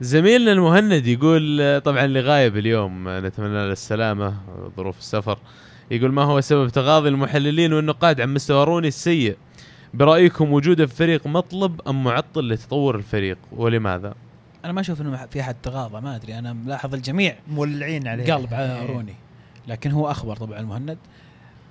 زميلنا 0.00 0.52
المهند 0.52 1.06
يقول 1.06 1.80
طبعا 1.80 2.04
اللي 2.04 2.20
غايب 2.20 2.56
اليوم 2.56 3.08
نتمنى 3.08 3.54
له 3.66 3.72
السلامة 3.72 4.34
ظروف 4.76 4.98
السفر. 4.98 5.38
يقول 5.90 6.12
ما 6.12 6.22
هو 6.22 6.40
سبب 6.40 6.68
تغاضي 6.68 7.08
المحللين 7.08 7.72
والنقاد 7.72 8.20
عن 8.20 8.34
مستوى 8.34 8.64
روني 8.64 8.88
السيء؟ 8.88 9.36
برأيكم 9.94 10.52
وجوده 10.52 10.86
في 10.86 10.94
فريق 10.94 11.26
مطلب 11.26 11.80
أم 11.88 12.04
معطل 12.04 12.48
لتطور 12.48 12.96
الفريق؟ 12.96 13.38
ولماذا؟ 13.52 14.14
أنا 14.64 14.72
ما 14.72 14.80
أشوف 14.80 15.00
إنه 15.00 15.26
في 15.26 15.40
أحد 15.40 15.56
تغاضى 15.62 16.00
ما 16.00 16.16
أدري 16.16 16.38
أنا 16.38 16.52
ملاحظ 16.52 16.94
الجميع 16.94 17.36
مولعين 17.48 18.08
عليه. 18.08 18.34
قلب 18.34 18.54
على 18.54 18.80
إيه. 18.80 18.86
روني. 18.86 19.14
لكن 19.68 19.90
هو 19.90 20.10
أخبر 20.10 20.36
طبعا 20.36 20.60
المهند. 20.60 20.98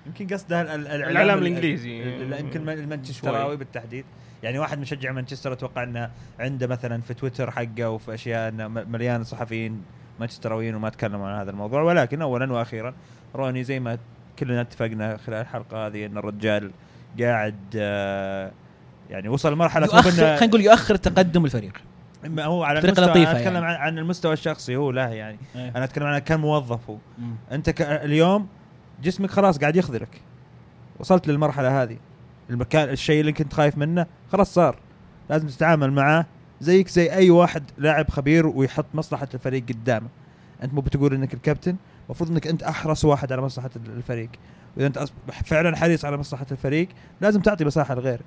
يمكن 0.05 0.27
قصده 0.27 0.61
ال- 0.61 0.67
ال- 0.67 0.87
الإعلام 0.87 1.09
الإعلام 1.11 1.37
ال- 1.37 1.41
الإنجليزي. 1.47 2.03
ال- 2.03 2.39
يمكن 2.39 2.69
المانشستراوي 2.69 3.57
بالتحديد. 3.57 4.05
يعني 4.43 4.59
واحد 4.59 4.79
مشجع 4.79 5.11
مانشستر 5.11 5.53
أتوقع 5.53 5.83
إنه 5.83 6.09
عنده 6.39 6.67
مثلا 6.67 7.01
في 7.01 7.13
تويتر 7.13 7.51
حقه 7.51 7.89
وفي 7.89 8.13
أشياء 8.13 8.49
إنه 8.49 8.67
م- 8.67 8.91
مليان 8.91 9.23
صحفيين 9.23 9.81
مانشستراويين 10.19 10.75
وما 10.75 10.89
تكلموا 10.89 11.27
عن 11.27 11.39
هذا 11.39 11.51
الموضوع. 11.51 11.81
ولكن 11.81 12.21
اولا 12.21 12.53
وأخيرا 12.53 12.93
روني 13.35 13.63
زي 13.63 13.79
ما 13.79 13.97
كلنا 14.39 14.61
اتفقنا 14.61 15.17
خلال 15.17 15.41
الحلقة 15.41 15.87
هذه 15.87 16.05
إن 16.05 16.17
الرجال 16.17 16.71
قاعد 17.19 17.55
آه، 17.75 18.51
يعني 19.09 19.29
وصل 19.29 19.53
لمرحله 19.53 19.85
يؤخر 19.85 20.11
خلينا 20.11 20.45
نقول 20.45 20.61
يؤخر 20.61 20.95
تقدم 20.95 21.45
الفريق. 21.45 21.73
ما 22.23 22.45
هو 22.45 22.63
على 22.63 22.79
المستوى 22.79 23.05
لطيفة 23.05 23.31
أنا 23.31 23.39
أتكلم 23.39 23.63
يعني. 23.63 23.65
عن, 23.65 23.97
المستوى 23.97 24.33
الشخصي 24.33 24.75
هو 24.75 24.91
له 24.91 25.09
يعني. 25.09 25.37
إيه. 25.55 25.69
أنا 25.75 25.83
أتكلم 25.83 26.05
عن 26.05 26.19
كموظف 26.19 26.89
هو. 26.89 26.97
مم. 27.17 27.35
أنت 27.51 27.69
ك... 27.69 27.81
اليوم 27.81 28.47
جسمك 29.03 29.31
خلاص 29.31 29.57
قاعد 29.57 29.75
يخذلك. 29.75 30.21
وصلت 30.99 31.27
للمرحلة 31.27 31.83
هذه. 31.83 31.97
المكان 32.49 32.89
الشيء 32.89 33.21
اللي 33.21 33.31
كنت 33.31 33.53
خايف 33.53 33.77
منه 33.77 34.05
خلاص 34.31 34.53
صار. 34.53 34.79
لازم 35.29 35.47
تتعامل 35.47 35.91
معاه 35.91 36.25
زيك 36.61 36.87
زي 36.87 37.11
أي 37.11 37.29
واحد 37.29 37.63
لاعب 37.77 38.09
خبير 38.09 38.47
ويحط 38.47 38.85
مصلحة 38.93 39.27
الفريق 39.33 39.63
قدامه. 39.69 40.07
أنت 40.63 40.73
مو 40.73 40.81
بتقول 40.81 41.13
إنك 41.13 41.33
الكابتن. 41.33 41.75
المفروض 42.05 42.31
إنك 42.31 42.47
أنت 42.47 42.63
أحرص 42.63 43.05
واحد 43.05 43.31
على 43.31 43.41
مصلحة 43.41 43.69
الفريق. 43.97 44.29
واذا 44.77 44.87
أنت 44.87 45.05
فعلا 45.45 45.77
حريص 45.77 46.05
على 46.05 46.17
مصلحة 46.17 46.45
الفريق 46.51 46.87
لازم 47.21 47.41
تعطي 47.41 47.65
مساحه 47.65 47.95
لغيرك. 47.95 48.25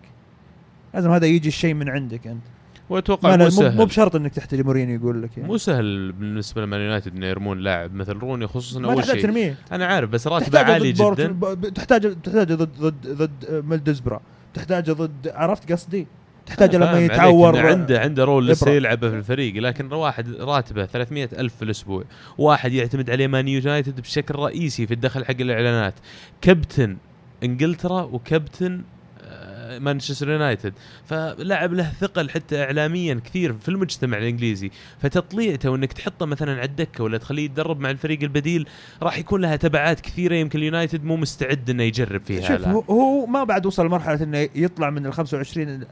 لازم 0.94 1.11
هذا 1.11 1.27
يجي 1.27 1.48
الشيء 1.48 1.74
من 1.74 1.89
عندك 1.89 2.27
أنت. 2.27 2.43
وأتوقع 2.90 3.31
مو 3.31 3.36
لا 3.36 3.44
مو, 3.44 3.51
سهل. 3.51 3.86
بشرط 3.86 4.16
إنك 4.16 4.35
تحتاج 4.35 4.61
مورينيو 4.61 5.01
يقول 5.01 5.23
لك 5.23 5.36
يعني. 5.36 5.48
مو 5.48 5.57
سهل 5.57 6.12
بالنسبة 6.12 6.62
لمان 6.62 6.81
يونايتد 6.81 7.16
إنه 7.16 7.27
يرمون 7.27 7.59
لاعب. 7.59 7.94
مثل 7.94 8.12
روني 8.12 8.47
خصوصا 8.47 8.85
أول 8.85 8.97
تحتاج 8.97 9.15
شيء. 9.15 9.23
ترميه. 9.23 9.57
أنا 9.73 9.86
عارف 9.86 10.11
بس 10.11 10.27
راتبه 10.27 10.59
عالي 10.59 10.93
جدا. 10.93 11.36
تحتاج 11.74 12.16
تحتاجه 12.23 12.55
ضد 12.55 12.78
ضد 12.81 13.07
ضد 13.07 13.65
ملدزبرا 13.65 14.20
تحتاجه 14.55 14.93
ضد 14.93 15.28
عرفت 15.35 15.73
قصدي؟ 15.73 16.07
تحتاجه 16.47 16.77
أنا 16.77 16.85
لما 16.85 17.01
يتعور 17.01 17.66
عنده 17.66 18.01
عنده 18.01 18.24
role 18.24 18.49
لسه. 18.48 18.70
يلعبه 18.70 19.10
في 19.10 19.16
الفريق 19.16 19.55
لكن 19.56 19.93
واحد 19.93 20.28
راتبه 20.31 20.86
300 20.86 21.28
ألف 21.39 21.56
في 21.56 21.62
الأسبوع 21.62 22.05
واحد 22.39 22.73
يعتمد 22.73 23.10
عليه 23.10 23.27
مان 23.27 23.48
يونايتد 23.48 24.01
بشكل 24.01 24.35
رئيسي 24.35 24.86
في 24.86 24.94
الدخل 24.94 25.24
حق 25.24 25.40
الإعلانات 25.40 25.94
كابتن 26.40 26.97
إنجلترا 27.44 28.02
وكابتن 28.02 28.82
آه، 29.23 29.78
مانشستر 29.78 30.31
يونايتد 30.31 30.73
فلاعب 31.05 31.73
له 31.73 31.93
ثقل 32.01 32.31
حتى 32.31 32.62
اعلاميا 32.62 33.20
كثير 33.24 33.52
في 33.52 33.68
المجتمع 33.68 34.18
الإنجليزي 34.18 34.70
فتطليعته 34.98 35.70
وانك 35.70 35.93
تحطه 35.93 36.27
مثلا 36.27 36.52
على 36.52 36.64
الدكة 36.64 37.05
ولا 37.05 37.18
تخليه 37.18 37.44
يتدرب 37.44 37.81
مع 37.81 37.90
الفريق 37.90 38.23
البديل 38.23 38.68
راح 39.02 39.18
يكون 39.18 39.40
لها 39.40 39.56
تبعات 39.56 40.01
كثيرة 40.01 40.35
يمكن 40.35 40.59
اليونايتد 40.59 41.05
مو 41.05 41.16
مستعد 41.16 41.70
إنه 41.70 41.82
يجرب 41.82 42.24
فيها 42.24 42.40
شوف 42.40 42.66
هو 42.90 43.27
ما 43.27 43.44
بعد 43.44 43.66
وصل 43.66 43.86
لمرحله 43.86 44.23
إنه 44.23 44.48
يطلع 44.55 44.90
من 44.90 45.06
ال 45.06 45.12
25 45.12 45.85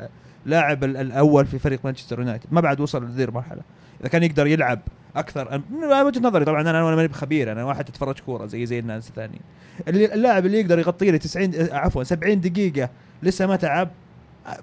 لاعب 0.47 0.85
ال- 0.85 0.97
الأول 0.97 1.47
في 1.47 1.59
فريق 1.59 1.81
مانشستر 1.85 2.19
يونايتد. 2.19 2.47
ما 2.51 2.61
بعد 2.61 2.81
وصل 2.81 3.05
لذي 3.05 3.25
المرحلة. 3.25 3.63
إذا 4.01 4.09
كان 4.09 4.23
يقدر 4.23 4.47
يلعب 4.47 4.81
أكثر 5.17 5.63
من 5.71 5.85
وجهة 6.07 6.21
نظري 6.21 6.45
طبعا 6.45 6.61
أنا 6.61 6.71
أنا 6.71 6.97
ماني 6.97 7.09
بخبير 7.09 7.53
أنا 7.53 7.65
واحد 7.65 7.89
اتفرج 7.89 8.19
كورة 8.21 8.47
زي 8.47 8.67
زي 8.67 8.79
الناس 8.79 9.09
الثانيين. 9.09 9.41
اللاعب 9.89 10.47
اللي 10.47 10.61
يقدر 10.61 10.79
يغطي 10.79 11.11
لي 11.11 11.19
90 11.19 11.53
عفوا 11.73 12.03
70 12.05 12.41
دقيقة 12.41 12.91
لسه 13.23 13.47
ما 13.47 13.57
تعب 13.57 13.89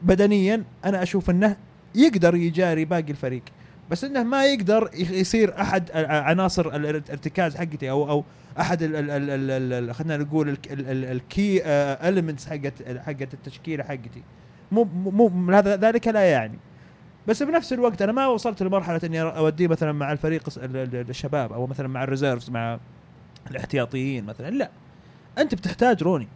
بدنيا 0.02 0.64
أنا 0.86 1.04
أشوف 1.04 1.30
إنه 1.30 1.56
يقدر 1.96 2.36
يجاري 2.36 2.86
باقي 2.86 3.12
الفريق. 3.12 3.44
بس 3.92 4.04
إنه 4.04 4.24
ما 4.24 4.46
يقدر 4.46 4.90
يصير 4.94 5.62
أحد 5.62 5.92
عناصر 5.96 6.76
الارتكاز 6.76 7.56
حقتي 7.56 7.90
أو 7.90 8.10
أو 8.10 8.24
أحد 8.60 8.80
خلينا 9.92 10.18
نقول 10.18 10.58
ال 10.72 10.94
key 10.94 11.62
elements 12.10 12.48
حقت 12.48 12.74
حقت 13.06 13.34
التشكيلة 13.34 13.84
حقتي. 13.84 14.24
مو 14.72 14.84
مو 14.84 15.52
هذا 15.52 15.76
ذلك 15.76 16.08
لا 16.08 16.32
يعني. 16.32 16.58
بس 17.28 17.44
بنفس 17.44 17.74
الوقت 17.74 18.02
أنا 18.02 18.12
ما 18.12 18.28
وصلت 18.28 18.64
لمرحلة 18.64 19.02
إني 19.04 19.22
أوديه 19.22 19.68
مثلا 19.68 19.92
مع 19.92 20.12
الفريق 20.12 20.50
الشباب 21.10 21.54
أو 21.54 21.68
مثلا 21.68 21.88
مع 21.88 22.04
ال 22.04 22.09
reserves 22.09 22.50
مع 22.50 22.80
الاحتياطيين 23.52 24.26
مثلا. 24.26 24.50
لا 24.50 24.70
أنت 25.38 25.56
بتحتاج 25.56 26.04
روني 26.04 26.28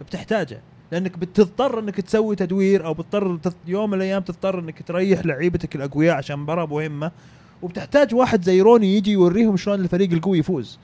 بتحتاجه 0.00 0.60
لأنك 0.92 1.18
بتضطر 1.18 1.78
إنك 1.78 2.00
تسوي 2.00 2.36
تدوير 2.36 2.86
أو 2.86 2.94
بتضطر 2.94 3.38
يوم 3.66 3.90
من 3.90 3.96
الأيام 3.96 4.22
تضطر 4.22 4.58
إنك 4.58 4.82
تريح 4.82 5.26
لعيبتك 5.26 5.76
الأقوياء 5.76 6.16
عشان 6.16 6.38
مباراه 6.38 6.66
مهمه 6.66 7.10
وبتحتاج 7.62 8.14
واحد 8.14 8.42
زي 8.42 8.60
روني 8.60 8.96
يجي 8.96 9.12
يوريهم 9.12 9.56
شلون 9.56 9.80
الفريق 9.80 10.12
القوي 10.12 10.38
يفوز. 10.38 10.78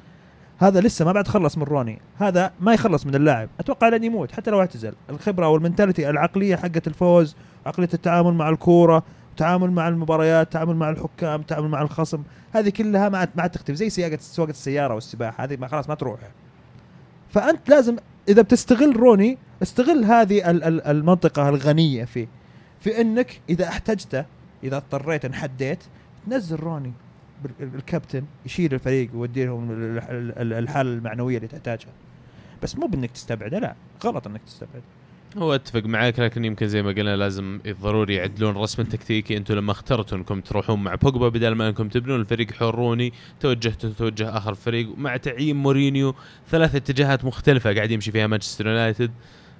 هذا 0.59 0.81
لسه 0.81 1.05
ما 1.05 1.13
بعد 1.13 1.29
خلص 1.29 1.59
من 1.59 1.65
روني. 1.65 2.01
هذا 2.19 2.53
ما 2.61 2.75
يخلص 2.75 3.07
من 3.07 3.15
اللاعب. 3.15 3.49
أتوقع 3.61 3.89
لن 3.89 4.05
يموت 4.05 4.33
حتى 4.33 4.51
لو 4.51 4.61
اعتزل. 4.61 4.93
الخبرة 5.11 5.49
والمنتاليتي 5.49 6.11
العقلية 6.11 6.57
حقت 6.57 6.87
الفوز 6.87 7.37
عقلية 7.67 7.89
التعامل 7.95 8.35
مع 8.35 8.49
الكورة 8.49 9.03
تعامل 9.37 9.71
مع 9.71 9.89
المباريات 9.89 10.53
تعامل 10.53 10.77
مع 10.77 10.91
الحكام 10.91 11.43
تعامل 11.43 11.69
مع 11.69 11.83
الخصم. 11.83 12.23
هذه 12.53 12.69
كلها 12.69 13.09
ما 13.09 13.29
ما 13.35 13.47
تختفي 13.47 13.75
زي 13.77 13.91
سياقه 13.91 14.19
سواقة 14.21 14.51
السيارة 14.51 14.95
والسباحة. 14.95 15.45
هذه 15.45 15.57
ما 15.57 15.69
خلاص 15.69 15.89
ما 15.89 15.95
تروح. 15.95 16.21
فأنت 17.31 17.69
لازم 17.69 17.97
إذا 18.29 18.43
بتستغل 18.43 18.97
روني 18.97 19.39
استغل 19.63 20.05
هذه 20.05 20.51
ال- 20.51 20.65
ال- 20.65 20.87
المنطقة 20.87 21.49
الغنية 21.49 22.05
فيه. 22.05 22.29
في 22.81 23.01
إنك 23.01 23.41
إذا 23.49 23.69
احتجته 23.69 24.25
إذا 24.65 24.77
اضطريت 24.77 25.25
انحديت 25.25 25.79
نزل 26.29 26.57
روني. 26.57 26.93
الكابتن 27.61 28.25
يشيل 28.47 28.75
الفريق 28.75 29.11
ويودي 29.15 29.45
لهم 29.45 29.71
ال- 29.71 29.99
ال- 29.99 30.39
ال- 30.39 30.53
الحالة 30.53 30.91
المعنوية 30.91 31.37
اللي 31.37 31.49
تحتاجها. 31.49 31.93
بس 32.63 32.77
مو 32.77 32.87
بإنك 32.87 33.11
تستبعده 33.11 33.59
لا 33.59 33.75
غلط 34.05 34.27
إنك 34.27 34.41
تستبعد. 34.47 34.83
هو 35.39 35.55
أتفق 35.55 35.85
معاك 35.85 36.19
لكن 36.21 36.45
يمكن 36.45 36.69
زي 36.69 36.83
ما 36.83 36.89
قلنا 36.93 37.17
لازم 37.17 37.61
ضروري 37.83 38.15
يعدلون 38.15 38.57
رسم 38.57 38.83
التكتيكي 38.83 39.37
أنتم 39.37 39.55
لما 39.55 39.73
اخترتوا 39.73 40.19
إنكم 40.19 40.41
تروحون 40.41 40.85
مع 40.85 40.95
بوجبا 40.95 41.29
بدل 41.29 41.53
ما 41.53 41.69
إنكم 41.69 41.89
تبنون 41.89 42.21
الفريق 42.21 42.53
حروني 42.53 43.13
توجهتوا 43.41 43.91
توجه 43.91 44.37
آخر 44.37 44.55
فريق 44.55 44.89
مع 44.99 45.17
تعيين 45.17 45.57
مورينيو. 45.57 46.15
ثلاث 46.51 46.75
اتجاهات 46.75 47.25
مختلفة 47.25 47.75
قاعد 47.75 47.91
يمشي 47.91 48.13
فيها 48.13 48.27
مانشستر 48.27 48.67
يونايتد. 48.67 49.11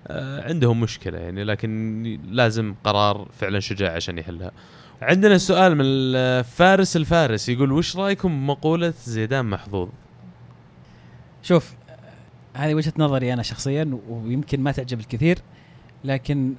آه 0.07 0.49
عندهم 0.49 0.81
مشكلة 0.81 1.19
يعني 1.19 1.45
لكن 1.45 2.03
لازم 2.31 2.75
قرار 2.85 3.29
فعلا 3.33 3.61
شجاع 3.61 3.93
عشان 3.93 4.19
يحلها. 4.19 4.53
عندنا 5.03 5.39
سؤال 5.39 5.75
من 5.75 5.85
الفارس 5.85 6.97
الفارس 6.97 7.49
يقول 7.49 7.73
وش 7.73 7.97
رأيكم 7.97 8.29
بمقولة 8.29 8.95
زيدان 9.05 9.45
محظوظ؟ 9.45 9.89
شوف 11.43 11.75
هذه 12.55 12.75
وجهة 12.75 12.93
نظري 12.99 13.33
أنا 13.33 13.43
شخصيا 13.43 13.99
ويمكن 14.09 14.61
ما 14.61 14.73
تعجب 14.73 15.01
الكثير 15.01 15.39
لكن 16.05 16.55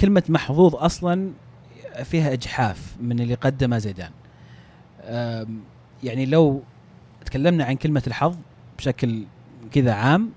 كلمة 0.00 0.22
محظوظ 0.28 0.74
أصلا 0.74 1.30
فيها 2.04 2.32
إجحاف 2.32 2.96
من 3.00 3.20
اللي 3.20 3.34
قدمه 3.34 3.78
زيدان. 3.78 4.10
يعني 6.02 6.26
لو 6.26 6.62
تكلمنا 7.24 7.64
عن 7.64 7.74
كلمة 7.74 8.02
الحظ 8.06 8.36
بشكل 8.78 9.24
كذا 9.72 9.92
عام 9.92 10.30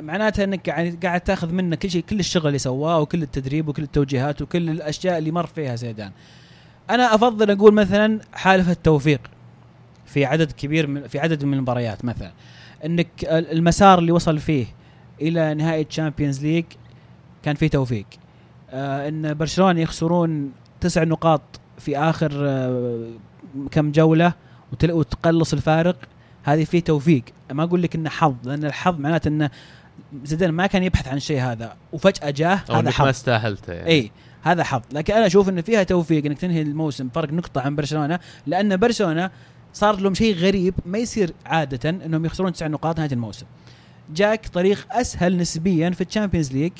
معناتها 0.00 0.44
إنك 0.44 0.70
قاعد 1.04 1.20
تاخذ 1.20 1.52
منه 1.52 1.76
كل 1.76 1.90
شيء 1.90 2.02
كل 2.02 2.20
الشغل 2.20 2.46
اللي 2.46 2.58
سواه 2.58 3.00
وكل 3.00 3.22
التدريب 3.22 3.68
وكل 3.68 3.82
التوجيهات 3.82 4.42
وكل 4.42 4.70
الأشياء 4.70 5.18
اللي 5.18 5.30
مر 5.30 5.46
فيها 5.46 5.76
زيدان. 5.76 6.12
أنا 6.90 7.14
أفضل 7.14 7.50
أقول 7.50 7.74
مثلا 7.74 8.20
حالفه 8.32 8.68
التوفيق 8.68 9.20
في 10.06 10.24
عدد 10.24 10.52
كبير 10.52 10.86
من 10.86 11.06
في 11.06 11.18
عدد 11.18 11.44
من 11.44 11.54
المباريات 11.54 12.04
مثلا. 12.04 12.32
إنك 12.84 13.08
المسار 13.24 13.98
اللي 13.98 14.12
وصل 14.12 14.38
فيه 14.38 14.66
إلى 15.20 15.54
نهايه 15.54 15.82
Champions 15.82 16.42
League 16.44 16.64
كان 17.42 17.54
فيه 17.54 17.68
توفيق. 17.68 18.06
آه 18.70 19.08
إن 19.08 19.34
برشلونة 19.34 19.80
يخسرون 19.80 20.52
تسع 20.80 21.04
نقاط 21.04 21.42
في 21.78 21.98
آخر 21.98 22.30
آه 22.34 23.10
كم 23.70 23.92
جولة 23.92 24.32
وتقلص 24.72 25.52
الفارق. 25.52 25.96
هذه 26.48 26.64
فيه 26.64 26.80
توفيق. 26.80 27.22
ما 27.52 27.64
أقول 27.64 27.82
لك 27.82 27.94
إنه 27.94 28.10
حظ 28.10 28.34
لأن 28.44 28.64
الحظ 28.64 29.00
معناته 29.00 29.28
إنه 29.28 29.50
زيدان 30.24 30.50
ما 30.50 30.66
كان 30.66 30.82
يبحث 30.82 31.08
عن 31.08 31.16
الشيء 31.16 31.40
هذا 31.40 31.76
وفجأة 31.92 32.30
جاه 32.30 32.54
هذا 32.54 32.78
إنك 32.78 32.84
ما 32.84 32.90
حظ. 32.90 33.06
استاهلته 33.06 33.72
يعني. 33.72 33.88
إي 33.88 34.10
هذا 34.42 34.64
حظ. 34.64 34.82
لكن 34.92 35.14
أنا 35.14 35.26
أشوف 35.26 35.48
ان 35.48 35.62
فيها 35.62 35.82
توفيق 35.82 36.24
إنك 36.24 36.38
تنهي 36.38 36.62
الموسم 36.62 37.08
فرق 37.08 37.32
نقطة 37.32 37.60
عن 37.60 37.76
برشلونة 37.76 38.18
لأن 38.46 38.76
برشلونة 38.76 39.30
صار 39.72 40.00
لهم 40.00 40.14
شيء 40.14 40.34
غريب 40.34 40.74
ما 40.86 40.98
يصير 40.98 41.32
عادة 41.46 41.90
إنهم 41.90 42.24
يخسرون 42.24 42.52
تسع 42.52 42.66
نقاط 42.66 42.98
نهاية 42.98 43.12
الموسم. 43.12 43.46
جاك 44.14 44.48
طريق 44.48 44.86
أسهل 44.90 45.36
نسبيا 45.36 45.90
في 45.90 46.00
ال 46.00 46.05
Champions 46.05 46.52
League 46.52 46.72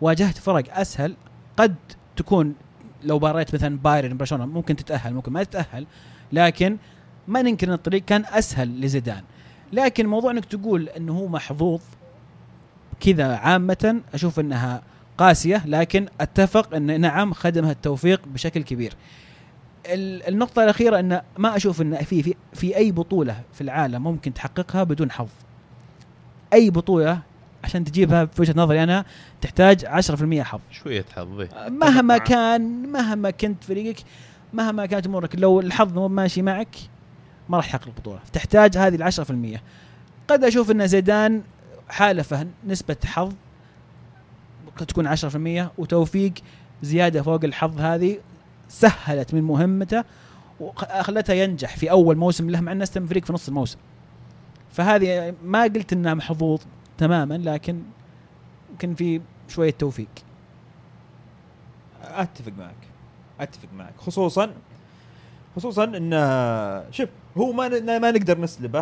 واجهت 0.00 0.38
فرق 0.38 0.78
أسهل. 0.78 1.16
قد 1.56 1.74
تكون 2.16 2.54
لو 3.04 3.18
باريت 3.18 3.54
مثلا 3.54 3.78
بايرن 3.78 4.16
برشلونة 4.16 4.46
ممكن 4.46 4.76
تتأهل 4.76 5.14
ممكن 5.14 5.32
ما 5.32 5.42
تتأهل 5.42 5.86
لكن 6.32 6.76
ما 7.28 7.42
ننكر 7.42 7.68
إن 7.68 7.72
الطريق 7.72 8.04
كان 8.04 8.24
أسهل 8.32 8.80
لزيدان 8.80 9.22
لكن 9.72 10.06
موضوع 10.06 10.30
إنك 10.30 10.44
تقول 10.44 10.88
إنه 10.88 11.12
هو 11.18 11.28
محظوظ 11.28 11.80
كذا 13.00 13.36
عامة 13.36 14.00
أشوف 14.14 14.40
إنها 14.40 14.82
قاسية 15.18 15.62
لكن 15.66 16.06
أتفق 16.20 16.74
إن 16.74 17.00
نعم 17.00 17.32
خدمها 17.32 17.70
التوفيق 17.72 18.20
بشكل 18.28 18.62
كبير. 18.62 18.92
ال- 19.86 20.28
النقطة 20.28 20.64
الأخيرة 20.64 20.98
أن 21.00 21.20
ما 21.38 21.56
أشوف 21.56 21.82
أن 21.82 21.96
في 21.96 22.22
في 22.22 22.34
في 22.52 22.76
أي 22.76 22.92
بطولة 22.92 23.40
في 23.52 23.60
العالم 23.60 24.02
ممكن 24.04 24.34
تحققها 24.34 24.84
بدون 24.84 25.10
حظ. 25.10 25.28
أي 26.52 26.70
بطولة 26.70 27.18
عشان 27.64 27.84
تجيبها 27.84 28.24
في 28.24 28.42
وجهة 28.42 28.54
نظري 28.56 28.82
أنا 28.82 29.04
تحتاج 29.40 29.84
10% 29.86 30.42
حظ. 30.42 30.60
شوية 30.70 31.04
حظي 31.16 31.48
مهما 31.68 32.02
معك. 32.02 32.22
كان 32.22 32.92
مهما 32.92 33.30
كنت 33.30 33.64
فريقك 33.64 33.96
مهما 34.52 34.86
كانت 34.86 35.06
أمورك 35.06 35.36
لو 35.38 35.60
الحظ 35.60 35.92
مو 35.92 36.08
ماشي 36.08 36.42
معك 36.42 36.76
ما 37.48 37.56
راح 37.56 37.66
تحقق 37.66 37.86
البطولة. 37.86 38.20
تحتاج 38.32 38.76
هذه 38.76 39.10
في 39.10 39.30
المية. 39.30 39.62
قد 40.28 40.44
أشوف 40.44 40.70
إن 40.70 40.86
زيدان 40.86 41.42
حالفه 41.88 42.46
نسبة 42.66 42.96
حظ 43.04 43.32
قد 44.76 44.86
تكون 44.86 45.06
عشرة 45.06 45.28
في 45.28 45.36
المية 45.36 45.72
وتوفيق 45.78 46.32
زيادة 46.82 47.22
فوق 47.22 47.44
الحظ 47.44 47.80
هذه 47.80 48.18
سهلت 48.68 49.34
من 49.34 49.42
مهمته 49.42 50.04
وخلته 50.60 51.34
ينجح 51.34 51.76
في 51.76 51.90
أول 51.90 52.16
موسم 52.16 52.50
له 52.50 52.60
مع 52.60 52.72
إنه 52.72 52.82
استلم 52.82 53.06
فريق 53.06 53.24
في 53.24 53.32
نص 53.32 53.48
الموسم. 53.48 53.78
فهذه 54.72 55.34
ما 55.44 55.62
قلت 55.62 55.92
انه 55.92 56.14
محظوظ 56.14 56.60
تماما 56.98 57.34
لكن 57.34 57.82
يمكن 58.70 58.94
في 58.94 59.20
شوية 59.48 59.70
توفيق. 59.70 60.08
أتفق 62.02 62.52
معك. 62.58 62.74
أتفق 63.40 63.68
معك. 63.76 63.94
خصوصا 63.98 64.50
خصوصا 65.56 65.84
إن 65.84 66.12
شوف 66.90 67.08
هو 67.38 67.52
ما 67.52 67.98
ما 67.98 68.10
نقدر 68.10 68.40
نسلبه 68.40 68.80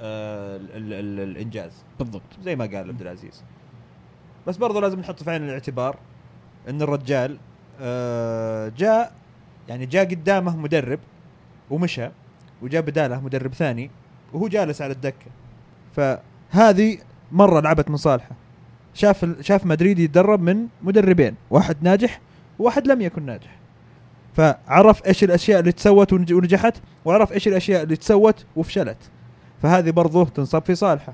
آه، 0.00 0.56
ال- 0.56 0.70
ال- 0.76 0.92
ال- 0.92 1.20
الإنجاز. 1.20 1.72
بالضبط. 1.98 2.22
زي 2.44 2.56
ما 2.56 2.64
قال 2.64 2.76
عبد 2.88 3.00
العزيز. 3.00 3.42
بس 4.46 4.56
برضه 4.56 4.80
لازم 4.80 5.00
نحط 5.00 5.22
في 5.22 5.30
عين 5.30 5.44
الاعتبار 5.44 5.96
إن 6.68 6.82
الرجال 6.82 7.38
آه 7.80 8.72
جاء 8.78 9.12
يعني 9.68 9.86
جاء 9.86 10.04
قدامه 10.04 10.56
مدرب 10.56 10.98
ومشى 11.70 12.08
وجاء 12.62 12.82
بداله 12.82 13.20
مدرب 13.20 13.54
ثاني 13.54 13.90
وهو 14.32 14.48
جالس 14.48 14.82
على 14.82 14.92
الدكة. 14.92 15.26
فهذه 15.96 16.98
مرة 17.32 17.60
لعبت 17.60 17.90
من 17.90 17.96
صالحه. 17.96 18.30
شاف 18.94 19.26
شاف 19.40 19.66
مدريد 19.66 19.98
يتدرب 19.98 20.40
من 20.42 20.66
مدربين 20.82 21.34
واحد 21.50 21.76
ناجح 21.82 22.20
وواحد 22.58 22.86
لم 22.86 23.00
يكن 23.00 23.26
ناجح. 23.26 23.56
فعرف 24.36 25.06
إيش 25.06 25.24
الأشياء 25.24 25.60
اللي 25.60 25.72
تسوت 25.72 26.12
ونج- 26.12 26.32
ونجحت 26.32 26.74
وعرف 27.04 27.32
إيش 27.32 27.48
الأشياء 27.48 27.82
اللي 27.82 27.96
تسوت 27.96 28.44
وفشلت. 28.56 28.96
فهذه 29.62 29.90
برضه 29.90 30.24
تنصب 30.24 30.62
في 30.62 30.74
صالحة. 30.74 31.12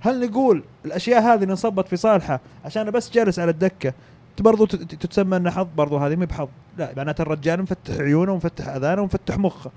هل 0.00 0.30
نقول 0.30 0.62
الأشياء 0.84 1.22
هذه 1.22 1.34
اللي 1.42 1.50
انصبت 1.50 1.88
في 1.88 1.96
صالحة 1.96 2.40
عشان 2.64 2.90
بس 2.90 3.10
جالس 3.10 3.38
على 3.38 3.50
الدكة 3.50 3.92
ت- 4.36 4.76
تتسمى 4.76 5.36
انها 5.36 5.52
حظ؟ 5.52 5.66
برضو 5.76 5.96
هذه 5.96 6.16
مي 6.16 6.26
بحظ. 6.26 6.48
لا 6.78 6.92
معناته 6.96 7.22
الرجال 7.22 7.62
مفتح 7.62 7.94
عيونه 7.94 8.32
ومفتح 8.32 8.68
أذانه 8.68 9.02
ومفتح 9.02 9.38
مخه. 9.38 9.70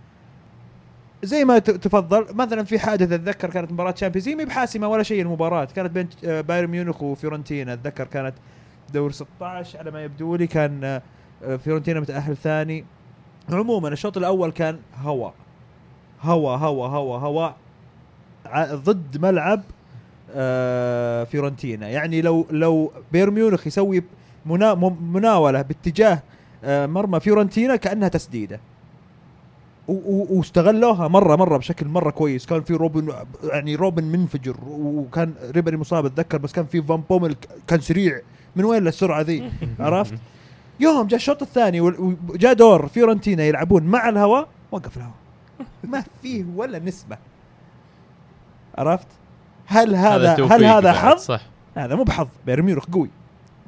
زي 1.23 1.45
ما 1.45 1.59
تفضل. 1.59 2.25
مثلا 2.35 2.63
في 2.63 2.79
حادث 2.79 3.11
اتذكر 3.11 3.49
كانت 3.49 3.71
مباراة 3.71 3.95
Champions 3.97 4.29
مي 4.29 4.45
بحاسمة 4.45 4.87
ولا 4.87 5.03
شيء 5.03 5.21
المباراة. 5.21 5.65
كانت 5.65 5.91
بين 5.91 6.07
بايرن 6.41 6.69
ميونخ 6.69 7.01
وفيورنتينا. 7.03 7.73
أتذكر 7.73 8.03
كانت 8.03 8.33
دور 8.93 9.11
16 9.11 9.79
على 9.79 9.91
ما 9.91 10.03
يبدو 10.03 10.35
لي 10.35 10.47
كان 10.47 11.01
فيورنتينا 11.63 11.99
متأهل 11.99 12.37
ثاني. 12.37 12.85
عموما 13.49 13.87
الشوط 13.89 14.17
الأول 14.17 14.51
كان 14.51 14.79
هواء 15.01 15.33
هواء 16.21 16.57
هواء 16.57 16.89
هواء 16.89 17.19
هواء 17.19 17.55
ع- 18.45 18.75
ضد 18.75 19.17
ملعب 19.21 19.61
آه، 20.35 21.23
فيورنتينا. 21.23 21.89
يعني 21.89 22.21
لو 22.21 22.45
لو 22.51 22.91
بايرن 23.13 23.33
ميونخ 23.33 23.67
يسوي 23.67 24.03
منا 24.45 24.73
مناولة 25.13 25.61
باتجاه 25.61 26.23
آه، 26.63 26.85
مرمى 26.85 27.19
فيورنتينا 27.19 27.75
كأنها 27.75 28.07
تسديدة. 28.07 28.59
واستغلوها 29.87 31.07
مرة 31.07 31.35
مرة 31.35 31.57
بشكل 31.57 31.87
مرة 31.87 32.09
كويس. 32.11 32.45
كان 32.45 32.61
في 32.61 32.73
روبن 32.73 33.13
يعني 33.43 33.75
روبن 33.75 34.03
منفجر 34.03 34.55
وكان 34.69 35.33
ريبري 35.51 35.77
مصاب 35.77 36.05
أتذكر 36.05 36.37
بس 36.37 36.51
كان 36.51 36.65
في 36.65 36.81
فان 36.81 37.03
بومل 37.09 37.35
كان 37.67 37.79
سريع. 37.81 38.19
من 38.55 38.65
وين 38.65 38.87
السرعه 38.87 39.21
ذي؟ 39.21 39.51
عرفت؟ 39.79 40.13
يوم 40.81 41.07
جاء 41.07 41.17
الشوط 41.17 41.41
الثاني 41.41 41.81
وال- 41.81 42.17
وجاء 42.29 42.53
دور 42.53 42.87
فيورنتينا 42.87 43.43
يلعبون 43.43 43.83
مع 43.83 44.09
الهواء 44.09 44.47
وقف 44.71 44.97
الهواء 44.97 45.15
ما 45.83 46.03
فيه 46.21 46.45
ولا 46.55 46.79
نسبة. 46.79 47.17
عرفت؟ 48.77 49.07
هل 49.65 49.95
هذا 49.95 50.45
هل 50.45 50.65
هذا 50.65 50.93
حظ؟ 50.93 51.17
صح. 51.19 51.41
هذا 51.77 51.95
مو 51.95 52.03
بحظ. 52.03 52.27
بايرن 52.45 52.63
ميونخ 52.65 52.85
قوي. 52.85 53.09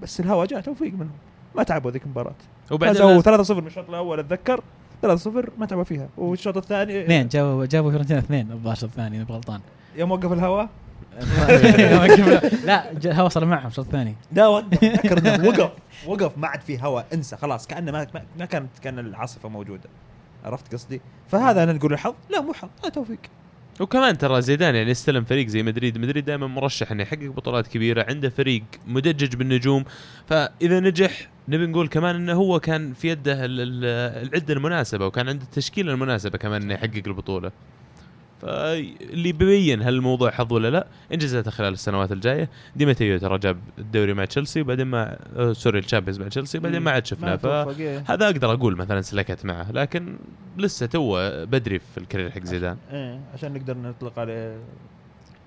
بس 0.02 0.20
الهوا 0.20 0.46
جاء 0.46 0.62
توفيق 0.62 0.94
منهم. 0.94 1.12
ما 1.56 1.64
تعبوا 1.64 1.92
ذيك 1.92 2.04
المباراة. 2.04 2.34
وبعدين 2.72 3.02
فازوا 3.02 3.22
3-0 3.22 3.52
من 3.62 3.68
الشوط 3.68 3.90
الأول 3.90 4.20
أتذكر. 4.20 4.62
3-0 5.02 5.50
ما 5.60 5.66
تعبوا 5.66 5.84
فيها. 5.84 6.08
والشوط 6.18 6.58
الثاني 6.58 7.04
اثنين 7.04 7.28
جابوا 7.28 7.66
جابوا 7.66 7.90
فيورنتينا 7.90 8.20
اثنين 8.20 8.52
الظاهر 8.52 8.74
الشوط 8.74 8.90
الثاني 8.90 9.24
غلطان. 9.24 9.60
يوم 9.96 10.12
وقف 10.12 10.32
الهواء 10.34 10.70
لا 12.66 12.92
هو 13.22 13.26
وصل 13.26 13.46
معهم 13.46 13.68
الشوط 13.68 13.86
الثاني 13.86 14.16
لا 14.32 14.48
وقف 14.48 14.84
وقف 15.48 15.72
وقف 16.08 16.38
ما 16.38 16.48
عاد 16.48 16.62
في 16.62 16.80
هواء 16.82 17.08
انسى 17.14 17.38
خلاص 17.38 17.68
كأنه 17.68 17.92
ما 17.92 18.08
ما- 18.40 18.46
كانت 18.46 18.80
كان 18.84 19.00
العاصفة 19.00 19.50
موجودة. 19.50 19.90
عرفت 20.46 20.74
قصدي؟ 20.74 21.02
فهذا 21.28 21.64
أنا 21.64 21.74
نقول 21.74 21.94
الحظ. 21.94 22.14
لا 22.30 22.42
مو 22.42 22.54
حظ 22.54 22.70
هذا 22.82 22.90
توفيق. 22.90 23.20
وكمان 23.80 24.18
ترى 24.18 24.42
زيدان 24.42 24.76
يعني 24.76 24.92
استلم 24.92 25.24
فريق 25.24 25.48
زي 25.48 25.64
مدريد. 25.64 25.98
مدريد 25.98 26.26
دائما 26.26 26.48
مرشح 26.48 26.92
إنه 26.92 27.04
يحقق 27.04 27.28
بطولات 27.28 27.68
كبيرة 27.68 28.06
عنده 28.10 28.30
فريق 28.30 28.64
مدجج 28.88 29.36
بالنجوم. 29.36 29.84
فإذا 30.30 30.80
نجح 30.80 31.12
نبي 31.48 31.66
نقول 31.66 31.88
كمان 31.88 32.16
إنه 32.16 32.34
هو 32.34 32.60
كان 32.60 32.94
في 32.94 33.08
يده 33.10 33.46
ال- 33.46 33.62
ال- 33.62 34.28
العدة 34.28 34.54
المناسبة 34.54 35.06
وكان 35.06 35.30
عنده 35.30 35.44
التشكيلة 35.44 35.92
المناسبة 35.94 36.38
كمان 36.38 36.62
إنه 36.62 36.74
يحقق 36.74 37.02
البطولة. 37.08 37.52
فاللي 38.44 39.32
بيبين 39.32 39.82
هل 39.82 39.94
الموضوع 39.94 40.32
حظ 40.32 40.54
ولا 40.54 40.70
لا. 40.70 40.88
انجازاته 41.14 41.52
خلال 41.52 41.74
السنوات 41.74 42.12
الجاية. 42.12 42.50
دي 42.76 42.86
ماتيو 42.86 43.20
ترى 43.20 43.38
جاب 43.38 43.58
الدوري 43.78 44.14
مع 44.14 44.26
تشيلسي 44.26 44.62
وبعدين 44.62 44.88
مع 44.88 45.18
آه 45.36 45.54
sorry 45.54 45.80
ال 45.80 45.84
Champions 45.84 46.20
مع 46.20 46.28
تشيلسي 46.28 46.58
وبعدين 46.58 46.82
ما 46.82 46.92
عاد 46.92 47.06
شفناه. 47.06 47.36
ف 47.36 47.46
إيه. 47.46 48.04
أقدر 48.10 48.54
أقول 48.54 48.78
مثلا 48.78 49.02
سلكت 49.02 49.46
معه 49.46 49.72
لكن 49.72 50.16
لسه 50.58 50.86
تو 50.86 51.18
بدري 51.46 51.80
في 51.80 51.98
ال 51.98 52.03
career 52.03 52.32
حق 52.32 52.44
زيدان. 52.44 52.78
إيه 52.92 53.20
عشان 53.34 53.54
نقدر 53.54 53.78
نطلق 53.78 54.20
عليه 54.20 54.58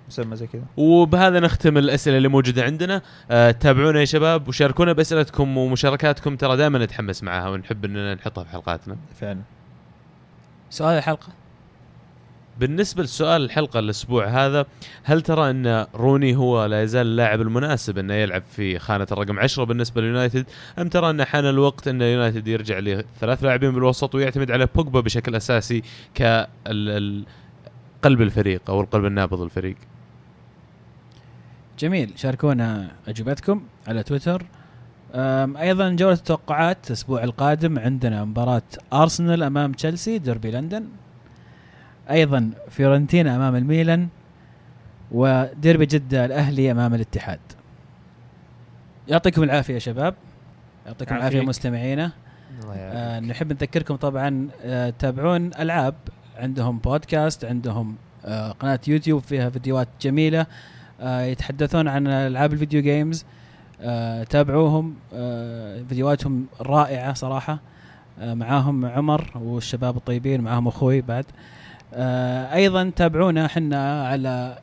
مسمى 0.09 0.36
زي 0.36 0.47
كذا. 0.47 0.62
وبهذا 0.77 1.40
نختم 1.40 1.78
الأسئلة 1.78 2.16
اللي 2.16 2.28
موجودة 2.28 2.64
عندنا. 2.64 3.02
أه 3.31 3.51
تابعونا 3.51 4.01
يا 4.01 4.05
شباب 4.05 4.48
وشاركونا 4.48 4.93
بأسئلتكم 4.93 5.56
ومشاركاتكم. 5.56 6.36
ترى 6.36 6.56
دائما 6.56 6.78
نتحمس 6.78 7.23
معها 7.23 7.48
ونحب 7.48 7.85
إننا 7.85 8.14
نحطها 8.14 8.44
في 8.44 8.51
حلقاتنا. 8.51 8.97
فعلا. 9.20 9.40
سؤال 10.70 10.98
الحلقة؟ 10.98 11.28
بالنسبة 12.60 13.02
لسؤال 13.02 13.44
الحلقة 13.44 13.78
الأسبوع 13.78 14.26
هذا 14.26 14.66
هل 15.04 15.22
ترى 15.22 15.50
أن 15.50 15.86
روني 15.94 16.36
هو 16.36 16.64
لا 16.64 16.82
يزال 16.82 17.06
اللاعب 17.06 17.40
المناسب 17.40 17.98
أنه 17.98 18.14
يلعب 18.14 18.42
في 18.50 18.78
خانة 18.78 19.06
الرقم 19.12 19.38
10 19.38 19.64
بالنسبة 19.64 20.00
لليونايتد 20.00 20.46
أم 20.78 20.88
ترى 20.88 21.10
أن 21.10 21.24
حان 21.24 21.44
الوقت 21.44 21.88
أن 21.88 22.02
اليونايتد 22.02 22.48
يرجع 22.48 22.78
لثلاث 22.78 23.44
لاعبين 23.44 23.70
بالوسط 23.70 24.14
ويعتمد 24.14 24.50
على 24.50 24.68
بوجبا 24.74 25.00
بشكل 25.00 25.34
أساسي 25.34 25.82
كقلب 26.14 27.24
الفريق 28.04 28.60
أو 28.68 28.80
القلب 28.80 29.04
النابض 29.04 29.40
للفريق 29.40 29.76
جميل 31.78 32.12
شاركونا 32.16 32.90
أجوبتكم 33.08 33.62
على 33.88 34.02
تويتر. 34.02 34.42
أيضا 35.60 35.90
جولة 35.90 36.12
التوقعات 36.12 36.86
الأسبوع 36.86 37.24
القادم 37.24 37.78
عندنا 37.78 38.24
مباراة 38.24 38.62
أرسنال 38.92 39.42
أمام 39.42 39.72
تشيلسي 39.72 40.18
ديربي 40.18 40.50
لندن. 40.50 40.84
أيضا 42.10 42.50
فيورنتينا 42.68 43.36
أمام 43.36 43.56
الميلان 43.56 44.08
وديربي 45.12 45.86
جدة 45.86 46.24
الأهلي 46.24 46.70
أمام 46.70 46.94
الاتحاد. 46.94 47.40
يعطيكم 49.08 49.42
العافية 49.42 49.74
يا 49.74 49.78
شباب. 49.78 50.14
يعطيكم 50.86 51.16
العافية. 51.16 51.40
مستمعينا. 51.40 52.12
آه 52.74 53.20
نحب 53.20 53.52
نذكركم 53.52 53.96
طبعا 53.96 54.48
آه 54.62 54.90
تابعون 54.98 55.50
ألعاب. 55.58 55.94
عندهم 56.36 56.78
بودكاست 56.78 57.44
عندهم 57.44 57.96
آه 58.24 58.50
قناة 58.52 58.80
يوتيوب 58.88 59.22
فيها 59.22 59.50
فيديوهات 59.50 59.88
جميلة. 60.00 60.46
آه 61.00 61.20
يتحدثون 61.20 61.88
عن 61.88 62.06
ألعاب 62.06 62.52
الفيديو 62.52 62.82
جيمز. 62.82 63.24
آه 63.80 64.24
تابعوهم. 64.24 64.94
آه 65.14 65.82
فيديوهاتهم 65.88 66.46
رائعة 66.60 67.12
صراحة. 67.12 67.58
آه 68.20 68.34
معاهم 68.34 68.86
عمر 68.86 69.30
والشباب 69.34 69.96
الطيبين 69.96 70.40
معاهم 70.40 70.68
أخوي 70.68 71.00
بعد. 71.00 71.24
أيضا 71.92 72.90
تابعونا 72.96 73.46
إحنا 73.46 74.08
على 74.08 74.58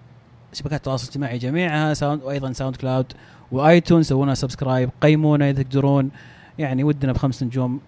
شبكات 0.53 0.79
التواصل 0.79 1.03
الاجتماعي 1.03 1.37
جميعها 1.37 1.93
Sound 1.93 2.23
وأيضا 2.23 2.51
SoundCloud 2.51 2.75
و 2.75 3.13
iTunes 3.51 4.03
سوونا 4.03 4.35
subscribe 4.35 4.89
قيمونا 5.01 5.49
إذا 5.49 5.63
تقدرون. 5.63 6.11
يعني 6.59 6.83
ودنا 6.83 7.11
بخمس 7.11 7.43
نجوم 7.43 7.79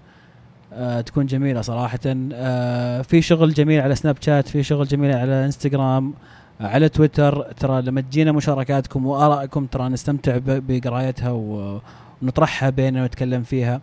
آه 0.74 1.02
تكون 1.02 1.26
جميلة 1.26 1.62
صراحة. 1.62 2.00
آه 2.34 3.02
في 3.02 3.22
شغل 3.22 3.54
جميل 3.54 3.82
على 3.82 3.96
سناب 3.96 4.18
شات 4.22 4.48
في 4.48 4.64
شغل 4.64 4.88
جميل 4.88 5.12
على 5.12 5.46
إنستغرام 5.46 6.14
آه 6.62 6.68
على 6.68 6.90
تويتر. 6.90 7.42
ترى 7.42 7.82
لما 7.82 8.02
تجينا 8.02 8.32
مشاركاتكم 8.32 9.06
وآرائكم 9.06 9.66
ترى 9.66 9.90
نستمتع 9.90 10.38
بقرايتها 10.46 11.32
ونطرحها 12.22 12.70
بيننا 12.70 13.02
ونتكلم 13.02 13.44
فيها. 13.44 13.82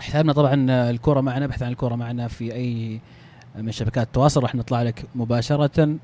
حسابنا 0.00 0.32
طبعا 0.32 0.66
آه، 0.70 0.90
الكورة 0.90 1.20
معنا 1.20 1.44
ابحث 1.44 1.62
عن 1.62 1.70
الكورة 1.72 1.94
معنا 1.94 2.28
في 2.28 2.54
أي 2.54 3.00
من 3.56 3.72
شبكات 3.72 4.06
التواصل 4.06 4.42
راح 4.42 4.54
نطلع 4.54 4.82
لك 4.82 5.04
مباشرة. 5.14 5.96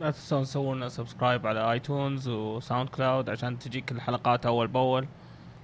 لا 0.00 0.10
تنسون 0.10 0.42
تسوون 0.44 0.88
subscribe 0.88 1.46
على 1.46 1.72
iTunes 1.72 2.28
و 2.28 2.88
SoundCloud 2.88 3.30
عشان 3.30 3.58
تجيك 3.58 3.92
الحلقات 3.92 4.46
أول 4.46 4.66
بأول. 4.66 5.06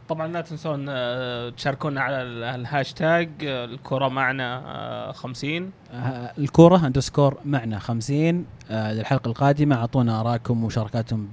طبعا 0.08 0.26
لا 0.28 0.40
تنسون 0.40 0.86
آه، 0.88 1.50
تشاركونا 1.50 2.00
على 2.00 2.22
ال- 2.22 2.44
الهاشتاج 2.44 3.28
آه، 3.44 3.64
الكرة 3.64 4.08
معنا 4.08 4.62
آه، 4.66 5.12
50 5.12 5.70
آه، 5.92 6.32
الكورة 6.38 6.86
underscore 6.86 7.36
معنا 7.44 7.78
50 7.78 8.46
آه، 8.70 8.92
للحلقة 8.92 9.28
القادمة 9.28 9.76
أعطونا 9.76 10.20
ارائكم 10.20 10.64
ومشاركاتكم 10.64 11.28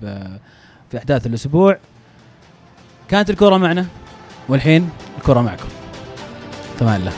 في 0.91 0.97
أحداث 0.97 1.27
الأسبوع. 1.27 1.77
كانت 3.09 3.30
الكورة 3.30 3.57
معنا 3.57 3.85
والحين 4.49 4.89
الكورة 5.18 5.41
معكم. 5.41 5.68
تمام. 6.80 6.99
الله 7.01 7.11